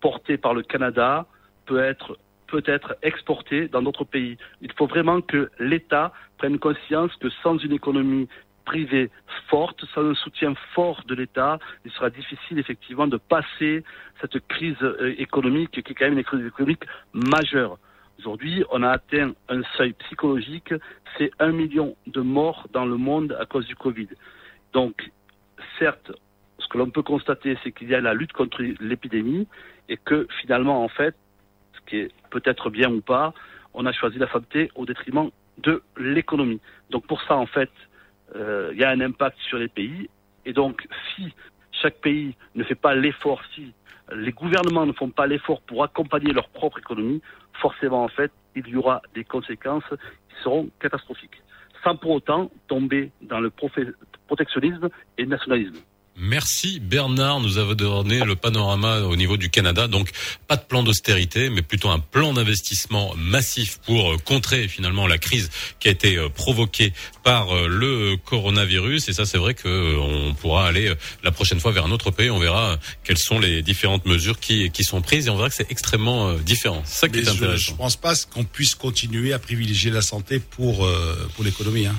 porté 0.00 0.36
par 0.36 0.54
le 0.54 0.62
Canada 0.62 1.26
peut 1.66 1.82
être 1.82 2.18
peut 2.46 2.62
être 2.66 2.96
exporté 3.02 3.68
dans 3.68 3.80
d'autres 3.80 4.04
pays. 4.04 4.36
Il 4.60 4.72
faut 4.72 4.88
vraiment 4.88 5.20
que 5.20 5.50
l'État 5.60 6.12
prenne 6.36 6.58
conscience 6.58 7.14
que 7.16 7.30
sans 7.44 7.56
une 7.58 7.72
économie 7.72 8.26
privée 8.64 9.10
forte, 9.48 9.84
sans 9.94 10.04
un 10.10 10.14
soutien 10.14 10.54
fort 10.74 11.02
de 11.06 11.14
l'État, 11.14 11.58
il 11.84 11.90
sera 11.92 12.10
difficile 12.10 12.58
effectivement 12.58 13.06
de 13.06 13.16
passer 13.16 13.84
cette 14.20 14.46
crise 14.48 14.76
euh, 14.82 15.14
économique 15.18 15.70
qui 15.70 15.92
est 15.92 15.94
quand 15.94 16.04
même 16.06 16.18
une 16.18 16.24
crise 16.24 16.44
économique 16.44 16.84
majeure. 17.12 17.78
Aujourd'hui, 18.18 18.64
on 18.70 18.82
a 18.82 18.90
atteint 18.90 19.32
un 19.48 19.62
seuil 19.76 19.92
psychologique, 19.94 20.74
c'est 21.16 21.30
un 21.38 21.52
million 21.52 21.96
de 22.06 22.20
morts 22.20 22.66
dans 22.72 22.84
le 22.84 22.96
monde 22.96 23.36
à 23.40 23.46
cause 23.46 23.66
du 23.66 23.74
Covid. 23.74 24.08
Donc, 24.72 25.10
certes, 25.78 26.12
ce 26.60 26.68
que 26.68 26.78
l'on 26.78 26.90
peut 26.90 27.02
constater, 27.02 27.58
c'est 27.62 27.72
qu'il 27.72 27.88
y 27.88 27.94
a 27.94 28.00
la 28.00 28.14
lutte 28.14 28.32
contre 28.32 28.62
l'épidémie 28.80 29.48
et 29.88 29.96
que 29.96 30.26
finalement, 30.40 30.84
en 30.84 30.88
fait, 30.88 31.14
ce 31.72 31.80
qui 31.86 31.96
est 31.96 32.10
peut-être 32.30 32.70
bien 32.70 32.90
ou 32.90 33.00
pas, 33.00 33.32
on 33.74 33.86
a 33.86 33.92
choisi 33.92 34.18
la 34.18 34.30
santé 34.30 34.70
au 34.74 34.84
détriment 34.84 35.30
de 35.58 35.82
l'économie. 35.96 36.60
Donc 36.90 37.06
pour 37.06 37.22
ça, 37.22 37.36
en 37.36 37.46
fait, 37.46 37.70
euh, 38.36 38.70
il 38.72 38.78
y 38.78 38.84
a 38.84 38.90
un 38.90 39.00
impact 39.00 39.38
sur 39.40 39.58
les 39.58 39.68
pays. 39.68 40.08
Et 40.46 40.52
donc, 40.52 40.86
si 41.14 41.32
chaque 41.72 41.96
pays 41.96 42.34
ne 42.54 42.64
fait 42.64 42.74
pas 42.74 42.94
l'effort, 42.94 43.42
si 43.54 43.72
les 44.14 44.32
gouvernements 44.32 44.86
ne 44.86 44.92
font 44.92 45.10
pas 45.10 45.26
l'effort 45.26 45.60
pour 45.62 45.84
accompagner 45.84 46.32
leur 46.32 46.48
propre 46.48 46.78
économie, 46.78 47.22
forcément, 47.54 48.04
en 48.04 48.08
fait, 48.08 48.32
il 48.56 48.66
y 48.68 48.76
aura 48.76 49.02
des 49.14 49.24
conséquences 49.24 49.84
qui 50.28 50.42
seront 50.42 50.70
catastrophiques, 50.80 51.42
sans 51.84 51.96
pour 51.96 52.10
autant 52.10 52.50
tomber 52.66 53.12
dans 53.22 53.40
le 53.40 53.50
protectionnisme 54.26 54.88
et 55.18 55.22
le 55.22 55.28
nationalisme. 55.28 55.76
Merci 56.20 56.80
Bernard, 56.80 57.40
nous 57.40 57.56
avons 57.56 57.74
donné 57.74 58.20
le 58.24 58.36
panorama 58.36 59.00
au 59.00 59.16
niveau 59.16 59.38
du 59.38 59.48
Canada. 59.48 59.88
Donc 59.88 60.10
pas 60.46 60.56
de 60.56 60.62
plan 60.62 60.82
d'austérité, 60.82 61.48
mais 61.48 61.62
plutôt 61.62 61.88
un 61.88 61.98
plan 61.98 62.34
d'investissement 62.34 63.14
massif 63.16 63.78
pour 63.86 64.12
euh, 64.12 64.16
contrer 64.18 64.68
finalement 64.68 65.06
la 65.06 65.16
crise 65.16 65.50
qui 65.78 65.88
a 65.88 65.90
été 65.90 66.16
euh, 66.16 66.28
provoquée 66.28 66.92
par 67.24 67.56
euh, 67.56 67.66
le 67.68 68.16
coronavirus. 68.22 69.08
Et 69.08 69.12
ça, 69.14 69.24
c'est 69.24 69.38
vrai 69.38 69.54
que 69.54 69.66
euh, 69.68 69.98
on 69.98 70.34
pourra 70.34 70.66
aller 70.66 70.92
la 71.22 71.30
prochaine 71.30 71.58
fois 71.58 71.72
vers 71.72 71.86
un 71.86 71.90
autre 71.90 72.10
pays. 72.10 72.30
On 72.30 72.38
verra 72.38 72.78
quelles 73.02 73.18
sont 73.18 73.38
les 73.38 73.62
différentes 73.62 74.04
mesures 74.04 74.38
qui, 74.38 74.70
qui 74.70 74.84
sont 74.84 75.00
prises 75.00 75.26
et 75.26 75.30
on 75.30 75.36
verra 75.36 75.48
que 75.48 75.54
c'est 75.56 75.70
extrêmement 75.72 76.34
différent. 76.34 76.82
C'est 76.84 77.00
ça 77.00 77.08
qui 77.08 77.16
Mais 77.16 77.22
est 77.22 77.24
je, 77.24 77.30
intéressant. 77.30 77.72
je 77.72 77.74
pense 77.76 77.96
pas 77.96 78.14
qu'on 78.30 78.44
puisse 78.44 78.74
continuer 78.74 79.32
à 79.32 79.38
privilégier 79.38 79.90
la 79.90 80.02
santé 80.02 80.38
pour 80.38 80.84
euh, 80.84 81.28
pour 81.34 81.44
l'économie. 81.44 81.86
Hein. 81.86 81.96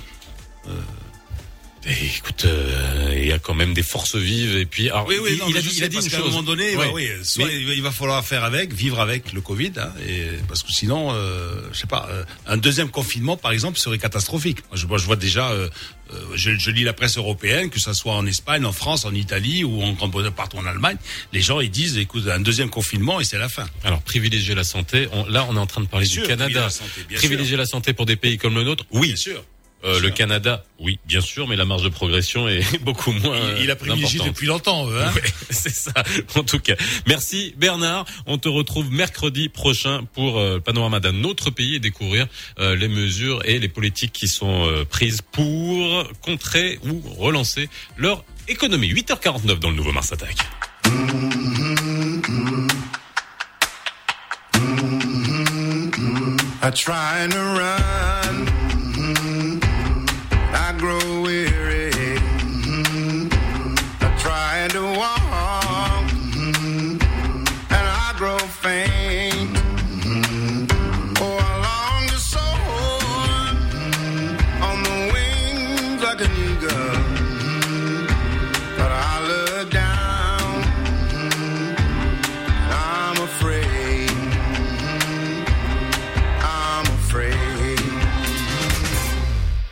Écoute, 1.88 2.46
euh, 2.46 3.16
il 3.18 3.26
y 3.28 3.32
a 3.32 3.40
quand 3.40 3.54
même 3.56 3.74
des 3.74 3.82
forces 3.84 4.16
vives 4.16 4.56
et 4.56 4.66
puis 4.66 4.90
alors, 4.90 5.08
Oui, 5.08 5.16
oui, 5.22 5.32
il, 5.34 5.38
non, 5.40 5.46
il 5.50 5.58
a 5.58 5.60
il 5.62 5.84
a 5.84 5.88
dit 5.88 5.96
parce 5.96 6.06
une 6.06 6.12
qu'à 6.12 6.18
chose. 6.18 6.28
un 6.28 6.30
moment 6.30 6.44
donné, 6.44 6.76
Ouais. 6.76 6.86
bah 6.88 6.92
oui, 6.94 7.10
soit 7.24 7.46
Mais- 7.46 7.62
il 7.76 7.82
va- 7.82 7.92
falloir 7.92 8.24
faire 8.26 8.44
avec, 8.44 8.74
vivre 8.74 9.00
avec 9.00 9.34
le 9.34 9.42
Covid, 9.42 9.72
hein, 9.78 9.92
et 10.08 10.26
parce 10.48 10.64
que 10.64 10.72
sinon, 10.72 11.10
euh, 11.14 11.62
je 11.74 11.80
sais 11.80 11.88
pas, 11.88 12.08
euh, 12.12 12.24
un 12.48 12.58
deuxième 12.58 12.90
confinement, 12.90 13.36
par 13.38 13.52
exemple, 13.52 13.80
serait 13.80 13.98
catastrophique. 13.98 14.60
Moi, 14.70 14.78
je, 14.78 14.86
moi, 14.86 14.98
je 14.98 15.06
vois 15.06 15.16
déjà, 15.16 15.50
euh, 15.52 15.70
euh, 16.14 16.20
je, 16.36 16.52
je 16.58 16.72
lis 16.72 16.84
la 16.84 16.94
presse 16.94 17.18
européenne, 17.18 17.70
que 17.70 17.80
ça 17.80 17.94
soit 17.94 18.14
en 18.14 18.26
Espagne, 18.26 18.64
en 18.66 18.72
France, 18.74 19.06
en 19.06 19.14
Italie 19.14 19.64
ou 19.64 19.82
en 19.82 19.96
partout 20.32 20.58
en 20.58 20.66
Allemagne, 20.66 20.98
les 21.34 21.42
gens 21.42 21.60
ils 21.62 21.72
disent, 21.72 21.98
écoute, 21.98 22.28
un 22.28 22.40
deuxième 22.40 22.70
confinement 22.70 23.20
et 23.20 23.24
c'est 23.24 23.38
la 23.40 23.50
fin. 23.50 23.66
Alors 23.84 24.02
privilégier 24.02 24.54
la 24.56 24.64
santé. 24.64 25.08
On- 25.14 25.26
là, 25.26 25.46
on 25.50 25.56
est 25.56 25.60
en 25.60 25.66
train 25.68 25.82
de 25.82 25.88
parler 25.88 26.06
Bien 26.06 26.14
du 26.16 26.20
sûr, 26.20 26.28
Canada. 26.28 26.44
privilégier 26.46 26.62
la 26.64 26.70
santé, 26.70 27.04
bien 27.10 27.18
privilégier 27.18 27.58
la 27.58 27.66
santé 27.66 27.94
pour 27.94 28.06
des 28.06 28.16
pays 28.18 28.38
comme 28.38 28.56
le 28.56 28.64
nôtre, 28.64 28.86
oui. 28.92 29.08
Bien 29.08 29.16
sûr. 29.16 29.44
Euh, 29.84 30.00
le 30.00 30.12
Canada, 30.12 30.64
oui, 30.80 31.00
bien 31.06 31.22
sûr, 31.22 31.48
mais 31.48 31.56
la 31.56 31.66
marge 31.66 31.84
de 31.84 31.90
progression 31.90 32.48
est 32.48 32.80
beaucoup 32.84 33.12
moins. 33.12 33.38
Il, 33.58 33.64
il 33.64 33.72
a 33.72 33.76
privilégié 33.76 34.20
importante. 34.20 34.34
depuis 34.36 34.48
longtemps, 34.48 34.90
eux, 34.90 35.02
hein. 35.02 35.12
Ouais, 35.16 35.22
c'est 35.50 35.74
ça. 35.74 35.92
En 36.36 36.44
tout 36.44 36.60
cas, 36.60 36.76
merci 37.08 37.54
Bernard. 37.58 38.06
On 38.26 38.38
te 38.38 38.48
retrouve 38.48 38.92
mercredi 38.92 39.50
prochain 39.50 40.04
pour 40.14 40.40
euh, 40.40 40.56
le 40.56 40.62
panorama 40.62 41.00
d'un 41.00 41.24
autre 41.24 41.50
pays 41.50 41.76
et 41.76 41.80
découvrir 41.80 42.28
euh, 42.60 42.76
les 42.76 42.88
mesures 42.88 43.42
et 43.46 43.60
les 43.60 43.68
politiques 43.70 44.14
qui 44.14 44.28
sont 44.28 44.66
euh, 44.66 44.86
prises 44.86 45.22
pour 45.32 46.06
contrer 46.22 46.80
ou 46.86 47.02
relancer 47.18 47.70
leur 47.98 48.24
économie. 48.48 48.92
8h49 48.94 49.60
dans 49.60 49.70
le 49.70 49.76
nouveau 49.76 49.92
Mars 49.92 50.12
Attack. 50.12 50.36
I 56.64 56.70
try 56.70 57.28
to 57.28 57.40
run. 57.40 58.51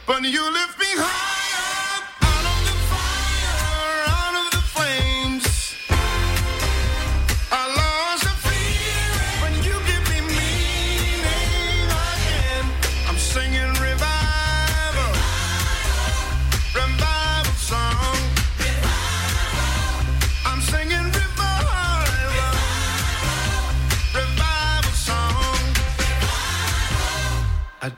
But 0.10 0.24
you 0.24 0.42
lift 0.52 0.80
me 0.80 0.88
higher 0.98 2.02
out 2.30 2.46
of 2.54 2.60
the 2.66 2.74
fire, 2.90 3.98
out 4.18 4.36
of 4.42 4.48
the 4.56 4.64
flames. 4.74 5.46
I 7.52 7.64
lost 7.80 8.24
the 8.24 8.34
fear 8.48 9.06
when 9.44 9.54
you 9.62 9.76
give 9.86 10.04
me 10.10 10.20
meaning 10.34 11.22
again. 12.10 12.66
I'm 13.08 13.20
singing 13.20 13.72
revival, 13.78 15.14
revival 16.74 17.54
song. 17.70 18.18
I'm 20.50 20.62
singing 20.74 21.06
revival, 21.22 22.02
revival 24.18 24.96
song. 25.08 25.62
I 27.84 27.90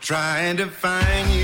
to 0.58 0.68
find 0.68 1.30
you, 1.32 1.41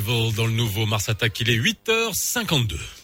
Dans 0.00 0.46
le 0.46 0.52
nouveau 0.52 0.86
Mars 0.86 1.10
Attack. 1.10 1.40
Il 1.40 1.50
est 1.50 1.58
8h52. 1.58 3.01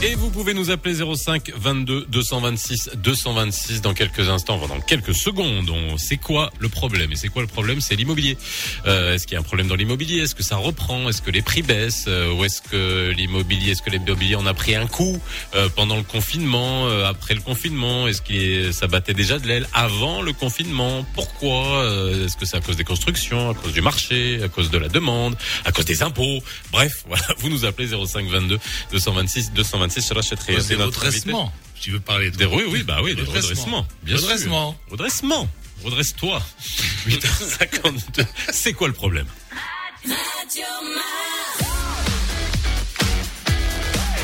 Et 0.00 0.14
vous 0.14 0.30
pouvez 0.30 0.54
nous 0.54 0.70
appeler 0.70 0.94
05 0.94 1.50
22 1.56 2.06
226 2.08 2.90
226 3.02 3.80
dans 3.82 3.94
quelques 3.94 4.28
instants, 4.28 4.54
enfin 4.54 4.72
dans 4.72 4.80
quelques 4.80 5.12
secondes. 5.12 5.68
On 5.70 5.98
sait 5.98 6.18
quoi 6.18 6.52
le 6.60 6.68
problème. 6.68 7.10
Et 7.10 7.16
c'est 7.16 7.26
quoi 7.26 7.42
le 7.42 7.48
problème? 7.48 7.80
C'est 7.80 7.96
l'immobilier. 7.96 8.38
Euh, 8.86 9.14
est-ce 9.14 9.26
qu'il 9.26 9.32
y 9.34 9.36
a 9.36 9.40
un 9.40 9.42
problème 9.42 9.66
dans 9.66 9.74
l'immobilier? 9.74 10.18
Est-ce 10.20 10.36
que 10.36 10.44
ça 10.44 10.54
reprend? 10.54 11.08
Est-ce 11.08 11.20
que 11.20 11.32
les 11.32 11.42
prix 11.42 11.62
baissent? 11.62 12.04
Euh, 12.06 12.32
Ou 12.32 12.44
est-ce 12.44 12.62
que 12.62 13.10
l'immobilier, 13.10 13.72
est-ce 13.72 13.82
que 13.82 13.90
l'immobilier 13.90 14.36
en 14.36 14.46
a 14.46 14.54
pris 14.54 14.76
un 14.76 14.86
coup 14.86 15.18
euh, 15.56 15.68
pendant 15.68 15.96
le 15.96 16.04
confinement, 16.04 16.86
euh, 16.86 17.04
après 17.04 17.34
le 17.34 17.40
confinement? 17.40 18.06
Est-ce 18.06 18.22
que 18.22 18.70
ça 18.70 18.86
battait 18.86 19.14
déjà 19.14 19.40
de 19.40 19.48
l'aile 19.48 19.66
avant 19.74 20.22
le 20.22 20.32
confinement? 20.32 21.04
Pourquoi? 21.14 21.82
Euh, 21.82 22.24
Est-ce 22.26 22.36
que 22.36 22.46
c'est 22.46 22.56
à 22.56 22.60
cause 22.60 22.76
des 22.76 22.84
constructions, 22.84 23.50
à 23.50 23.54
cause 23.54 23.72
du 23.72 23.80
marché, 23.82 24.40
à 24.44 24.48
cause 24.48 24.70
de 24.70 24.78
la 24.78 24.88
demande, 24.88 25.36
à 25.64 25.72
cause 25.72 25.86
des 25.86 26.04
impôts? 26.04 26.38
Bref, 26.70 27.02
voilà, 27.08 27.26
vous 27.38 27.48
nous 27.48 27.64
appelez 27.64 27.88
05 27.88 28.28
22 28.28 28.60
226 28.92 29.52
226 29.54 29.87
sur 29.90 30.14
la 30.14 30.22
chatterie. 30.22 30.56
Des 30.56 30.62
C'est 30.62 30.76
notre 30.76 31.00
redressements. 31.00 31.42
invité. 31.48 31.58
Tu 31.80 31.90
veux 31.92 32.00
parler 32.00 32.30
de 32.30 32.36
Des 32.36 32.44
oui, 32.46 32.64
oui, 32.68 32.82
bah 32.82 32.98
oui, 33.02 33.14
des 33.14 33.22
Redressement. 33.22 33.48
redressements. 33.82 33.86
Bien 34.02 34.16
Redressement. 34.16 34.70
sûr. 34.72 34.92
Redressement. 34.92 35.48
Redresse-toi. 35.84 36.42
8h52. 37.06 38.26
C'est 38.52 38.72
quoi 38.72 38.88
le 38.88 38.94
problème? 38.94 39.26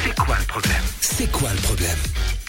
C'est 0.03 0.15
quoi 0.17 0.37
le 0.39 0.45
problème? 0.47 0.83
C'est 1.01 1.31
quoi 1.31 1.51
le 1.53 1.61
problème? 1.61 1.99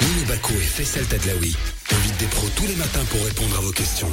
Lino 0.01 0.25
Baco 0.27 0.53
et 0.53 0.57
Faisal 0.65 1.05
Tadlaoui 1.05 1.55
invitent 1.91 2.17
des 2.17 2.25
pros 2.27 2.49
tous 2.55 2.67
les 2.67 2.75
matins 2.75 3.03
pour 3.09 3.23
répondre 3.23 3.57
à 3.57 3.61
vos 3.61 3.71
questions. 3.71 4.11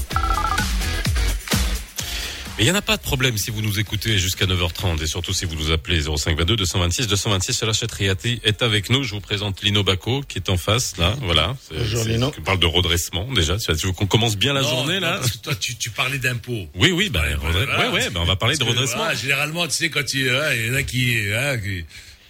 Mais 2.58 2.64
il 2.64 2.66
n'y 2.66 2.70
en 2.70 2.74
a 2.74 2.82
pas 2.82 2.98
de 2.98 3.02
problème 3.02 3.38
si 3.38 3.50
vous 3.50 3.62
nous 3.62 3.80
écoutez 3.80 4.18
jusqu'à 4.18 4.44
9h30 4.44 5.02
et 5.02 5.06
surtout 5.06 5.32
si 5.32 5.46
vous 5.46 5.54
nous 5.54 5.70
appelez 5.70 6.02
0522 6.02 6.56
226 6.56 7.06
226 7.06 7.54
sur 7.54 7.66
la 7.66 7.72
Riati 7.90 8.40
est 8.44 8.62
avec 8.62 8.90
nous. 8.90 9.04
Je 9.04 9.14
vous 9.14 9.22
présente 9.22 9.62
Lino 9.62 9.82
Baco 9.82 10.20
qui 10.28 10.36
est 10.36 10.50
en 10.50 10.58
face 10.58 10.98
là. 10.98 11.16
Voilà. 11.22 11.56
Bonjour, 11.70 12.04
Lino. 12.04 12.30
On 12.38 12.42
parle 12.42 12.58
de 12.58 12.66
redressement 12.66 13.26
déjà. 13.32 13.56
Tu 13.56 13.72
veux 13.86 13.92
qu'on 13.92 14.06
commence 14.06 14.36
bien 14.36 14.52
la 14.52 14.60
Non, 14.60 14.68
journée 14.68 14.94
non, 15.00 15.06
là 15.08 15.16
parce 15.18 15.30
que 15.32 15.38
toi, 15.38 15.54
tu, 15.54 15.76
tu 15.76 15.88
parlais 15.90 16.18
d'impôts. 16.18 16.68
Oui, 16.74 16.92
oui, 16.92 17.08
bah, 17.08 17.22
redre- 17.22 17.38
Voilà. 17.64 17.78
ouais, 17.80 17.88
ouais, 17.88 18.10
bah, 18.10 18.20
on 18.22 18.26
va 18.26 18.36
parler 18.36 18.56
de 18.58 18.62
que, 18.64 18.68
redressement. 18.68 18.98
voilà, 19.04 19.14
généralement, 19.14 19.66
tu 19.66 19.72
sais, 19.72 19.88
quand 19.88 20.04
tu, 20.04 20.30
ouais, 20.30 20.58
il 20.58 20.66
y 20.66 20.70
en 20.70 20.74
a 20.74 20.82
qui, 20.82 21.16
hein, 21.34 21.56
qui, 21.58 21.84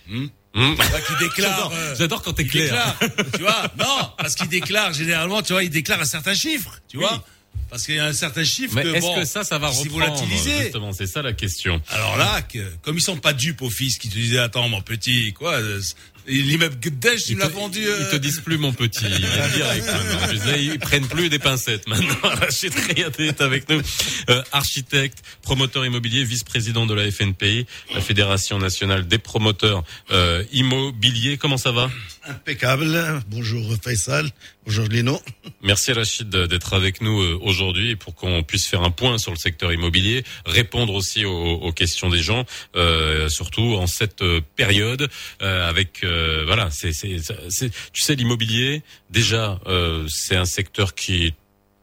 hmm, 0.09 0.74
vois, 0.74 1.01
qui 1.01 1.24
déclarent. 1.24 1.73
J'adore, 1.99 2.20
euh, 2.20 2.23
quand 2.24 2.32
t'es 2.35 2.44
qui 2.44 2.51
clair. 2.51 2.97
tu 3.35 3.40
vois, 3.40 3.65
non, 3.77 4.09
parce 4.19 4.36
qu'ils 4.36 4.49
déclarent 4.49 4.93
généralement, 4.93 5.43
tu 5.43 5.53
vois, 5.53 5.65
ils 5.65 5.70
déclarent 5.70 6.01
un 6.01 6.05
certain 6.05 6.35
chiffre, 6.35 6.78
tu 6.89 6.99
Oui. 6.99 7.07
Parce 7.70 7.86
qu'il 7.86 7.94
y 7.94 7.98
a 7.98 8.04
un 8.04 8.12
certain 8.12 8.44
chiffre 8.44 8.74
Mais 8.74 8.82
est-ce 8.82 9.00
bon, 9.00 9.14
que 9.20 9.24
ça, 9.24 9.44
ça 9.44 9.56
va 9.58 9.68
reprendre. 9.68 10.22
Justement, 10.28 10.92
c'est 10.92 11.06
ça 11.06 11.22
la 11.22 11.32
question. 11.32 11.80
Alors 11.88 12.18
là, 12.18 12.42
que, 12.42 12.58
comme 12.82 12.98
ils 12.98 13.02
sont 13.02 13.16
pas 13.16 13.32
dupes 13.32 13.62
au 13.62 13.70
fils 13.70 13.96
qui 13.96 14.10
te 14.10 14.14
disaient, 14.14 14.40
attends, 14.40 14.68
mon 14.68 14.82
petit, 14.82 15.32
quoi, 15.32 15.54
euh, 15.54 15.80
l'immeuble 16.26 16.76
Gdesh, 16.80 17.24
tu 17.24 17.34
me 17.34 17.40
l'as 17.40 17.48
vendu, 17.48 17.80
Ils 17.80 18.08
te 18.10 18.16
euh, 18.16 18.18
disent 18.18 18.40
plus 18.40 18.58
mon 18.58 18.72
petit, 18.72 19.04
direct. 19.54 19.86
Je 20.32 20.36
sais, 20.36 20.64
ils 20.64 20.78
prennent 20.78 21.06
plus 21.06 21.28
des 21.28 21.38
pincettes 21.38 21.88
maintenant. 21.88 22.14
Rachid 22.22 22.74
Riaté 22.74 23.28
est 23.28 23.40
avec 23.40 23.68
nous, 23.68 23.80
Euh, 24.28 24.42
architecte, 24.52 25.22
promoteur 25.42 25.84
immobilier, 25.84 26.24
vice-président 26.24 26.86
de 26.86 26.94
la 26.94 27.10
FNPI, 27.10 27.66
la 27.94 28.00
Fédération 28.00 28.58
nationale 28.58 29.06
des 29.08 29.18
promoteurs 29.18 29.82
euh, 30.10 30.44
immobiliers. 30.52 31.38
Comment 31.38 31.56
ça 31.56 31.72
va? 31.72 31.90
Impeccable. 32.24 33.20
Bonjour 33.28 33.74
Faisal. 33.82 34.31
Bonjour 34.65 34.86
Lino. 34.86 35.20
Merci 35.62 35.93
Rachid 35.93 36.28
d'être 36.28 36.74
avec 36.74 37.01
nous 37.01 37.20
euh, 37.20 37.39
aujourd'hui 37.43 37.97
pour 37.97 38.15
qu'on 38.15 38.44
puisse 38.44 38.69
faire 38.69 38.82
un 38.82 38.90
point 38.90 39.19
sur 39.19 39.32
le 39.32 39.36
secteur 39.36 39.73
immobilier, 39.73 40.23
répondre 40.47 40.94
aussi 40.94 41.24
aux, 41.24 41.55
aux 41.55 41.73
questions 41.73 42.11
des 42.11 42.23
gens, 42.23 42.44
euh, 42.77 43.28
surtout 43.28 43.74
en 43.77 43.89
cette 43.89 44.23
euh, 44.23 44.40
période 44.55 45.09
euh, 45.43 45.69
avec 45.69 46.05
euh, 46.05 46.44
voilà, 46.47 46.70
c'est 46.70 46.93
tu 46.93 48.03
sais 48.03 48.15
l'immobilier 48.15 48.82
déjà 49.11 49.59
euh, 49.66 50.07
c'est 50.09 50.36
un 50.36 50.44
secteur 50.44 50.94
qui 50.94 51.27
est 51.27 51.35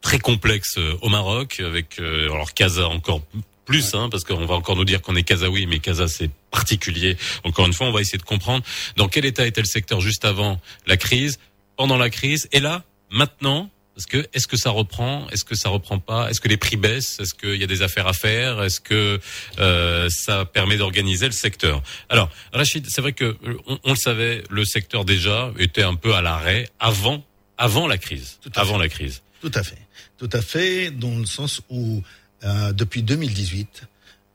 très 0.02 0.20
complexe 0.20 0.78
au 1.02 1.10
Maroc 1.10 1.60
avec 1.60 2.00
alors 2.00 2.54
Casa 2.54 2.88
encore 2.88 3.22
plus 3.70 3.94
hein, 3.94 4.10
parce 4.10 4.24
qu'on 4.24 4.46
va 4.48 4.56
encore 4.56 4.76
nous 4.76 4.84
dire 4.86 5.00
qu'on 5.02 5.16
est 5.16 5.24
Kazaoui 5.24 5.68
mais 5.68 5.80
Casa 5.80 6.08
c'est 6.08 6.32
particulier. 6.50 7.18
Encore 7.44 7.68
une 7.68 7.74
fois, 7.74 7.86
on 7.88 7.92
va 7.92 8.02
essayer 8.02 8.18
de 8.18 8.24
comprendre 8.24 8.64
dans 8.98 9.08
quel 9.08 9.26
état 9.26 9.46
était 9.46 9.62
le 9.62 9.68
secteur 9.68 10.02
juste 10.02 10.26
avant 10.26 10.60
la 10.88 10.98
crise, 10.98 11.38
pendant 11.78 11.96
la 11.98 12.10
crise 12.10 12.48
et 12.52 12.60
là 12.60 12.84
maintenant 13.12 13.70
parce 13.94 14.06
que 14.08 14.26
est-ce 14.34 14.48
que 14.48 14.56
ça 14.58 14.70
reprend 14.72 15.28
Est-ce 15.30 15.44
que 15.44 15.56
ça 15.56 15.68
reprend 15.70 16.00
pas 16.00 16.30
Est-ce 16.30 16.40
que 16.42 16.48
les 16.48 16.56
prix 16.58 16.78
baissent 16.78 17.20
Est-ce 17.20 17.34
qu'il 17.34 17.58
y 17.60 17.64
a 17.64 17.68
des 17.68 17.82
affaires 17.82 18.08
à 18.08 18.14
faire 18.14 18.64
Est-ce 18.64 18.80
que 18.80 19.20
euh, 19.60 20.08
ça 20.10 20.46
permet 20.46 20.78
d'organiser 20.78 21.26
le 21.26 21.34
secteur? 21.34 21.84
Alors, 22.08 22.30
Rachid, 22.54 22.86
c'est 22.90 23.02
vrai 23.02 23.12
que 23.12 23.26
euh, 23.26 23.58
on, 23.68 23.78
on 23.84 23.90
le 23.92 23.98
savait, 23.98 24.44
le 24.50 24.64
secteur 24.64 25.04
déjà 25.04 25.52
était 25.60 25.84
un 25.84 25.96
peu 25.96 26.16
à 26.16 26.22
l'arrêt 26.22 26.70
avant 26.80 27.24
avant 27.58 27.88
la 27.88 27.98
crise. 27.98 28.40
Tout 28.42 28.52
à 28.56 28.62
Avant 28.62 28.76
fait. 28.78 28.84
la 28.84 28.90
crise. 28.90 29.22
Tout 29.42 29.52
à 29.54 29.64
fait. 29.64 29.82
Tout 30.18 30.30
à 30.32 30.42
fait, 30.42 30.92
dans 30.92 31.18
le 31.18 31.26
sens 31.26 31.62
où 31.70 32.02
euh, 32.44 32.74
depuis 32.74 33.04
2018, 33.04 33.84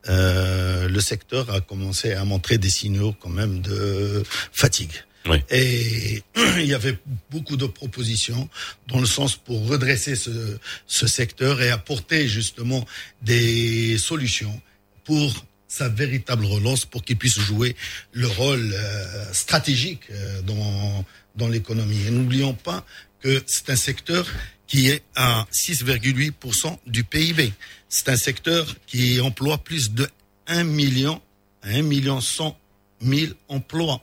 euh, 0.09 0.89
le 0.89 1.01
secteur 1.01 1.51
a 1.51 1.61
commencé 1.61 2.13
à 2.13 2.25
montrer 2.25 2.59
des 2.59 2.71
signaux 2.71 3.15
quand 3.21 3.31
même 3.31 3.61
de 3.61 4.23
fatigue. 4.53 4.93
Oui. 5.27 5.39
Et 5.51 6.23
il 6.59 6.67
y 6.67 6.75
avait 6.75 6.99
beaucoup 7.31 7.57
de 7.57 7.67
propositions 7.67 8.49
dans 8.89 9.01
le 9.01 9.07
sens 9.07 9.37
pour 9.37 9.67
redresser 9.67 10.17
ce, 10.17 10.59
ce 10.87 11.07
secteur 11.07 11.63
et 11.63 11.71
apporter 11.71 12.29
justement 12.29 12.85
des 13.23 13.97
solutions 13.97 14.61
pour 15.05 15.47
sa 15.75 15.89
véritable 15.89 16.45
relance, 16.45 16.85
pour 16.85 17.03
qu'il 17.03 17.17
puisse 17.17 17.39
jouer 17.39 17.75
le 18.13 18.29
rôle 18.29 18.73
euh, 18.73 19.33
stratégique 19.33 20.03
euh, 20.11 20.43
dans, 20.43 21.05
dans 21.37 21.49
l'économie. 21.49 22.07
Et 22.07 22.11
n'oublions 22.11 22.55
pas 22.55 22.85
que 23.21 23.43
c'est 23.47 23.71
un 23.71 23.77
secteur 23.77 24.27
qui 24.67 24.89
est 24.89 25.03
à 25.15 25.47
6,8% 25.53 26.79
du 26.87 27.05
PIB. 27.05 27.53
C'est 27.89 28.09
un 28.09 28.17
secteur 28.17 28.67
qui 28.87 29.21
emploie 29.21 29.59
plus 29.59 29.91
de 29.93 30.09
1 30.47 30.65
million, 30.65 31.21
1 31.63 31.83
million 31.83 32.21
100 32.21 32.57
000 33.03 33.33
emplois. 33.49 34.03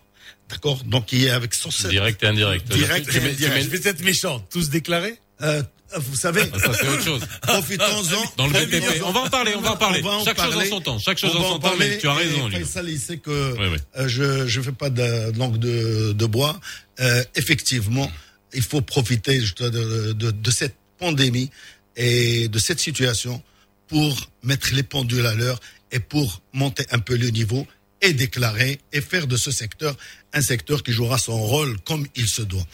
D'accord? 0.49 0.83
Donc, 0.83 1.11
il 1.13 1.23
est 1.25 1.29
avec 1.29 1.53
107. 1.53 1.89
Direct 1.91 2.21
et 2.23 2.27
indirect. 2.27 2.67
Direct 2.71 3.07
et 3.07 3.17
indirect. 3.17 3.39
mets- 3.41 3.61
je 3.63 3.69
vais 3.69 3.89
être 3.89 4.03
méchant, 4.03 4.39
tous 4.51 4.69
déclarés? 4.69 5.17
Euh, 5.41 5.63
vous 5.97 6.15
savez, 6.15 6.43
Ah, 6.53 6.59
ça 6.59 6.73
c'est 6.73 6.87
autre 6.87 7.03
chose. 7.03 7.21
profitons-en. 7.41 8.33
Dans 8.37 8.47
le 8.47 8.53
BTP. 8.53 9.01
On 9.03 9.11
va 9.11 9.21
en 9.21 9.29
parler, 9.29 9.53
on 9.55 9.61
va 9.61 9.71
en 9.73 9.77
parler. 9.77 10.01
On 10.03 10.07
va 10.07 10.15
en 10.17 10.23
Chaque 10.25 10.39
chose 10.41 10.55
en 10.55 10.65
son 10.65 10.81
temps. 10.81 10.99
Chaque 10.99 11.17
chose 11.17 11.31
On 11.35 11.39
en 11.39 11.43
son 11.43 11.53
en 11.55 11.59
temps, 11.59 11.73
mais 11.79 11.97
tu 11.97 12.07
as 12.07 12.13
raison, 12.13 12.47
Lino. 12.47 12.65
Faisal, 12.65 12.89
il 12.89 12.99
sait 12.99 13.17
que 13.17 13.53
Oui, 13.57 13.67
oui. 13.73 13.77
euh, 13.97 14.07
je 14.07 14.47
je 14.47 14.61
fais 14.61 14.71
pas 14.71 14.89
de 14.89 15.37
langue 15.37 15.57
de, 15.57 16.13
de 16.13 16.25
bois. 16.25 16.59
Euh, 16.99 17.23
effectivement, 17.35 18.09
il 18.53 18.61
faut 18.63 18.81
profiter 18.81 19.39
de, 19.39 19.69
de, 19.69 20.13
de, 20.13 20.31
de 20.31 20.51
cette 20.51 20.75
pandémie 20.97 21.49
et 21.95 22.47
de 22.47 22.59
cette 22.59 22.79
situation 22.79 23.41
pour 23.87 24.29
mettre 24.43 24.73
les 24.73 24.83
pendules 24.83 25.25
à 25.25 25.33
l'heure 25.35 25.59
et 25.91 25.99
pour 25.99 26.41
monter 26.53 26.85
un 26.91 26.99
peu 26.99 27.15
le 27.17 27.29
niveau 27.29 27.67
et 28.01 28.13
déclarer 28.13 28.79
et 28.93 29.01
faire 29.01 29.27
de 29.27 29.37
ce 29.37 29.51
secteur 29.51 29.95
un 30.33 30.41
secteur 30.41 30.81
qui 30.83 30.91
jouera 30.91 31.17
son 31.17 31.39
rôle 31.41 31.79
comme 31.81 32.07
il 32.15 32.27
se 32.27 32.41
doit. 32.41 32.65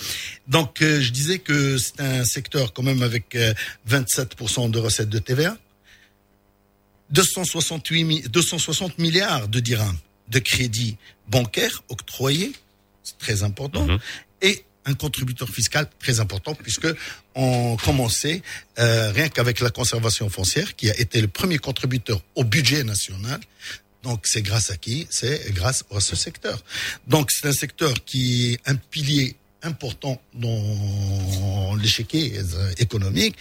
Donc, 0.48 0.82
euh, 0.82 1.02
je 1.02 1.10
disais 1.12 1.40
que 1.40 1.78
c'est 1.78 2.00
un 2.00 2.24
secteur 2.24 2.72
quand 2.74 2.84
même 2.84 3.02
avec 3.02 3.36
euh, 3.36 3.54
27% 3.90 4.70
de 4.72 4.80
recettes 4.80 5.10
de 5.10 5.20
TVA, 5.20 5.58
268 7.10 8.04
mi- 8.04 8.22
260 8.30 8.98
milliards 9.00 9.48
de 9.48 9.60
dirhams 9.60 9.98
de 10.30 10.40
crédits 10.40 10.98
bancaires 11.30 11.84
octroyés, 11.90 12.52
c'est 13.04 13.18
très 13.18 13.44
important, 13.44 13.86
Mhm. 13.88 14.00
et 14.42 14.64
un 14.88 14.94
contributeur 14.94 15.50
fiscal 15.50 15.88
très 16.00 16.20
important 16.20 16.56
puisque 16.56 16.88
on 17.36 17.78
commençait 17.78 18.42
euh, 18.80 19.12
rien 19.12 19.30
qu'avec 19.30 19.60
la 19.60 19.70
conservation 19.70 20.30
foncière 20.30 20.76
qui 20.76 20.90
a 20.90 21.00
été 21.00 21.22
le 21.22 21.28
premier 21.28 21.60
contributeur 21.60 22.22
au 22.36 22.44
budget 22.44 22.84
national. 22.84 23.40
Donc 24.04 24.22
c'est 24.26 24.42
grâce 24.42 24.72
à 24.72 24.78
qui? 24.78 25.06
C'est 25.10 25.54
grâce 25.54 25.84
à 25.94 26.00
ce 26.00 26.16
secteur. 26.16 26.64
Donc 27.08 27.30
c'est 27.32 27.48
un 27.48 27.54
secteur 27.54 27.94
qui 28.06 28.54
est 28.54 28.70
un 28.70 28.76
pilier 28.76 29.36
important 29.64 30.22
dans 30.34 31.76
l'échiquier 31.76 32.38
euh, 32.38 32.72
économique 32.78 33.36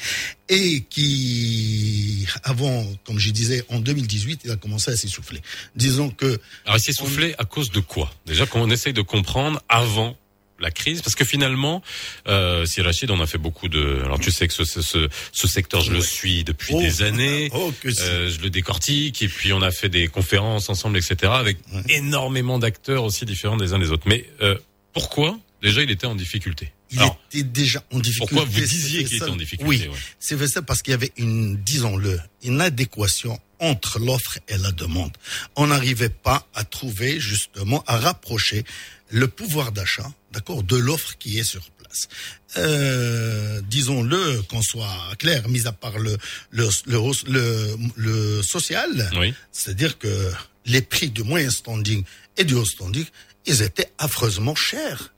et 0.48 0.80
qui, 0.88 2.26
avant, 2.42 2.84
comme 3.04 3.18
je 3.18 3.30
disais, 3.30 3.64
en 3.68 3.78
2018, 3.78 4.40
il 4.44 4.50
a 4.50 4.56
commencé 4.56 4.90
à 4.90 4.96
s'essouffler. 4.96 5.40
Disons 5.76 6.10
que 6.10 6.38
Alors, 6.64 6.78
il 6.78 6.80
s'est 6.80 6.92
soufflé 6.92 7.34
à 7.38 7.44
cause 7.44 7.70
de 7.70 7.80
quoi? 7.80 8.12
Déjà, 8.24 8.46
qu'on 8.46 8.70
essaye 8.70 8.94
de 8.94 9.02
comprendre 9.02 9.62
avant 9.68 10.16
la 10.58 10.70
crise, 10.70 11.02
parce 11.02 11.14
que 11.14 11.24
finalement, 11.24 11.82
euh, 12.28 12.64
si 12.66 12.80
Rachid, 12.80 13.10
on 13.10 13.20
a 13.20 13.26
fait 13.26 13.38
beaucoup 13.38 13.68
de. 13.68 14.00
Alors, 14.04 14.18
tu 14.18 14.30
sais 14.30 14.48
que 14.48 14.54
ce, 14.54 14.64
ce, 14.64 14.80
ce, 14.82 15.08
ce 15.32 15.46
secteur, 15.48 15.82
je 15.82 15.92
le 15.92 16.00
suis 16.00 16.44
depuis 16.44 16.74
Oh. 16.74 16.80
des 16.80 17.02
années. 17.02 17.50
Oh, 17.52 17.72
que. 17.80 17.88
Euh, 17.88 18.30
je 18.30 18.40
le 18.40 18.50
décortique, 18.50 19.20
et 19.22 19.28
puis 19.28 19.52
on 19.52 19.62
a 19.62 19.70
fait 19.70 19.88
des 19.88 20.08
conférences 20.08 20.68
ensemble, 20.70 20.96
etc., 20.98 21.32
avec 21.34 21.58
Ouais. 21.72 21.82
énormément 21.88 22.58
d'acteurs 22.58 23.04
aussi 23.04 23.24
différents 23.26 23.56
des 23.56 23.72
uns 23.72 23.78
des 23.78 23.90
autres. 23.90 24.04
Mais 24.08 24.24
euh, 24.42 24.56
pourquoi? 24.92 25.38
Déjà, 25.62 25.82
il 25.82 25.90
était 25.90 26.06
en 26.06 26.14
difficulté. 26.14 26.72
il 26.90 26.98
Alors, 26.98 27.18
était 27.32 27.42
déjà 27.42 27.82
en 27.92 27.98
difficulté. 27.98 28.34
pourquoi 28.34 28.44
vous 28.50 28.60
disiez 28.60 29.04
qu'il 29.04 29.16
était 29.16 29.28
en 29.30 29.36
difficulté 29.36 29.68
Oui, 29.68 29.88
ouais. 29.90 29.98
c'est 30.20 30.36
fait 30.38 30.48
ça 30.48 30.62
parce 30.62 30.82
qu'il 30.82 30.92
y 30.92 30.94
avait 30.94 31.12
une, 31.16 31.56
disons-le, 31.56 32.20
une 32.44 32.60
adéquation 32.60 33.38
entre 33.60 33.98
l'offre 33.98 34.38
et 34.48 34.58
la 34.58 34.72
demande. 34.72 35.12
On 35.56 35.68
n'arrivait 35.68 36.08
pas 36.08 36.46
à 36.54 36.64
trouver 36.64 37.20
justement, 37.20 37.82
à 37.86 37.98
rapprocher 37.98 38.64
le 39.10 39.28
pouvoir 39.28 39.72
d'achat, 39.72 40.10
d'accord, 40.32 40.62
de 40.62 40.76
l'offre 40.76 41.16
qui 41.18 41.38
est 41.38 41.44
sur 41.44 41.62
place. 41.70 42.08
Euh, 42.56 43.60
disons-le, 43.68 44.42
qu'on 44.42 44.62
soit 44.62 45.14
clair, 45.18 45.48
mis 45.48 45.66
à 45.66 45.72
part 45.72 45.98
le 45.98 46.16
le 46.50 46.68
le, 46.86 46.98
le, 47.28 47.76
le 47.96 48.42
social, 48.42 49.10
c'est-à-dire 49.52 49.98
que 49.98 50.32
les 50.64 50.82
prix 50.82 51.10
du 51.10 51.22
moyen 51.22 51.50
standing 51.50 52.02
et 52.36 52.44
du 52.44 52.54
haut 52.54 52.64
standing, 52.64 53.04
ils 53.46 53.62
étaient 53.62 53.90
affreusement 53.98 54.54
chers. 54.54 55.12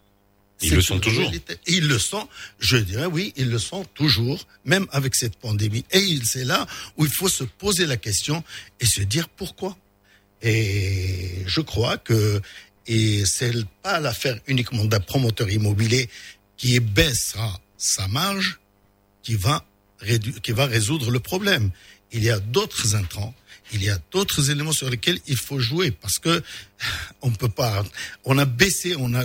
Ils 0.61 0.75
le 0.75 0.83
sont 0.83 0.99
toujours. 0.99 1.31
Ils 1.67 1.87
le 1.87 1.99
sont, 1.99 2.29
je 2.59 2.77
dirais 2.77 3.07
oui, 3.07 3.33
ils 3.37 3.49
le 3.49 3.59
sont 3.59 3.85
toujours, 3.95 4.47
même 4.65 4.87
avec 4.91 5.15
cette 5.15 5.37
pandémie. 5.37 5.85
Et 5.93 6.19
c'est 6.25 6.45
là 6.45 6.67
où 6.97 7.05
il 7.05 7.13
faut 7.13 7.29
se 7.29 7.45
poser 7.45 7.87
la 7.87 7.97
question 7.97 8.43
et 8.81 8.87
se 8.87 9.01
dire 9.01 9.29
pourquoi. 9.29 9.77
Et 10.43 11.43
je 11.47 11.61
crois 11.61 11.97
que 11.97 12.41
et 12.87 13.25
c'est 13.27 13.53
pas 13.83 14.01
l'affaire 14.01 14.39
uniquement 14.47 14.85
d'un 14.85 15.01
promoteur 15.01 15.51
immobilier 15.51 16.09
qui 16.57 16.81
baissera 16.81 17.61
sa 17.77 18.09
marge 18.09 18.59
qui 19.23 19.35
va 19.35 19.65
qui 20.43 20.53
va 20.53 20.67
résoudre 20.67 21.11
le 21.11 21.21
problème. 21.21 21.71
Il 22.13 22.25
y 22.25 22.31
a 22.31 22.39
d'autres 22.41 22.95
intrants 22.95 23.35
il 23.73 23.83
y 23.83 23.91
a 23.91 23.99
d'autres 24.11 24.51
éléments 24.51 24.73
sur 24.73 24.89
lesquels 24.89 25.19
il 25.27 25.37
faut 25.37 25.59
jouer 25.59 25.91
parce 25.91 26.19
que 26.19 26.43
on 27.23 27.31
peut 27.31 27.49
pas. 27.49 27.85
On 28.25 28.39
a 28.39 28.45
baissé, 28.45 28.95
on 28.99 29.13
a 29.15 29.25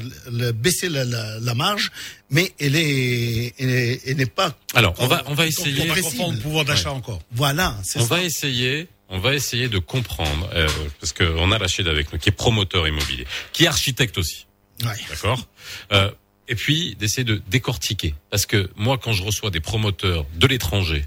baissé 0.54 0.90
la, 0.90 1.06
la, 1.06 1.40
la, 1.40 1.54
marge, 1.54 1.92
mais 2.30 2.54
elle 2.60 2.76
est, 2.76 3.54
elle 3.60 4.18
n'est 4.18 4.26
pas. 4.26 4.58
Alors 4.74 4.96
on 5.00 5.08
va 5.08 5.24
on 5.28 5.34
va 5.34 5.46
essayer. 5.46 5.86
le 5.86 6.40
pouvoir 6.40 6.66
d'achat 6.66 6.92
encore. 6.92 7.22
Voilà. 7.32 7.78
On 7.96 8.04
va 8.06 8.22
essayer. 8.22 8.88
On 9.10 9.20
va 9.20 9.36
essayer 9.36 9.68
de 9.68 9.78
comprendre 9.78 10.50
euh, 10.54 10.68
parce 11.00 11.14
qu'on 11.14 11.52
a 11.52 11.58
Rachid 11.60 11.88
avec 11.88 12.12
nous 12.12 12.18
qui 12.18 12.30
est 12.30 12.32
promoteur 12.32 12.88
immobilier, 12.88 13.28
qui 13.52 13.66
est 13.66 13.68
architecte 13.68 14.18
aussi. 14.18 14.48
Ouais. 14.84 14.96
D'accord? 15.08 15.48
Euh, 15.92 16.10
et 16.48 16.56
puis 16.56 16.96
d'essayer 16.96 17.24
de 17.24 17.40
décortiquer 17.48 18.16
parce 18.32 18.48
que 18.48 18.72
moi 18.76 18.98
quand 18.98 19.14
je 19.14 19.22
reçois 19.22 19.52
des 19.52 19.60
promoteurs 19.60 20.26
de 20.36 20.48
l'étranger 20.48 21.06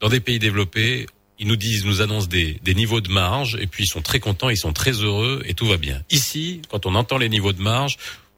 dans 0.00 0.08
des 0.08 0.20
pays 0.20 0.38
développés 0.38 1.06
ils 1.38 1.46
nous 1.46 1.56
disent, 1.56 1.84
nous 1.84 2.00
annoncent 2.00 2.26
des, 2.26 2.58
des, 2.62 2.74
niveaux 2.74 3.00
de 3.00 3.10
marge, 3.10 3.56
et 3.60 3.66
puis 3.66 3.84
ils 3.84 3.88
sont 3.88 4.02
très 4.02 4.20
contents, 4.20 4.50
ils 4.50 4.56
sont 4.56 4.72
très 4.72 4.92
heureux, 4.92 5.42
et 5.46 5.54
tout 5.54 5.66
va 5.66 5.76
bien. 5.76 6.02
Ici, 6.10 6.62
quand 6.68 6.86
on 6.86 6.94
entend 6.94 7.18
les 7.18 7.28
niveaux 7.28 7.52
de 7.52 7.62
marge, 7.62 7.96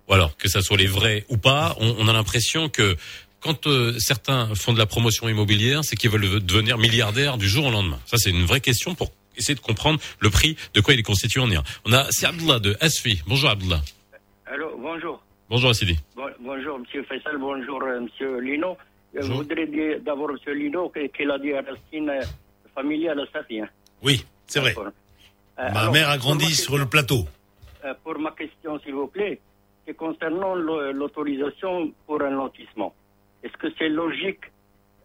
ou 0.09 0.15
alors 0.15 0.37
que 0.37 0.49
ça 0.49 0.61
soit 0.61 0.77
les 0.77 0.87
vrais 0.87 1.25
ou 1.29 1.37
pas, 1.37 1.77
on, 1.79 1.97
on 1.99 2.09
a 2.09 2.13
l'impression 2.13 2.69
que 2.69 2.97
quand 3.41 3.67
euh, 3.67 3.99
certains 3.99 4.55
font 4.55 4.73
de 4.73 4.79
la 4.79 4.87
promotion 4.87 5.29
immobilière, 5.29 5.85
c'est 5.85 5.97
qu'ils 5.97 6.11
veulent 6.11 6.45
devenir 6.45 6.79
milliardaires 6.79 7.39
du 7.39 7.49
jour 7.49 7.67
au 7.67 7.71
lendemain. 7.71 7.99
Ça, 8.07 8.19
c'est 8.19 8.31
une 8.31 8.45
vraie 8.45 8.61
question 8.61 8.95
pour 8.95 9.13
essayer 9.37 9.55
de 9.55 9.61
comprendre 9.61 9.99
le 10.21 10.31
prix 10.31 10.57
de 10.75 10.81
quoi 10.81 10.95
il 10.95 11.01
est 11.01 11.05
constitué 11.05 11.41
en 11.41 11.51
Iran. 11.51 11.65
On 11.87 11.93
a 11.93 12.07
c'est 12.11 12.27
Abdullah 12.27 12.59
de 12.59 12.77
Asfi. 12.81 13.23
Bonjour 13.27 13.51
Abdullah. 13.51 13.81
Allô, 14.47 14.77
bonjour. 14.79 15.23
Bonjour 15.49 15.71
Assidi. 15.71 15.99
Bon, 16.15 16.27
bonjour 16.41 16.79
Monsieur 16.79 17.03
Faisal, 17.05 17.39
bonjour 17.39 17.83
euh, 17.83 18.01
Monsieur 18.01 18.41
Lino. 18.41 18.77
Bonjour. 19.15 19.31
Je 19.31 19.37
voudrais 19.39 19.67
dire 19.67 20.01
d'abord 20.05 20.33
Monsieur 20.33 20.53
Lino 20.53 20.93
qu'il 21.17 21.31
a 21.31 21.39
dit 21.39 21.53
à 21.53 21.63
Racine 21.63 22.11
Oui, 24.03 24.25
c'est 24.47 24.61
vrai. 24.61 24.75
Euh, 24.79 24.83
ma 25.59 25.81
alors, 25.81 25.93
mère 25.93 26.09
a 26.09 26.19
grandi 26.19 26.55
sur 26.55 26.79
le 26.79 26.87
plateau. 26.87 27.25
Euh, 27.85 27.95
pour 28.05 28.19
ma 28.19 28.31
question, 28.33 28.79
s'il 28.81 28.95
vous 28.95 29.07
plaît, 29.09 29.41
c'est 29.87 29.95
concernant 29.97 30.55
l'autorisation 30.55 31.93
pour 32.07 32.23
un 32.23 32.31
lotissement. 32.31 32.95
Est-ce 33.43 33.57
que 33.57 33.69
c'est 33.79 33.89
logique 33.89 34.45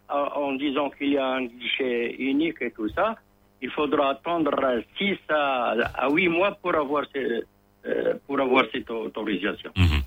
en 0.09 0.53
disant 0.53 0.89
qu'il 0.91 1.13
y 1.13 1.17
a 1.17 1.25
un 1.27 1.45
guichet 1.45 2.15
unique 2.19 2.61
et 2.61 2.71
tout 2.71 2.89
ça 2.89 3.15
Il 3.61 3.71
faudra 3.71 4.11
attendre 4.11 4.51
6 4.97 5.17
à, 5.29 5.71
à 5.95 6.09
8 6.09 6.27
mois 6.29 6.51
pour 6.61 6.75
avoir, 6.75 7.05
ce, 7.13 7.43
euh, 7.87 8.13
pour 8.27 8.39
avoir 8.39 8.65
cette 8.71 8.89
autorisation? 8.91 9.71
Mm 9.75 9.85
-hmm. 9.85 10.01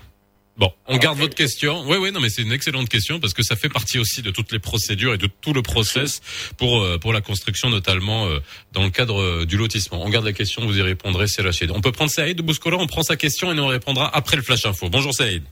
Bon, 0.59 0.73
on 0.87 0.97
garde 0.97 1.17
votre 1.17 1.35
question. 1.35 1.83
Oui, 1.87 1.95
oui, 1.95 2.11
non, 2.11 2.19
mais 2.19 2.27
c'est 2.27 2.41
une 2.41 2.51
excellente 2.51 2.89
question 2.89 3.21
parce 3.21 3.33
que 3.33 3.43
ça 3.43 3.55
fait 3.55 3.69
partie 3.69 3.97
aussi 3.97 4.21
de 4.21 4.29
toutes 4.29 4.51
les 4.51 4.59
procédures 4.59 5.13
et 5.13 5.17
de 5.17 5.27
tout 5.27 5.53
le 5.53 5.61
process 5.61 6.19
pour 6.57 6.83
euh, 6.83 6.97
pour 6.97 7.13
la 7.13 7.21
construction, 7.21 7.69
notamment 7.69 8.27
euh, 8.27 8.39
dans 8.73 8.83
le 8.83 8.89
cadre 8.89 9.21
euh, 9.21 9.45
du 9.45 9.55
lotissement. 9.55 10.03
On 10.03 10.09
garde 10.09 10.25
la 10.25 10.33
question, 10.33 10.65
vous 10.65 10.77
y 10.77 10.81
répondrez, 10.81 11.27
c'est 11.27 11.41
Rachid. 11.41 11.71
On 11.71 11.79
peut 11.79 11.93
prendre 11.93 12.11
Saïd 12.11 12.35
de 12.35 12.41
Bouskola, 12.41 12.75
on 12.75 12.87
prend 12.87 13.03
sa 13.03 13.15
question 13.15 13.53
et 13.53 13.55
nous 13.55 13.63
on 13.63 13.67
répondra 13.67 14.13
après 14.13 14.35
le 14.35 14.43
flash 14.43 14.65
info. 14.65 14.89
Bonjour 14.89 15.13
Saïd. 15.13 15.43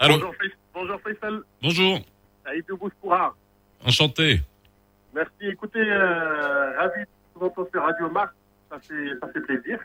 Allô. 0.00 0.14
Bonjour, 0.14 0.34
bonjour 0.74 1.00
Faisal. 1.02 1.40
Bonjour. 1.62 2.00
Saïd 2.44 2.64
de 2.68 2.74
Bouskoura. 2.74 3.36
Enchanté. 3.84 4.40
Merci. 5.14 5.30
Écoutez, 5.42 5.78
euh, 5.78 6.76
ravi 6.78 7.02
de 7.02 7.06
vous 7.36 7.46
entendre 7.46 7.68
sur 7.72 7.80
Radio 7.80 8.10
Mars. 8.10 8.32
Ça 8.70 8.80
fait 8.80 9.10
ça 9.20 9.28
fait 9.32 9.40
plaisir. 9.42 9.78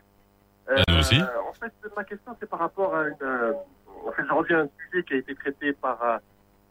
Euh, 0.70 1.00
aussi. 1.00 1.20
En 1.22 1.54
fait, 1.54 1.74
ma 1.96 2.04
question, 2.04 2.36
c'est 2.40 2.50
par 2.50 2.60
rapport 2.60 2.96
à 2.96 3.08
une. 3.08 3.16
Euh, 3.22 3.54
en 4.08 4.12
fait, 4.12 4.24
je 4.28 4.34
reviens 4.34 4.60
à 4.60 4.62
un 4.64 4.70
sujet 4.90 5.04
qui 5.04 5.14
a 5.14 5.18
été 5.18 5.36
traité 5.36 5.74
par, 5.74 6.02
euh, 6.04 6.18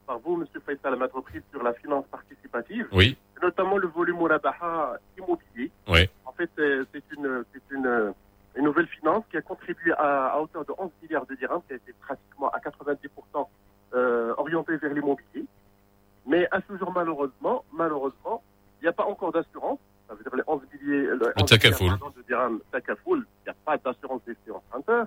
par 0.06 0.18
vous, 0.18 0.36
Monsieur 0.36 0.60
Faisal, 0.60 0.94
à 0.94 0.96
ma 0.96 1.06
reprise 1.06 1.42
sur 1.50 1.62
la 1.62 1.72
finance 1.74 2.06
participative. 2.10 2.88
Oui. 2.92 3.16
Notamment 3.42 3.78
le 3.78 3.88
volume 3.88 4.16
Mourabaha 4.16 4.96
immobilier. 5.16 5.70
Oui. 5.88 6.08
En 6.26 6.32
fait, 6.32 6.50
c'est 6.56 7.02
une, 7.16 7.44
une, 7.70 8.14
une 8.56 8.64
nouvelle 8.64 8.86
finance 8.88 9.24
qui 9.30 9.36
a 9.36 9.42
contribué 9.42 9.92
à, 9.92 10.28
à 10.28 10.38
hauteur 10.38 10.64
de 10.64 10.72
11 10.76 10.90
milliards 11.02 11.26
de 11.26 11.34
dirhams, 11.34 11.62
qui 11.66 11.74
a 11.74 11.76
été 11.76 11.92
pratiquement 12.00 12.50
à 12.50 12.58
90% 12.58 13.46
euh, 13.94 14.34
orientée 14.36 14.76
vers 14.76 14.92
l'immobilier. 14.92 15.44
Mais 16.26 16.46
à 16.50 16.60
ce 16.68 16.76
jour, 16.76 16.92
malheureusement, 16.92 17.64
malheureusement, 17.72 18.42
il 18.80 18.84
n'y 18.84 18.88
a 18.88 18.92
pas 18.92 19.04
encore 19.04 19.32
d'assurance 19.32 19.78
ça 20.10 20.16
veut 20.16 20.24
dire 20.24 20.34
les 20.34 20.42
11 20.46 20.62
milliers, 20.72 21.06
le 21.06 21.32
11 21.40 21.48
Takafoul. 21.48 21.90
de 22.16 22.22
dirhams 22.26 22.60
il 22.74 23.24
n'y 23.46 23.50
a 23.50 23.54
pas 23.64 23.78
d'assurance 23.78 24.20
des 24.26 24.36
emprunteurs. 24.52 25.06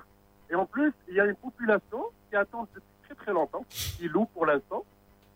Et 0.50 0.56
en 0.56 0.66
plus, 0.66 0.94
il 1.10 1.16
y 1.16 1.20
a 1.20 1.26
une 1.26 1.36
population 1.36 2.06
qui 2.30 2.38
attend 2.38 2.68
depuis 2.74 2.90
très 3.04 3.16
très 3.16 3.34
longtemps, 3.34 3.66
qui 3.70 4.08
loue 4.08 4.26
pour 4.34 4.46
l'instant, 4.46 4.86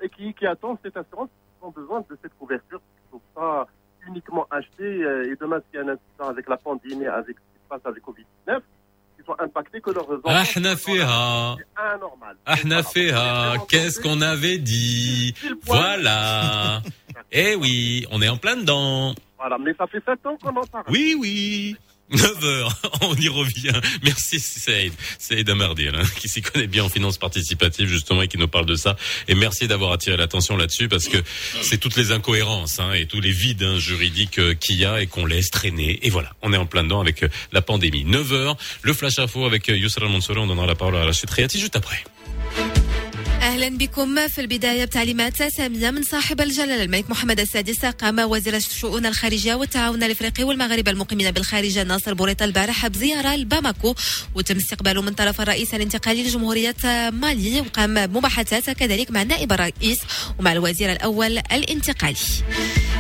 et 0.02 0.08
qui, 0.08 0.34
qui 0.34 0.48
attend 0.48 0.80
cette 0.82 0.96
assurance, 0.96 1.28
qui 1.60 1.66
ont 1.66 1.72
besoin 1.72 2.00
de 2.10 2.18
cette 2.22 2.38
couverture. 2.38 2.80
Il 2.80 3.16
ne 3.16 3.20
faut 3.20 3.26
pas 3.36 3.68
uniquement 4.08 4.48
acheter, 4.50 5.04
euh, 5.04 5.30
et 5.30 5.36
demain 5.36 5.60
s'il 5.60 5.80
y 5.80 5.84
a 5.84 5.86
un 5.86 5.90
incident 5.90 6.30
avec 6.30 6.48
la 6.48 6.56
pandémie, 6.56 7.06
avec 7.06 7.36
ce 7.36 7.42
qui 7.42 7.64
se 7.64 7.68
passe 7.68 7.82
avec 7.84 8.04
Covid-19, 8.04 8.62
sont 9.28 9.36
impactés 9.40 9.82
que 9.82 9.92
leurs 9.92 10.10
enfants. 10.10 10.22
Ahna 10.26 10.76
fiha. 10.76 11.56
anormal. 11.76 12.84
Fiha. 12.84 13.56
Qu'est-ce 13.70 14.00
qu'on 14.00 14.22
avait 14.22 14.58
dit? 14.58 15.36
Voilà. 15.64 16.82
Eh 17.32 17.56
oui, 17.56 18.08
on 18.12 18.22
est 18.22 18.30
en 18.30 18.38
plein 18.38 18.56
dedans. 18.56 19.14
Voilà, 19.38 19.58
mais 19.60 19.74
ça 19.78 19.86
fait 19.88 20.04
7 20.04 20.26
ans 20.26 20.38
qu'on 20.42 20.56
en 20.56 20.66
parle. 20.66 20.86
Oui, 20.90 21.16
oui. 21.20 21.76
9 22.10 22.44
heures, 22.46 22.82
on 23.02 23.16
y 23.16 23.28
revient. 23.28 23.74
Merci 24.04 24.40
Saïd, 24.40 24.94
Saïd 25.20 25.50
Amardi, 25.50 25.88
hein, 25.88 26.04
qui 26.20 26.30
s'y 26.30 26.42
connaît 26.42 26.68
bien 26.68 26.86
en 26.86 26.90
finance 26.90 27.18
participative 27.18 27.90
justement 27.90 28.22
et 28.22 28.28
qui 28.28 28.38
nous 28.38 28.48
parle 28.48 28.66
de 28.66 28.76
ça. 28.76 28.96
Et 29.28 29.36
merci 29.36 29.68
d'avoir 29.68 29.92
attiré 29.92 30.16
l'attention 30.16 30.56
là-dessus 30.56 30.88
parce 30.88 31.08
que 31.08 31.18
c'est 31.62 31.78
toutes 31.78 31.96
les 31.96 32.12
incohérences 32.12 32.80
hein, 32.80 32.94
et 32.94 33.08
tous 33.08 33.20
les 33.20 33.32
vides 33.32 33.64
hein, 33.64 33.78
juridiques 33.78 34.40
euh, 34.40 34.54
qu'il 34.54 34.78
y 34.78 34.86
a 34.86 35.02
et 35.02 35.08
qu'on 35.08 35.26
laisse 35.26 35.50
traîner. 35.50 36.00
Et 36.04 36.10
voilà, 36.10 36.32
on 36.42 36.54
est 36.54 36.58
en 36.58 36.66
plein 36.66 36.84
dedans 36.84 37.02
avec 37.02 37.24
euh, 37.24 37.30
la 37.52 37.62
pandémie. 37.62 38.06
9 38.06 38.34
heures, 38.34 38.58
le 38.82 38.94
flash 38.94 39.20
info 39.20 39.46
avec 39.46 39.70
euh, 39.70 39.78
Youssra 39.78 40.08
Mansouri, 40.08 40.40
on 40.40 40.48
donnera 40.48 40.66
la 40.66 40.76
parole 40.76 40.96
à 40.96 41.04
Rachid 41.04 41.30
Riati 41.30 41.60
juste 41.60 41.76
après. 41.76 42.04
أهلا 43.48 43.70
بكم 43.78 44.28
في 44.28 44.42
البداية 44.42 44.86
بتعليمات 44.86 45.44
سامية 45.44 45.92
من 45.92 46.04
صاحب 46.04 46.42
الجلاله 46.42 46.84
الملك 46.84 47.10
محمد 47.10 47.40
السادس 47.40 47.86
قام 47.86 48.20
وزير 48.20 48.56
الشؤون 48.56 49.06
الخارجية 49.06 49.56
والتعاون 49.56 50.04
الإفريقي 50.04 50.44
والمغاربه 50.44 50.92
المقيمين 50.92 51.32
بالخارج 51.32 51.80
ناصر 51.80 52.14
بوريطة 52.14 52.46
البارحه 52.46 52.88
بزيارة 52.88 53.36
لباماكو 53.36 53.96
وتم 54.36 54.58
استقباله 54.58 55.02
من 55.02 55.14
طرف 55.14 55.42
الرئيس 55.42 55.74
الانتقالي 55.74 56.24
لجمهورية 56.24 56.76
مالي 57.14 57.62
وقام 57.62 58.08
بمباحثات 58.08 58.70
كذلك 58.70 59.12
مع 59.12 59.24
نائب 59.24 59.52
الرئيس 59.52 60.00
ومع 60.40 60.52
الوزير 60.52 60.92
الأول 60.92 61.38
الانتقالي. 61.38 62.18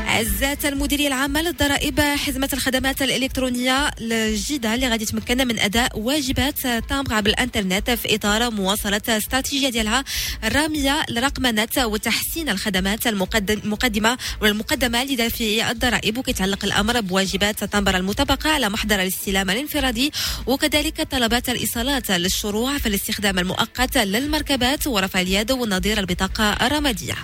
عزات 0.07 0.65
المديرية 0.65 1.07
العامة 1.07 1.41
للضرائب 1.41 1.99
حزمة 1.99 2.49
الخدمات 2.53 3.01
الإلكترونية 3.01 3.89
الجديده 4.01 4.73
اللي 4.73 4.87
غادي 4.87 5.05
تمكن 5.05 5.47
من 5.47 5.59
أداء 5.59 5.99
واجبات 5.99 6.59
تامر 6.89 7.13
عبر 7.13 7.29
الإنترنت 7.29 7.91
في 7.91 8.15
إطار 8.15 8.51
مواصلة 8.51 9.01
استراتيجية 9.07 9.69
ديالها 9.69 10.03
الرامية 10.43 11.05
لرقمنة 11.09 11.67
وتحسين 11.77 12.49
الخدمات 12.49 13.07
المقدمة 13.07 14.17
والمقدمة 14.41 15.03
لدافعي 15.03 15.71
الضرائب 15.71 16.17
وكيتعلق 16.17 16.65
الأمر 16.65 17.01
بواجبات 17.01 17.63
تنبر 17.63 17.97
المطابقة 17.97 18.49
على 18.49 18.69
محضر 18.69 19.01
الاستلام 19.01 19.49
الانفرادي 19.49 20.11
وكذلك 20.45 21.01
طلبات 21.01 21.49
الإيصالات 21.49 22.11
للشروع 22.11 22.77
في 22.77 22.85
الاستخدام 22.89 23.39
المؤقت 23.39 23.97
للمركبات 23.97 24.87
ورفع 24.87 25.21
اليد 25.21 25.51
ونظير 25.51 25.99
البطاقة 25.99 26.51
الرمادية. 26.53 27.15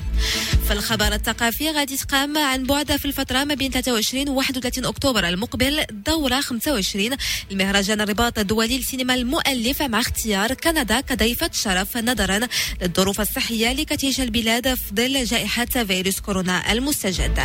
في 0.68 0.74
الخبر 0.74 1.14
الثقافي 1.14 1.70
غادي 1.70 1.98
تقام 1.98 2.38
عن 2.38 2.64
بعد 2.64 2.83
في 2.92 3.06
الفترة 3.06 3.44
ما 3.44 3.54
بين 3.54 3.72
23 3.72 4.30
و 4.30 4.38
31 4.38 4.86
أكتوبر 4.86 5.28
المقبل 5.28 5.86
دورة 6.06 6.42
25 6.42 7.10
المهرجان 7.52 8.02
الرباط 8.02 8.40
الدولي 8.40 8.78
للسينما 8.78 9.14
المؤلف 9.14 9.82
مع 9.82 10.00
اختيار 10.00 10.54
كندا 10.54 11.02
كضيفة 11.02 11.50
شرف 11.54 11.98
نظرا 11.98 12.40
للظروف 12.82 13.22
الصحية 13.22 13.72
اللي 13.72 13.86
البلاد 14.20 14.74
في 14.74 14.96
ظل 14.96 15.26
جائحة 15.26 15.66
فيروس 15.66 16.20
كورونا 16.20 16.72
المستجد. 16.72 17.40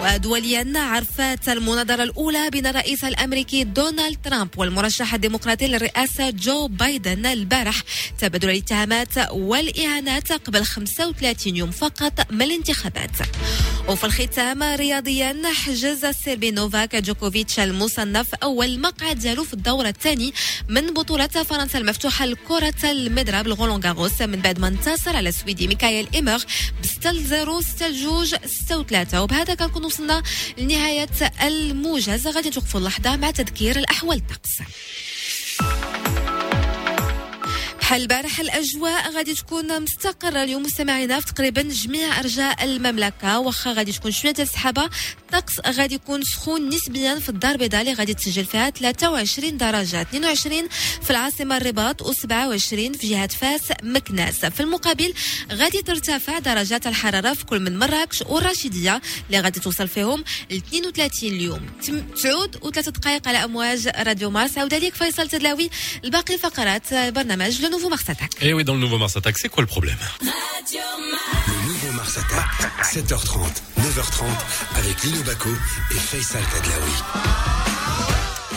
ودوليا 0.00 0.72
عرفت 0.76 1.48
المناظرة 1.48 2.02
الأولى 2.02 2.50
بين 2.50 2.66
الرئيس 2.66 3.04
الأمريكي 3.04 3.64
دونالد 3.64 4.18
ترامب 4.24 4.48
والمرشح 4.56 5.14
الديمقراطي 5.14 5.66
للرئاسة 5.66 6.30
جو 6.30 6.68
بايدن 6.68 7.26
البارح. 7.26 7.82
تبادل 8.18 8.50
الاتهامات 8.50 9.30
والإهانات 9.30 10.32
قبل 10.32 10.64
35 10.64 11.56
يوم 11.56 11.70
فقط 11.70 12.32
من 12.32 12.42
الانتخابات. 12.42 13.10
وفي 13.88 14.04
الختام 14.04 14.55
رياضيا 14.62 15.42
حجز 15.54 16.04
السيربي 16.04 16.50
نوفاك 16.50 16.96
جوكوفيتش 16.96 17.60
المصنف 17.60 18.34
أول 18.34 18.80
مقعد 18.80 19.18
ديالو 19.18 19.44
في 19.44 19.54
الدور 19.54 19.86
الثاني 19.86 20.32
من 20.68 20.94
بطولة 20.94 21.26
فرنسا 21.26 21.78
المفتوحة 21.78 22.26
لكرة 22.26 22.90
المضرب 22.90 23.46
الغولون 23.46 23.80
غاروس. 23.80 24.22
من 24.22 24.40
بعد 24.40 24.58
ما 24.58 24.68
انتصر 24.68 25.16
على 25.16 25.28
السويدي 25.28 25.68
ميكايل 25.68 26.08
إيمر 26.14 26.38
ب 26.82 26.86
6 26.86 27.12
0 27.12 27.60
6 27.60 27.90
جوج 27.90 28.34
6 28.46 28.82
3 28.82 29.22
وبهذا 29.22 29.54
كنكون 29.54 29.84
وصلنا 29.84 30.22
لنهاية 30.58 31.08
الموجز. 31.42 32.26
غادي 32.26 32.50
نوقفوا 32.50 32.80
اللحظة 32.80 33.16
مع 33.16 33.30
تذكير 33.30 33.78
الأحوال 33.78 34.16
الطقس. 34.16 34.62
البارح 37.92 38.40
الأجواء 38.40 39.10
غادي 39.10 39.34
تكون 39.34 39.82
مستقرة. 39.82 40.42
اليوم 40.42 40.62
مستمعينا 40.62 41.20
في 41.20 41.26
تقريبا 41.26 41.62
جميع 41.62 42.18
أرجاء 42.18 42.64
المملكة. 42.64 43.38
واخا 43.38 43.72
غادي 43.72 43.92
تكون 43.92 44.12
شوية 44.12 44.32
ديال 44.32 44.46
السحابة 44.46 44.90
الطقس 45.18 45.60
غادي 45.66 45.94
يكون 45.94 46.22
سخون 46.22 46.68
نسبيا 46.68 47.14
في 47.14 47.28
الدار 47.28 47.50
البيضاء 47.52 47.80
اللي 47.80 47.92
غادي 47.92 48.14
تسجل 48.14 48.44
فيها 48.44 48.70
23 48.70 49.56
درجه 49.56 50.00
22 50.02 50.68
في 51.02 51.10
العاصمة 51.10 51.56
الرباط 51.56 52.02
و27 52.02 52.16
في 52.70 52.96
جهة 53.02 53.26
فاس 53.26 53.62
مكناس. 53.82 54.44
في 54.46 54.60
المقابل 54.60 55.14
غادي 55.52 55.82
ترتفع 55.82 56.38
درجات 56.38 56.86
الحرارة 56.86 57.32
في 57.32 57.44
كل 57.44 57.60
من 57.60 57.78
مراكش 57.78 58.22
والرشيديه 58.22 59.00
اللي 59.26 59.40
غادي 59.40 59.60
توصل 59.60 59.88
فيهم 59.88 60.24
ل 60.50 60.54
32 60.54 61.32
اليوم. 61.32 61.60
تعود 62.22 62.56
وثلاثة 62.62 62.90
دقائق 62.90 63.28
على 63.28 63.44
أمواج 63.44 63.88
راديو 63.88 64.30
مارس 64.30 64.58
عاود 64.58 64.74
عليك 64.74 64.94
فيصل 64.94 65.28
تدلاوي. 65.28 65.70
الباقي 66.04 66.38
فقرات 66.38 66.92
البرنامج 66.92 67.62
لو 67.62 67.75
nouveau 67.76 67.90
Mars 67.90 68.08
Attack. 68.08 68.30
Et 68.40 68.54
oui, 68.54 68.64
dans 68.64 68.72
le 68.72 68.80
nouveau 68.80 68.96
Mars 68.96 69.16
Attack, 69.18 69.36
c'est 69.36 69.50
quoi 69.50 69.62
le 69.62 69.66
problème 69.66 69.98
Le 70.22 71.66
nouveau 71.66 71.92
Mars 71.92 72.16
Attack, 72.16 72.72
7h30, 72.82 73.62
9h30, 73.78 74.24
avec 74.76 75.02
Lino 75.02 75.22
Baco 75.24 75.50
et 75.90 75.94
Faisal 75.94 76.42
Tadlaoui. 76.42 76.92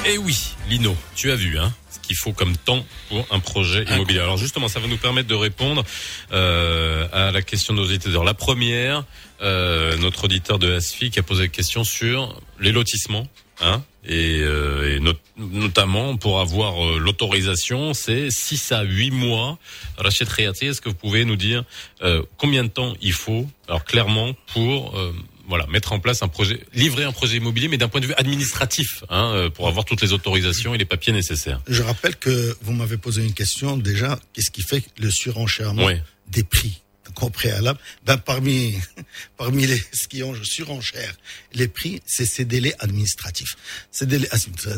Eh 0.05 0.17
oui, 0.17 0.55
Lino, 0.69 0.95
tu 1.15 1.31
as 1.31 1.35
vu, 1.35 1.59
hein 1.59 1.73
ce 1.89 1.99
qu'il 1.99 2.15
faut 2.15 2.31
comme 2.31 2.55
temps 2.55 2.85
pour 3.09 3.27
un 3.31 3.39
projet 3.39 3.83
immobilier. 3.83 4.19
Alors 4.19 4.37
justement, 4.37 4.69
ça 4.69 4.79
va 4.79 4.87
nous 4.87 4.97
permettre 4.97 5.27
de 5.27 5.35
répondre 5.35 5.83
euh, 6.31 7.05
à 7.11 7.31
la 7.31 7.41
question 7.41 7.73
de 7.73 7.79
nos 7.79 7.85
auditeurs. 7.85 8.23
La 8.23 8.33
première, 8.33 9.03
euh, 9.41 9.97
notre 9.97 10.23
auditeur 10.23 10.59
de 10.59 10.71
ASFI 10.71 11.09
qui 11.09 11.19
a 11.19 11.23
posé 11.23 11.43
la 11.43 11.47
question 11.49 11.83
sur 11.83 12.41
les 12.59 12.71
lotissements. 12.71 13.27
Hein 13.59 13.83
et, 14.05 14.39
euh, 14.41 14.95
et 14.95 14.99
not 14.99 15.15
notamment 15.37 16.17
pour 16.17 16.39
avoir 16.39 16.83
euh, 16.83 16.99
l'autorisation, 16.99 17.93
c'est 17.93 18.29
6 18.29 18.71
à 18.71 18.83
8 18.83 19.11
mois. 19.11 19.57
Rachid 19.97 20.27
Khayati, 20.27 20.67
est-ce 20.67 20.81
que 20.81 20.89
vous 20.89 20.95
pouvez 20.95 21.25
nous 21.25 21.35
dire 21.35 21.63
euh, 22.01 22.23
combien 22.37 22.63
de 22.63 22.69
temps 22.69 22.93
il 23.01 23.13
faut, 23.13 23.47
alors 23.67 23.85
clairement, 23.85 24.33
pour 24.53 24.97
euh, 24.97 25.13
voilà, 25.47 25.65
mettre 25.67 25.93
en 25.93 25.99
place 25.99 26.21
un 26.21 26.27
projet, 26.27 26.61
livrer 26.73 27.03
un 27.03 27.11
projet 27.11 27.37
immobilier, 27.37 27.67
mais 27.67 27.77
d'un 27.77 27.87
point 27.87 28.01
de 28.01 28.05
vue 28.05 28.13
administratif, 28.17 29.03
hein, 29.09 29.31
euh, 29.33 29.49
pour 29.49 29.67
avoir 29.67 29.85
toutes 29.85 30.01
les 30.01 30.13
autorisations 30.13 30.75
et 30.75 30.77
les 30.77 30.85
papiers 30.85 31.13
nécessaires? 31.13 31.59
Je 31.67 31.81
rappelle 31.81 32.15
que 32.15 32.55
vous 32.61 32.73
m'avez 32.73 32.97
posé 32.97 33.23
une 33.23 33.33
question 33.33 33.75
déjà, 33.77 34.19
qu'est-ce 34.33 34.51
qui 34.51 34.61
fait 34.61 34.83
le 34.99 35.09
surenchèrement 35.09 35.87
des 36.27 36.43
prix? 36.43 36.81
Au 37.21 37.29
préalable 37.29 37.79
ben, 38.05 38.17
Parmi, 38.17 38.75
parmi 39.37 39.67
les, 39.67 39.81
ce 39.93 40.07
qui 40.07 40.23
ont 40.23 40.35
surenchère 40.43 41.15
les 41.53 41.67
prix, 41.67 42.01
c'est 42.05 42.25
ces 42.25 42.45
délais 42.45 42.75
administratifs. 42.79 43.55
Ces 43.91 44.05
délais 44.05 44.29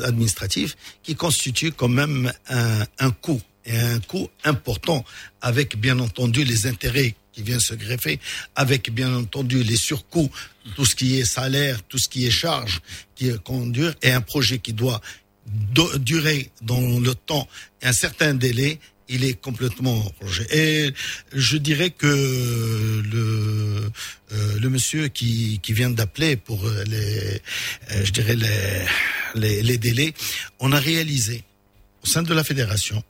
administratifs 0.04 0.76
qui 1.04 1.16
constituent 1.16 1.72
quand 1.72 1.90
même 1.90 2.32
un, 2.50 2.86
un 3.00 3.12
coût, 3.12 3.42
et 3.66 3.78
un 3.78 4.00
coût 4.00 4.30
important, 4.44 5.06
avec 5.42 5.78
bien 5.78 6.00
entendu 6.00 6.44
les 6.44 6.66
intérêts 6.68 7.16
qui 7.32 7.44
viennent 7.44 7.60
se 7.62 7.76
greffer, 7.76 8.20
avec 8.56 8.92
bien 8.92 9.14
entendu 9.16 9.64
les 9.64 9.78
surcoûts, 9.78 10.30
tout 10.76 10.86
ce 10.86 10.96
qui 10.96 11.20
est 11.20 11.26
salaire, 11.26 11.82
tout 11.84 11.98
ce 11.98 12.10
qui 12.10 12.26
est 12.26 12.32
charge, 12.32 12.82
qui 13.16 13.30
est 13.30 13.42
conduire, 13.42 13.94
et 14.02 14.12
un 14.12 14.22
projet 14.22 14.60
qui 14.60 14.74
doit 14.74 15.00
do- 15.48 15.98
durer 15.98 16.50
dans 16.62 17.00
le 17.00 17.14
temps 17.16 17.48
un 17.84 17.94
certain 17.94 18.34
délai, 18.34 18.80
il 19.12 19.24
est 19.26 19.34
complètement 19.48 20.00
prolongé. 20.18 20.44
Et 20.52 20.94
je 21.34 21.58
dirais 21.58 21.92
que 21.92 22.08
le 23.14 23.92
euh, 24.32 24.60
le 24.60 24.70
monsieur 24.70 25.08
qui 25.10 25.60
qui 25.64 25.74
vient 25.74 25.90
d'appeler 25.90 26.36
pour 26.38 26.62
les 26.94 27.42
euh, 27.92 28.06
je 28.06 28.12
dirais 28.12 28.36
les, 28.36 28.86
les 29.36 29.64
les 29.64 29.78
délais, 29.78 30.14
on 30.60 30.72
a 30.72 30.80
réalisé 30.80 31.44
au 32.04 32.08
sein 32.08 32.24
de 32.24 32.34
la 32.34 32.44
fédération 32.44 33.04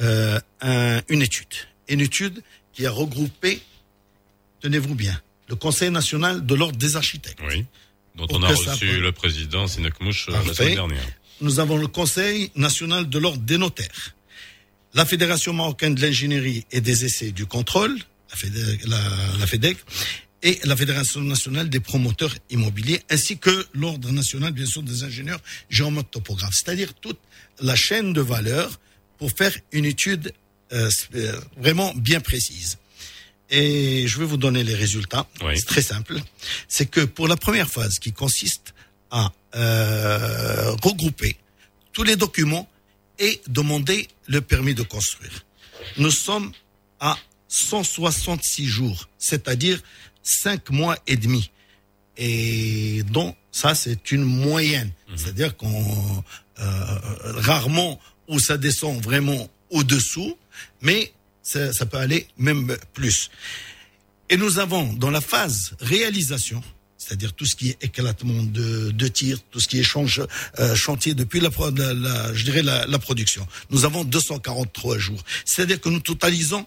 euh, 0.00 0.38
un- 0.60 1.00
une 1.08 1.22
étude, 1.22 1.54
une 1.88 2.00
étude 2.00 2.42
qui 2.72 2.86
a 2.86 2.90
regroupé, 2.90 3.60
tenez-vous 4.60 4.94
bien, 4.94 5.20
le 5.48 5.56
Conseil 5.56 5.90
national 5.90 6.44
de 6.46 6.54
l'ordre 6.54 6.76
des 6.78 6.96
architectes. 6.96 7.38
Oui. 7.48 7.64
Dont 8.16 8.26
on 8.30 8.42
a 8.42 8.54
ça 8.56 8.72
reçu 8.72 9.00
le 9.00 9.12
président 9.12 9.62
la 9.62 9.68
semaine 10.54 10.74
dernière. 10.74 11.06
Nous 11.40 11.58
avons 11.60 11.78
le 11.78 11.86
Conseil 11.86 12.50
national 12.54 13.08
de 13.08 13.18
l'ordre 13.18 13.42
des 13.42 13.56
notaires, 13.58 14.14
la 14.94 15.04
Fédération 15.06 15.52
marocaine 15.52 15.94
de 15.94 16.02
l'ingénierie 16.02 16.64
et 16.72 16.80
des 16.80 17.04
essais 17.04 17.28
et 17.28 17.32
du 17.32 17.46
contrôle, 17.46 17.96
la, 18.30 18.36
FEDEC, 18.36 18.86
la- 18.86 19.36
la 19.38 19.46
FEDEC, 19.46 19.76
et 20.42 20.58
la 20.64 20.74
Fédération 20.74 21.20
nationale 21.20 21.68
des 21.68 21.80
promoteurs 21.80 22.34
immobiliers, 22.48 23.02
ainsi 23.10 23.36
que 23.38 23.66
l'Ordre 23.74 24.10
national, 24.10 24.52
bien 24.52 24.64
sûr, 24.66 24.82
des 24.82 25.04
ingénieurs 25.04 25.40
géomètres 25.68 26.10
topographes, 26.10 26.54
c'est-à-dire 26.54 26.94
toute 26.94 27.18
la 27.60 27.76
chaîne 27.76 28.12
de 28.14 28.20
valeur 28.22 28.80
pour 29.18 29.30
faire 29.32 29.54
une 29.72 29.84
étude 29.84 30.32
euh, 30.72 30.90
euh, 31.14 31.38
vraiment 31.58 31.92
bien 31.94 32.20
précise. 32.20 32.78
Et 33.50 34.06
je 34.06 34.18
vais 34.18 34.24
vous 34.24 34.36
donner 34.38 34.62
les 34.64 34.74
résultats. 34.74 35.26
C'est 35.56 35.66
très 35.66 35.82
simple. 35.82 36.20
C'est 36.68 36.86
que 36.86 37.00
pour 37.00 37.26
la 37.28 37.36
première 37.36 37.68
phase 37.68 37.98
qui 37.98 38.12
consiste 38.12 38.72
à 39.10 39.32
euh, 39.56 40.70
regrouper 40.82 41.36
tous 41.92 42.04
les 42.04 42.16
documents 42.16 42.68
et 43.20 43.40
demander 43.46 44.08
le 44.26 44.40
permis 44.40 44.74
de 44.74 44.82
construire. 44.82 45.44
Nous 45.98 46.10
sommes 46.10 46.52
à 46.98 47.16
166 47.48 48.66
jours, 48.66 49.08
c'est-à-dire 49.18 49.80
5 50.22 50.70
mois 50.70 50.96
et 51.06 51.16
demi. 51.16 51.50
Et 52.16 53.02
donc, 53.04 53.36
ça, 53.52 53.74
c'est 53.74 54.10
une 54.10 54.24
moyenne. 54.24 54.90
C'est-à-dire 55.16 55.56
qu'on, 55.56 56.24
euh, 56.60 56.98
rarement 57.38 58.00
où 58.28 58.38
ça 58.38 58.56
descend 58.56 59.02
vraiment 59.02 59.48
au-dessous, 59.70 60.36
mais 60.82 61.12
ça, 61.42 61.72
ça 61.72 61.86
peut 61.86 61.98
aller 61.98 62.28
même 62.36 62.76
plus. 62.92 63.30
Et 64.28 64.36
nous 64.36 64.58
avons 64.58 64.92
dans 64.92 65.10
la 65.10 65.20
phase 65.20 65.72
réalisation, 65.80 66.62
c'est-à-dire 67.10 67.32
tout 67.32 67.44
ce 67.44 67.56
qui 67.56 67.70
est 67.70 67.82
éclatement 67.82 68.40
de, 68.44 68.92
de 68.92 69.08
tir, 69.08 69.38
tout 69.50 69.58
ce 69.58 69.66
qui 69.66 69.80
est 69.80 69.82
change, 69.82 70.22
euh, 70.60 70.76
chantier 70.76 71.12
depuis 71.14 71.40
la, 71.40 71.50
pro- 71.50 71.70
la, 71.70 71.92
la- 71.92 72.32
je 72.34 72.44
dirais 72.44 72.62
la, 72.62 72.86
la 72.86 72.98
production. 73.00 73.44
Nous 73.70 73.84
avons 73.84 74.04
243 74.04 74.96
jours. 74.98 75.20
C'est-à-dire 75.44 75.80
que 75.80 75.88
nous 75.88 75.98
totalisons 75.98 76.64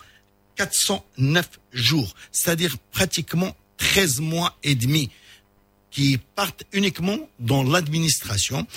409 0.57 1.49
jours, 1.71 2.13
c'est-à-dire 2.33 2.75
pratiquement 2.91 3.55
13 3.77 4.19
mois 4.19 4.57
et 4.63 4.75
demi 4.75 5.09
qui 5.91 6.19
partent 6.35 6.63
uniquement 6.73 7.17
dans 7.39 7.63
l'administration. 7.63 8.67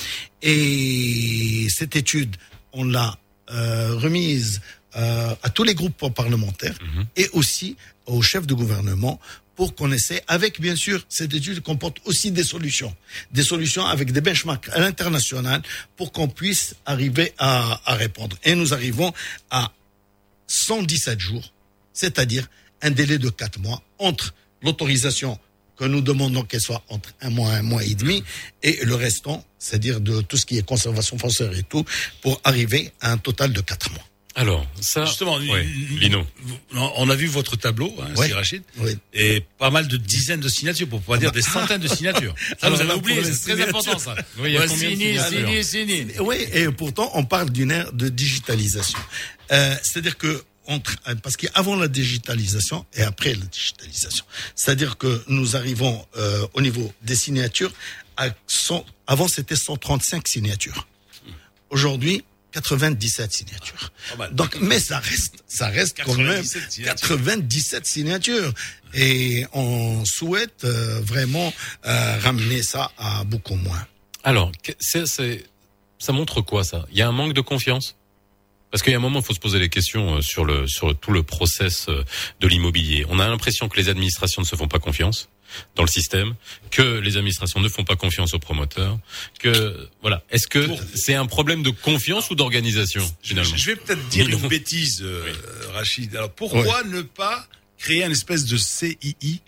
Et 0.43 1.67
cette 1.69 1.97
étude, 1.97 2.37
on 2.73 2.85
l'a 2.85 3.19
euh, 3.51 3.97
remise 3.97 4.61
euh, 4.95 5.35
à 5.43 5.51
tous 5.51 5.65
les 5.65 5.75
groupes 5.75 6.15
parlementaires 6.15 6.79
et 7.17 7.29
aussi 7.33 7.77
au 8.07 8.23
chef 8.23 8.47
de 8.47 8.55
gouvernement 8.55 9.19
pour 9.57 9.75
qu'on 9.75 9.91
essaie, 9.91 10.23
avec 10.29 10.61
bien 10.61 10.77
sûr, 10.77 11.05
cette 11.09 11.35
étude 11.35 11.61
comporte 11.61 11.97
aussi 12.05 12.31
des 12.31 12.45
solutions, 12.45 12.95
des 13.33 13.43
solutions 13.43 13.85
avec 13.85 14.13
des 14.13 14.21
benchmarks 14.21 14.69
à 14.69 14.81
l'international 14.81 15.63
pour 15.97 16.13
qu'on 16.13 16.29
puisse 16.29 16.77
arriver 16.85 17.33
à, 17.39 17.81
répondre. 17.87 18.37
Et 18.45 18.55
nous 18.55 18.75
arrivons 18.75 19.13
à 19.51 19.73
117 20.47 21.19
jours, 21.19 21.53
c'est-à-dire 21.93 22.47
un 22.83 22.91
délai 22.91 23.19
de 23.19 23.31
4 23.31 23.59
mois 23.59 23.83
entre 23.99 24.35
l'autorisation 24.63 25.39
que 25.77 25.85
nous 25.85 26.01
demandons 26.01 26.43
qu'elle 26.43 26.61
soit 26.61 26.85
entre 26.89 27.13
un 27.21 27.31
mois 27.31 27.53
et 27.53 27.57
un 27.57 27.63
mois 27.63 27.85
et 27.85 27.95
demi 27.95 28.23
et 28.63 28.85
le 28.85 28.95
restant, 28.95 29.45
c'est-à-dire 29.59 30.01
de 30.01 30.21
tout 30.21 30.37
ce 30.37 30.47
qui 30.47 30.59
est 30.59 30.63
conservation 30.63 31.19
foncière 31.19 31.53
et 31.57 31.63
tout, 31.63 31.85
pour 32.23 32.41
arriver 32.45 32.93
à 33.01 33.13
un 33.13 33.19
total 33.19 33.53
de 33.53 33.61
4 33.61 33.93
mois. 33.93 34.05
Alors, 34.39 34.67
ça, 34.81 35.07
Justement, 35.07 35.37
ouais, 35.39 35.65
Lino. 35.99 36.27
On 36.75 37.09
a 37.09 37.15
vu 37.17 37.27
votre 37.27 37.57
tableau, 37.57 37.93
hein, 38.01 38.09
Ouais. 38.17 38.31
Rachid, 38.35 38.63
Oui. 38.79 38.97
et 39.15 39.43
pas 39.59 39.71
mal 39.71 39.89
de 39.89 39.97
dizaines 39.97 40.41
de 40.41 40.49
signatures, 40.51 40.87
pour 40.89 41.01
pas 41.01 41.17
dire 41.17 41.33
des 41.33 41.41
centaines 41.41 41.81
de 41.81 41.89
signatures. 41.89 42.35
Ça, 42.61 42.67
Alors 42.67 42.77
vous 42.79 42.83
avez 42.85 42.93
oublié, 42.95 43.25
c'est 43.25 43.55
très 43.55 43.67
important 43.69 43.99
ça. 43.99 44.15
Oui, 44.39 44.51
il 44.51 44.53
y 44.53 44.57
a 44.59 44.61
Ouais, 44.61 44.67
combien 44.69 44.91
de 44.91 44.95
signé, 44.95 45.13
signatures 45.19 45.39
signé, 45.49 45.63
signé. 45.65 46.21
Oui, 46.21 46.37
et 46.53 46.69
pourtant, 46.69 47.11
on 47.15 47.25
parle 47.25 47.49
d'une 47.51 47.71
ère 47.71 47.91
de 47.95 48.11
digitalisation. 48.11 48.99
Euh, 49.53 49.75
C'est-à-dire 49.83 50.19
que 50.19 50.45
entre, 50.67 50.97
parce 51.23 51.37
qu'avant 51.39 51.77
la 51.77 51.89
digitalisation 51.89 52.85
et 52.95 53.03
après 53.03 53.33
la 53.35 53.47
digitalisation. 53.47 54.25
C'est-à-dire 54.55 54.99
que 54.99 55.23
nous 55.29 55.57
arrivons 55.57 56.05
euh, 56.19 56.47
au 56.55 56.61
niveau 56.61 56.93
des 57.03 57.15
signatures 57.17 57.73
à 58.19 58.29
100 58.49 58.85
avant 59.07 59.29
c'était 59.29 59.55
135 59.57 60.27
signatures. 60.29 60.87
Aujourd'hui, 61.71 62.25
97 62.61 63.33
signatures. 63.33 63.93
Donc, 64.33 64.57
mais 64.61 64.81
ça 64.81 64.99
reste, 64.99 65.35
ça 65.47 65.69
reste 65.69 65.99
quand 66.03 66.15
même 66.17 66.43
97 66.43 66.73
signatures. 66.73 67.09
97 67.09 67.87
signatures. 67.87 68.53
Et 68.95 69.45
on 69.53 70.05
souhaite 70.07 70.65
euh, 70.65 71.01
vraiment 71.03 71.53
euh, 71.85 72.19
ramener 72.21 72.63
ça 72.63 72.91
à 72.97 73.25
beaucoup 73.25 73.57
moins. 73.57 73.87
Alors, 74.25 74.51
que- 74.63 74.73
c'est, 74.81 75.07
c'est- 75.07 75.45
ça 75.99 76.13
montre 76.13 76.41
quoi 76.41 76.65
ça? 76.65 76.87
Il 76.91 76.97
y 76.99 77.03
a 77.03 77.09
un 77.09 77.13
manque 77.13 77.35
de 77.35 77.41
confiance? 77.43 77.97
Parce 78.71 78.83
qu'il 78.83 78.91
y 78.93 78.95
a 78.95 78.99
un 78.99 79.03
moment, 79.03 79.21
il 79.21 79.25
faut 79.25 79.35
se 79.35 79.39
poser 79.41 79.59
les 79.59 79.69
questions 79.69 80.17
euh, 80.17 80.21
sur 80.23 80.45
le 80.45 80.67
sur 80.67 80.99
tout 80.99 81.13
le 81.13 81.23
process 81.23 81.87
de 82.41 82.49
l'immobilier. 82.49 83.05
On 83.09 83.21
a 83.21 83.29
l'impression 83.29 83.69
que 83.69 83.77
les 83.77 83.89
administrations 83.89 84.43
ne 84.43 84.47
se 84.47 84.57
font 84.57 84.69
pas 84.69 84.79
confiance 84.79 85.29
dans 85.75 85.83
le 85.83 85.89
système, 85.89 86.35
que 86.71 86.99
les 87.01 87.17
administrations 87.17 87.61
ne 87.61 87.69
font 87.69 87.85
pas 87.85 87.97
confiance 87.97 88.35
aux 88.35 88.39
promoteurs, 88.39 88.99
que 89.41 89.89
voilà. 90.03 90.23
Est-ce 90.31 90.47
que 90.47 90.67
c'est 90.95 91.15
un 91.15 91.27
problème 91.27 91.63
de 91.63 91.71
confiance 91.71 92.31
ou 92.31 92.35
d'organisation 92.35 93.03
finalement 93.23 93.57
Je 93.57 93.67
vais 93.67 93.77
peut-être 93.77 94.09
dire 94.09 94.29
une 94.29 94.49
bêtise, 94.49 95.03
euh, 95.03 95.33
Rachid. 95.73 96.15
Alors 96.17 96.31
pourquoi 96.31 96.83
ne 96.85 97.03
pas 97.03 97.47
créer 97.79 98.05
un 98.05 98.11
espèce 98.11 98.45
de 98.47 98.57
CII, 98.57 99.43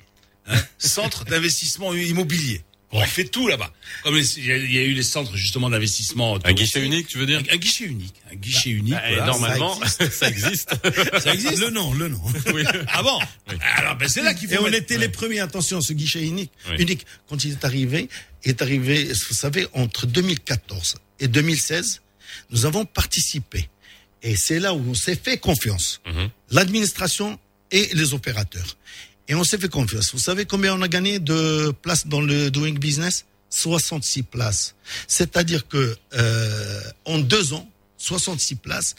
hein, 0.46 0.60
Centre 0.78 1.24
d'investissement 1.24 1.94
immobilier 1.94 2.62
On 2.90 3.04
fait 3.04 3.24
tout 3.24 3.46
là-bas. 3.48 3.70
Comme 4.02 4.16
il 4.16 4.44
y, 4.46 4.50
a- 4.52 4.56
il 4.56 4.72
y 4.72 4.78
a 4.78 4.82
eu 4.82 4.94
les 4.94 5.02
centres 5.02 5.36
justement 5.36 5.68
d'investissement. 5.68 6.38
Un 6.44 6.52
guichet 6.54 6.82
unique, 6.82 7.06
tu 7.06 7.18
veux 7.18 7.26
dire 7.26 7.38
un, 7.40 7.54
un 7.54 7.56
guichet 7.58 7.84
unique. 7.84 8.14
Un 8.32 8.36
guichet 8.36 8.70
unique. 8.70 8.94
bah, 8.94 9.10
et 9.10 9.16
normalement, 9.16 9.78
ça 10.10 10.28
existe. 10.28 10.74
ça 11.20 11.34
existe. 11.34 11.58
Le 11.58 11.68
nom, 11.70 11.92
le 11.92 12.08
nom. 12.08 12.20
Ah 12.88 13.02
bon 13.02 13.18
Alors 13.76 13.96
ben 13.96 14.08
c'est 14.08 14.22
là 14.22 14.32
qu'il 14.32 14.48
faut. 14.48 14.54
Et 14.54 14.58
on 14.58 14.72
était 14.72 14.96
les 14.96 15.10
premiers, 15.10 15.40
attention, 15.40 15.80
ce 15.82 15.92
guichet 15.92 16.22
unique, 16.22 16.50
Oui. 16.70 16.76
unique, 16.78 17.04
quand 17.28 17.44
il 17.44 17.52
est 17.52 17.64
arrivé, 17.66 18.08
est 18.44 18.62
arrivé, 18.62 19.04
vous 19.04 19.34
savez, 19.34 19.66
entre 19.74 20.06
2014 20.06 20.96
et 21.20 21.28
2016, 21.28 22.00
nous 22.50 22.64
avons 22.64 22.86
participé. 22.86 23.68
Et 24.22 24.34
c'est 24.34 24.60
là 24.60 24.72
où 24.72 24.82
on 24.90 24.94
s'est 24.94 25.14
fait 25.22 25.36
confiance. 25.38 26.00
L'administration 26.50 27.38
et 27.70 27.90
les 27.92 28.14
opérateurs. 28.14 28.76
Et 29.28 29.34
on 29.34 29.44
s'est 29.44 29.58
fait 29.58 29.68
confiance. 29.68 30.12
Vous 30.12 30.18
savez 30.18 30.46
combien 30.46 30.74
on 30.74 30.82
a 30.82 30.88
gagné 30.88 31.18
de 31.18 31.72
places 31.82 32.06
dans 32.06 32.20
le 32.20 32.50
doing 32.50 32.74
business? 32.74 33.26
66 33.50 34.22
places. 34.24 34.74
C'est-à-dire 35.06 35.68
que 35.68 35.96
euh, 36.14 36.80
en 37.04 37.18
deux 37.18 37.52
ans, 37.52 37.68
66 37.98 38.56
places. 38.56 38.94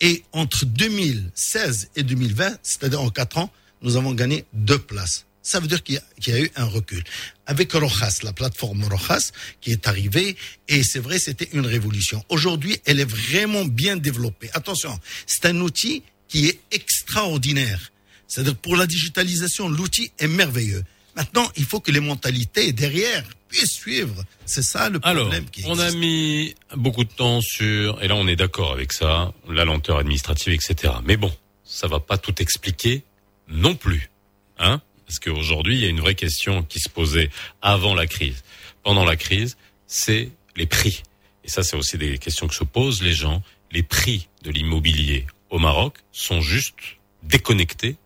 Et 0.00 0.24
entre 0.32 0.64
2016 0.64 1.90
et 1.96 2.02
2020, 2.02 2.58
c'est-à-dire 2.62 3.02
en 3.02 3.10
quatre 3.10 3.38
ans, 3.38 3.52
nous 3.82 3.96
avons 3.96 4.12
gagné 4.12 4.44
deux 4.52 4.78
places. 4.78 5.26
Ça 5.42 5.60
veut 5.60 5.66
dire 5.66 5.82
qu'il 5.82 6.00
y, 6.26 6.30
y 6.30 6.32
a 6.32 6.40
eu 6.40 6.50
un 6.56 6.64
recul. 6.64 7.02
Avec 7.46 7.72
Rojas, 7.72 8.20
la 8.22 8.32
plateforme 8.32 8.84
Rojas, 8.84 9.32
qui 9.60 9.72
est 9.72 9.88
arrivée, 9.88 10.36
et 10.68 10.82
c'est 10.82 10.98
vrai, 10.98 11.18
c'était 11.18 11.48
une 11.52 11.66
révolution. 11.66 12.24
Aujourd'hui, 12.28 12.80
elle 12.84 13.00
est 13.00 13.10
vraiment 13.10 13.64
bien 13.64 13.96
développée. 13.96 14.50
Attention, 14.52 14.98
c'est 15.26 15.46
un 15.46 15.60
outil 15.60 16.02
qui 16.28 16.46
est 16.46 16.60
extraordinaire. 16.70 17.89
C'est-à-dire 18.30 18.54
pour 18.54 18.76
la 18.76 18.86
digitalisation, 18.86 19.68
l'outil 19.68 20.12
est 20.20 20.28
merveilleux. 20.28 20.84
Maintenant, 21.16 21.50
il 21.56 21.64
faut 21.64 21.80
que 21.80 21.90
les 21.90 21.98
mentalités 21.98 22.72
derrière 22.72 23.24
puissent 23.48 23.74
suivre. 23.74 24.22
C'est 24.46 24.62
ça 24.62 24.88
le 24.88 25.00
Alors, 25.02 25.24
problème 25.24 25.50
qui 25.50 25.64
on 25.66 25.80
a 25.80 25.90
mis 25.90 26.54
beaucoup 26.76 27.02
de 27.02 27.10
temps 27.10 27.40
sur, 27.40 28.00
et 28.00 28.06
là 28.06 28.14
on 28.14 28.28
est 28.28 28.36
d'accord 28.36 28.70
avec 28.70 28.92
ça, 28.92 29.34
la 29.48 29.64
lenteur 29.64 29.98
administrative, 29.98 30.52
etc. 30.52 30.94
Mais 31.04 31.16
bon, 31.16 31.32
ça 31.64 31.88
va 31.88 31.98
pas 31.98 32.18
tout 32.18 32.40
expliquer 32.40 33.02
non 33.48 33.74
plus, 33.74 34.12
hein 34.60 34.80
Parce 35.06 35.18
qu'aujourd'hui, 35.18 35.74
il 35.74 35.80
y 35.80 35.86
a 35.86 35.88
une 35.88 36.00
vraie 36.00 36.14
question 36.14 36.62
qui 36.62 36.78
se 36.78 36.88
posait 36.88 37.30
avant 37.62 37.96
la 37.96 38.06
crise, 38.06 38.44
pendant 38.84 39.04
la 39.04 39.16
crise, 39.16 39.56
c'est 39.88 40.30
les 40.54 40.66
prix. 40.66 41.02
Et 41.44 41.48
ça, 41.48 41.64
c'est 41.64 41.74
aussi 41.74 41.98
des 41.98 42.18
questions 42.18 42.46
que 42.46 42.54
se 42.54 42.62
posent 42.62 43.02
les 43.02 43.12
gens. 43.12 43.42
Les 43.72 43.82
prix 43.82 44.28
de 44.44 44.52
l'immobilier 44.52 45.26
au 45.48 45.58
Maroc 45.58 45.98
sont 46.12 46.40
juste 46.40 46.76
déconnectés 47.24 47.96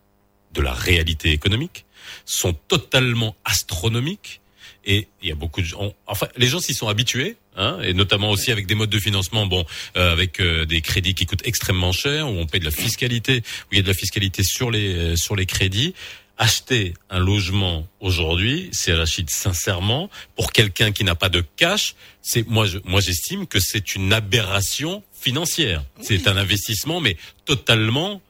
de 0.54 0.62
la 0.62 0.72
réalité 0.72 1.30
économique, 1.32 1.84
sont 2.24 2.54
totalement 2.68 3.36
astronomiques. 3.44 4.40
Et 4.86 5.08
il 5.22 5.28
y 5.28 5.32
a 5.32 5.34
beaucoup 5.34 5.62
de 5.62 5.66
gens, 5.66 5.94
enfin, 6.06 6.28
les 6.36 6.46
gens 6.46 6.60
s'y 6.60 6.74
sont 6.74 6.88
habitués, 6.88 7.36
hein, 7.56 7.78
et 7.82 7.94
notamment 7.94 8.30
aussi 8.30 8.52
avec 8.52 8.66
des 8.66 8.74
modes 8.74 8.90
de 8.90 8.98
financement, 8.98 9.46
bon, 9.46 9.64
euh, 9.96 10.12
avec 10.12 10.40
euh, 10.40 10.66
des 10.66 10.82
crédits 10.82 11.14
qui 11.14 11.24
coûtent 11.24 11.46
extrêmement 11.46 11.92
cher, 11.92 12.28
où 12.28 12.38
on 12.38 12.46
paye 12.46 12.60
de 12.60 12.66
la 12.66 12.70
fiscalité, 12.70 13.42
où 13.64 13.68
il 13.72 13.76
y 13.76 13.80
a 13.80 13.82
de 13.82 13.88
la 13.88 13.94
fiscalité 13.94 14.42
sur 14.42 14.70
les 14.70 14.94
euh, 14.94 15.16
sur 15.16 15.36
les 15.36 15.46
crédits. 15.46 15.94
Acheter 16.36 16.94
un 17.10 17.20
logement 17.20 17.86
aujourd'hui, 18.00 18.68
c'est 18.72 18.92
Rachid 18.92 19.30
sincèrement, 19.30 20.10
pour 20.34 20.52
quelqu'un 20.52 20.90
qui 20.90 21.04
n'a 21.04 21.14
pas 21.14 21.28
de 21.28 21.44
cash, 21.56 21.94
c'est 22.22 22.46
moi, 22.48 22.66
je, 22.66 22.78
moi 22.84 23.00
j'estime 23.00 23.46
que 23.46 23.60
c'est 23.60 23.94
une 23.94 24.12
aberration 24.12 25.04
financière. 25.12 25.84
C'est 26.02 26.26
un 26.26 26.36
investissement, 26.36 27.00
mais 27.00 27.16
totalement 27.44 28.20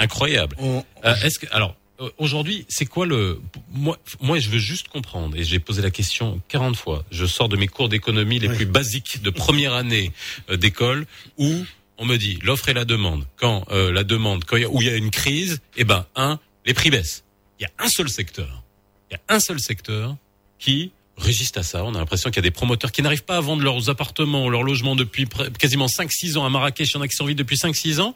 incroyable. 0.00 0.56
Euh, 0.60 1.14
Est-ce 1.22 1.38
que 1.38 1.46
alors 1.52 1.76
euh, 2.00 2.08
aujourd'hui, 2.18 2.64
c'est 2.68 2.86
quoi 2.86 3.06
le 3.06 3.40
moi 3.70 3.98
moi 4.20 4.38
je 4.38 4.48
veux 4.48 4.58
juste 4.58 4.88
comprendre 4.88 5.36
et 5.36 5.44
j'ai 5.44 5.58
posé 5.58 5.82
la 5.82 5.90
question 5.90 6.40
40 6.48 6.76
fois. 6.76 7.04
Je 7.10 7.26
sors 7.26 7.48
de 7.48 7.56
mes 7.56 7.68
cours 7.68 7.88
d'économie 7.88 8.38
les 8.38 8.48
plus 8.48 8.66
basiques 8.66 9.22
de 9.22 9.30
première 9.30 9.74
année 9.74 10.12
euh, 10.48 10.56
d'école 10.56 11.06
où 11.36 11.52
on 11.98 12.06
me 12.06 12.16
dit 12.16 12.38
l'offre 12.42 12.70
et 12.70 12.72
la 12.72 12.86
demande. 12.86 13.26
Quand 13.36 13.66
euh, 13.70 13.92
la 13.92 14.04
demande 14.04 14.44
quand 14.44 14.56
il 14.56 14.62
y 14.62 14.64
a, 14.64 14.70
où 14.70 14.80
il 14.80 14.88
y 14.88 14.90
a 14.90 14.96
une 14.96 15.10
crise, 15.10 15.60
eh 15.76 15.84
ben 15.84 16.06
un 16.16 16.38
les 16.64 16.74
prix 16.74 16.90
baissent. 16.90 17.24
Il 17.58 17.64
y 17.64 17.66
a 17.66 17.70
un 17.78 17.88
seul 17.88 18.08
secteur. 18.08 18.62
Il 19.10 19.14
y 19.14 19.16
a 19.16 19.34
un 19.34 19.40
seul 19.40 19.60
secteur 19.60 20.16
qui 20.58 20.92
résiste 21.18 21.58
à 21.58 21.62
ça. 21.62 21.84
On 21.84 21.94
a 21.94 21.98
l'impression 21.98 22.30
qu'il 22.30 22.36
y 22.36 22.46
a 22.46 22.48
des 22.48 22.50
promoteurs 22.50 22.92
qui 22.92 23.02
n'arrivent 23.02 23.24
pas 23.24 23.36
à 23.36 23.40
vendre 23.40 23.62
leurs 23.62 23.90
appartements, 23.90 24.48
leurs 24.48 24.62
logements 24.62 24.96
depuis 24.96 25.26
quasiment 25.58 25.86
5-6 25.86 26.38
ans 26.38 26.46
à 26.46 26.48
Marrakech. 26.48 26.92
Il 26.92 26.94
y 26.94 26.96
en 26.98 27.02
a 27.02 27.08
qui 27.08 27.16
sont 27.16 27.26
vides 27.26 27.36
depuis 27.36 27.56
5-6 27.56 28.00
ans. 28.00 28.14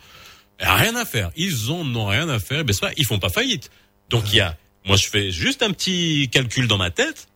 Rien 0.60 0.94
à 0.96 1.04
faire. 1.04 1.30
Ils 1.36 1.70
en 1.70 1.84
ont 1.96 2.06
rien 2.06 2.28
à 2.28 2.38
faire. 2.38 2.64
Ben, 2.64 2.72
c'est 2.72 2.80
pas, 2.80 2.92
ils 2.96 3.04
font 3.06 3.18
pas 3.18 3.28
faillite. 3.28 3.70
Donc 4.10 4.24
il 4.32 4.36
y 4.36 4.40
a, 4.40 4.56
moi 4.84 4.96
je 4.96 5.08
fais 5.08 5.30
juste 5.30 5.62
un 5.62 5.72
petit 5.72 6.28
calcul 6.30 6.68
dans 6.68 6.78
ma 6.78 6.90
tête. 6.90 7.28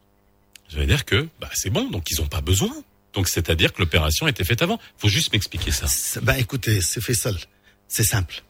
Je 0.68 0.78
vais 0.78 0.86
dire 0.86 1.04
que, 1.04 1.28
bah, 1.40 1.50
c'est 1.54 1.70
bon. 1.70 1.88
Donc 1.90 2.10
ils 2.10 2.20
ont 2.20 2.26
pas 2.28 2.40
besoin. 2.40 2.72
Donc 3.14 3.28
c'est-à-dire 3.28 3.72
que 3.72 3.80
l'opération 3.80 4.26
a 4.26 4.30
été 4.30 4.44
faite 4.44 4.62
avant. 4.62 4.78
Faut 4.98 5.08
juste 5.08 5.32
m'expliquer 5.32 5.72
ça. 5.72 5.86
Ben 6.22 6.34
écoutez, 6.34 6.80
c'est 6.80 7.00
fait 7.00 7.14
seul. 7.14 7.36
C'est 7.88 8.04
simple. 8.04 8.42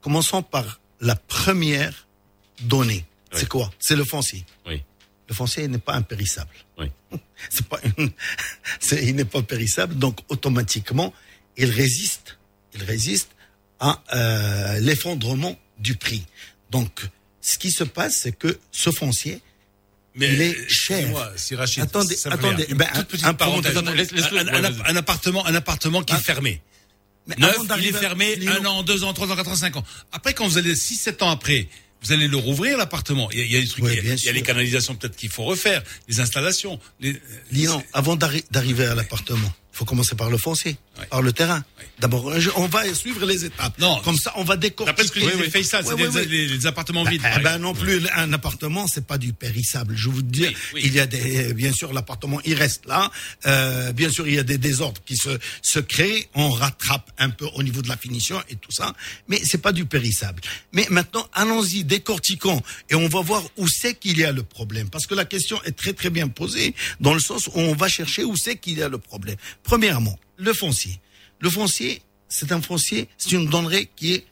Commençons 0.00 0.42
par 0.42 0.80
la 1.00 1.16
première 1.16 2.06
donnée. 2.62 3.04
C'est 3.32 3.48
quoi? 3.48 3.70
C'est 3.78 3.96
le 3.96 4.04
foncier. 4.04 4.46
Oui. 4.66 4.82
Le 5.28 5.34
foncier 5.34 5.66
n'est 5.68 5.78
pas 5.78 5.94
impérissable. 5.94 6.54
Oui. 6.78 6.86
C'est 7.50 7.66
pas 7.66 7.78
une- 7.98 8.10
c'est- 8.80 9.04
il 9.04 9.14
n'est 9.16 9.24
pas 9.26 9.42
périssable, 9.42 9.96
donc 9.96 10.20
automatiquement 10.28 11.12
il 11.58 11.68
résiste. 11.70 12.38
Il 12.74 12.82
résiste 12.84 13.30
à 13.80 14.02
euh, 14.14 14.78
l'effondrement 14.80 15.58
du 15.78 15.96
prix. 15.96 16.24
Donc 16.70 17.02
ce 17.40 17.58
qui 17.58 17.70
se 17.70 17.84
passe, 17.84 18.16
c'est 18.22 18.32
que 18.36 18.58
ce 18.72 18.90
foncier 18.90 19.40
Mais 20.14 20.32
il 20.32 20.40
est 20.42 20.50
excusez-moi, 20.50 21.24
cher. 21.30 21.32
si 21.38 21.54
Rachid, 21.54 21.82
attendez, 21.82 22.16
attendez. 22.24 22.66
ben, 22.74 22.86
toute 22.86 22.96
un- 22.96 23.04
petite 23.04 23.26
un 23.26 23.34
parenthèse. 23.34 23.76
Un- 23.76 23.86
un, 23.86 24.64
un- 24.64 24.84
un 24.86 24.96
appartement, 24.96 25.46
un 25.46 25.54
appartement 25.54 26.02
qui 26.02 26.14
est 26.14 26.18
fermé. 26.24 26.60
Mais 27.28 27.34
Neuf, 27.38 27.56
il 27.78 27.86
est 27.88 27.92
fermé 27.92 28.36
un 28.48 28.64
an, 28.64 28.82
deux 28.84 29.02
ans, 29.04 29.12
trois 29.12 29.28
ans, 29.30 29.36
quatre 29.36 29.50
ans, 29.50 29.56
cinq 29.56 29.76
ans. 29.76 29.84
Après, 30.12 30.32
quand 30.32 30.46
vous 30.46 30.58
allez 30.58 30.76
six, 30.76 30.94
sept 30.96 31.22
ans 31.22 31.30
après, 31.30 31.66
vous 32.02 32.12
allez 32.12 32.28
le 32.28 32.36
rouvrir 32.36 32.78
l'appartement. 32.78 33.28
Il 33.32 33.38
y 33.38 33.42
a, 33.42 33.44
il 33.44 33.52
y 33.52 33.56
a 33.56 33.60
des 33.60 33.66
trucs, 33.68 33.84
Oui, 33.84 33.90
il 34.00 34.06
y 34.06 34.10
a- 34.10 34.14
il 34.14 34.24
y 34.24 34.28
a 34.28 34.32
les 34.32 34.42
canalisations 34.42 34.94
peut-être 34.94 35.16
qu'il 35.16 35.28
faut 35.30 35.42
refaire, 35.44 35.82
les 36.08 36.20
installations. 36.20 36.78
Les... 37.00 37.20
Lyon, 37.50 37.82
avant 37.92 38.14
d'arri- 38.16 38.44
d'arriver 38.52 38.86
à 38.86 38.94
l'appartement, 38.94 39.52
il 39.72 39.76
faut 39.76 39.84
commencer 39.84 40.14
par 40.14 40.30
le 40.30 40.38
foncier, 40.38 40.76
par 41.10 41.22
le 41.22 41.32
terrain. 41.32 41.64
D'abord, 41.98 42.30
on 42.56 42.66
va 42.66 42.92
suivre 42.94 43.24
les 43.24 43.44
étapes. 43.46 43.78
Non. 43.78 44.00
Comme 44.04 44.16
ça, 44.16 44.32
on 44.36 44.44
va 44.44 44.56
décortiquer. 44.56 44.86
D'après 44.92 45.06
ce 45.06 45.12
que 45.12 45.18
disait 45.36 45.50
Faisal, 45.50 45.84
c'est 45.86 45.94
Oui, 45.94 46.08
des, 46.12 46.24
les, 46.26 46.46
les 46.48 46.66
appartements 46.66 47.04
Ben, 47.04 47.10
vides. 47.12 47.22
eh 47.36 47.40
ben 47.40 47.58
non 47.58 47.72
plus, 47.74 48.02
un 48.14 48.32
appartement, 48.34 48.86
c'est 48.86 49.06
pas 49.06 49.16
du 49.16 49.32
périssable. 49.32 49.94
Je 49.96 50.10
vous 50.10 50.22
dis, 50.22 50.46
il 50.76 50.92
y 50.92 51.00
a 51.00 51.06
des, 51.06 51.54
bien 51.54 51.72
sûr, 51.72 51.92
l'appartement, 51.94 52.38
il 52.44 52.54
reste 52.54 52.84
là. 52.86 53.10
Euh, 53.46 53.92
bien 53.92 54.10
sûr, 54.10 54.28
il 54.28 54.34
y 54.34 54.38
a 54.38 54.42
des 54.42 54.58
désordres 54.58 55.00
qui 55.06 55.16
se, 55.16 55.38
se 55.62 55.78
créent. 55.80 56.28
On 56.34 56.50
rattrape 56.50 57.10
un 57.18 57.30
peu 57.30 57.46
au 57.54 57.62
niveau 57.62 57.80
de 57.82 57.88
la 57.88 57.96
finition 57.96 58.42
et 58.50 58.56
tout 58.56 58.72
ça. 58.72 58.92
Mais 59.28 59.40
c'est 59.44 59.58
pas 59.62 59.72
du 59.72 59.86
périssable. 59.86 60.42
Mais 60.72 60.86
maintenant, 60.90 61.26
allons-y, 61.32 61.84
décortiquons. 61.84 62.60
Et 62.90 62.94
on 62.94 63.08
va 63.08 63.20
voir 63.22 63.42
où 63.56 63.68
c'est 63.68 63.94
qu'il 63.94 64.18
y 64.18 64.24
a 64.24 64.32
le 64.32 64.42
problème. 64.42 64.90
Parce 64.90 65.06
que 65.06 65.14
la 65.14 65.24
question 65.24 65.62
est 65.64 65.72
très, 65.76 65.94
très 65.94 66.10
bien 66.10 66.28
posée 66.28 66.74
dans 67.00 67.14
le 67.14 67.20
sens 67.20 67.46
où 67.46 67.52
on 67.54 67.74
va 67.74 67.88
chercher 67.88 68.22
où 68.24 68.36
c'est 68.36 68.56
qu'il 68.56 68.78
y 68.78 68.82
a 68.82 68.88
le 68.88 68.98
problème. 68.98 69.36
Premièrement, 69.62 70.18
le 70.36 70.52
foncier. 70.52 70.98
Le 71.40 71.50
foncier, 71.50 72.02
c'est 72.28 72.52
un 72.52 72.60
foncier, 72.62 73.08
c'est 73.18 73.32
une 73.32 73.48
denrée 73.48 73.88
qui 73.96 74.14
est 74.14 74.24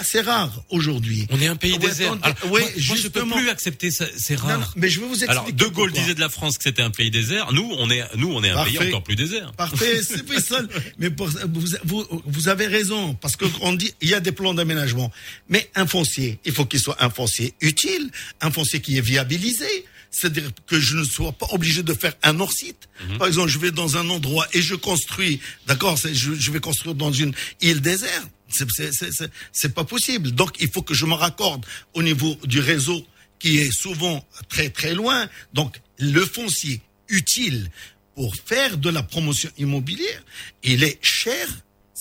assez 0.00 0.20
rare 0.20 0.62
aujourd'hui. 0.70 1.26
On 1.30 1.40
est 1.40 1.48
un 1.48 1.56
pays 1.56 1.72
Ouais, 1.72 1.78
désert. 1.78 2.16
Alors, 2.22 2.36
ouais, 2.52 2.60
moi, 2.60 2.70
moi, 2.86 2.96
je 2.96 3.08
peux 3.08 3.26
plus 3.26 3.48
accepter 3.48 3.90
ça. 3.90 4.04
C'est 4.16 4.36
Non, 4.36 4.42
rare. 4.46 4.60
non, 4.60 4.66
mais 4.76 4.88
je 4.88 5.00
vais 5.00 5.06
vous 5.06 5.14
expliquer. 5.14 5.32
Alors, 5.32 5.52
De 5.52 5.64
Gaulle 5.64 5.88
pourquoi. 5.88 6.00
disait 6.02 6.14
de 6.14 6.20
la 6.20 6.28
France 6.28 6.56
que 6.56 6.62
c'était 6.62 6.82
un 6.82 6.90
pays 6.92 7.10
désert. 7.10 7.52
Nous, 7.52 7.68
on 7.78 7.90
est, 7.90 8.04
nous, 8.16 8.32
on 8.32 8.44
est 8.44 8.50
un 8.50 8.64
pays 8.64 8.78
encore 8.78 9.02
plus 9.02 9.16
désert. 9.16 9.50
Parfait, 9.54 10.00
c'est 10.04 10.24
Faisal. 10.24 10.68
Mais 10.98 11.10
pour- 11.10 11.26
vous, 11.52 11.66
vous, 11.84 12.06
vous 12.26 12.48
avez 12.48 12.68
raison, 12.68 13.14
parce 13.14 13.34
que 13.34 13.46
on 13.60 13.72
dit 13.72 13.92
il 14.00 14.08
y 14.08 14.14
a 14.14 14.20
des 14.20 14.30
plans 14.30 14.54
d'aménagement. 14.54 15.10
Mais 15.48 15.68
un 15.74 15.86
foncier, 15.88 16.38
il 16.44 16.52
faut 16.52 16.64
qu'il 16.64 16.78
soit 16.78 17.02
un 17.02 17.10
foncier 17.10 17.54
utile, 17.60 18.10
un 18.40 18.52
foncier 18.52 18.80
qui 18.80 18.98
est 18.98 19.00
viabilisé. 19.02 19.66
C'est-à-dire 20.10 20.50
que 20.66 20.80
je 20.80 20.96
ne 20.96 21.04
sois 21.04 21.32
pas 21.32 21.46
obligé 21.52 21.82
de 21.82 21.92
faire 21.94 22.14
un 22.22 22.40
hors-site. 22.40 22.88
Mhm. 23.08 23.18
Par 23.18 23.26
exemple, 23.28 23.48
je 23.48 23.58
vais 23.58 23.70
dans 23.70 23.96
un 23.96 24.08
endroit 24.08 24.46
et 24.52 24.62
je 24.62 24.74
construis, 24.74 25.40
d'accord, 25.66 25.96
je, 25.96 26.34
je 26.34 26.50
vais 26.50 26.60
construire 26.60 26.94
dans 26.94 27.12
une 27.12 27.34
île 27.60 27.80
déserte. 27.80 28.28
C'est- 28.48 28.66
C'est 28.74 28.92
c'est- 28.92 29.12
c'est- 29.12 29.30
c'est 29.52 29.74
pas 29.74 29.84
possible. 29.84 30.30
Donc, 30.32 30.56
il 30.60 30.70
faut 30.70 30.82
que 30.82 30.94
je 30.94 31.04
me 31.04 31.14
raccorde 31.14 31.66
au 31.94 32.02
niveau 32.02 32.36
du 32.44 32.60
réseau 32.60 33.06
qui 33.38 33.58
est 33.58 33.70
souvent 33.70 34.26
très 34.48 34.70
très 34.70 34.94
loin. 34.94 35.28
Donc, 35.52 35.78
le 35.98 36.24
foncier 36.24 36.80
utile 37.08 37.70
pour 38.14 38.34
faire 38.34 38.78
de 38.78 38.88
la 38.90 39.02
promotion 39.02 39.50
immobilière, 39.58 40.22
il 40.64 40.82
est 40.82 40.98
cher, 41.02 41.46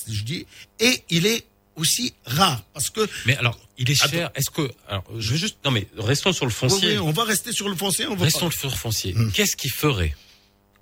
je 0.10 0.24
dis, 0.24 0.46
et 0.80 1.04
il 1.10 1.26
est 1.26 1.46
aussi 1.78 2.14
rare 2.26 2.64
parce 2.74 2.90
que. 2.90 3.08
Mais 3.26 3.38
alors, 3.38 3.58
il 3.78 3.90
est 3.90 3.95
cher. 3.95 4.30
Est-ce 4.36 4.49
que, 4.49 4.70
alors, 4.90 5.04
je 5.18 5.32
veux 5.32 5.38
juste, 5.38 5.58
non 5.64 5.72
mais 5.72 5.88
restons 5.98 6.34
sur 6.34 6.45
le 6.45 6.52
foncier. 6.52 6.94
oui, 6.94 6.98
on 6.99 7.12
va 7.12 7.24
rester 7.24 7.54
sur 7.54 7.70
le 7.70 7.76
foncier. 7.76 8.06
On 8.08 8.16
va 8.16 8.26
Restons 8.26 8.49
pas- 8.49 8.58
sur 8.58 8.70
le 8.70 8.76
foncier. 8.76 9.14
Hmm. 9.14 9.32
Qu'est-ce 9.32 9.56
qui 9.56 9.70
ferait 9.70 10.14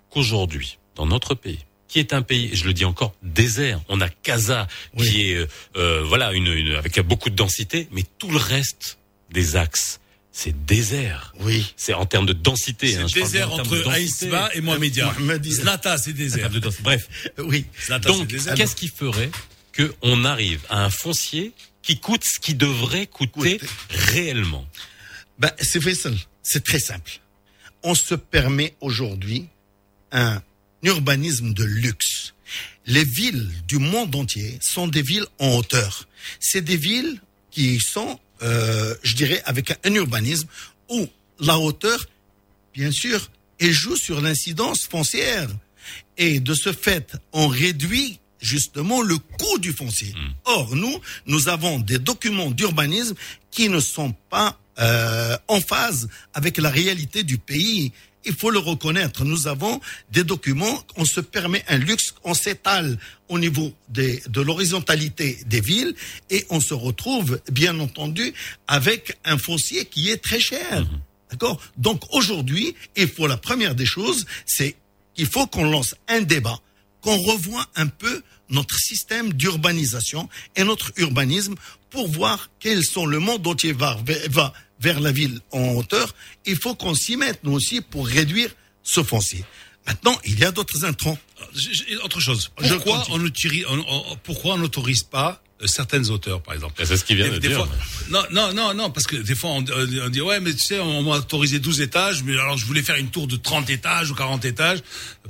qu'aujourd'hui, 0.10 0.78
dans 0.96 1.06
notre 1.06 1.36
pays, 1.36 1.60
qui 1.88 2.00
est 2.00 2.14
un 2.14 2.22
pays, 2.22 2.52
je 2.56 2.66
le 2.66 2.74
dis 2.74 2.86
encore, 2.86 3.14
désert, 3.24 3.80
on 3.90 4.02
a 4.02 4.10
Casa 4.10 4.68
qui 4.98 5.30
est, 5.32 5.36
euh, 5.36 5.48
euh, 5.76 6.04
voilà, 6.04 6.34
une, 6.34 6.48
une- 6.48 6.76
avec 6.76 7.00
beaucoup 7.02 7.30
de 7.30 7.36
densité, 7.36 7.88
mais 7.92 8.04
tout 8.18 8.30
le 8.32 8.38
reste 8.38 8.98
des 9.32 9.56
axes, 9.56 10.00
c'est 10.32 10.66
désert. 10.66 11.34
Oui. 11.42 11.74
C'est 11.78 11.94
en 11.94 12.06
termes 12.06 12.26
de 12.26 12.34
densité. 12.34 12.88
C'est 12.92 12.98
hein, 12.98 13.08
je 13.08 13.14
parle 13.20 13.26
désert 13.32 13.54
en 13.54 13.60
entre. 13.60 13.88
Aïsba 13.90 14.50
et 14.54 14.62
Mohamedia. 14.62 15.06
Mohamedia. 15.20 15.52
Zlata, 15.54 15.98
c'est 15.98 16.14
désert. 16.14 16.50
Bref. 16.82 17.08
Oui. 17.38 17.66
Zlata, 17.86 18.10
Donc, 18.10 18.22
c'est 18.22 18.26
désert. 18.28 18.56
qu'est-ce 18.56 18.76
qui 18.76 18.88
ferait 18.90 19.30
que 19.76 19.94
on 20.02 20.26
arrive 20.26 20.62
à 20.70 20.84
un 20.86 20.90
foncier 20.90 21.54
qui 21.84 22.00
coûte 22.00 22.24
ce 22.24 22.40
qui 22.40 22.56
devrait 22.56 23.08
coûter 23.08 23.60
réellement 23.90 24.66
Ben, 25.38 25.52
c'est. 25.60 25.80
C'est 26.42 26.64
très 26.64 26.80
simple. 26.80 27.20
On 27.84 27.96
se 27.96 28.16
permet 28.16 28.76
aujourd'hui 28.82 29.48
un 30.12 30.42
urbanisme 30.84 31.54
de 31.54 31.64
luxe. 31.64 32.34
Les 32.86 33.04
villes 33.04 33.50
du 33.68 33.80
monde 33.80 34.16
entier 34.16 34.58
sont 34.62 34.88
des 34.88 35.02
villes 35.02 35.26
en 35.40 35.58
hauteur. 35.58 36.08
C'est 36.40 36.62
des 36.62 36.78
villes 36.78 37.20
qui 37.52 37.80
sont, 37.80 38.20
euh, 38.44 38.96
je 39.04 39.16
dirais, 39.16 39.42
avec 39.46 39.72
un, 39.72 39.78
un 39.84 39.94
urbanisme 39.96 40.48
où 40.90 41.08
la 41.40 41.58
hauteur, 41.58 42.06
bien 42.74 42.92
sûr, 42.92 43.30
elle 43.60 43.72
joue 43.72 43.96
sur 43.96 44.22
l'incidence 44.22 44.86
foncière. 44.86 45.50
Et 46.18 46.40
de 46.40 46.54
ce 46.54 46.74
fait, 46.74 47.16
on 47.34 47.48
réduit 47.48 48.20
justement 48.46 49.02
le 49.02 49.18
coût 49.18 49.58
du 49.60 49.74
foncier. 49.74 50.14
Or, 50.46 50.76
nous, 50.76 51.00
nous 51.26 51.50
avons 51.50 51.80
des 51.80 52.00
documents 52.00 52.52
d'urbanisme 52.52 53.16
qui 53.52 53.70
ne 53.70 53.80
sont 53.80 54.14
pas 54.30 54.60
euh, 54.80 55.38
en 55.48 55.62
phase 55.62 56.08
avec 56.34 56.58
la 56.58 56.70
réalité 56.70 57.24
du 57.24 57.38
pays. 57.38 57.92
Il 58.26 58.36
faut 58.36 58.50
le 58.50 58.60
reconnaître. 58.60 59.24
Nous 59.24 59.48
avons 59.48 59.80
des 60.12 60.24
documents, 60.24 60.84
on 60.96 61.06
se 61.06 61.22
permet 61.22 61.64
un 61.68 61.78
luxe, 61.78 62.16
on 62.24 62.34
s'étale 62.34 62.98
au 63.30 63.40
niveau 63.40 63.74
des, 63.90 64.22
de 64.28 64.42
l'horizontalité 64.42 65.40
des 65.46 65.62
villes 65.62 65.96
et 66.30 66.46
on 66.50 66.60
se 66.60 66.74
retrouve, 66.74 67.40
bien 67.52 67.80
entendu, 67.80 68.34
avec 68.68 69.18
un 69.26 69.38
foncier 69.38 69.86
qui 69.86 70.10
est 70.10 70.18
très 70.18 70.40
cher. 70.40 70.86
D'accord? 71.32 71.60
Donc 71.78 72.02
aujourd'hui, 72.14 72.76
il 72.96 73.08
faut 73.08 73.28
la 73.28 73.38
première 73.38 73.76
des 73.76 73.86
choses, 73.86 74.26
c'est 74.46 74.76
qu'il 75.14 75.28
faut 75.28 75.48
qu'on 75.48 75.70
lance 75.70 75.96
un 76.08 76.22
débat, 76.22 76.60
qu'on 77.02 77.18
revoie 77.18 77.66
un 77.76 77.88
peu 77.88 78.22
notre 78.50 78.78
système 78.78 79.34
d'urbanisation 79.34 80.30
et 80.56 80.64
notre 80.64 80.92
urbanisme 80.98 81.56
pour 81.90 82.08
voir 82.08 82.50
quels 82.60 82.84
sont 82.84 83.06
le 83.06 83.20
monde 83.20 83.46
entier 83.48 83.72
va, 83.74 83.98
va 84.30 84.54
vers 84.80 85.00
la 85.00 85.12
ville 85.12 85.40
en 85.52 85.70
hauteur. 85.76 86.14
Il 86.46 86.58
faut 86.58 86.76
qu'on 86.76 86.94
s'y 86.96 87.16
mette 87.18 87.44
nous 87.44 87.54
aussi 87.54 87.82
pour 87.82 88.08
réduire 88.08 88.50
ce 88.84 89.02
foncier. 89.04 89.44
Maintenant, 89.88 90.18
il 90.26 90.40
y 90.40 90.44
a 90.46 90.52
d'autres 90.52 90.84
intrants. 90.84 91.18
J'ai- 91.54 91.98
Autre 91.98 92.20
chose. 92.20 92.50
Pourquoi 92.56 93.04
on 93.10 94.16
pourquoi 94.24 94.54
on 94.56 94.58
n'autorise 94.58 95.04
pas 95.04 95.32
euh, 95.32 95.45
certaines 95.66 96.10
hauteurs, 96.10 96.42
par 96.42 96.54
exemple 96.54 96.74
C'est 96.86 96.98
ce 96.98 97.06
qu'il 97.06 97.16
vient 97.16 97.26
Des- 97.30 97.36
de 97.36 97.40
des 97.40 97.48
dire. 97.48 97.58
fois- 97.58 97.70
non, 98.10 98.24
non, 98.32 98.54
non, 98.54 98.74
non, 98.74 98.92
parce 98.92 99.08
que 99.08 99.16
des 99.16 99.36
fois 99.36 99.52
on, 99.52 99.66
on 100.04 100.10
dit 100.10 100.22
ouais, 100.22 100.40
mais 100.42 100.54
tu 100.54 100.60
sais, 100.60 100.80
on 100.80 101.02
m'a 101.04 101.18
autorisé 101.18 101.60
12 101.60 101.80
étages, 101.82 102.24
mais 102.24 102.34
alors 102.34 102.58
je 102.58 102.66
voulais 102.66 102.82
faire 102.84 102.98
une 102.98 103.10
tour 103.10 103.26
de 103.28 103.38
30 103.38 103.70
étages 103.70 104.12
ou 104.12 104.16
40 104.16 104.44
étages. 104.46 104.80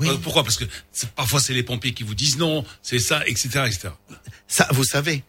Euh, 0.01 0.17
Pourquoi? 0.17 0.43
Parce 0.43 0.57
que 0.57 0.65
c'est- 0.91 1.09
parfois 1.11 1.39
c'est 1.39 1.53
les 1.53 1.63
pompiers 1.63 1.93
qui 1.93 2.03
vous 2.03 2.15
disent 2.15 2.37
non, 2.37 2.65
c'est 2.81 2.99
ça, 2.99 3.25
etc., 3.27 3.47
etc. 3.67 3.89
Ça, 4.47 4.67
vous 4.71 4.83
savez, 4.83 5.23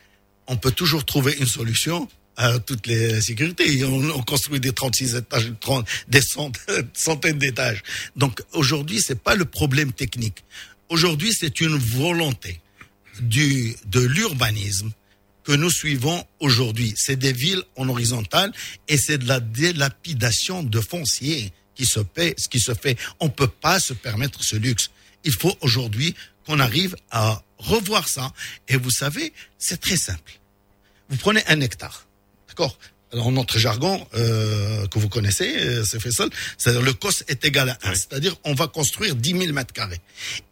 on 0.46 0.56
peut 0.56 0.72
toujours 0.72 1.04
trouver 1.04 1.36
une 1.40 1.46
solution 1.46 2.08
à 2.38 2.58
toutes 2.58 2.86
les 2.86 3.20
sécurités. 3.20 3.82
On, 3.84 4.10
on 4.10 4.22
construit 4.22 4.60
des 4.60 4.72
36 4.72 5.14
étages, 5.14 5.52
30, 5.60 5.86
des 6.08 6.20
cent- 6.22 6.52
centaines 6.94 7.38
d'étages. 7.38 7.82
Donc 8.16 8.42
aujourd'hui, 8.52 9.00
c'est 9.00 9.20
pas 9.22 9.34
le 9.34 9.44
problème 9.44 9.92
technique. 9.92 10.44
Aujourd'hui, 10.88 11.32
c'est 11.38 11.60
une 11.60 11.76
volonté 11.76 12.60
du 13.22 13.76
de 13.86 14.00
l'urbanisme 14.00 14.90
que 15.44 15.52
nous 15.52 15.70
suivons 15.70 16.24
aujourd'hui. 16.40 16.92
C'est 16.96 17.16
des 17.16 17.32
villes 17.32 17.62
en 17.76 17.88
horizontale 17.88 18.52
et 18.88 18.96
c'est 18.96 19.18
de 19.18 19.28
la 19.28 19.40
délapidation 19.40 20.62
de 20.62 20.80
foncier 20.80 21.52
qui 21.74 21.86
se 21.86 22.00
paie, 22.00 22.34
ce 22.36 22.48
qui 22.48 22.58
se 22.58 22.74
fait. 22.74 22.98
On 23.20 23.28
peut 23.28 23.46
pas 23.48 23.78
se 23.78 23.92
permettre 23.92 24.42
ce 24.42 24.56
luxe. 24.56 24.90
Il 25.24 25.32
faut 25.32 25.56
aujourd'hui 25.60 26.14
qu'on 26.44 26.58
arrive 26.58 26.96
à 27.10 27.42
revoir 27.58 28.08
ça. 28.08 28.32
Et 28.68 28.76
vous 28.76 28.90
savez, 28.90 29.32
c'est 29.58 29.80
très 29.80 29.96
simple. 29.96 30.40
Vous 31.08 31.16
prenez 31.16 31.46
un 31.46 31.60
hectare, 31.60 32.06
d'accord? 32.48 32.78
En 33.18 33.32
notre 33.32 33.58
jargon 33.58 34.06
euh, 34.14 34.86
que 34.88 34.98
vous 34.98 35.08
connaissez, 35.08 35.56
euh, 35.58 35.84
c'est 35.84 36.00
fait 36.00 36.10
seul, 36.10 36.30
c'est-à-dire 36.58 36.82
le 36.82 36.92
COS 36.92 37.24
est 37.28 37.44
égal 37.44 37.70
à 37.70 37.78
1, 37.88 37.94
c'est-à-dire 37.94 38.36
on 38.44 38.54
va 38.54 38.66
construire 38.66 39.14
10 39.16 39.38
000 39.38 39.52
mètres 39.52 39.72
carrés. 39.72 40.00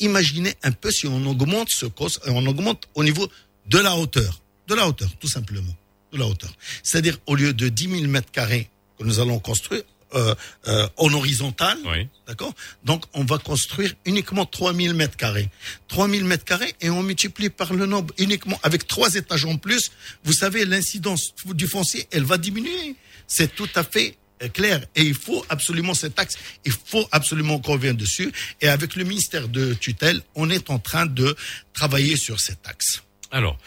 Imaginez 0.00 0.54
un 0.62 0.72
peu 0.72 0.90
si 0.90 1.06
on 1.06 1.24
augmente 1.26 1.68
ce 1.70 1.86
COS, 1.86 2.20
et 2.26 2.30
on 2.30 2.46
augmente 2.46 2.88
au 2.94 3.04
niveau 3.04 3.28
de 3.66 3.78
la 3.78 3.96
hauteur, 3.96 4.40
de 4.68 4.74
la 4.74 4.88
hauteur, 4.88 5.10
tout 5.18 5.28
simplement, 5.28 5.74
de 6.12 6.18
la 6.18 6.26
hauteur. 6.26 6.52
C'est-à-dire 6.82 7.18
au 7.26 7.34
lieu 7.34 7.52
de 7.52 7.68
10 7.68 7.90
000 8.00 8.02
mètres 8.04 8.30
carrés 8.30 8.70
que 8.98 9.04
nous 9.04 9.20
allons 9.20 9.38
construire 9.38 9.82
euh, 10.14 10.34
euh, 10.68 10.88
en 10.96 11.12
horizontal, 11.12 11.78
d'accord? 12.26 12.54
Donc 12.84 13.04
on 13.14 13.24
va 13.24 13.38
construire 13.38 13.94
uniquement 14.04 14.46
3 14.46 14.74
000 14.74 14.94
mètres 14.94 15.16
carrés. 15.16 15.48
3 15.88 16.08
000 16.08 16.24
mètres 16.26 16.44
carrés 16.44 16.74
et 16.80 16.90
on 16.90 17.02
multiplie 17.02 17.50
par 17.50 17.72
le 17.72 17.86
nombre 17.86 18.14
uniquement 18.18 18.58
avec 18.62 18.86
trois 18.86 19.14
étages 19.14 19.44
en 19.44 19.56
plus. 19.56 19.90
Vous 20.24 20.32
savez, 20.32 20.64
l'incidence 20.64 21.34
du 21.46 21.66
foncier, 21.66 22.06
elle 22.10 22.24
va 22.24 22.38
diminuer. 22.38 22.96
C'est 23.26 23.54
tout 23.54 23.68
à 23.74 23.84
fait 23.84 24.16
euh, 24.42 24.48
clair. 24.48 24.84
Et 24.94 25.02
il 25.02 25.14
faut 25.14 25.44
absolument 25.48 25.94
cet 25.94 26.18
axe, 26.18 26.36
il 26.64 26.72
faut 26.72 27.06
absolument 27.12 27.58
qu'on 27.58 27.72
revienne 27.72 27.96
dessus. 27.96 28.32
Et 28.60 28.68
avec 28.68 28.96
le 28.96 29.04
ministère 29.04 29.48
de 29.48 29.74
tutelle, 29.74 30.22
on 30.34 30.50
est 30.50 30.70
en 30.70 30.78
train 30.78 31.06
de 31.06 31.36
travailler 31.72 32.16
sur 32.16 32.40
cet 32.40 32.66
axe. 32.66 33.02
Alors, 33.30 33.58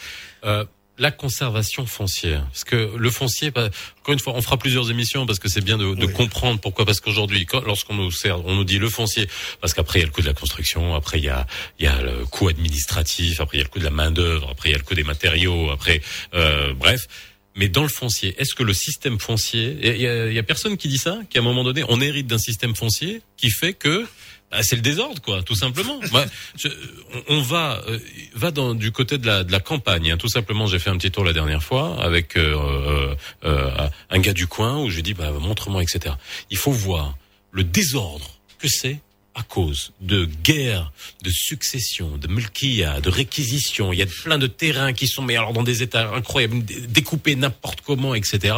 euh, 0.44 0.66
la 1.00 1.12
conservation 1.12 1.86
foncière, 1.86 2.44
parce 2.46 2.64
que 2.64 2.96
le 2.98 3.10
foncier, 3.12 3.52
bah, 3.52 3.70
encore 4.00 4.14
une 4.14 4.20
fois, 4.20 4.34
on 4.36 4.42
fera 4.42 4.58
plusieurs 4.58 4.90
émissions 4.90 5.26
parce 5.26 5.40
que 5.40 5.48
c'est 5.48 5.62
bien 5.62 5.78
de, 5.78 5.94
de 5.94 6.06
comprendre 6.08 6.60
pourquoi. 6.60 6.86
Parce 6.86 7.00
qu'aujourd'hui, 7.00 7.46
lorsqu'on 7.66 7.96
nous 7.96 8.12
sert, 8.12 8.44
on 8.46 8.56
nous 8.56 8.64
dit 8.64 8.80
le 8.80 8.90
foncier, 8.90 9.28
parce 9.62 9.74
qu'après 9.74 10.00
il 10.00 10.02
y 10.02 10.04
a 10.04 10.08
le 10.08 10.12
coût 10.12 10.22
de 10.22 10.28
la 10.28 10.34
construction, 10.34 10.96
après 10.96 11.20
il 11.20 11.26
y 11.26 11.30
a, 11.30 11.46
il 11.80 11.86
y 11.86 11.88
a 11.88 12.02
le 12.02 12.26
coût 12.26 12.48
administratif, 12.48 13.40
après 13.42 13.58
il 13.58 13.60
y 13.60 13.62
a 13.62 13.66
le 13.66 13.70
coût 13.70 13.80
de 13.80 13.84
la 13.84 13.92
main 13.92 14.12
d'œuvre, 14.12 14.50
après 14.50 14.70
il 14.70 14.72
y 14.72 14.76
a 14.76 14.78
le 14.80 14.84
coût 14.84 14.96
des 14.96 15.04
matériaux, 15.04 15.70
après, 15.70 16.02
euh, 16.34 16.74
bref. 16.74 17.08
Mais 17.56 17.70
dans 17.70 17.84
le 17.84 17.90
foncier, 17.90 18.36
est-ce 18.38 18.54
que 18.54 18.64
le 18.64 18.74
système 18.74 19.20
foncier, 19.20 19.78
il 19.82 19.98
y 19.98 20.36
y 20.36 20.40
a 20.40 20.44
personne 20.44 20.78
qui 20.78 20.88
dit 20.88 21.00
ça, 21.00 21.20
qu'à 21.30 21.40
un 21.40 21.44
moment 21.44 21.64
donné, 21.64 21.84
on 21.90 22.00
hérite 22.02 22.28
d'un 22.28 22.38
système 22.38 22.76
foncier 22.76 23.22
qui 23.36 23.50
fait 23.50 23.74
que 23.74 24.06
bah, 24.52 24.60
c'est 24.64 24.76
le 24.76 24.82
désordre, 24.82 25.22
quoi, 25.22 25.44
tout 25.44 25.56
simplement. 25.56 26.00
Je- 26.58 26.68
on, 27.28 27.42
va, 27.42 27.82
euh, 27.88 28.00
va 28.34 28.52
dans 28.52 28.74
du 28.76 28.92
côté 28.92 29.18
de 29.18 29.26
la, 29.28 29.44
de 29.44 29.52
la 29.52 29.60
campagne. 29.60 30.12
hein. 30.12 30.18
Tout 30.18 30.30
simplement, 30.30 30.68
j'ai 30.68 30.80
fait 30.80 30.90
un 30.90 30.98
petit 30.98 31.12
tour 31.12 31.24
la 31.26 31.34
dernière 31.34 31.64
fois 31.64 32.02
avec 32.02 32.38
euh, 32.38 32.56
euh, 32.56 33.16
euh, 33.46 33.88
un 34.10 34.20
gars 34.20 34.34
du 34.34 34.48
coin 34.48 34.78
où 34.82 34.90
je 34.90 34.96
lui 34.98 35.04
dis, 35.04 35.14
bah, 35.14 35.32
montre-moi, 35.32 35.84
etc. 35.84 36.16
Il 36.50 36.58
faut 36.58 36.72
voir 36.72 37.18
le 37.52 37.64
désordre 37.64 38.30
que 38.60 38.68
c'est 38.68 39.00
à 39.36 39.44
cause 39.44 39.92
de 40.02 40.26
guerres, 40.44 40.92
de 41.22 41.30
succession, 41.30 42.18
de 42.18 42.28
mulkia, 42.28 43.02
de 43.02 43.10
réquisitions. 43.10 43.94
Il 43.94 44.00
y 44.00 44.02
a 44.02 44.08
plein 44.08 44.40
de 44.40 44.48
terrains 44.48 44.94
qui 44.94 45.08
sont, 45.08 45.22
mais 45.22 45.36
alors 45.38 45.54
dans 45.54 45.62
des 45.62 45.84
états 45.84 46.10
incroyables, 46.12 46.64
dé- 46.66 46.88
découpés 46.88 47.36
n'importe 47.36 47.82
comment, 47.82 48.16
etc. 48.16 48.56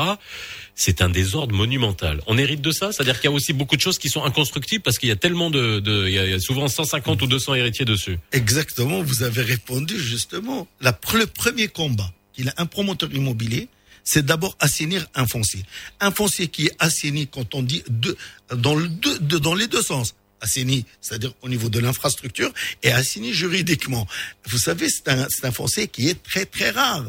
C'est 0.81 1.01
un 1.01 1.09
désordre 1.09 1.53
monumental. 1.53 2.21
On 2.25 2.37
hérite 2.37 2.61
de 2.61 2.71
ça, 2.71 2.93
c'est-à-dire 2.93 3.19
qu'il 3.19 3.29
y 3.29 3.33
a 3.33 3.35
aussi 3.35 3.51
beaucoup 3.51 3.75
de 3.75 3.81
choses 3.81 3.99
qui 3.99 4.07
sont 4.07 4.23
inconstructibles 4.23 4.81
parce 4.81 4.97
qu'il 4.97 5.09
y 5.09 5.11
a 5.11 5.17
tellement 5.17 5.49
de, 5.49 5.81
de 5.81 6.07
il, 6.07 6.13
y 6.13 6.17
a, 6.33 6.39
souvent 6.39 6.69
150 6.69 7.21
ou 7.21 7.27
200 7.27 7.55
héritiers 7.55 7.83
dessus. 7.83 8.17
Exactement, 8.31 9.01
vous 9.03 9.23
avez 9.23 9.41
répondu 9.41 9.99
justement. 9.99 10.69
Le 10.79 11.25
premier 11.25 11.67
combat 11.67 12.09
qu'il 12.31 12.47
a 12.47 12.53
un 12.55 12.65
promoteur 12.65 13.13
immobilier, 13.13 13.67
c'est 14.05 14.25
d'abord 14.25 14.55
assainir 14.61 15.05
un 15.15 15.27
foncier. 15.27 15.63
Un 15.99 16.11
foncier 16.11 16.47
qui 16.47 16.67
est 16.67 16.75
assaini, 16.79 17.27
quand 17.27 17.55
on 17.55 17.61
dit 17.61 17.83
deux, 17.89 18.15
dans, 18.55 18.75
le 18.75 18.87
de- 18.87 19.37
dans 19.37 19.55
les 19.55 19.67
deux 19.67 19.81
sens, 19.83 20.15
assaini, 20.39 20.85
c'est-à-dire 21.01 21.33
au 21.41 21.49
niveau 21.49 21.67
de 21.67 21.79
l'infrastructure, 21.79 22.53
et 22.83 22.91
assaini 22.93 23.33
juridiquement. 23.33 24.07
Vous 24.47 24.57
savez, 24.57 24.87
c'est 24.89 25.09
un, 25.09 25.27
un 25.43 25.51
foncier 25.51 25.89
qui 25.89 26.07
est 26.07 26.23
très 26.23 26.45
très 26.45 26.69
rare. 26.69 27.03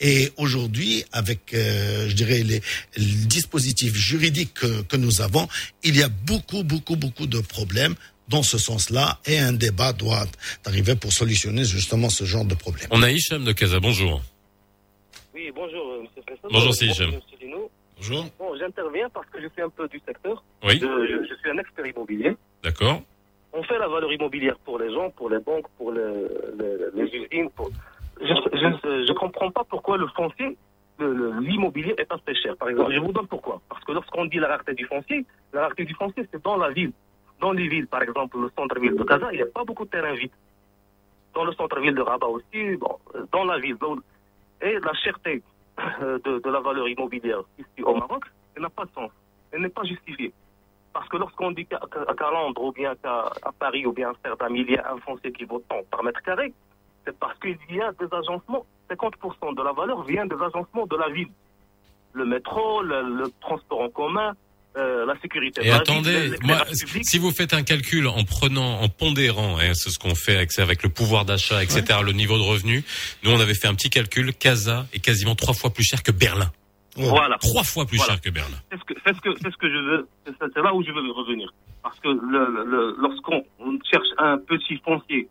Et 0.00 0.30
aujourd'hui, 0.36 1.04
avec, 1.12 1.54
euh, 1.54 2.08
je 2.08 2.14
dirais, 2.14 2.42
les, 2.42 2.60
les 2.96 3.04
dispositifs 3.26 3.94
juridiques 3.94 4.54
que, 4.54 4.82
que 4.82 4.96
nous 4.96 5.20
avons, 5.22 5.48
il 5.84 5.96
y 5.96 6.02
a 6.02 6.08
beaucoup, 6.08 6.62
beaucoup, 6.64 6.96
beaucoup 6.96 7.26
de 7.26 7.40
problèmes 7.40 7.94
dans 8.28 8.42
ce 8.42 8.58
sens-là, 8.58 9.18
et 9.24 9.38
un 9.38 9.52
débat 9.52 9.92
doit 9.92 10.26
arriver 10.64 10.96
pour 10.96 11.12
solutionner 11.12 11.64
justement 11.64 12.10
ce 12.10 12.24
genre 12.24 12.44
de 12.44 12.54
problème. 12.56 12.88
On 12.90 13.02
a 13.02 13.10
Hicham 13.10 13.44
de 13.44 13.52
Casa, 13.52 13.78
bonjour. 13.80 14.20
Oui, 15.34 15.50
bonjour, 15.54 15.92
euh, 15.92 16.02
monsieur 16.02 16.22
Faisal. 16.26 16.50
Bonjour, 16.50 16.74
c'est 16.74 16.86
Hicham. 16.86 17.12
Bonjour. 17.98 18.26
Bon, 18.38 18.54
j'interviens 18.58 19.08
parce 19.14 19.26
que 19.30 19.40
je 19.40 19.48
suis 19.48 19.62
un 19.62 19.70
peu 19.70 19.88
du 19.88 19.98
secteur. 20.06 20.42
Oui. 20.62 20.74
Je, 20.80 20.86
je- 20.86 21.28
je 21.28 21.34
suis 21.40 21.50
un 21.50 21.58
expert 21.58 21.86
immobilier. 21.86 22.32
D'accord. 22.62 23.02
On 23.54 23.62
fait 23.62 23.78
la 23.78 23.88
valeur 23.88 24.12
immobilière 24.12 24.58
pour 24.64 24.78
les 24.78 24.92
gens, 24.92 25.08
pour 25.10 25.30
les 25.30 25.38
banques, 25.38 25.64
pour 25.78 25.92
le- 25.92 26.28
le- 26.58 26.92
les 26.94 27.04
usines. 27.04 27.48
Pour... 27.56 27.70
Je 28.20 29.08
ne 29.08 29.12
comprends 29.12 29.50
pas 29.50 29.64
pourquoi 29.64 29.96
le 29.98 30.06
foncier, 30.08 30.56
l'immobilier 30.98 31.94
est 31.98 32.10
assez 32.10 32.34
cher. 32.34 32.56
Par 32.56 32.68
exemple, 32.68 32.92
je 32.92 33.00
vous 33.00 33.12
donne 33.12 33.26
pourquoi. 33.26 33.60
Parce 33.68 33.84
que 33.84 33.92
lorsqu'on 33.92 34.24
dit 34.26 34.38
la 34.38 34.48
rareté 34.48 34.74
du 34.74 34.86
foncier, 34.86 35.24
la 35.52 35.62
rareté 35.62 35.84
du 35.84 35.94
foncier, 35.94 36.26
c'est 36.32 36.42
dans 36.42 36.56
la 36.56 36.70
ville. 36.70 36.92
Dans 37.40 37.52
les 37.52 37.68
villes, 37.68 37.86
par 37.86 38.02
exemple, 38.02 38.38
le 38.40 38.50
centre-ville 38.56 38.96
de 38.96 39.04
Casa, 39.04 39.28
il 39.32 39.36
n'y 39.36 39.42
a 39.42 39.46
pas 39.46 39.64
beaucoup 39.64 39.84
de 39.84 39.90
terrains 39.90 40.14
vides. 40.14 40.30
Dans 41.34 41.44
le 41.44 41.52
centre-ville 41.52 41.94
de 41.94 42.00
Rabat 42.00 42.28
aussi, 42.28 42.76
bon, 42.76 42.96
euh, 43.14 43.26
dans 43.30 43.44
la 43.44 43.58
ville. 43.58 43.76
Et 44.62 44.78
la 44.80 44.94
cherté 44.94 45.42
euh, 46.00 46.18
de, 46.24 46.50
la 46.50 46.60
valeur 46.60 46.88
immobilière 46.88 47.42
ici 47.58 47.82
au 47.82 47.94
Maroc, 47.94 48.24
elle 48.54 48.62
n'a 48.62 48.70
pas 48.70 48.86
de 48.86 48.90
sens. 48.92 49.10
Elle 49.52 49.60
n'est 49.60 49.68
pas 49.68 49.84
justifiée. 49.84 50.32
Parce 50.94 51.06
que 51.10 51.18
lorsqu'on 51.18 51.50
dit 51.50 51.66
qu'à 51.66 51.78
Londres 52.32 52.64
ou 52.64 52.72
bien 52.72 52.94
qu'à 52.94 53.30
à 53.42 53.52
Paris 53.52 53.84
ou 53.84 53.92
bien 53.92 54.06
à 54.06 54.10
Amsterdam, 54.12 54.56
il 54.56 54.80
un 54.80 54.96
foncier 55.04 55.30
qui 55.30 55.44
vaut 55.44 55.62
tant 55.68 55.82
par 55.90 56.02
mètre 56.02 56.22
carré, 56.22 56.54
c'est 57.06 57.16
parce 57.18 57.38
qu'il 57.38 57.56
y 57.70 57.80
a 57.80 57.92
des 57.92 58.06
agencements, 58.12 58.66
50% 58.90 59.56
de 59.56 59.62
la 59.62 59.72
valeur 59.72 60.02
vient 60.04 60.26
des 60.26 60.34
agencements 60.36 60.86
de 60.86 60.96
la 60.96 61.08
ville. 61.10 61.28
Le 62.12 62.24
métro, 62.24 62.82
le, 62.82 63.02
le 63.02 63.30
transport 63.40 63.80
en 63.80 63.88
commun, 63.90 64.32
euh, 64.76 65.06
la 65.06 65.18
sécurité. 65.20 65.62
Et 65.64 65.68
la 65.68 65.76
attendez, 65.76 66.28
ville, 66.28 66.36
moi, 66.42 66.64
si 67.02 67.18
vous 67.18 67.30
faites 67.30 67.54
un 67.54 67.62
calcul 67.62 68.06
en 68.08 68.24
prenant, 68.24 68.80
en 68.80 68.88
pondérant, 68.88 69.58
hein, 69.58 69.72
c'est 69.74 69.90
ce 69.90 69.98
qu'on 69.98 70.14
fait 70.14 70.36
avec, 70.36 70.58
avec 70.58 70.82
le 70.82 70.88
pouvoir 70.90 71.24
d'achat, 71.24 71.62
etc., 71.62 72.00
le 72.04 72.12
niveau 72.12 72.36
de 72.36 72.42
revenu, 72.42 72.84
nous 73.22 73.30
on 73.30 73.40
avait 73.40 73.54
fait 73.54 73.68
un 73.68 73.74
petit 73.74 73.90
calcul, 73.90 74.34
Casa 74.34 74.86
est 74.92 75.00
quasiment 75.00 75.34
trois 75.34 75.54
fois 75.54 75.70
plus 75.70 75.84
cher 75.84 76.02
que 76.02 76.12
Berlin. 76.12 76.50
Voilà. 76.96 77.36
Trois 77.38 77.62
fois 77.64 77.84
plus 77.84 77.98
Voilà. 77.98 78.14
cher 78.14 78.20
que 78.22 78.30
Berlin. 78.30 78.56
C'est 78.72 78.78
ce 78.78 78.84
que, 78.84 78.94
c'est 79.06 79.14
ce 79.14 79.20
que, 79.20 79.28
c'est 79.42 79.50
ce 79.50 79.56
que 79.58 79.68
je 79.68 79.78
veux, 79.78 80.08
c'est 80.24 80.62
là 80.62 80.74
où 80.74 80.82
je 80.82 80.90
veux 80.90 81.10
revenir. 81.12 81.52
Parce 81.82 81.98
que 82.00 82.08
le, 82.08 82.46
le- 82.50 82.64
le- 82.64 82.96
lorsqu'on 82.98 83.44
on 83.60 83.78
cherche 83.90 84.08
un 84.18 84.38
petit 84.38 84.78
foncier 84.84 85.28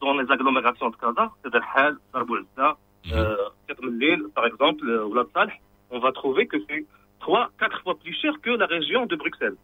dans 0.00 0.14
les 0.14 0.30
agglomérations 0.30 0.90
de 0.90 0.96
Casa, 0.96 1.30
c'est 1.42 1.54
Hal, 1.74 1.96
Darboulza, 2.12 2.76
euh, 3.12 3.36
Katmellil, 3.68 4.24
par 4.34 4.46
exemple, 4.46 4.88
euh, 4.88 5.04
ou 5.04 5.14
La 5.14 5.24
Salle, 5.32 5.52
on 5.90 5.98
va 5.98 6.12
trouver 6.12 6.46
que 6.46 6.56
c'est 6.68 6.84
trois, 7.20 7.50
quatre 7.58 7.80
fois 7.82 7.94
plus 7.98 8.14
cher 8.14 8.32
que 8.42 8.50
la 8.50 8.66
région 8.66 9.06
de 9.06 9.16
Bruxelles. 9.16 9.56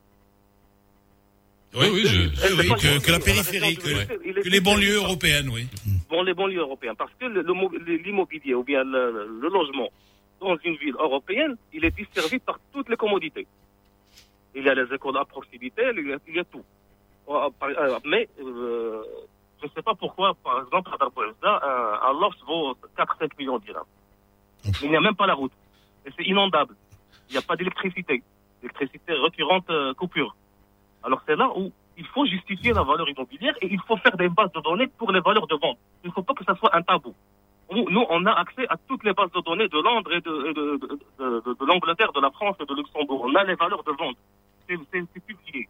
Oui, 1.75 1.87
oui, 1.93 2.07
je... 2.07 2.21
Oui, 2.59 2.69
que, 2.69 3.05
que 3.05 3.13
la 3.13 3.19
périphérie, 3.19 3.77
que, 3.77 4.43
que 4.43 4.49
les 4.49 4.61
banlieues 4.61 4.97
européennes, 4.97 5.51
oui. 5.53 5.67
Bon, 6.09 6.23
les 6.23 6.33
banlieues 6.33 6.61
européennes, 6.61 6.97
parce 6.97 7.13
que 7.19 7.27
l'immobilier 7.27 8.55
ou 8.55 8.63
bien 8.63 8.83
le, 8.85 9.29
le 9.41 9.49
logement 9.49 9.89
dans 10.41 10.57
une 10.65 10.77
ville 10.77 10.95
européenne, 10.99 11.57
il 11.73 11.85
est 11.85 11.91
desservi 11.91 12.39
par 12.39 12.59
toutes 12.73 12.89
les 12.89 12.97
commodités. 12.97 13.47
Il 14.55 14.65
y 14.65 14.69
a 14.69 14.75
les 14.75 14.95
écoles 14.95 15.19
à 15.19 15.25
proximité, 15.25 15.83
il 15.97 16.09
y 16.09 16.13
a, 16.13 16.19
il 16.27 16.37
y 16.37 16.39
a 16.39 16.45
tout. 16.45 16.65
Euh, 17.29 17.51
Mais 18.05 18.29
euh, 18.41 19.03
je 19.61 19.66
ne 19.66 19.70
sais 19.70 19.83
pas 19.83 19.95
pourquoi, 19.95 20.35
par 20.43 20.62
exemple, 20.62 20.91
à 20.93 20.97
Darbouzda, 20.99 21.61
un, 21.62 22.11
un 22.11 22.20
loft 22.20 22.39
vaut 22.47 22.77
4-5 22.97 23.31
millions 23.39 23.59
de 23.59 23.65
dirhams. 23.65 23.85
Il 24.83 24.91
n'y 24.91 24.97
a 24.97 25.01
même 25.01 25.15
pas 25.15 25.27
la 25.27 25.35
route. 25.35 25.53
Et 26.05 26.11
c'est 26.16 26.24
inondable. 26.24 26.74
Il 27.28 27.33
n'y 27.33 27.39
a 27.39 27.43
pas 27.43 27.57
d'électricité. 27.57 28.23
L'électricité 28.62 29.12
récurrente 29.15 29.69
euh, 29.70 29.95
coupure. 29.95 30.35
Alors 31.03 31.23
c'est 31.27 31.37
là 31.37 31.51
où 31.57 31.73
il 31.97 32.07
faut 32.07 32.27
justifier 32.27 32.73
la 32.73 32.83
valeur 32.83 33.09
immobilière 33.09 33.55
et 33.62 33.73
il 33.73 33.81
faut 33.81 33.97
faire 33.97 34.16
des 34.16 34.28
bases 34.28 34.53
de 34.53 34.61
données 34.61 34.87
pour 34.87 35.12
les 35.12 35.20
valeurs 35.20 35.47
de 35.47 35.55
vente. 35.55 35.78
Il 36.05 36.09
ne 36.09 36.12
faut 36.12 36.23
pas 36.23 36.35
que 36.35 36.45
ça 36.45 36.55
soit 36.57 36.74
un 36.77 36.83
tabou. 36.83 37.15
Nous, 37.73 38.07
on 38.11 38.27
a 38.27 38.33
accès 38.33 38.65
à 38.69 38.77
toutes 38.87 39.03
les 39.03 39.12
bases 39.12 39.33
de 39.33 39.41
données 39.41 39.69
de 39.69 39.81
Londres 39.81 40.12
et 40.12 40.20
de, 40.20 40.53
de, 40.53 41.55
de, 41.55 41.66
l'Angleterre, 41.66 42.12
de 42.12 42.20
la 42.20 42.31
France 42.31 42.57
et 42.61 42.65
de 42.65 42.74
Luxembourg. 42.74 43.24
On 43.24 43.35
a 43.35 43.43
les 43.43 43.57
valeurs 43.57 43.83
de 43.83 43.91
vente. 43.93 44.16
C'est 44.69 45.20
publié. 45.20 45.69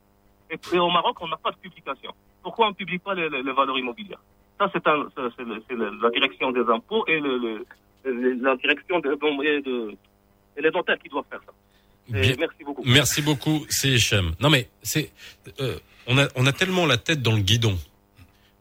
Et, 0.51 0.59
et 0.75 0.79
au 0.79 0.91
Maroc, 0.91 1.17
on 1.21 1.29
n'a 1.29 1.37
pas 1.37 1.51
de 1.51 1.57
publication. 1.57 2.13
Pourquoi 2.43 2.67
on 2.67 2.71
ne 2.71 2.75
publie 2.75 2.99
pas 2.99 3.15
les, 3.15 3.29
les- 3.29 3.43
les 3.43 3.53
valeurs 3.53 3.79
immobilières? 3.79 4.23
Ça, 4.59 4.71
c'est 4.73 4.85
la 4.87 6.11
direction 6.11 6.51
des 6.53 6.61
impôts 6.73 7.05
et 7.07 7.21
le, 7.21 7.37
le- 7.39 7.67
le- 8.05 8.35
la 8.43 8.57
direction 8.57 9.01
de, 9.01 9.13
et 9.45 9.61
de- 9.63 9.95
et 10.57 10.63
les 10.63 10.71
dentaires 10.71 10.99
qui 10.99 11.09
doivent 11.09 11.25
faire 11.29 11.41
ça. 11.45 11.53
Et 12.17 12.37
merci 12.39 12.65
beaucoup. 12.65 12.83
Merci 12.87 13.23
beaucoup, 13.23 13.67
c'est. 13.69 13.97
Non 14.41 14.49
mais 14.49 14.69
c'est, 14.83 15.11
euh, 15.61 15.77
on 16.07 16.17
a, 16.19 16.29
on 16.37 16.47
a 16.47 16.53
tellement 16.53 16.87
la 16.87 16.97
tête 16.99 17.21
dans 17.21 17.33
le 17.33 17.41
guidon 17.43 17.77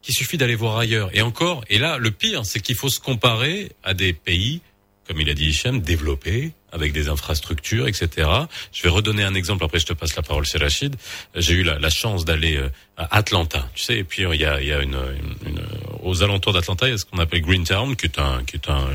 qu'il 0.02 0.14
suffit 0.14 0.36
d'aller 0.36 0.56
voir 0.56 0.76
ailleurs. 0.78 1.10
Et 1.14 1.22
encore, 1.22 1.64
et 1.68 1.78
là, 1.78 1.96
le 1.98 2.10
pire, 2.10 2.44
c'est 2.44 2.60
qu'il 2.60 2.74
faut 2.74 2.88
se 2.88 3.00
comparer 3.00 3.70
à 3.84 3.94
des 3.94 4.12
pays, 4.12 4.60
comme 5.06 5.20
il 5.20 5.28
a 5.30 5.34
dit 5.34 5.46
Hicham, 5.46 5.80
développés, 5.80 6.52
avec 6.72 6.92
des 6.92 7.08
infrastructures, 7.08 7.86
etc. 7.88 8.28
Je 8.72 8.82
vais 8.82 8.88
redonner 8.88 9.22
un 9.22 9.34
exemple, 9.34 9.64
après 9.64 9.78
je 9.78 9.86
te 9.86 9.92
passe 9.92 10.14
la 10.16 10.22
parole, 10.22 10.46
c'est 10.46 10.58
Rachid. 10.58 10.96
J'ai 11.34 11.54
eu 11.54 11.62
la, 11.62 11.78
la 11.78 11.90
chance 11.90 12.24
d'aller 12.24 12.56
euh, 12.56 12.68
à 12.96 13.16
Atlanta, 13.18 13.68
tu 13.74 13.82
sais, 13.82 13.98
et 13.98 14.04
puis 14.04 14.24
euh, 14.24 14.34
il 14.34 14.40
y 14.40 14.44
a, 14.44 14.60
il 14.60 14.66
y 14.68 14.72
a 14.72 14.82
une, 14.82 14.94
une- 14.94 15.48
une- 15.50 15.66
aux 16.02 16.22
alentours 16.22 16.52
d'Atlanta, 16.52 16.86
il 16.88 16.90
y 16.90 16.94
a 16.94 16.98
ce 16.98 17.04
qu'on 17.04 17.18
appelle 17.18 17.40
Greentown, 17.40 17.96
qui 17.96 18.06
est 18.06 18.18
un, 18.18 18.42
qui 18.44 18.56
est 18.56 18.68
un 18.68 18.86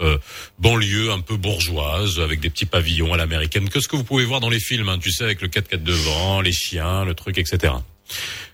euh, 0.00 0.18
banlieue 0.58 1.10
un 1.10 1.20
peu 1.20 1.36
bourgeoise, 1.36 2.20
avec 2.20 2.40
des 2.40 2.50
petits 2.50 2.66
pavillons 2.66 3.12
à 3.12 3.16
l'américaine, 3.16 3.68
que 3.68 3.80
ce 3.80 3.88
que 3.88 3.96
vous 3.96 4.04
pouvez 4.04 4.24
voir 4.24 4.40
dans 4.40 4.50
les 4.50 4.60
films, 4.60 4.88
hein, 4.88 4.98
tu 5.02 5.10
sais, 5.10 5.24
avec 5.24 5.40
le 5.42 5.48
4x4 5.48 5.82
devant, 5.82 6.40
les 6.40 6.52
chiens, 6.52 7.04
le 7.04 7.14
truc, 7.14 7.38
etc. 7.38 7.72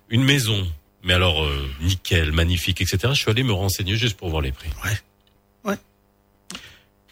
Une 0.09 0.25
maison, 0.25 0.67
mais 1.05 1.13
alors 1.15 1.45
euh, 1.45 1.69
nickel, 1.83 2.33
magnifique, 2.33 2.81
etc. 2.81 2.99
Je 3.11 3.15
suis 3.21 3.31
allé 3.31 3.43
me 3.43 3.53
renseigner 3.53 3.97
juste 3.97 4.17
pour 4.17 4.29
voir 4.31 4.43
les 4.43 4.53
prix. 4.53 4.69
Ouais. 4.85 4.97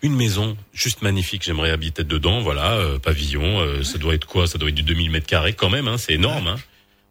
Une 0.03 0.15
maison 0.15 0.57
juste 0.73 1.03
magnifique, 1.03 1.43
j'aimerais 1.43 1.70
habiter 1.70 2.05
dedans, 2.05 2.41
voilà, 2.41 2.73
euh, 2.75 2.99
pavillon, 2.99 3.59
euh, 3.61 3.83
ça 3.83 3.99
doit 3.99 4.15
être 4.15 4.27
quoi? 4.27 4.47
Ça 4.47 4.57
doit 4.59 4.69
être 4.69 4.75
du 4.75 4.83
2000 4.85 5.11
mètres 5.11 5.27
carrés 5.27 5.55
quand 5.55 5.70
même, 5.70 5.89
hein, 5.89 5.99
c'est 5.99 6.12
énorme. 6.15 6.47
Hein. 6.47 6.57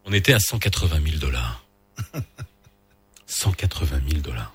On 0.05 0.13
était 0.13 0.31
à 0.33 0.39
180 0.39 0.99
000 1.05 1.17
dollars. 1.17 1.63
180 3.27 4.01
000 4.09 4.21
dollars. 4.21 4.53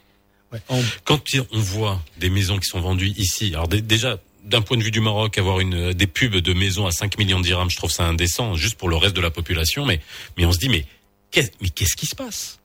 Quand 1.05 1.23
on 1.53 1.59
voit 1.61 2.03
des 2.19 2.31
maisons 2.31 2.59
qui 2.59 2.67
sont 2.69 2.81
vendues 2.81 3.13
ici, 3.17 3.53
alors 3.55 3.69
dé- 3.69 3.81
déjà 3.83 4.19
d'un 4.45 4.61
point 4.61 4.77
de 4.77 4.83
vue 4.83 4.91
du 4.91 5.01
Maroc, 5.01 5.39
avoir 5.39 5.61
une 5.61 5.93
des 5.93 6.07
pubs 6.07 6.37
de 6.37 6.53
maisons 6.53 6.87
à 6.87 6.91
5 6.91 7.17
millions 7.19 7.39
de 7.39 7.45
dirhams, 7.45 7.71
je 7.71 7.77
trouve 7.77 7.91
ça 7.93 8.05
indécent, 8.07 8.55
juste 8.57 8.77
pour 8.77 8.89
le 8.89 8.97
reste 8.97 9.15
de 9.17 9.21
la 9.21 9.31
population. 9.31 9.87
Mais 9.87 10.01
mais 10.37 10.45
on 10.45 10.53
se 10.53 10.59
dit 10.59 10.69
mais 10.69 10.85
mais 11.61 11.69
qu'est-ce 11.71 11.97
qui 11.97 12.07
se 12.07 12.15
passe? 12.17 12.59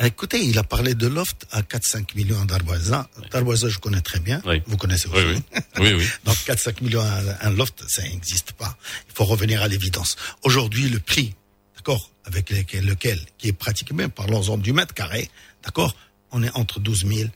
Écoutez, 0.00 0.44
il 0.44 0.56
a 0.58 0.62
parlé 0.62 0.94
de 0.94 1.08
loft 1.08 1.46
à 1.50 1.62
4-5 1.62 2.14
millions 2.14 2.44
d'Arboisa. 2.44 3.10
D'Arboisa, 3.32 3.68
je 3.68 3.78
connais 3.78 4.00
très 4.00 4.20
bien. 4.20 4.40
Vous 4.66 4.76
connaissez 4.76 5.08
aussi. 5.08 5.24
Oui, 5.24 5.42
oui. 5.52 5.60
oui, 5.80 5.92
oui. 5.94 6.06
Donc 6.24 6.36
4-5 6.36 6.84
millions 6.84 7.02
un, 7.02 7.50
loft, 7.50 7.82
ça 7.88 8.02
n'existe 8.02 8.52
pas. 8.52 8.76
Il 9.08 9.14
faut 9.14 9.24
revenir 9.24 9.60
à 9.60 9.66
l'évidence. 9.66 10.16
Aujourd'hui, 10.42 10.88
le 10.88 11.00
prix, 11.00 11.34
d'accord, 11.74 12.12
avec 12.24 12.50
lequel, 12.50 12.86
lequel, 12.86 13.18
qui 13.38 13.48
est 13.48 13.52
pratiquement, 13.52 14.08
parlons-en 14.08 14.56
du 14.56 14.72
mètre 14.72 14.94
carré, 14.94 15.28
d'accord, 15.64 15.96
on 16.30 16.44
est 16.44 16.50
entre 16.54 16.78
12 16.78 17.04
000, 17.06 17.30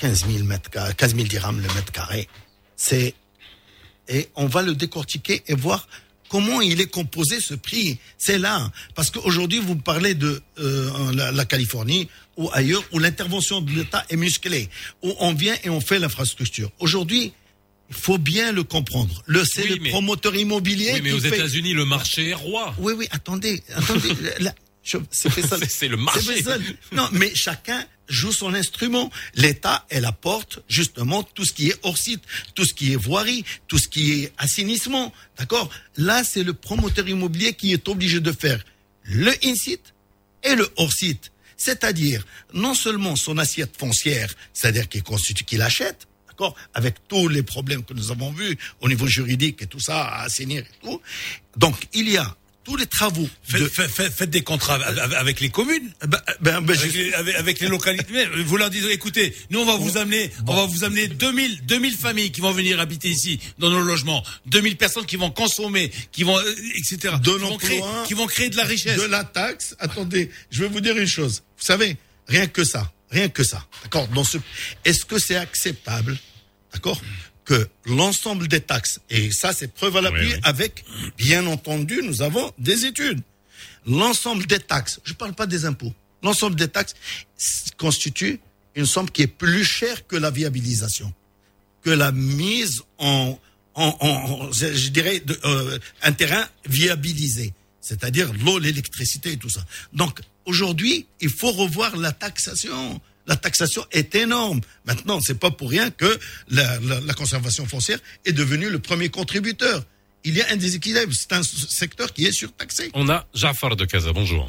15 0.00 0.26
000 0.26 0.44
mètres 0.44 0.70
carrés, 0.70 0.94
15 0.94 1.16
000 1.16 1.28
dirhams 1.28 1.60
le 1.60 1.68
mètre 1.74 1.92
carré. 1.92 2.28
C'est 2.76 3.14
et 4.08 4.28
on 4.36 4.46
va 4.46 4.62
le 4.62 4.74
décortiquer 4.74 5.42
et 5.48 5.54
voir 5.54 5.88
comment 6.28 6.60
il 6.60 6.80
est 6.80 6.86
composé 6.90 7.40
ce 7.40 7.54
prix? 7.54 7.98
C'est 8.18 8.38
là, 8.38 8.70
parce 8.94 9.10
qu'aujourd'hui 9.10 9.58
vous 9.58 9.76
parlez 9.76 10.14
de 10.14 10.40
euh, 10.58 11.12
la, 11.12 11.32
la 11.32 11.44
Californie 11.44 12.08
ou 12.36 12.50
ailleurs 12.52 12.82
où 12.92 12.98
l'intervention 12.98 13.60
de 13.60 13.70
l'État 13.72 14.04
est 14.10 14.16
musclée, 14.16 14.68
où 15.02 15.14
on 15.20 15.32
vient 15.34 15.56
et 15.64 15.70
on 15.70 15.80
fait 15.80 15.98
l'infrastructure. 15.98 16.70
Aujourd'hui, 16.78 17.32
il 17.88 17.94
faut 17.96 18.18
bien 18.18 18.52
le 18.52 18.64
comprendre. 18.64 19.22
Le 19.26 19.44
c'est 19.44 19.62
Oui, 19.62 19.78
le 19.82 19.90
promoteur 19.90 20.34
immobilier. 20.34 20.90
Oui, 20.94 21.00
mais 21.02 21.12
aux 21.12 21.20
fait- 21.20 21.28
États-Unis, 21.36 21.72
le 21.72 21.84
marché 21.84 22.30
est 22.30 22.34
roi. 22.34 22.74
Oui, 22.78 22.92
oui, 22.96 23.06
attendez, 23.10 23.62
attendez. 23.74 24.10
c'est 24.82 25.88
le 25.88 25.96
marché. 25.96 26.44
Non, 26.92 27.08
mais 27.12 27.32
chacun 27.34 27.84
joue 28.08 28.32
son 28.32 28.54
instrument. 28.54 29.10
L'État, 29.34 29.86
elle 29.88 30.04
apporte 30.04 30.60
justement 30.68 31.22
tout 31.22 31.44
ce 31.44 31.52
qui 31.52 31.68
est 31.68 31.78
hors 31.82 31.98
site, 31.98 32.22
tout 32.54 32.64
ce 32.64 32.74
qui 32.74 32.92
est 32.92 32.96
voirie, 32.96 33.44
tout 33.68 33.78
ce 33.78 33.88
qui 33.88 34.22
est 34.22 34.32
assainissement. 34.38 35.12
D'accord? 35.38 35.70
Là, 35.96 36.24
c'est 36.24 36.42
le 36.42 36.54
promoteur 36.54 37.08
immobilier 37.08 37.54
qui 37.54 37.72
est 37.72 37.88
obligé 37.88 38.20
de 38.20 38.32
faire 38.32 38.62
le 39.04 39.32
in-site 39.44 39.94
et 40.42 40.54
le 40.54 40.68
hors-site. 40.76 41.32
C'est-à-dire, 41.56 42.24
non 42.52 42.74
seulement 42.74 43.16
son 43.16 43.38
assiette 43.38 43.76
foncière, 43.78 44.32
c'est-à-dire 44.52 44.88
qu'il 44.88 45.02
constitue, 45.02 45.44
qu'il 45.44 45.62
achète, 45.62 46.06
d'accord, 46.28 46.54
avec 46.74 46.96
tous 47.08 47.28
les 47.28 47.42
problèmes 47.42 47.82
que 47.82 47.94
nous 47.94 48.10
avons 48.10 48.30
vus 48.30 48.58
au 48.80 48.88
niveau 48.88 49.06
juridique 49.06 49.62
et 49.62 49.66
tout 49.66 49.80
ça, 49.80 50.04
à 50.04 50.22
assainir 50.24 50.62
et 50.62 50.86
tout. 50.86 51.00
Donc, 51.56 51.88
il 51.94 52.10
y 52.10 52.18
a 52.18 52.36
tous 52.66 52.74
les 52.76 52.86
travaux. 52.86 53.28
Faites, 53.44 53.60
de- 53.62 53.68
faites- 53.68 53.88
faites- 53.90 54.12
faites 54.12 54.30
des 54.30 54.42
contrats 54.42 54.74
avec, 54.74 55.38
les 55.38 55.50
communes. 55.50 55.88
Ben, 56.04 56.18
ben, 56.40 56.60
ben, 56.60 56.76
avec, 56.76 56.90
je- 56.92 56.98
les, 56.98 57.12
avec- 57.14 57.36
avec 57.36 57.60
les 57.60 57.68
localités. 57.68 58.26
Vous 58.44 58.56
leur 58.56 58.70
dites, 58.70 58.84
écoutez, 58.90 59.36
nous 59.50 59.60
on 59.60 59.64
va 59.64 59.76
vous 59.76 59.96
amener, 59.96 60.32
on 60.48 60.54
va 60.56 60.66
vous 60.66 60.82
amener 60.82 61.06
2000, 61.06 61.64
2000 61.64 61.96
familles 61.96 62.32
qui 62.32 62.40
vont 62.40 62.50
venir 62.50 62.80
habiter 62.80 63.08
ici 63.08 63.38
dans 63.60 63.70
nos 63.70 63.80
logements, 63.80 64.24
2000 64.46 64.76
personnes 64.76 65.06
qui 65.06 65.14
vont 65.14 65.30
consommer, 65.30 65.92
qui 66.10 66.24
vont, 66.24 66.36
euh, 66.36 66.54
etc. 66.74 67.14
de 67.22 67.30
qui 67.30 67.38
vont 67.38 67.56
créer, 67.56 67.82
qui 68.08 68.14
vont 68.14 68.26
créer 68.26 68.50
de 68.50 68.56
la 68.56 68.64
richesse. 68.64 68.98
De 69.00 69.06
la 69.06 69.22
taxe. 69.22 69.76
Attendez, 69.78 70.28
je 70.50 70.62
vais 70.64 70.68
vous 70.68 70.80
dire 70.80 70.96
une 70.98 71.06
chose. 71.06 71.44
Vous 71.56 71.64
savez, 71.64 71.96
rien 72.26 72.48
que 72.48 72.64
ça, 72.64 72.92
rien 73.12 73.28
que 73.28 73.44
ça. 73.44 73.64
D'accord? 73.84 74.08
Dans 74.08 74.24
ce, 74.24 74.38
est-ce 74.84 75.04
que 75.04 75.20
c'est 75.20 75.36
acceptable, 75.36 76.18
d'accord, 76.72 77.00
que 77.46 77.68
l'ensemble 77.86 78.48
des 78.48 78.60
taxes 78.60 79.00
et 79.08 79.30
ça 79.32 79.52
c'est 79.54 79.72
preuve 79.72 79.96
à 79.96 80.00
l'appui 80.02 80.32
avec, 80.42 80.84
bien 81.16 81.46
entendu, 81.46 82.00
nous 82.02 82.20
avons 82.20 82.52
des 82.58 82.84
études. 82.84 83.22
L'ensemble 83.86 84.44
des 84.46 84.58
taxes, 84.58 85.00
je 85.04 85.14
parle 85.14 85.32
pas 85.32 85.46
des 85.46 85.64
impôts. 85.64 85.94
L'ensemble 86.22 86.56
des 86.56 86.68
taxes 86.68 86.94
constitue 87.76 88.40
une 88.74 88.84
somme 88.86 89.08
qui 89.10 89.22
est 89.22 89.26
plus 89.28 89.64
chère 89.64 90.06
que 90.06 90.16
la 90.16 90.30
viabilisation 90.30 91.12
que 91.82 91.90
la 91.90 92.10
mise 92.10 92.82
en, 92.98 93.38
en, 93.74 93.96
en- 94.00 94.08
en- 94.08 94.52
je 94.52 94.74
je 94.74 94.88
dirais, 94.88 95.20
de, 95.20 95.38
euh, 95.44 95.78
un 96.02 96.12
terrain 96.12 96.44
viabilisé, 96.68 97.54
c'est-à-dire 97.80 98.32
l'eau, 98.44 98.58
l'électricité 98.58 99.30
et 99.32 99.36
tout 99.36 99.50
ça. 99.50 99.64
Donc 99.92 100.18
aujourd'hui, 100.46 101.06
il 101.20 101.30
faut 101.30 101.52
revoir 101.52 101.96
la 101.96 102.10
taxation. 102.10 103.00
La 103.26 103.36
taxation 103.36 103.84
est 103.90 104.14
énorme. 104.14 104.60
Maintenant, 104.84 105.20
c'est 105.20 105.38
pas 105.40 105.50
pour 105.50 105.68
rien 105.70 105.90
que 105.90 106.18
la, 106.48 106.78
la- 106.80 107.00
la 107.00 107.14
conservation 107.14 107.66
foncière 107.66 107.98
est 108.24 108.32
devenue 108.32 108.70
le 108.70 108.78
premier 108.78 109.08
contributeur. 109.08 109.82
Il 110.24 110.36
y 110.36 110.42
a 110.42 110.46
un 110.50 110.56
déséquilibre. 110.56 111.12
C'est 111.12 111.32
un 111.32 111.42
secteur 111.42 112.12
qui 112.12 112.24
est 112.26 112.32
surtaxé. 112.32 112.90
On 112.94 113.08
a 113.08 113.26
Jafar 113.34 113.76
de 113.76 113.84
Casa. 113.84 114.12
Bonjour. 114.12 114.48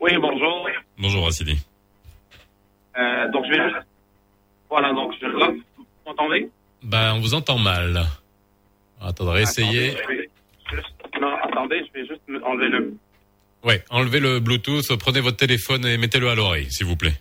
Oui, 0.00 0.10
bonjour. 0.20 0.68
Bonjour 0.98 1.26
Assidi. 1.28 1.58
Euh, 2.98 3.30
donc, 3.32 3.44
je 3.46 3.50
vais 3.56 3.64
juste... 3.68 3.86
Voilà, 4.68 4.92
donc, 4.92 5.12
je... 5.20 5.26
vous 5.26 5.84
m'entendez? 6.06 6.48
Ben, 6.82 7.14
on 7.14 7.20
vous 7.20 7.34
entend 7.34 7.58
mal. 7.58 8.06
Attendez, 9.00 9.42
essayez. 9.42 9.90
Attendez, 9.90 10.30
je 10.70 10.76
vais 10.76 11.20
Non, 11.20 11.34
attendez, 11.42 11.82
je 11.86 12.00
vais 12.00 12.06
juste 12.06 12.20
enlever 12.44 12.68
le... 12.68 12.94
Ouais, 13.64 13.84
enlevez 13.90 14.20
le 14.20 14.40
Bluetooth, 14.40 14.94
prenez 14.98 15.20
votre 15.20 15.36
téléphone 15.36 15.84
et 15.86 15.98
mettez-le 15.98 16.28
à 16.30 16.34
l'oreille, 16.34 16.70
s'il 16.70 16.86
vous 16.86 16.96
plaît. 16.96 17.20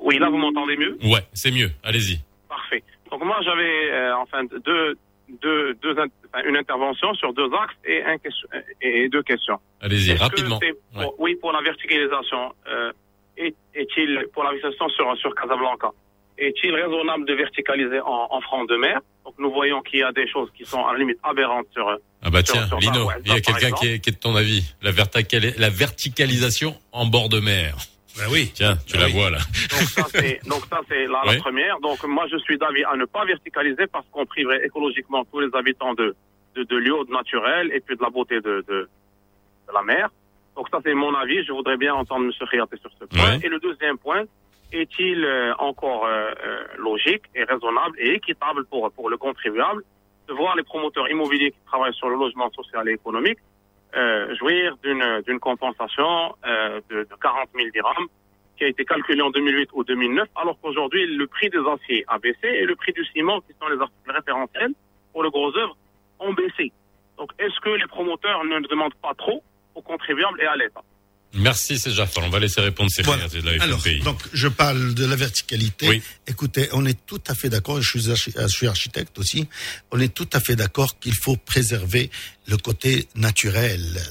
Oui, 0.00 0.18
là, 0.18 0.28
vous 0.30 0.38
m'entendez 0.38 0.76
mieux 0.76 0.98
Ouais, 1.04 1.20
c'est 1.32 1.50
mieux. 1.50 1.70
Allez-y. 1.82 2.20
Parfait. 2.48 2.82
Donc, 3.10 3.24
moi, 3.24 3.38
j'avais, 3.44 3.90
euh, 3.90 4.16
enfin, 4.16 4.44
deux, 4.44 4.96
deux, 5.42 5.74
deux, 5.82 5.98
in- 5.98 6.06
enfin, 6.32 6.44
une 6.48 6.56
intervention 6.56 7.12
sur 7.14 7.32
deux 7.34 7.48
axes 7.62 7.74
et, 7.84 8.02
un 8.02 8.18
question, 8.18 8.48
et 8.80 9.08
deux 9.08 9.22
questions. 9.22 9.58
Allez-y, 9.80 10.14
rapidement. 10.14 10.58
Oui, 11.18 11.36
pour 11.36 11.52
la 11.52 11.60
verticalisation. 11.62 12.52
Euh, 12.68 12.92
est- 13.36 13.54
est-il, 13.74 14.26
pour 14.32 14.42
la 14.44 14.50
verticalisation 14.50 14.88
sur, 14.90 15.16
sur 15.18 15.34
Casablanca, 15.34 15.90
est-il 16.38 16.74
raisonnable 16.74 17.26
de 17.26 17.34
verticaliser 17.34 18.00
en, 18.00 18.26
en 18.30 18.40
front 18.40 18.64
de 18.64 18.76
mer? 18.76 19.00
Donc, 19.24 19.34
nous 19.38 19.52
voyons 19.52 19.82
qu'il 19.82 19.98
y 20.00 20.02
a 20.02 20.12
des 20.12 20.26
choses 20.28 20.48
qui 20.56 20.64
sont 20.64 20.84
à 20.86 20.92
la 20.94 20.98
limite 20.98 21.18
aberrantes 21.22 21.66
sur. 21.72 21.86
Ah 22.22 22.30
bah 22.30 22.42
sur- 22.44 22.54
tiens, 22.54 22.66
sur 22.66 22.78
Lino, 22.78 23.08
il 23.24 23.32
y 23.32 23.36
a 23.36 23.40
quelqu'un 23.40 23.70
qui 23.72 23.86
est, 23.88 23.98
qui 24.00 24.10
est 24.10 24.12
de 24.14 24.18
ton 24.18 24.34
avis. 24.36 24.62
La, 24.82 24.90
verticali- 24.92 25.54
la 25.58 25.68
verticalisation 25.70 26.74
en 26.92 27.06
bord 27.06 27.28
de 27.28 27.40
mer. 27.40 27.76
Bah 28.16 28.24
oui. 28.30 28.50
Tiens, 28.54 28.76
tu 28.86 28.96
la 28.96 29.08
vois 29.08 29.30
là. 29.30 29.38
Donc 29.38 29.88
ça 29.88 30.06
c'est 30.10 30.40
donc 30.46 30.64
ça 30.66 30.80
c'est 30.88 31.06
la, 31.06 31.20
première. 31.38 31.78
Donc 31.80 32.02
moi 32.04 32.26
je 32.30 32.36
suis 32.38 32.58
d'avis 32.58 32.84
à 32.84 32.96
ne 32.96 33.04
pas 33.04 33.24
verticaliser 33.24 33.86
parce 33.86 34.06
qu'on 34.10 34.26
priverait 34.26 34.64
écologiquement 34.64 35.24
tous 35.24 35.40
les 35.40 35.48
habitants 35.54 35.94
de 35.94 36.14
de, 36.56 36.64
de 36.64 36.76
l'eau 36.76 37.04
naturelle 37.06 37.70
et 37.72 37.80
puis 37.80 37.96
de 37.96 38.02
la 38.02 38.10
beauté 38.10 38.36
de, 38.40 38.64
de, 38.68 38.88
de 39.68 39.72
la 39.72 39.82
mer. 39.82 40.10
Donc 40.56 40.68
ça 40.70 40.78
c'est 40.84 40.94
mon 40.94 41.14
avis. 41.14 41.44
Je 41.44 41.52
voudrais 41.52 41.76
bien 41.76 41.94
entendre 41.94 42.24
M. 42.24 42.48
Khiaté 42.48 42.76
sur 42.78 42.90
ce 42.98 43.04
point. 43.04 43.36
Ouais. 43.36 43.40
Et 43.44 43.48
le 43.48 43.60
deuxième 43.60 43.98
point 43.98 44.24
est-il 44.72 45.24
euh, 45.24 45.54
encore 45.58 46.06
euh, 46.06 46.30
euh, 46.44 46.64
logique 46.78 47.22
et 47.34 47.44
raisonnable 47.44 47.96
et 47.98 48.14
équitable 48.14 48.64
pour 48.66 48.90
pour 48.92 49.08
le 49.10 49.16
contribuable 49.16 49.82
de 50.28 50.34
voir 50.34 50.54
les 50.56 50.62
promoteurs 50.62 51.08
immobiliers 51.10 51.50
qui 51.50 51.58
travaillent 51.66 51.94
sur 51.94 52.08
le 52.08 52.16
logement 52.16 52.50
social 52.50 52.88
et 52.88 52.92
économique 52.92 53.38
euh, 53.96 54.34
jouir 54.36 54.76
d'une 54.82 55.22
d'une 55.26 55.40
compensation 55.40 56.34
euh, 56.46 56.80
de, 56.90 57.02
de 57.02 57.14
40 57.20 57.48
000 57.54 57.70
dirhams 57.72 58.06
qui 58.56 58.64
a 58.64 58.68
été 58.68 58.84
calculée 58.84 59.22
en 59.22 59.30
2008 59.30 59.70
ou 59.72 59.84
2009, 59.84 60.28
alors 60.36 60.58
qu'aujourd'hui 60.60 61.06
le 61.16 61.26
prix 61.26 61.48
des 61.48 61.58
aciers 61.58 62.04
a 62.08 62.18
baissé 62.18 62.46
et 62.46 62.64
le 62.66 62.76
prix 62.76 62.92
du 62.92 63.04
ciment, 63.06 63.40
qui 63.40 63.54
sont 63.60 63.68
les 63.68 63.80
articles 63.80 64.12
référentiels 64.12 64.72
pour 65.12 65.22
le 65.22 65.30
gros 65.30 65.56
œuvre, 65.56 65.76
ont 66.18 66.34
baissé. 66.34 66.70
Donc 67.16 67.30
est-ce 67.38 67.58
que 67.60 67.70
les 67.70 67.86
promoteurs 67.86 68.44
ne 68.44 68.60
demandent 68.68 68.94
pas 69.02 69.14
trop 69.14 69.42
aux 69.74 69.82
contribuables 69.82 70.40
et 70.42 70.46
à 70.46 70.56
l'État? 70.56 70.82
Merci, 71.32 71.78
c'est. 71.78 71.90
On 72.24 72.28
va 72.30 72.40
laisser 72.40 72.60
répondre 72.60 72.90
ces 72.92 73.02
Voilà. 73.02 73.28
de 73.28 73.38
la 73.40 73.62
Alors, 73.62 73.80
donc, 74.02 74.20
je 74.32 74.48
parle 74.48 74.94
de 74.94 75.06
la 75.06 75.14
verticalité. 75.16 75.88
Oui. 75.88 76.02
Écoutez, 76.26 76.68
on 76.72 76.84
est 76.86 76.98
tout 77.06 77.20
à 77.28 77.34
fait 77.34 77.48
d'accord, 77.48 77.80
je 77.80 77.88
suis, 77.88 78.02
je 78.02 78.46
suis 78.48 78.66
architecte 78.66 79.18
aussi, 79.18 79.46
on 79.92 80.00
est 80.00 80.12
tout 80.12 80.28
à 80.32 80.40
fait 80.40 80.56
d'accord 80.56 80.98
qu'il 80.98 81.14
faut 81.14 81.36
préserver 81.36 82.10
le 82.46 82.56
côté 82.56 83.06
naturel. 83.14 84.02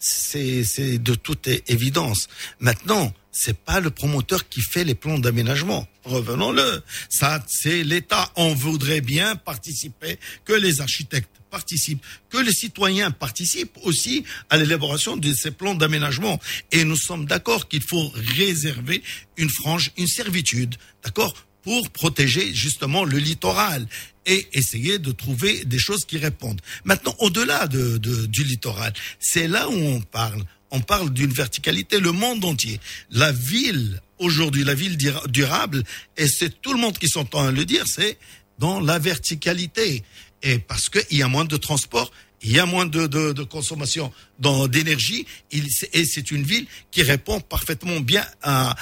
c'est- 0.00 0.98
de 0.98 1.14
toute 1.14 1.48
évidence. 1.68 2.28
Maintenant, 2.60 3.12
c'est 3.40 3.56
pas 3.56 3.78
le 3.78 3.90
promoteur 3.90 4.48
qui 4.48 4.60
fait 4.60 4.82
les 4.82 4.96
plans 4.96 5.20
d'aménagement. 5.20 5.86
Revenons-le. 6.02 6.82
Ça, 7.08 7.40
c'est 7.46 7.84
l'État. 7.84 8.32
On 8.34 8.52
voudrait 8.52 9.00
bien 9.00 9.36
participer, 9.36 10.18
que 10.44 10.52
les 10.52 10.80
architectes 10.80 11.30
participent, 11.48 12.04
que 12.30 12.38
les 12.38 12.52
citoyens 12.52 13.12
participent 13.12 13.78
aussi 13.84 14.24
à 14.50 14.56
l'élaboration 14.56 15.16
de 15.16 15.32
ces 15.32 15.52
plans 15.52 15.76
d'aménagement. 15.76 16.40
Et 16.72 16.82
nous 16.82 16.96
sommes 16.96 17.26
d'accord 17.26 17.68
qu'il 17.68 17.82
faut 17.82 18.10
réserver 18.36 19.04
une 19.36 19.50
frange, 19.50 19.92
une 19.96 20.08
servitude, 20.08 20.74
d'accord, 21.04 21.34
pour 21.62 21.90
protéger 21.90 22.52
justement 22.52 23.04
le 23.04 23.18
littoral 23.18 23.86
et 24.26 24.48
essayer 24.52 24.98
de 24.98 25.12
trouver 25.12 25.64
des 25.64 25.78
choses 25.78 26.04
qui 26.04 26.18
répondent. 26.18 26.60
Maintenant, 26.84 27.14
au-delà 27.20 27.68
de, 27.68 27.98
du 28.26 28.42
littoral, 28.42 28.92
c'est 29.20 29.46
là 29.46 29.68
où 29.68 29.74
on 29.74 30.00
parle. 30.00 30.42
On 30.70 30.80
parle 30.80 31.12
d'une 31.12 31.32
verticalité, 31.32 31.98
le 32.00 32.12
monde 32.12 32.44
entier. 32.44 32.80
La 33.10 33.32
ville, 33.32 34.00
aujourd'hui, 34.18 34.64
la 34.64 34.74
ville 34.74 34.96
durable, 35.28 35.82
et 36.16 36.28
c'est 36.28 36.60
tout 36.60 36.72
le 36.72 36.78
monde 36.78 36.98
qui 36.98 37.08
s'entend 37.08 37.46
à 37.46 37.50
le 37.50 37.64
dire, 37.64 37.84
c'est 37.86 38.18
dans 38.58 38.80
la 38.80 38.98
verticalité. 38.98 40.02
Et 40.42 40.58
parce 40.58 40.88
qu'il 40.88 41.16
y 41.16 41.22
a 41.22 41.28
moins 41.28 41.44
de 41.44 41.56
transport, 41.56 42.10
il 42.42 42.52
y 42.52 42.58
a 42.60 42.66
moins 42.66 42.86
de, 42.86 43.06
de, 43.06 43.32
de 43.32 43.42
consommation 43.42 44.12
d'énergie, 44.38 45.26
et 45.50 46.04
c'est 46.04 46.30
une 46.30 46.44
ville 46.44 46.66
qui 46.90 47.02
répond 47.02 47.40
parfaitement 47.40 47.98
bien 47.98 48.24
à, 48.42 48.76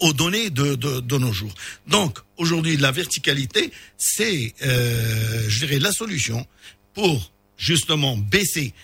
aux 0.00 0.12
données 0.12 0.50
de, 0.50 0.76
de, 0.76 1.00
de 1.00 1.18
nos 1.18 1.32
jours. 1.32 1.52
Donc, 1.88 2.18
aujourd'hui, 2.36 2.76
la 2.76 2.92
verticalité, 2.92 3.72
c'est, 3.96 4.54
euh, 4.62 5.44
je 5.48 5.58
dirais, 5.58 5.80
la 5.80 5.90
solution 5.90 6.46
pour 6.94 7.32
justement 7.56 8.16
baisser 8.16 8.74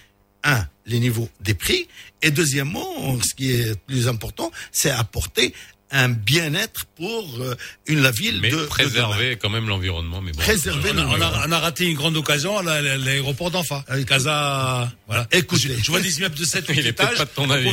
un, 0.43 0.67
les 0.87 0.99
niveaux 1.01 1.29
des 1.41 1.55
prix, 1.55 1.89
et 2.23 2.31
deuxièmement, 2.31 3.21
ce 3.23 3.35
qui 3.35 3.53
est 3.53 3.79
plus 3.87 4.09
important, 4.09 4.51
c'est 4.73 4.91
apporter 4.91 5.53
un 5.93 6.09
bien-être 6.09 6.85
pour 6.97 7.41
euh, 7.41 7.55
une 7.87 8.01
la 8.03 8.11
ville 8.11 8.41
Mais 8.43 8.51
de 8.51 8.55
de 8.57 8.61
demain. 8.63 8.69
préserver 8.69 9.37
quand 9.37 9.51
même 9.51 9.69
l'environnement. 9.69 10.21
Mais 10.21 10.33
bon, 10.33 10.39
Préserver 10.41 10.91
on, 10.95 10.99
a, 10.99 11.05
on 11.07 11.21
a- 11.21 11.45
on 11.47 11.53
a 11.53 11.59
raté 11.61 11.87
une 11.87 11.95
grande 11.97 12.17
occasion 12.17 12.59
à 12.59 12.63
la- 12.65 12.83
la- 12.83 12.97
l'aéroport 12.97 13.53
d'Enfa. 13.53 13.85
Casa. 14.07 14.91
Voilà. 15.07 15.29
Écoutez. 15.31 15.77
Je 15.81 15.91
vois 15.93 16.01
des 16.01 16.19
immeubles 16.19 16.35
de 16.35 16.45
7 16.45 16.65
Il 16.71 16.79
est 16.81 16.93
peut-être 16.93 17.13
étages. 17.13 17.19
pas 17.19 17.25
de 17.25 17.31
ton 17.31 17.45
On 17.47 17.51
avis, 17.51 17.71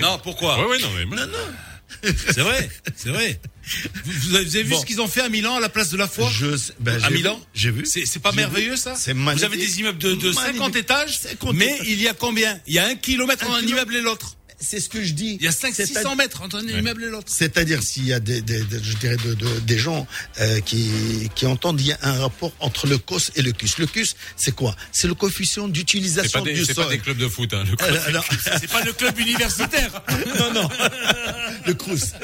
Non, 0.00 0.18
pourquoi? 0.22 0.60
Ouais, 0.60 0.66
ouais, 0.66 0.78
non, 0.78 0.88
mais- 1.10 2.12
C'est 2.32 2.40
vrai, 2.42 2.68
c'est 2.94 3.08
vrai. 3.10 3.40
Vous, 4.04 4.12
vous 4.30 4.34
avez 4.36 4.44
vous 4.44 4.50
vu 4.68 4.74
Bon. 4.74 4.80
ce 4.80 4.86
qu'ils 4.86 5.00
ont 5.00 5.08
fait 5.08 5.20
à 5.20 5.28
Milan 5.28 5.54
à 5.56 5.60
la 5.60 5.68
place 5.68 5.90
de 5.90 5.96
la 5.96 6.08
foi 6.08 6.28
Je 6.32 6.56
sais- 6.56 6.72
ben, 6.80 7.02
À 7.04 7.10
Milan 7.10 7.40
J'ai 7.54 7.70
vu. 7.70 7.84
C'est 7.86 8.18
pas 8.22 8.32
merveilleux 8.32 8.72
vu. 8.72 8.76
ça 8.76 8.94
C'est 8.96 9.12
Vous 9.12 9.18
magnifique. 9.20 9.44
avez 9.46 9.56
des 9.58 9.80
immeubles 9.80 9.98
de, 9.98 10.14
de 10.14 10.32
50 10.32 10.56
Magnifique. 10.58 10.76
étages, 10.76 11.18
50 11.18 11.54
mais 11.54 11.66
étages. 11.74 11.86
il 11.88 12.00
y 12.02 12.08
a 12.08 12.14
combien? 12.14 12.60
Il 12.66 12.74
y 12.74 12.78
a 12.78 12.86
un 12.86 12.94
kilomètre 12.94 13.44
entre 13.46 13.56
un 13.58 13.62
immeuble 13.66 13.96
et 13.96 14.00
l'autre. 14.00 14.36
C'est 14.60 14.80
ce 14.80 14.88
que 14.88 15.04
je 15.04 15.12
dis. 15.12 15.36
Il 15.40 15.44
y 15.44 15.48
a 15.48 15.52
5 15.52 15.72
C'est 15.74 15.86
600 15.86 16.12
à- 16.12 16.14
mètres 16.16 16.42
entre 16.42 16.56
un 16.56 16.66
immeuble 16.66 17.04
et 17.04 17.08
l'autre. 17.10 17.28
C'est-à-dire 17.30 17.82
s'il 17.82 18.06
y 18.06 18.12
a 18.12 18.18
des, 18.18 18.40
des- 18.42 18.62
des- 18.64 18.82
je 18.82 18.96
dirais 18.96 19.16
de- 19.16 19.34
de- 19.34 19.60
des 19.60 19.78
gens 19.78 20.06
euh, 20.40 20.60
qui, 20.60 20.90
qui 21.36 21.46
entendent, 21.46 21.80
il 21.80 21.86
y 21.86 21.92
a 21.92 21.98
un 22.02 22.18
rapport 22.20 22.52
entre 22.58 22.86
le 22.88 22.98
COS 22.98 23.30
et 23.36 23.42
le 23.42 23.52
CUS. 23.52 23.78
Le 23.78 23.86
CUS, 23.86 24.16
c'est 24.36 24.52
quoi? 24.54 24.74
C'est 24.90 25.06
le 25.06 25.14
coefficient 25.14 25.66
C'est 25.66 25.72
d'utilisation 25.72 26.42
du 26.42 26.64
c'est 26.64 26.74
sol. 26.74 26.84
pas 26.86 26.90
des 26.90 26.98
clubs 26.98 27.16
de 27.18 27.28
foot. 27.28 27.54
Hein, 27.54 27.64
le 27.64 27.76
Euh, 27.80 28.20
C'est 28.60 28.70
pas 28.70 28.82
le 28.82 28.92
club 28.92 29.16
universitaire. 29.18 30.02
non, 30.38 30.52
non, 30.52 30.68
le 31.66 31.74
CRUS. 31.74 32.14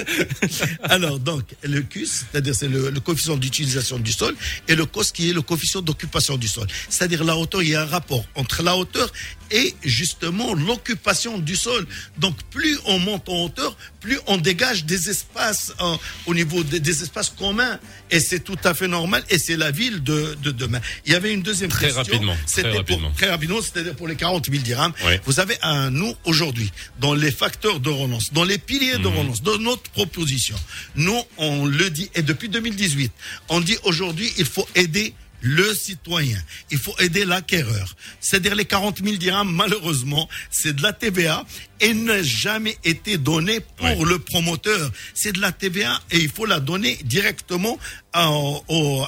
Alors, 0.83 1.21
donc, 1.21 1.45
le 1.63 1.83
CUS, 1.83 2.25
c'est-à-dire 2.31 2.55
c'est 2.55 2.69
le, 2.69 2.91
le 2.91 3.01
coefficient 3.01 3.37
d'utilisation 3.37 3.99
du 3.99 4.11
sol, 4.13 4.35
et 4.67 4.75
le 4.75 4.87
COS 4.87 5.13
qui 5.13 5.31
est 5.31 5.33
le 5.33 5.43
coefficient 5.43 5.83
d'occupation 5.83 6.37
du 6.37 6.49
sol. 6.49 6.67
C'est-à-dire 6.89 7.23
la 7.23 7.37
hauteur, 7.37 7.63
il 7.63 7.69
y 7.71 7.75
a 7.77 7.83
un 7.83 7.87
rapport 7.87 8.25
entre 8.35 8.63
la 8.65 8.77
hauteur 8.77 9.13
et 9.51 9.75
justement 9.85 10.55
l'occupation 10.55 11.39
du 11.39 11.55
sol. 11.55 11.87
Donc 12.19 12.24
plus 12.33 12.79
on 12.87 12.99
monte 12.99 13.29
en 13.29 13.45
hauteur, 13.45 13.77
plus 14.01 14.19
on 14.27 14.37
dégage 14.37 14.85
des 14.85 15.09
espaces 15.11 15.73
euh, 15.81 15.97
au 16.27 16.35
niveau 16.35 16.63
des, 16.63 16.81
des 16.81 17.03
espaces 17.03 17.31
communs. 17.31 17.79
Et 18.11 18.21
c'est 18.21 18.41
tout 18.41 18.59
à 18.65 18.75
fait 18.75 18.89
normal. 18.89 19.25
Et 19.31 19.39
c'est 19.39 19.57
la 19.57 19.71
ville 19.71 20.03
de, 20.03 20.37
de 20.43 20.51
demain. 20.51 20.81
Il 21.07 21.13
y 21.13 21.15
avait 21.17 21.33
une 21.33 21.43
deuxième 21.43 21.71
Très 21.71 21.87
question. 21.87 22.03
rapidement, 22.03 22.35
très 22.35 22.43
C'était 22.47 22.69
pour- 22.69 22.79
rapidement. 22.79 23.11
très 23.13 23.31
rapidement, 23.31 23.61
c'est-à-dire 23.63 23.95
pour 23.97 24.09
les 24.09 24.17
40 24.17 24.47
000 24.51 24.63
dirhams. 24.63 24.93
Oui. 25.07 25.15
Vous 25.25 25.41
avez 25.41 25.57
un 25.63 25.91
nous 25.91 26.15
aujourd'hui 26.25 26.71
dans 27.01 27.15
les 27.15 27.31
facteurs 27.31 27.81
de 27.81 27.91
relance, 27.91 28.33
dans 28.33 28.45
les 28.45 28.59
piliers 28.59 28.97
Mhm. 28.99 29.03
de 29.03 29.09
relance, 29.09 29.43
dans 29.43 29.59
notre 29.59 29.91
proposition. 29.91 30.57
Nous, 30.97 31.21
on 31.39 31.67
le 31.67 31.91
dit 31.91 32.11
et 32.15 32.23
depuis 32.23 32.49
2018, 32.49 33.13
on 33.49 33.61
dit 33.61 33.77
aujourd'hui 33.85 34.31
il 34.39 34.45
faut 34.47 34.69
aider 34.75 35.15
le 35.45 35.75
citoyen. 35.75 36.43
Il 36.71 36.79
faut 36.79 36.99
aider 36.99 37.27
l'acquéreur. 37.27 37.95
C'est-à-dire 38.19 38.55
les 38.55 38.65
40 38.65 39.05
000 39.05 39.17
dirhams, 39.17 39.53
malheureusement, 39.53 40.27
c'est 40.51 40.75
de 40.75 40.83
la 40.83 40.95
TVA 40.95 41.45
et 41.81 41.93
n'a 41.93 42.23
jamais 42.23 42.79
été 42.83 43.19
donné 43.19 43.61
pour 43.61 44.07
le 44.07 44.19
promoteur. 44.19 44.91
C'est 45.13 45.33
de 45.33 45.41
la 45.43 45.53
TVA 45.53 46.01
et 46.11 46.17
il 46.17 46.31
faut 46.31 46.47
la 46.47 46.61
donner 46.61 46.99
directement 47.05 47.79
à, 48.15 48.31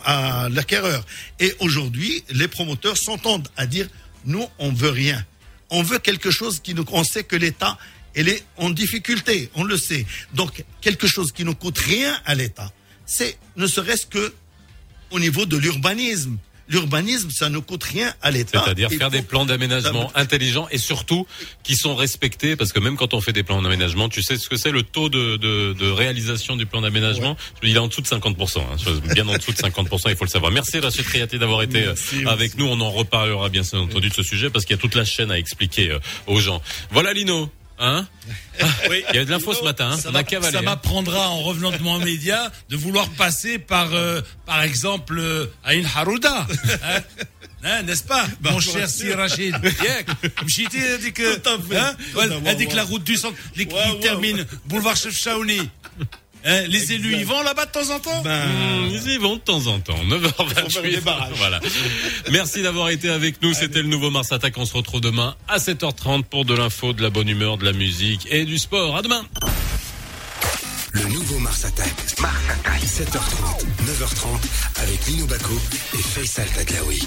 à 0.05 0.49
l'acquéreur. 0.51 1.07
Et 1.41 1.55
aujourd'hui, 1.61 2.23
les 2.29 2.49
promoteurs 2.49 2.99
s'entendent 2.99 3.49
à 3.57 3.67
dire, 3.67 3.89
nous, 4.27 4.47
on 4.59 4.73
veut 4.73 4.91
rien. 4.91 5.25
On 5.71 5.83
veut 5.83 5.99
quelque 5.99 6.31
chose 6.31 6.61
qui 6.61 6.75
nous, 6.75 6.85
on 6.93 7.03
sait 7.03 7.25
que 7.25 7.37
l'État, 7.37 7.79
elle 8.15 8.29
est 8.29 8.45
en 8.59 8.69
difficulté, 8.69 9.49
on 9.55 9.65
le 9.65 9.79
sait. 9.79 10.05
Donc, 10.35 10.65
quelque 10.83 11.07
chose 11.07 11.33
qui 11.33 11.45
ne 11.45 11.53
coûte 11.53 11.79
rien 11.79 12.15
à 12.27 12.35
l'État, 12.35 12.71
c'est 13.07 13.39
ne 13.57 13.67
serait-ce 13.67 14.07
que 14.07 14.35
au 15.11 15.21
niveau 15.21 15.47
de 15.47 15.57
l'urbanisme. 15.57 16.39
L'urbanisme, 16.69 17.31
ça 17.31 17.49
ne 17.49 17.61
coûte 17.61 17.85
rien 17.85 18.13
à 18.23 18.33
l'État. 18.33 18.63
C'est-à-dire 18.65 18.91
faire 18.91 19.11
des 19.11 19.23
plans 19.23 19.45
d'aménagement 19.45 20.11
intelligents 20.17 20.67
et 20.73 20.79
surtout 20.79 21.25
qui 21.63 21.77
sont 21.77 21.95
respectés 21.95 22.57
parce 22.57 22.73
que 22.73 22.81
même 22.81 22.97
quand 22.97 23.15
on 23.15 23.21
fait 23.21 23.33
des 23.33 23.45
plans 23.45 23.63
d'aménagement, 23.63 24.09
tu 24.09 24.21
sais 24.21 24.37
ce 24.37 24.49
que 24.49 24.57
c'est 24.57 24.73
le 24.73 24.83
taux 24.83 25.09
de, 25.09 25.37
de, 25.37 25.75
de 25.75 25.91
réalisation 25.91 26.57
du 26.57 26.67
plan 26.67 26.81
d'aménagement? 26.81 27.37
Il 27.63 27.77
est 27.77 27.79
en 27.79 27.87
dessous 27.87 28.01
de 28.01 28.09
50%, 28.09 28.59
hein, 28.59 29.13
bien 29.15 29.29
en 29.29 29.37
dessous 29.37 29.53
de 29.53 29.59
50%, 29.59 30.11
il 30.11 30.17
faut 30.17 30.25
le 30.25 30.31
savoir. 30.31 30.51
Merci 30.51 30.81
Rachid 30.81 31.05
Triati 31.05 31.39
d'avoir 31.39 31.63
été 31.63 31.83
euh, 31.85 31.95
Merci, 31.95 32.27
avec 32.27 32.59
nous, 32.59 32.67
on 32.67 32.81
en 32.81 32.91
reparlera 32.91 33.49
bien 33.49 33.63
entendu 33.75 34.09
de 34.09 34.15
ce 34.15 34.25
sujet 34.25 34.51
parce 34.51 34.65
qu'il 34.65 34.75
y 34.75 34.79
a 34.79 34.83
toute 34.83 34.97
la 34.97 35.05
chaîne 35.05 35.31
à 35.31 35.39
expliquer 35.39 35.93
euh, 35.93 36.01
aux 36.27 36.41
gens. 36.41 36.61
Voilà 36.91 37.13
Lino, 37.13 37.49
Hein 37.79 38.07
Il 38.91 39.17
y 39.17 39.19
a 39.19 39.25
de 39.25 39.31
l'info 39.31 39.53
ce 39.53 39.63
matin, 39.63 39.91
hein. 39.93 39.97
ça, 39.99 40.11
hein. 40.11 40.63
m'apprendra 40.63 41.29
en 41.31 41.43
revenant 41.43 41.71
de 41.71 41.79
mon 41.79 41.99
média 41.99 42.51
de 42.71 42.77
vouloir 42.77 43.09
passer 43.11 43.59
par, 43.59 43.93
euh, 43.95 44.21
par 44.47 44.63
exemple, 44.63 45.19
euh, 45.19 45.47
Aïn 45.65 45.87
Harouda. 45.95 46.47
N'est-ce 47.85 48.05
pas, 48.05 48.25
bah, 48.41 48.53
mon 48.53 48.61
cher 48.61 48.89
Sir 48.89 49.17
Rachid 49.17 49.57
Je 50.47 50.99
dit 50.99 51.13
que, 51.13 52.55
dit 52.55 52.67
que 52.67 52.77
la 52.77 52.85
route 52.85 53.03
du 53.03 53.17
centre, 53.17 53.37
ouais, 53.57 53.67
termine 54.01 54.47
boulevard 54.67 54.97
Chef 54.97 55.17
Chaouni. 55.17 55.69
Hein, 56.49 56.63
les 56.69 56.93
élus, 56.93 57.17
ils 57.19 57.27
vont 57.27 57.43
là-bas 57.43 57.67
de 57.67 57.71
temps 57.73 57.91
en 57.95 57.99
temps 57.99 58.23
Mmh, 58.23 58.89
ils 58.93 59.09
y 59.15 59.19
vont 59.19 59.35
de 59.37 59.41
temps 59.41 59.67
en 59.67 59.81
temps. 59.81 59.97
faire 59.97 60.07
9h28. 60.07 60.91
des 60.95 61.01
barrages. 61.01 61.33
Voilà. 61.37 61.61
Merci 62.31 62.63
d'avoir 62.63 62.89
été 62.91 63.11
avec 63.11 63.43
nous. 63.43 63.53
C'était 63.53 63.83
le 63.83 63.89
nouveau 63.89 64.11
Mars 64.11 64.31
Attack. 64.33 64.57
On 64.57 64.65
se 64.65 64.75
retrouve 64.75 65.01
demain 65.01 65.35
à 65.49 65.59
7h30 65.59 66.23
pour 66.25 66.45
de 66.45 66.55
l'info, 66.55 66.93
de 66.93 67.03
la 67.03 67.11
bonne 67.11 67.29
humeur, 67.29 67.59
de 67.59 67.65
la 67.65 67.73
musique 67.73 68.27
et 68.31 68.45
du 68.45 68.59
sport. 68.59 68.97
À 68.97 69.03
demain. 69.03 69.25
Le 70.93 71.03
nouveau 71.05 71.39
Mars 71.41 71.65
Attack. 71.65 71.93
Mars 72.21 72.35
Attack. 72.51 72.81
7h30, 72.83 73.65
9h30 73.85 74.83
avec 74.83 75.07
Lino 75.09 75.27
Baco 75.27 75.55
et 75.95 76.03
Faisal 76.03 76.47
Tadlaoui. 76.55 77.03